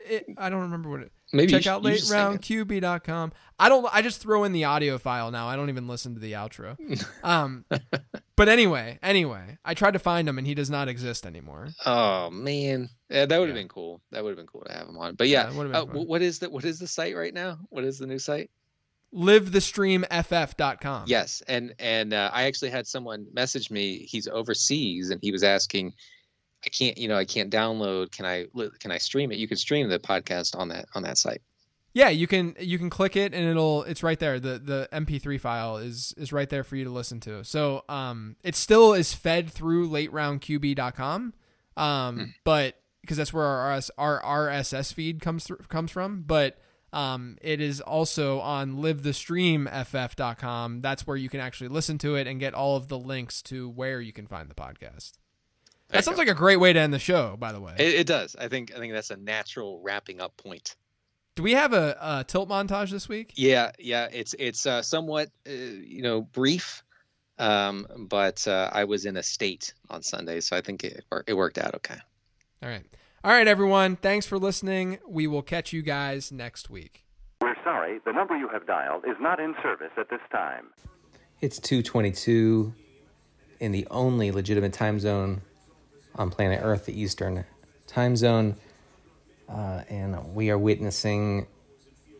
It, 0.00 0.26
I 0.38 0.48
don't 0.48 0.62
remember 0.62 0.88
what 0.88 1.00
it. 1.00 1.12
Maybe 1.36 1.52
check 1.52 1.66
out 1.66 1.82
lateroundqb.com. 1.82 3.32
I 3.58 3.68
don't. 3.68 3.86
I 3.92 4.02
just 4.02 4.20
throw 4.20 4.44
in 4.44 4.52
the 4.52 4.64
audio 4.64 4.98
file 4.98 5.30
now. 5.30 5.48
I 5.48 5.56
don't 5.56 5.68
even 5.68 5.88
listen 5.88 6.14
to 6.14 6.20
the 6.20 6.32
outro. 6.32 6.76
Um, 7.22 7.64
but 8.36 8.48
anyway, 8.48 8.98
anyway, 9.02 9.58
I 9.64 9.74
tried 9.74 9.92
to 9.92 9.98
find 9.98 10.28
him 10.28 10.38
and 10.38 10.46
he 10.46 10.54
does 10.54 10.70
not 10.70 10.86
exist 10.88 11.26
anymore. 11.26 11.68
Oh 11.84 12.30
man, 12.30 12.88
yeah, 13.10 13.26
that 13.26 13.38
would 13.38 13.48
have 13.48 13.56
yeah. 13.56 13.62
been 13.62 13.68
cool. 13.68 14.00
That 14.12 14.22
would 14.22 14.30
have 14.30 14.36
been 14.36 14.46
cool 14.46 14.62
to 14.62 14.72
have 14.72 14.88
him 14.88 14.96
on. 14.96 15.16
But 15.16 15.28
yeah, 15.28 15.50
yeah 15.50 15.78
uh, 15.80 15.84
what 15.86 16.22
is 16.22 16.38
the 16.38 16.50
what 16.50 16.64
is 16.64 16.78
the 16.78 16.86
site 16.86 17.16
right 17.16 17.34
now? 17.34 17.58
What 17.70 17.84
is 17.84 17.98
the 17.98 18.06
new 18.06 18.18
site? 18.18 18.50
livethestreamff.com. 19.14 21.04
Yes, 21.06 21.42
and 21.48 21.74
and 21.78 22.12
uh, 22.12 22.30
I 22.32 22.44
actually 22.44 22.70
had 22.70 22.86
someone 22.86 23.26
message 23.32 23.70
me. 23.70 23.98
He's 23.98 24.28
overseas 24.28 25.10
and 25.10 25.20
he 25.22 25.32
was 25.32 25.42
asking 25.42 25.94
I 26.66 26.68
can't, 26.68 26.98
you 26.98 27.08
know, 27.08 27.16
I 27.16 27.24
can't 27.24 27.50
download. 27.50 28.10
Can 28.10 28.26
I 28.26 28.46
can 28.80 28.90
I 28.90 28.98
stream 28.98 29.32
it? 29.32 29.38
You 29.38 29.46
can 29.46 29.56
stream 29.56 29.88
the 29.88 29.98
podcast 29.98 30.58
on 30.58 30.68
that 30.68 30.86
on 30.94 31.02
that 31.04 31.18
site. 31.18 31.40
Yeah, 31.94 32.08
you 32.08 32.26
can 32.26 32.54
you 32.60 32.76
can 32.76 32.90
click 32.90 33.16
it 33.16 33.32
and 33.32 33.48
it'll 33.48 33.84
it's 33.84 34.02
right 34.02 34.18
there. 34.18 34.40
The 34.40 34.58
the 34.58 34.88
MP3 34.92 35.40
file 35.40 35.78
is 35.78 36.12
is 36.16 36.32
right 36.32 36.50
there 36.50 36.64
for 36.64 36.76
you 36.76 36.84
to 36.84 36.90
listen 36.90 37.20
to. 37.20 37.44
So 37.44 37.84
um 37.88 38.36
it 38.42 38.56
still 38.56 38.92
is 38.92 39.14
fed 39.14 39.50
through 39.50 39.88
lateroundqb.com. 39.88 41.34
Um 41.76 42.16
hmm. 42.16 42.24
but 42.44 42.74
because 43.00 43.16
that's 43.16 43.32
where 43.32 43.44
our 43.44 43.80
our 43.96 44.22
RSS 44.22 44.92
feed 44.92 45.20
comes 45.20 45.44
through 45.44 45.58
comes 45.68 45.92
from, 45.92 46.24
but 46.26 46.58
um, 46.92 47.36
it 47.42 47.60
is 47.60 47.80
also 47.80 48.40
on 48.40 48.76
livethestreamff.com. 48.76 50.80
That's 50.80 51.06
where 51.06 51.16
you 51.16 51.28
can 51.28 51.40
actually 51.40 51.68
listen 51.68 51.98
to 51.98 52.14
it 52.14 52.26
and 52.26 52.40
get 52.40 52.54
all 52.54 52.76
of 52.76 52.88
the 52.88 52.98
links 52.98 53.42
to 53.42 53.68
where 53.68 54.00
you 54.00 54.12
can 54.12 54.26
find 54.26 54.48
the 54.48 54.54
podcast. 54.54 55.12
That 55.90 56.04
sounds 56.04 56.18
like 56.18 56.28
a 56.28 56.34
great 56.34 56.56
way 56.56 56.72
to 56.72 56.80
end 56.80 56.92
the 56.92 56.98
show. 56.98 57.36
By 57.38 57.52
the 57.52 57.60
way, 57.60 57.74
it, 57.78 57.94
it, 57.94 58.06
does. 58.06 58.34
I 58.36 58.48
think 58.48 58.74
I 58.74 58.78
think 58.78 58.92
that's 58.92 59.10
a 59.10 59.16
natural 59.16 59.80
wrapping 59.82 60.20
up 60.20 60.36
point. 60.36 60.74
Do 61.36 61.42
we 61.42 61.52
have 61.52 61.72
a, 61.72 61.96
a 62.00 62.24
tilt 62.24 62.48
montage 62.48 62.90
this 62.90 63.08
week? 63.08 63.32
Yeah, 63.36 63.70
yeah. 63.78 64.08
It's 64.12 64.34
it's 64.38 64.66
uh, 64.66 64.82
somewhat 64.82 65.28
uh, 65.46 65.52
you 65.52 66.02
know 66.02 66.22
brief, 66.22 66.82
um, 67.38 67.86
but 67.96 68.46
uh, 68.48 68.70
I 68.72 68.84
was 68.84 69.06
in 69.06 69.16
a 69.16 69.22
state 69.22 69.74
on 69.88 70.02
Sunday, 70.02 70.40
so 70.40 70.56
I 70.56 70.60
think 70.60 70.82
it 70.82 71.04
it 71.26 71.34
worked 71.34 71.58
out 71.58 71.74
okay. 71.76 71.98
All 72.62 72.68
right, 72.68 72.84
all 73.22 73.32
right, 73.32 73.46
everyone. 73.46 73.96
Thanks 73.96 74.26
for 74.26 74.38
listening. 74.38 74.98
We 75.06 75.26
will 75.26 75.42
catch 75.42 75.72
you 75.72 75.82
guys 75.82 76.32
next 76.32 76.68
week. 76.68 77.04
We're 77.40 77.54
sorry, 77.62 78.00
the 78.04 78.12
number 78.12 78.36
you 78.36 78.48
have 78.48 78.66
dialed 78.66 79.04
is 79.06 79.16
not 79.20 79.38
in 79.38 79.54
service 79.62 79.92
at 79.96 80.10
this 80.10 80.20
time. 80.32 80.68
It's 81.40 81.60
two 81.60 81.82
twenty 81.82 82.10
two 82.10 82.74
in 83.60 83.72
the 83.72 83.86
only 83.90 84.32
legitimate 84.32 84.72
time 84.72 84.98
zone 84.98 85.42
on 86.16 86.30
planet 86.30 86.60
Earth, 86.62 86.86
the 86.86 87.00
Eastern 87.00 87.44
time 87.86 88.16
zone. 88.16 88.56
Uh, 89.48 89.82
and 89.88 90.34
we 90.34 90.50
are 90.50 90.58
witnessing 90.58 91.46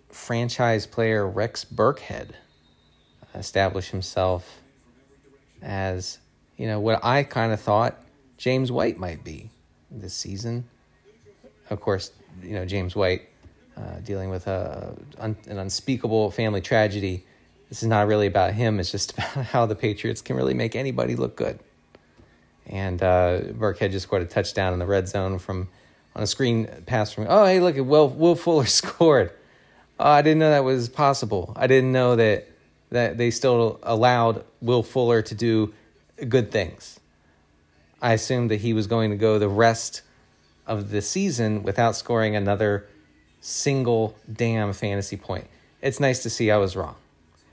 franchise 0.08 0.86
player 0.86 1.26
Rex 1.26 1.64
Burkhead 1.64 2.30
establish 3.34 3.90
himself 3.90 4.60
as, 5.62 6.18
you 6.56 6.66
know, 6.66 6.80
what 6.80 7.04
I 7.04 7.22
kind 7.22 7.52
of 7.52 7.60
thought 7.60 8.00
James 8.38 8.70
White 8.70 8.98
might 8.98 9.24
be 9.24 9.50
this 9.90 10.14
season. 10.14 10.68
Of 11.70 11.80
course, 11.80 12.12
you 12.42 12.52
know, 12.52 12.64
James 12.64 12.94
White 12.94 13.28
uh, 13.76 14.00
dealing 14.04 14.30
with 14.30 14.46
a, 14.46 14.94
an 15.18 15.36
unspeakable 15.46 16.30
family 16.30 16.60
tragedy. 16.60 17.24
This 17.68 17.82
is 17.82 17.88
not 17.88 18.06
really 18.06 18.26
about 18.26 18.54
him, 18.54 18.78
it's 18.78 18.92
just 18.92 19.12
about 19.18 19.46
how 19.46 19.66
the 19.66 19.74
Patriots 19.74 20.22
can 20.22 20.36
really 20.36 20.54
make 20.54 20.76
anybody 20.76 21.16
look 21.16 21.36
good. 21.36 21.58
And 22.66 23.02
uh, 23.02 23.40
Burkhead 23.52 23.92
just 23.92 24.04
scored 24.04 24.22
a 24.22 24.26
touchdown 24.26 24.72
in 24.72 24.78
the 24.78 24.86
red 24.86 25.08
zone 25.08 25.38
from 25.38 25.68
on 26.14 26.22
a 26.22 26.26
screen 26.26 26.68
pass 26.86 27.12
from. 27.12 27.26
Oh, 27.28 27.44
hey, 27.44 27.60
look 27.60 27.76
at 27.76 27.86
Will 27.86 28.08
Will 28.08 28.34
Fuller 28.34 28.66
scored. 28.66 29.32
Oh, 29.98 30.10
I 30.10 30.22
didn't 30.22 30.40
know 30.40 30.50
that 30.50 30.64
was 30.64 30.88
possible. 30.88 31.52
I 31.56 31.66
didn't 31.66 31.92
know 31.92 32.16
that 32.16 32.48
that 32.90 33.18
they 33.18 33.30
still 33.30 33.78
allowed 33.82 34.44
Will 34.60 34.82
Fuller 34.82 35.22
to 35.22 35.34
do 35.34 35.74
good 36.28 36.50
things. 36.50 37.00
I 38.00 38.12
assumed 38.12 38.50
that 38.50 38.60
he 38.60 38.72
was 38.72 38.86
going 38.86 39.10
to 39.10 39.16
go 39.16 39.38
the 39.38 39.48
rest 39.48 40.02
of 40.66 40.90
the 40.90 41.00
season 41.00 41.62
without 41.62 41.96
scoring 41.96 42.36
another 42.36 42.86
single 43.40 44.16
damn 44.30 44.72
fantasy 44.72 45.16
point. 45.16 45.46
It's 45.80 46.00
nice 46.00 46.22
to 46.24 46.30
see 46.30 46.50
I 46.50 46.56
was 46.56 46.76
wrong. 46.76 46.96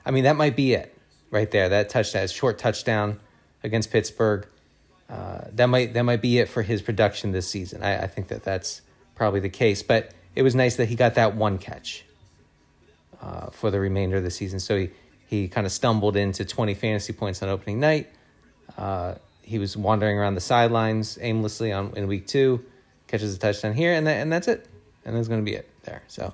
I 0.06 0.12
mean, 0.12 0.24
that 0.26 0.36
might 0.36 0.56
be 0.56 0.74
it 0.74 0.96
right 1.30 1.50
there. 1.50 1.70
That 1.70 1.90
touchdown, 1.90 2.28
short 2.28 2.58
touchdown 2.58 3.20
against 3.64 3.92
Pittsburgh. 3.92 4.48
Uh, 5.10 5.42
that 5.54 5.68
might 5.68 5.94
that 5.94 6.04
might 6.04 6.22
be 6.22 6.40
it 6.40 6.50
for 6.50 6.62
his 6.62 6.82
production 6.82 7.32
this 7.32 7.48
season. 7.48 7.84
I, 7.84 8.04
I, 8.04 8.08
think 8.08 8.30
that 8.30 8.44
that's 8.44 8.82
probably 9.16 9.42
the 9.42 9.50
case. 9.50 9.84
But 9.84 10.12
it 10.36 10.42
was 10.42 10.56
nice 10.56 10.78
that 10.78 10.88
he 10.88 10.96
got 10.96 11.16
that 11.16 11.36
one 11.36 11.58
catch 11.58 12.04
uh, 13.22 13.50
for 13.52 13.70
the 13.70 13.80
remainder 13.80 14.18
of 14.18 14.24
the 14.24 14.32
season. 14.32 14.60
So 14.60 14.78
he 14.78 14.90
he 15.28 15.48
kind 15.48 15.66
of 15.66 15.74
stumbled 15.74 16.16
into 16.16 16.46
20 16.46 16.74
fantasy 16.74 17.14
points 17.14 17.42
on 17.42 17.50
opening 17.50 17.80
night. 17.80 18.10
Uh, 18.78 19.16
he 19.42 19.60
was 19.60 19.76
wandering 19.76 20.18
around 20.18 20.36
the 20.36 20.42
sidelines 20.42 21.18
aimlessly 21.22 21.72
on 21.72 21.94
in 21.96 22.08
week 22.08 22.28
two, 22.28 22.64
catches 23.08 23.36
a 23.36 23.40
touchdown 23.40 23.74
here, 23.74 23.94
and 23.94 24.08
that, 24.08 24.22
and 24.22 24.32
that's 24.32 24.48
it. 24.48 24.68
And 25.06 25.16
that's 25.16 25.28
going 25.28 25.42
to 25.42 25.46
be 25.46 25.56
it 25.56 25.70
there. 25.84 26.02
So 26.08 26.34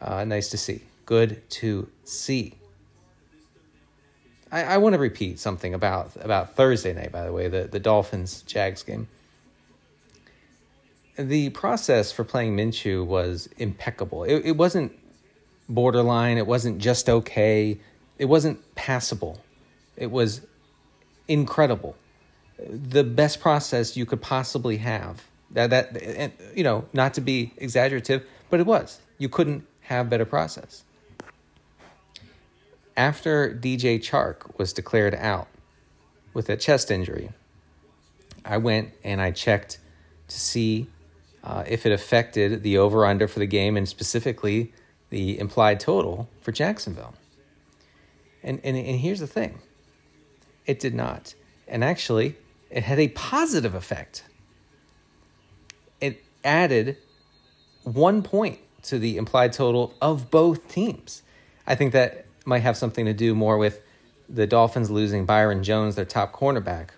uh, 0.00 0.24
nice 0.24 0.48
to 0.50 0.58
see. 0.58 0.82
Good 1.06 1.48
to 1.50 1.88
see. 2.04 2.54
I, 4.50 4.64
I 4.64 4.76
want 4.78 4.94
to 4.94 4.98
repeat 4.98 5.38
something 5.38 5.74
about 5.74 6.12
about 6.16 6.56
Thursday 6.56 6.92
night. 6.94 7.12
By 7.12 7.24
the 7.24 7.32
way, 7.32 7.48
the 7.48 7.64
the 7.64 7.80
Dolphins 7.80 8.42
Jags 8.42 8.82
game. 8.82 9.08
The 11.16 11.50
process 11.50 12.12
for 12.12 12.22
playing 12.22 12.56
Minshew 12.56 13.04
was 13.04 13.48
impeccable. 13.56 14.22
It, 14.22 14.44
it 14.44 14.56
wasn't 14.56 14.92
borderline. 15.68 16.38
It 16.38 16.46
wasn't 16.46 16.78
just 16.78 17.08
okay. 17.08 17.80
It 18.18 18.26
wasn't 18.26 18.74
passable. 18.76 19.42
It 19.96 20.12
was 20.12 20.42
incredible. 21.26 21.96
The 22.58 23.02
best 23.02 23.40
process 23.40 23.96
you 23.96 24.06
could 24.06 24.22
possibly 24.22 24.76
have. 24.78 25.26
That 25.50 25.70
that 25.70 26.00
and, 26.02 26.32
you 26.54 26.62
know, 26.62 26.86
not 26.92 27.14
to 27.14 27.20
be 27.20 27.52
exaggerative, 27.56 28.24
but 28.48 28.60
it 28.60 28.66
was. 28.66 29.00
You 29.18 29.28
couldn't 29.28 29.66
have 29.82 30.08
better 30.08 30.24
process 30.24 30.84
after 32.98 33.54
DJ 33.54 34.00
Chark 34.00 34.58
was 34.58 34.72
declared 34.72 35.14
out 35.14 35.46
with 36.34 36.50
a 36.50 36.56
chest 36.56 36.90
injury, 36.90 37.30
I 38.44 38.58
went 38.58 38.92
and 39.04 39.20
I 39.20 39.30
checked 39.30 39.78
to 40.26 40.38
see 40.38 40.88
uh, 41.44 41.62
if 41.66 41.86
it 41.86 41.92
affected 41.92 42.64
the 42.64 42.76
over 42.76 43.06
under 43.06 43.28
for 43.28 43.38
the 43.38 43.46
game 43.46 43.76
and 43.76 43.88
specifically 43.88 44.72
the 45.10 45.38
implied 45.38 45.78
total 45.78 46.28
for 46.40 46.50
Jacksonville. 46.50 47.14
And, 48.42 48.60
and, 48.64 48.76
and 48.76 48.98
here's 48.98 49.20
the 49.20 49.26
thing 49.28 49.60
it 50.66 50.80
did 50.80 50.94
not. 50.94 51.34
And 51.68 51.84
actually, 51.84 52.36
it 52.68 52.82
had 52.82 52.98
a 52.98 53.08
positive 53.08 53.74
effect. 53.74 54.24
It 56.00 56.24
added 56.44 56.96
one 57.84 58.22
point 58.22 58.58
to 58.82 58.98
the 58.98 59.16
implied 59.16 59.52
total 59.52 59.94
of 60.02 60.30
both 60.30 60.68
teams. 60.68 61.22
I 61.66 61.74
think 61.74 61.92
that 61.92 62.26
might 62.48 62.62
have 62.62 62.76
something 62.76 63.04
to 63.04 63.12
do 63.12 63.34
more 63.34 63.58
with 63.58 63.82
the 64.28 64.46
Dolphins 64.46 64.90
losing 64.90 65.26
Byron 65.26 65.62
Jones, 65.62 65.94
their 65.94 66.04
top 66.04 66.32
cornerback, 66.32 66.88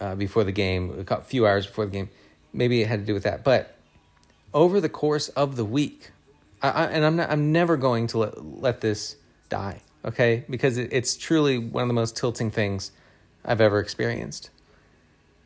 uh, 0.00 0.14
before 0.14 0.42
the 0.42 0.52
game, 0.52 1.06
a 1.08 1.20
few 1.20 1.46
hours 1.46 1.66
before 1.66 1.84
the 1.84 1.92
game. 1.92 2.08
Maybe 2.52 2.80
it 2.82 2.88
had 2.88 3.00
to 3.00 3.06
do 3.06 3.14
with 3.14 3.24
that. 3.24 3.44
But 3.44 3.76
over 4.54 4.80
the 4.80 4.88
course 4.88 5.28
of 5.30 5.56
the 5.56 5.64
week, 5.64 6.10
I, 6.62 6.70
I, 6.70 6.84
and 6.86 7.04
I'm 7.04 7.16
not, 7.16 7.30
I'm 7.30 7.52
never 7.52 7.76
going 7.76 8.06
to 8.08 8.18
let, 8.18 8.44
let 8.44 8.80
this 8.80 9.16
die, 9.48 9.82
okay? 10.04 10.44
Because 10.48 10.78
it, 10.78 10.88
it's 10.92 11.16
truly 11.16 11.58
one 11.58 11.82
of 11.82 11.88
the 11.88 11.94
most 11.94 12.16
tilting 12.16 12.50
things 12.50 12.90
I've 13.44 13.60
ever 13.60 13.80
experienced. 13.80 14.50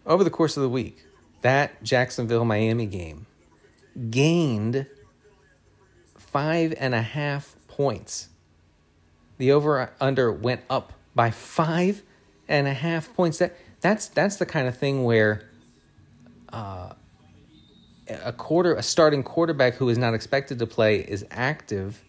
Over 0.07 0.23
the 0.23 0.31
course 0.31 0.57
of 0.57 0.63
the 0.63 0.69
week, 0.69 1.05
that 1.43 1.83
Jacksonville 1.83 2.45
Miami 2.45 2.87
game 2.87 3.27
gained 4.11 4.87
five 6.17 6.73
and 6.79 6.95
a 6.95 7.03
half 7.03 7.57
points. 7.77 8.29
The 9.39 9.53
over 9.53 9.91
under 10.01 10.31
went 10.31 10.61
up 10.69 10.93
by 11.15 11.31
five 11.31 12.03
and 12.49 12.69
a 12.69 12.75
half 12.75 13.15
points. 13.15 13.39
That 13.39 13.57
that's 13.81 14.09
that's 14.09 14.37
the 14.37 14.47
kind 14.47 14.69
of 14.69 14.77
thing 14.77 15.05
where 15.05 15.49
uh, 16.53 16.93
a 18.09 18.33
quarter 18.33 18.75
a 18.75 18.83
starting 18.83 19.23
quarterback 19.23 19.75
who 19.75 19.89
is 19.89 19.99
not 19.99 20.15
expected 20.15 20.59
to 20.59 20.67
play 20.67 21.01
is 21.01 21.25
active 21.31 22.03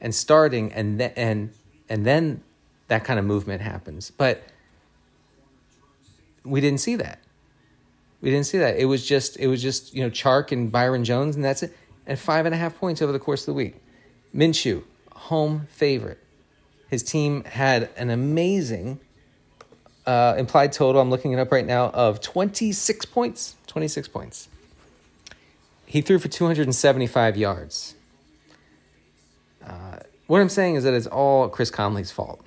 and 0.00 0.14
starting 0.14 0.72
and 0.72 0.98
then 0.98 1.12
and 1.16 1.52
and 1.88 2.06
then 2.06 2.42
that 2.88 3.04
kind 3.04 3.18
of 3.18 3.24
movement 3.24 3.62
happens. 3.62 4.10
But 4.10 4.42
we 6.44 6.60
didn't 6.60 6.80
see 6.80 6.96
that. 6.96 7.18
We 8.20 8.30
didn't 8.30 8.46
see 8.46 8.58
that. 8.58 8.76
It 8.76 8.86
was 8.86 9.06
just 9.06 9.36
it 9.36 9.46
was 9.46 9.62
just 9.62 9.94
you 9.94 10.02
know 10.02 10.10
Chark 10.10 10.52
and 10.52 10.72
Byron 10.72 11.04
Jones 11.04 11.36
and 11.36 11.44
that's 11.44 11.62
it. 11.62 11.76
And 12.06 12.18
five 12.18 12.46
and 12.46 12.54
a 12.54 12.58
half 12.58 12.78
points 12.78 13.00
over 13.00 13.12
the 13.12 13.20
course 13.20 13.42
of 13.42 13.46
the 13.46 13.54
week. 13.54 13.76
Minshew, 14.34 14.82
home 15.22 15.66
favorite. 15.70 16.18
His 16.88 17.02
team 17.02 17.44
had 17.44 17.88
an 17.96 18.10
amazing 18.10 19.00
uh, 20.06 20.34
implied 20.36 20.72
total. 20.72 21.00
I'm 21.00 21.10
looking 21.10 21.32
it 21.32 21.38
up 21.38 21.52
right 21.52 21.64
now 21.64 21.90
of 21.90 22.20
26 22.20 23.06
points. 23.06 23.54
26 23.66 24.08
points. 24.08 24.48
He 25.86 26.00
threw 26.00 26.18
for 26.18 26.28
275 26.28 27.36
yards. 27.36 27.94
Uh, 29.64 29.98
what 30.26 30.40
I'm 30.40 30.48
saying 30.48 30.74
is 30.74 30.84
that 30.84 30.94
it's 30.94 31.06
all 31.06 31.48
Chris 31.48 31.70
Conley's 31.70 32.10
fault. 32.10 32.44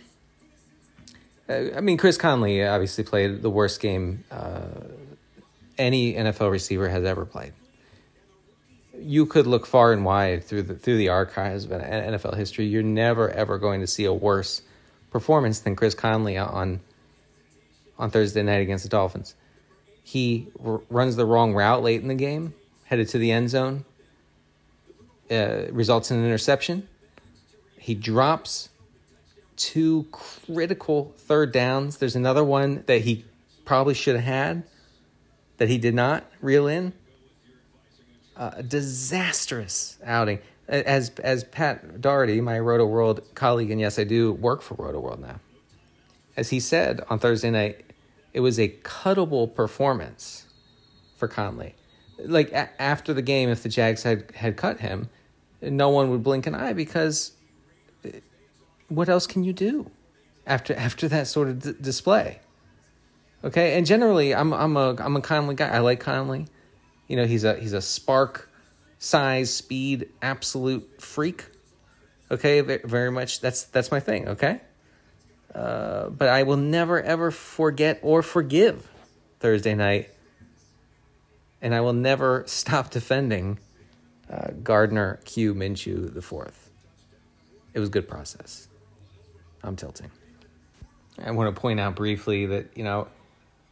Uh, 1.47 1.65
I 1.75 1.81
mean, 1.81 1.97
Chris 1.97 2.17
Conley 2.17 2.65
obviously 2.65 3.03
played 3.03 3.41
the 3.41 3.49
worst 3.49 3.79
game 3.79 4.23
uh, 4.31 4.61
any 5.77 6.13
NFL 6.13 6.51
receiver 6.51 6.89
has 6.89 7.03
ever 7.05 7.25
played. 7.25 7.53
You 8.99 9.25
could 9.25 9.47
look 9.47 9.65
far 9.65 9.93
and 9.93 10.05
wide 10.05 10.43
through 10.43 10.63
the 10.63 10.75
through 10.75 10.97
the 10.97 11.09
archives 11.09 11.65
of 11.65 11.71
NFL 11.71 12.35
history. 12.35 12.65
You're 12.65 12.83
never 12.83 13.29
ever 13.29 13.57
going 13.57 13.81
to 13.81 13.87
see 13.87 14.05
a 14.05 14.13
worse 14.13 14.61
performance 15.11 15.59
than 15.59 15.75
Chris 15.75 15.93
Conley 15.93 16.37
on 16.37 16.81
on 17.97 18.11
Thursday 18.11 18.43
night 18.43 18.61
against 18.61 18.83
the 18.83 18.89
Dolphins. 18.89 19.35
He 20.03 20.47
r- 20.63 20.81
runs 20.89 21.15
the 21.15 21.25
wrong 21.25 21.53
route 21.53 21.81
late 21.81 22.01
in 22.01 22.07
the 22.07 22.15
game, 22.15 22.53
headed 22.85 23.07
to 23.09 23.17
the 23.17 23.31
end 23.31 23.49
zone, 23.49 23.85
uh, 25.31 25.65
results 25.71 26.11
in 26.11 26.17
an 26.17 26.25
interception. 26.25 26.87
He 27.79 27.95
drops 27.95 28.69
two 29.55 30.07
critical 30.11 31.13
third 31.17 31.51
downs. 31.51 31.97
There's 31.97 32.15
another 32.15 32.43
one 32.43 32.83
that 32.87 33.01
he 33.01 33.25
probably 33.63 33.93
should 33.93 34.15
have 34.15 34.25
had 34.25 34.63
that 35.57 35.69
he 35.69 35.77
did 35.77 35.95
not 35.95 36.25
reel 36.41 36.67
in. 36.67 36.93
Uh, 38.37 38.51
a 38.55 38.63
disastrous 38.63 39.97
outing. 40.03 40.39
As 40.67 41.11
as 41.23 41.43
Pat 41.43 42.01
Daugherty, 42.01 42.41
my 42.41 42.57
Rotoworld 42.57 43.21
colleague, 43.35 43.69
and 43.71 43.79
yes, 43.79 43.99
I 43.99 44.03
do 44.03 44.33
work 44.33 44.61
for 44.61 44.75
Rotoworld 44.75 45.19
now. 45.19 45.39
As 46.35 46.49
he 46.49 46.59
said 46.59 47.01
on 47.09 47.19
Thursday 47.19 47.51
night, 47.51 47.85
it 48.33 48.39
was 48.39 48.59
a 48.59 48.69
cuttable 48.69 49.53
performance 49.53 50.45
for 51.17 51.27
Conley. 51.27 51.75
Like 52.17 52.51
a- 52.51 52.81
after 52.81 53.13
the 53.13 53.21
game, 53.21 53.49
if 53.49 53.61
the 53.63 53.69
Jags 53.69 54.03
had 54.03 54.31
had 54.35 54.57
cut 54.57 54.79
him, 54.79 55.09
no 55.61 55.89
one 55.89 56.09
would 56.09 56.23
blink 56.23 56.47
an 56.47 56.55
eye 56.55 56.73
because 56.73 57.31
what 58.89 59.07
else 59.07 59.27
can 59.27 59.43
you 59.43 59.53
do 59.53 59.89
after 60.47 60.73
after 60.75 61.07
that 61.07 61.27
sort 61.27 61.47
of 61.47 61.61
d- 61.61 61.73
display? 61.79 62.39
Okay, 63.43 63.77
and 63.77 63.85
generally, 63.85 64.33
I'm 64.33 64.51
I'm 64.51 64.75
a 64.75 64.95
I'm 64.99 65.15
a 65.15 65.21
Conley 65.21 65.55
guy. 65.55 65.69
I 65.69 65.79
like 65.79 65.99
Conley. 65.99 66.47
You 67.07 67.15
know, 67.15 67.25
he's 67.25 67.43
a 67.43 67.55
he's 67.55 67.73
a 67.73 67.81
spark, 67.81 68.49
size, 68.99 69.53
speed, 69.53 70.09
absolute 70.21 71.01
freak. 71.01 71.45
Okay, 72.31 72.61
very 72.61 73.11
much. 73.11 73.41
That's 73.41 73.63
that's 73.63 73.91
my 73.91 73.99
thing. 73.99 74.27
Okay, 74.29 74.61
uh, 75.53 76.09
but 76.09 76.29
I 76.29 76.43
will 76.43 76.57
never 76.57 77.01
ever 77.01 77.31
forget 77.31 77.99
or 78.01 78.23
forgive 78.23 78.89
Thursday 79.39 79.75
night, 79.75 80.09
and 81.61 81.75
I 81.75 81.81
will 81.81 81.93
never 81.93 82.43
stop 82.47 82.89
defending 82.89 83.59
uh, 84.29 84.51
Gardner 84.63 85.19
Q 85.25 85.53
Minshew 85.53 86.13
the 86.13 86.21
fourth. 86.21 86.69
It 87.73 87.79
was 87.79 87.89
good 87.89 88.07
process. 88.07 88.67
I'm 89.63 89.75
tilting. 89.75 90.11
I 91.23 91.31
want 91.31 91.53
to 91.53 91.59
point 91.59 91.79
out 91.79 91.95
briefly 91.95 92.45
that, 92.47 92.71
you 92.75 92.83
know, 92.83 93.07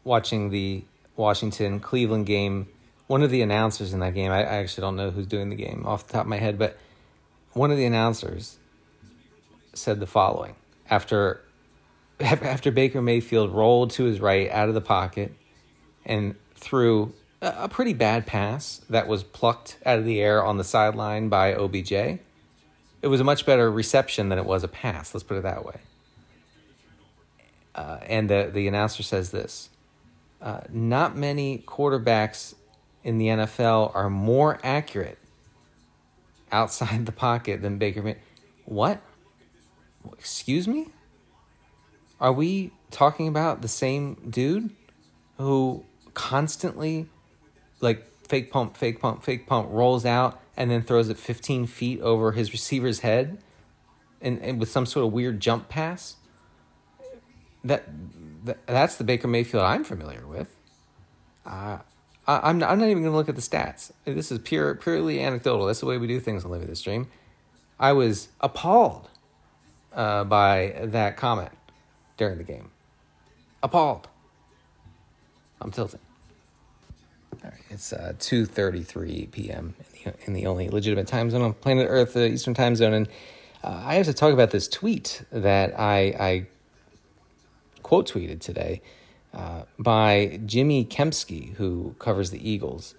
watching 0.04 0.50
the 0.50 0.84
Washington 1.16 1.80
Cleveland 1.80 2.26
game, 2.26 2.68
one 3.14 3.22
of 3.22 3.30
the 3.30 3.44
announcers 3.44 3.94
in 3.94 4.00
that 4.00 4.16
game, 4.16 4.32
I, 4.32 4.40
I 4.40 4.56
actually 4.56 4.82
don't 4.82 4.96
know 4.96 5.12
who's 5.12 5.28
doing 5.28 5.50
the 5.50 5.56
game 5.56 5.84
off 5.86 6.08
the 6.08 6.14
top 6.14 6.24
of 6.24 6.28
my 6.30 6.40
head, 6.40 6.58
but 6.58 6.76
one 7.52 7.70
of 7.70 7.78
the 7.78 7.86
announcers 7.86 8.58
said 9.76 10.00
the 10.00 10.08
following 10.08 10.56
after 10.90 11.40
after 12.20 12.72
Baker 12.72 13.04
Mayfield 13.04 13.52
rolled 13.52 13.92
to 13.92 14.06
his 14.06 14.20
right 14.20 14.50
out 14.50 14.68
of 14.68 14.74
the 14.74 14.82
pocket 14.82 15.32
and 16.04 16.34
threw 16.56 17.14
a 17.40 17.70
pretty 17.70 17.94
bad 17.94 18.26
pass 18.26 18.82
that 18.90 19.08
was 19.08 19.22
plucked 19.22 19.78
out 19.86 20.00
of 20.00 20.06
the 20.06 20.20
air 20.20 20.44
on 20.44 20.58
the 20.58 20.64
sideline 20.64 21.30
by 21.30 21.54
OBJ. 21.54 21.92
It 21.92 22.20
was 23.04 23.20
a 23.20 23.24
much 23.24 23.46
better 23.46 23.70
reception 23.70 24.30
than 24.30 24.40
it 24.40 24.46
was 24.46 24.64
a 24.64 24.68
pass, 24.68 25.14
let's 25.14 25.24
put 25.24 25.38
it 25.38 25.44
that 25.44 25.64
way. 25.64 25.82
Uh, 27.76 28.00
and 28.08 28.28
the, 28.28 28.50
the 28.52 28.68
announcer 28.68 29.04
says 29.04 29.30
this 29.30 29.70
uh, 30.42 30.62
Not 30.72 31.16
many 31.16 31.60
quarterbacks 31.68 32.56
in 33.04 33.18
the 33.18 33.28
NFL 33.28 33.94
are 33.96 34.10
more 34.10 34.60
accurate 34.64 35.18
outside 36.52 37.06
the 37.06 37.12
pocket 37.12 37.62
than 37.62 37.78
Baker 37.78 38.02
Mayfield. 38.02 38.24
What? 38.66 39.02
Excuse 40.18 40.68
me? 40.68 40.88
Are 42.20 42.32
we 42.32 42.72
talking 42.92 43.28
about 43.28 43.62
the 43.62 43.68
same 43.68 44.16
dude 44.30 44.70
who 45.38 45.84
constantly, 46.14 47.08
like, 47.82 48.08
fake 48.28 48.52
pump, 48.52 48.78
fake 48.78 49.02
pump, 49.02 49.24
fake 49.24 49.48
pump, 49.48 49.68
rolls 49.72 50.06
out 50.06 50.40
and 50.56 50.72
then 50.72 50.84
throws 50.84 51.10
it 51.10 51.18
15 51.18 51.66
feet 51.66 52.00
over 52.02 52.32
his 52.32 52.52
receiver's 52.52 53.00
head 53.00 53.40
and, 54.22 54.40
and 54.40 54.60
with 54.60 54.70
some 54.70 54.86
sort 54.86 55.06
of 55.06 55.12
weird 55.12 55.40
jump 55.40 55.68
pass? 55.68 56.16
That, 57.66 57.84
that 58.46 58.66
that's 58.68 58.96
the 58.96 59.04
Baker 59.04 59.28
Mayfield 59.28 59.64
I'm 59.64 59.84
familiar 59.84 60.26
with. 60.26 60.54
Uh, 61.46 61.80
I, 62.28 62.50
I'm 62.50 62.60
not, 62.60 62.72
I'm 62.72 62.80
not 62.80 62.90
even 62.90 63.04
going 63.04 63.12
to 63.12 63.18
look 63.18 63.30
at 63.30 63.36
the 63.36 63.42
stats. 63.42 63.92
This 64.06 64.32
is 64.32 64.40
pure 64.40 64.76
purely 64.76 65.22
anecdotal. 65.22 65.68
That's 65.68 65.80
the 65.80 65.86
way 65.86 65.98
we 65.98 66.08
do 66.08 66.20
things 66.20 66.46
on 66.46 66.52
Live 66.52 66.66
This 66.66 66.80
Stream. 66.80 67.08
I 67.80 67.92
was 67.94 68.30
appalled 68.40 69.10
uh, 69.94 70.24
by 70.24 70.76
that 70.82 71.18
comment 71.18 71.52
during 72.18 72.38
the 72.38 72.44
game. 72.44 72.72
Appalled. 73.62 74.08
I'm 75.62 75.72
tilting. 75.72 76.00
All 77.44 77.50
right, 77.50 77.60
it's 77.70 77.94
uh, 77.94 78.14
2:33 78.20 79.32
p.m. 79.32 79.76
In 79.80 80.12
the, 80.12 80.26
in 80.28 80.34
the, 80.34 80.46
only 80.46 80.70
legitimate 80.70 81.08
time 81.08 81.30
zone 81.30 81.42
on 81.42 81.54
planet 81.54 81.88
Earth, 81.90 82.14
the 82.14 82.28
Eastern 82.28 82.54
Time 82.54 82.76
Zone, 82.76 82.94
and 82.94 83.08
uh, 83.64 83.82
I 83.86 83.96
have 83.96 84.06
to 84.06 84.14
talk 84.14 84.34
about 84.34 84.52
this 84.52 84.68
tweet 84.68 85.24
that 85.32 85.80
I, 85.80 85.98
I 86.20 86.46
quote 87.82 88.12
tweeted 88.12 88.42
today 88.42 88.82
uh, 89.34 89.64
by 89.80 90.40
Jimmy 90.46 90.86
Kempski, 90.86 91.54
who 91.56 91.96
covers 92.00 92.32
the 92.32 92.50
Eagles. 92.50 92.96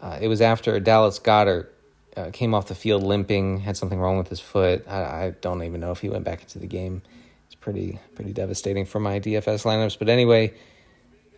Uh, 0.00 0.18
it 0.20 0.28
was 0.28 0.40
after 0.40 0.80
Dallas 0.80 1.18
Goedert 1.18 1.68
uh, 2.16 2.30
came 2.32 2.54
off 2.54 2.68
the 2.68 2.74
field 2.74 3.02
limping, 3.02 3.58
had 3.58 3.76
something 3.76 4.00
wrong 4.00 4.18
with 4.18 4.28
his 4.28 4.40
foot. 4.40 4.86
I, 4.88 5.02
I, 5.02 5.34
don't 5.40 5.62
even 5.62 5.80
know 5.80 5.90
if 5.90 6.00
he 6.00 6.08
went 6.08 6.24
back 6.24 6.42
into 6.42 6.58
the 6.58 6.66
game. 6.66 7.02
It's 7.46 7.54
pretty 7.54 7.98
pretty 8.14 8.32
devastating 8.32 8.86
for 8.86 8.98
my 8.98 9.20
DFS 9.20 9.64
lineups. 9.64 9.98
But 9.98 10.08
anyway, 10.08 10.54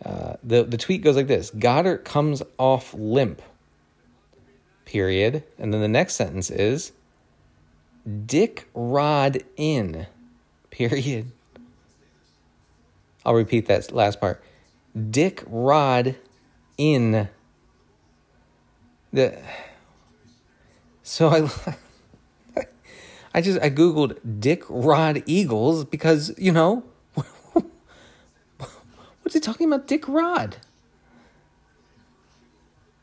uh, 0.03 0.35
the 0.43 0.63
the 0.63 0.77
tweet 0.77 1.01
goes 1.01 1.15
like 1.15 1.27
this: 1.27 1.51
Goedert 1.51 2.05
comes 2.05 2.41
off 2.57 2.93
limp. 2.93 3.41
Period. 4.85 5.43
And 5.57 5.73
then 5.73 5.81
the 5.81 5.87
next 5.87 6.15
sentence 6.15 6.49
is 6.49 6.91
Dick 8.25 8.67
Rod 8.73 9.43
in. 9.55 10.07
Period. 10.69 11.31
I'll 13.25 13.33
repeat 13.33 13.67
that 13.67 13.91
last 13.91 14.19
part. 14.19 14.43
Dick 15.09 15.43
Rod 15.47 16.15
in 16.77 17.29
the 19.11 19.37
so 21.03 21.29
I 21.29 21.49
I 23.33 23.41
just 23.41 23.59
I 23.61 23.69
googled 23.69 24.17
Dick 24.39 24.63
Rod 24.69 25.23
Eagles 25.25 25.85
because 25.85 26.33
you 26.37 26.51
know 26.51 26.83
what's 29.21 29.33
he 29.33 29.39
talking 29.39 29.67
about 29.67 29.87
Dick 29.87 30.07
Rod? 30.07 30.57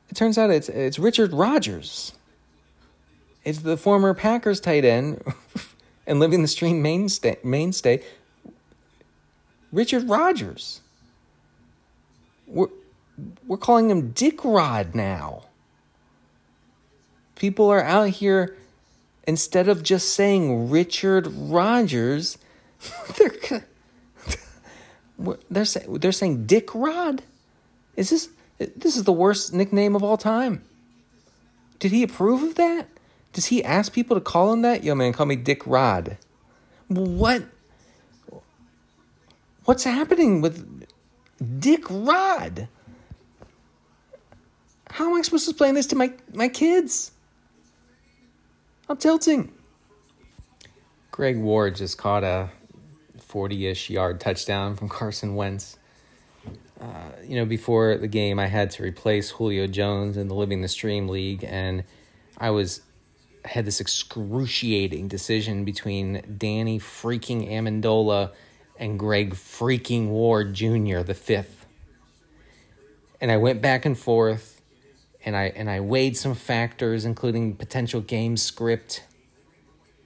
It 0.08 0.16
turns 0.16 0.36
out 0.38 0.50
it's 0.50 0.68
it's 0.68 0.98
Richard 0.98 1.32
Rodgers. 1.32 2.12
It's 3.44 3.60
the 3.60 3.76
former 3.76 4.12
Packers 4.12 4.60
tight 4.60 4.84
end 4.84 5.22
and 6.06 6.20
living 6.20 6.42
the 6.42 6.48
stream 6.48 6.82
mainstay 6.82 7.38
mainstay 7.42 8.02
Richard 9.72 10.08
Rodgers. 10.08 10.80
We're, 12.46 12.68
we're 13.46 13.56
calling 13.56 13.90
him 13.90 14.10
Dick 14.10 14.44
Rod 14.44 14.94
now. 14.94 15.44
People 17.36 17.70
are 17.70 17.82
out 17.82 18.10
here 18.10 18.56
instead 19.26 19.68
of 19.68 19.82
just 19.82 20.14
saying 20.14 20.70
Richard 20.70 21.26
Rodgers, 21.28 22.36
they're 23.18 23.64
they're 25.50 25.64
saying 25.64 25.98
they're 25.98 26.12
saying 26.12 26.46
Dick 26.46 26.74
Rod. 26.74 27.22
Is 27.96 28.10
this 28.10 28.28
this 28.58 28.96
is 28.96 29.04
the 29.04 29.12
worst 29.12 29.52
nickname 29.52 29.94
of 29.94 30.02
all 30.02 30.16
time? 30.16 30.64
Did 31.78 31.92
he 31.92 32.02
approve 32.02 32.42
of 32.42 32.56
that? 32.56 32.88
Does 33.32 33.46
he 33.46 33.62
ask 33.64 33.92
people 33.92 34.16
to 34.16 34.20
call 34.20 34.52
him 34.52 34.62
that? 34.62 34.82
Yo, 34.84 34.94
man, 34.94 35.12
call 35.12 35.26
me 35.26 35.36
Dick 35.36 35.66
Rod. 35.66 36.18
What? 36.88 37.44
What's 39.70 39.84
happening 39.84 40.40
with 40.40 40.84
Dick 41.60 41.84
Rod? 41.88 42.66
How 44.90 45.08
am 45.08 45.16
I 45.16 45.22
supposed 45.22 45.44
to 45.44 45.52
explain 45.52 45.74
this 45.74 45.86
to 45.86 45.94
my, 45.94 46.12
my 46.32 46.48
kids? 46.48 47.12
I'm 48.88 48.96
tilting. 48.96 49.52
Greg 51.12 51.38
Ward 51.38 51.76
just 51.76 51.98
caught 51.98 52.24
a 52.24 52.50
40 53.20 53.68
ish 53.68 53.90
yard 53.90 54.18
touchdown 54.18 54.74
from 54.74 54.88
Carson 54.88 55.36
Wentz. 55.36 55.78
Uh, 56.80 57.10
you 57.24 57.36
know, 57.36 57.44
before 57.44 57.96
the 57.96 58.08
game, 58.08 58.40
I 58.40 58.48
had 58.48 58.72
to 58.72 58.82
replace 58.82 59.30
Julio 59.30 59.68
Jones 59.68 60.16
in 60.16 60.26
the 60.26 60.34
Living 60.34 60.62
the 60.62 60.68
Stream 60.68 61.06
League, 61.06 61.44
and 61.44 61.84
I 62.38 62.50
was 62.50 62.80
had 63.44 63.66
this 63.66 63.80
excruciating 63.80 65.06
decision 65.06 65.64
between 65.64 66.36
Danny 66.38 66.80
freaking 66.80 67.48
Amendola 67.48 68.32
and 68.80 68.98
Greg 68.98 69.34
freaking 69.34 70.08
Ward 70.08 70.54
Jr. 70.54 71.00
the 71.00 71.14
fifth. 71.14 71.66
And 73.20 73.30
I 73.30 73.36
went 73.36 73.60
back 73.60 73.84
and 73.84 73.96
forth 73.96 74.60
and 75.24 75.36
I 75.36 75.52
and 75.54 75.68
I 75.68 75.80
weighed 75.80 76.16
some 76.16 76.34
factors, 76.34 77.04
including 77.04 77.54
potential 77.56 78.00
game 78.00 78.38
script. 78.38 79.04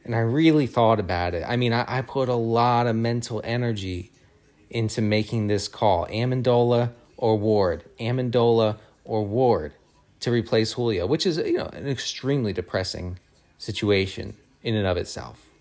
And 0.04 0.14
I 0.14 0.18
really 0.18 0.66
thought 0.66 1.00
about 1.00 1.34
it. 1.34 1.44
I 1.46 1.56
mean, 1.56 1.72
I, 1.72 1.84
I 1.86 2.02
put 2.02 2.28
a 2.28 2.34
lot 2.34 2.86
of 2.86 2.96
mental 2.96 3.40
energy 3.42 4.10
into 4.68 5.00
making 5.00 5.46
this 5.46 5.68
call. 5.68 6.06
Amendola 6.08 6.92
or 7.16 7.38
Ward. 7.38 7.84
Amendola 7.98 8.76
or 9.04 9.24
Ward 9.24 9.72
to 10.20 10.30
replace 10.30 10.72
Julio, 10.72 11.06
which 11.06 11.24
is 11.24 11.38
you 11.38 11.58
know 11.58 11.70
an 11.72 11.88
extremely 11.88 12.52
depressing 12.52 13.20
situation 13.56 14.36
in 14.62 14.74
and 14.74 14.86
of 14.86 14.96
itself. 14.96 15.53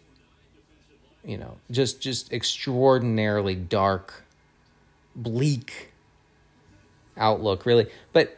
You 1.26 1.38
know, 1.38 1.58
just 1.72 2.02
just 2.02 2.34
extraordinarily 2.34 3.56
dark, 3.56 4.24
bleak 5.16 5.94
outlook, 7.18 7.66
really. 7.66 7.88
But 8.12 8.38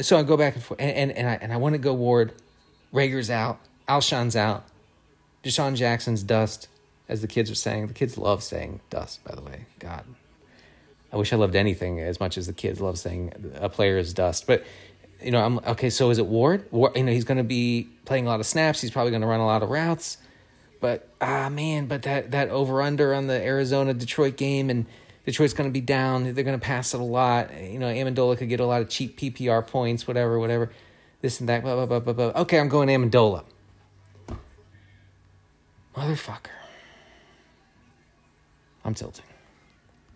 so 0.00 0.18
I 0.18 0.22
go 0.22 0.36
back 0.36 0.54
and 0.54 0.62
forth, 0.62 0.80
and 0.80 0.90
and, 0.90 1.12
and 1.12 1.28
I 1.28 1.34
and 1.34 1.52
I 1.52 1.56
want 1.56 1.74
to 1.74 1.78
go 1.78 1.92
Ward. 1.92 2.32
Reagor's 2.92 3.30
out. 3.30 3.58
Alshon's 3.88 4.36
out. 4.36 4.64
DeSean 5.42 5.74
Jackson's 5.74 6.22
dust, 6.22 6.68
as 7.08 7.20
the 7.20 7.26
kids 7.26 7.50
are 7.50 7.54
saying. 7.54 7.88
The 7.88 7.94
kids 7.94 8.16
love 8.16 8.42
saying 8.42 8.80
dust, 8.90 9.24
by 9.24 9.34
the 9.34 9.42
way. 9.42 9.66
God, 9.78 10.04
I 11.12 11.16
wish 11.16 11.32
I 11.32 11.36
loved 11.36 11.56
anything 11.56 12.00
as 12.00 12.20
much 12.20 12.38
as 12.38 12.46
the 12.46 12.52
kids 12.52 12.80
love 12.80 12.98
saying 12.98 13.52
a 13.56 13.68
player 13.68 13.98
is 13.98 14.14
dust. 14.14 14.46
But 14.46 14.64
you 15.22 15.30
know, 15.30 15.44
I'm 15.44 15.58
okay. 15.58 15.90
So 15.90 16.10
is 16.10 16.18
it 16.18 16.26
Ward? 16.26 16.66
Ward 16.70 16.96
you 16.96 17.02
know, 17.02 17.12
he's 17.12 17.24
going 17.24 17.38
to 17.38 17.44
be 17.44 17.88
playing 18.04 18.26
a 18.26 18.28
lot 18.28 18.40
of 18.40 18.46
snaps. 18.46 18.80
He's 18.80 18.90
probably 18.90 19.10
going 19.10 19.22
to 19.22 19.28
run 19.28 19.40
a 19.40 19.46
lot 19.46 19.62
of 19.62 19.70
routes. 19.70 20.18
But 20.82 21.08
ah 21.20 21.48
man, 21.48 21.86
but 21.86 22.02
that 22.02 22.32
that 22.32 22.48
over 22.48 22.82
under 22.82 23.14
on 23.14 23.28
the 23.28 23.40
Arizona 23.40 23.94
Detroit 23.94 24.36
game 24.36 24.68
and 24.68 24.84
Detroit's 25.24 25.54
going 25.54 25.70
to 25.70 25.72
be 25.72 25.80
down. 25.80 26.34
They're 26.34 26.42
going 26.42 26.58
to 26.58 26.64
pass 26.64 26.92
it 26.92 27.00
a 27.00 27.04
lot. 27.04 27.56
You 27.56 27.78
know, 27.78 27.86
Amendola 27.86 28.36
could 28.36 28.48
get 28.48 28.58
a 28.58 28.66
lot 28.66 28.82
of 28.82 28.88
cheap 28.88 29.16
PPR 29.16 29.64
points, 29.64 30.08
whatever, 30.08 30.40
whatever. 30.40 30.72
This 31.20 31.38
and 31.38 31.48
that. 31.48 31.62
Blah 31.62 31.76
blah 31.76 31.86
blah 31.86 32.00
blah 32.00 32.12
blah. 32.12 32.42
Okay, 32.42 32.58
I'm 32.58 32.68
going 32.68 32.88
Amendola. 32.88 33.44
Motherfucker. 35.96 36.50
I'm 38.84 38.94
tilting. 38.94 39.24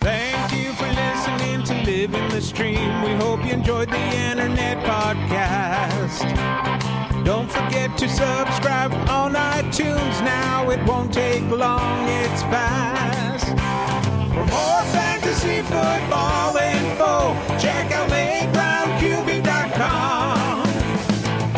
Thank 0.01 0.53
you 0.53 0.73
for 0.73 0.89
listening 0.89 1.63
to 1.63 1.75
Living 1.89 2.29
the 2.31 2.41
Stream. 2.41 3.03
We 3.03 3.13
hope 3.13 3.45
you 3.45 3.53
enjoyed 3.53 3.89
the 3.89 3.99
internet 3.99 4.85
podcast. 4.85 6.27
Don't 7.27 7.51
forget 7.51 7.99
to 7.99 8.09
subscribe 8.09 8.95
on 9.11 9.35
iTunes 9.35 10.23
now. 10.23 10.71
It 10.71 10.81
won't 10.87 11.13
take 11.13 11.43
long, 11.51 12.09
it's 12.09 12.43
fast. 12.43 13.49
For 14.33 14.47
more 14.47 14.83
fantasy 14.95 15.61
football 15.63 16.57
info, 16.57 17.35
check 17.59 17.91
out 17.91 18.09
lateroundqb.com. 18.11 20.69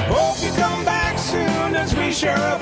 Hope 0.09 0.43
you 0.43 0.53
come 0.53 0.87
back 0.87 1.19
soon 1.19 1.77
as 1.77 1.95
we 1.95 2.13
share 2.13 2.35
a 2.35 2.59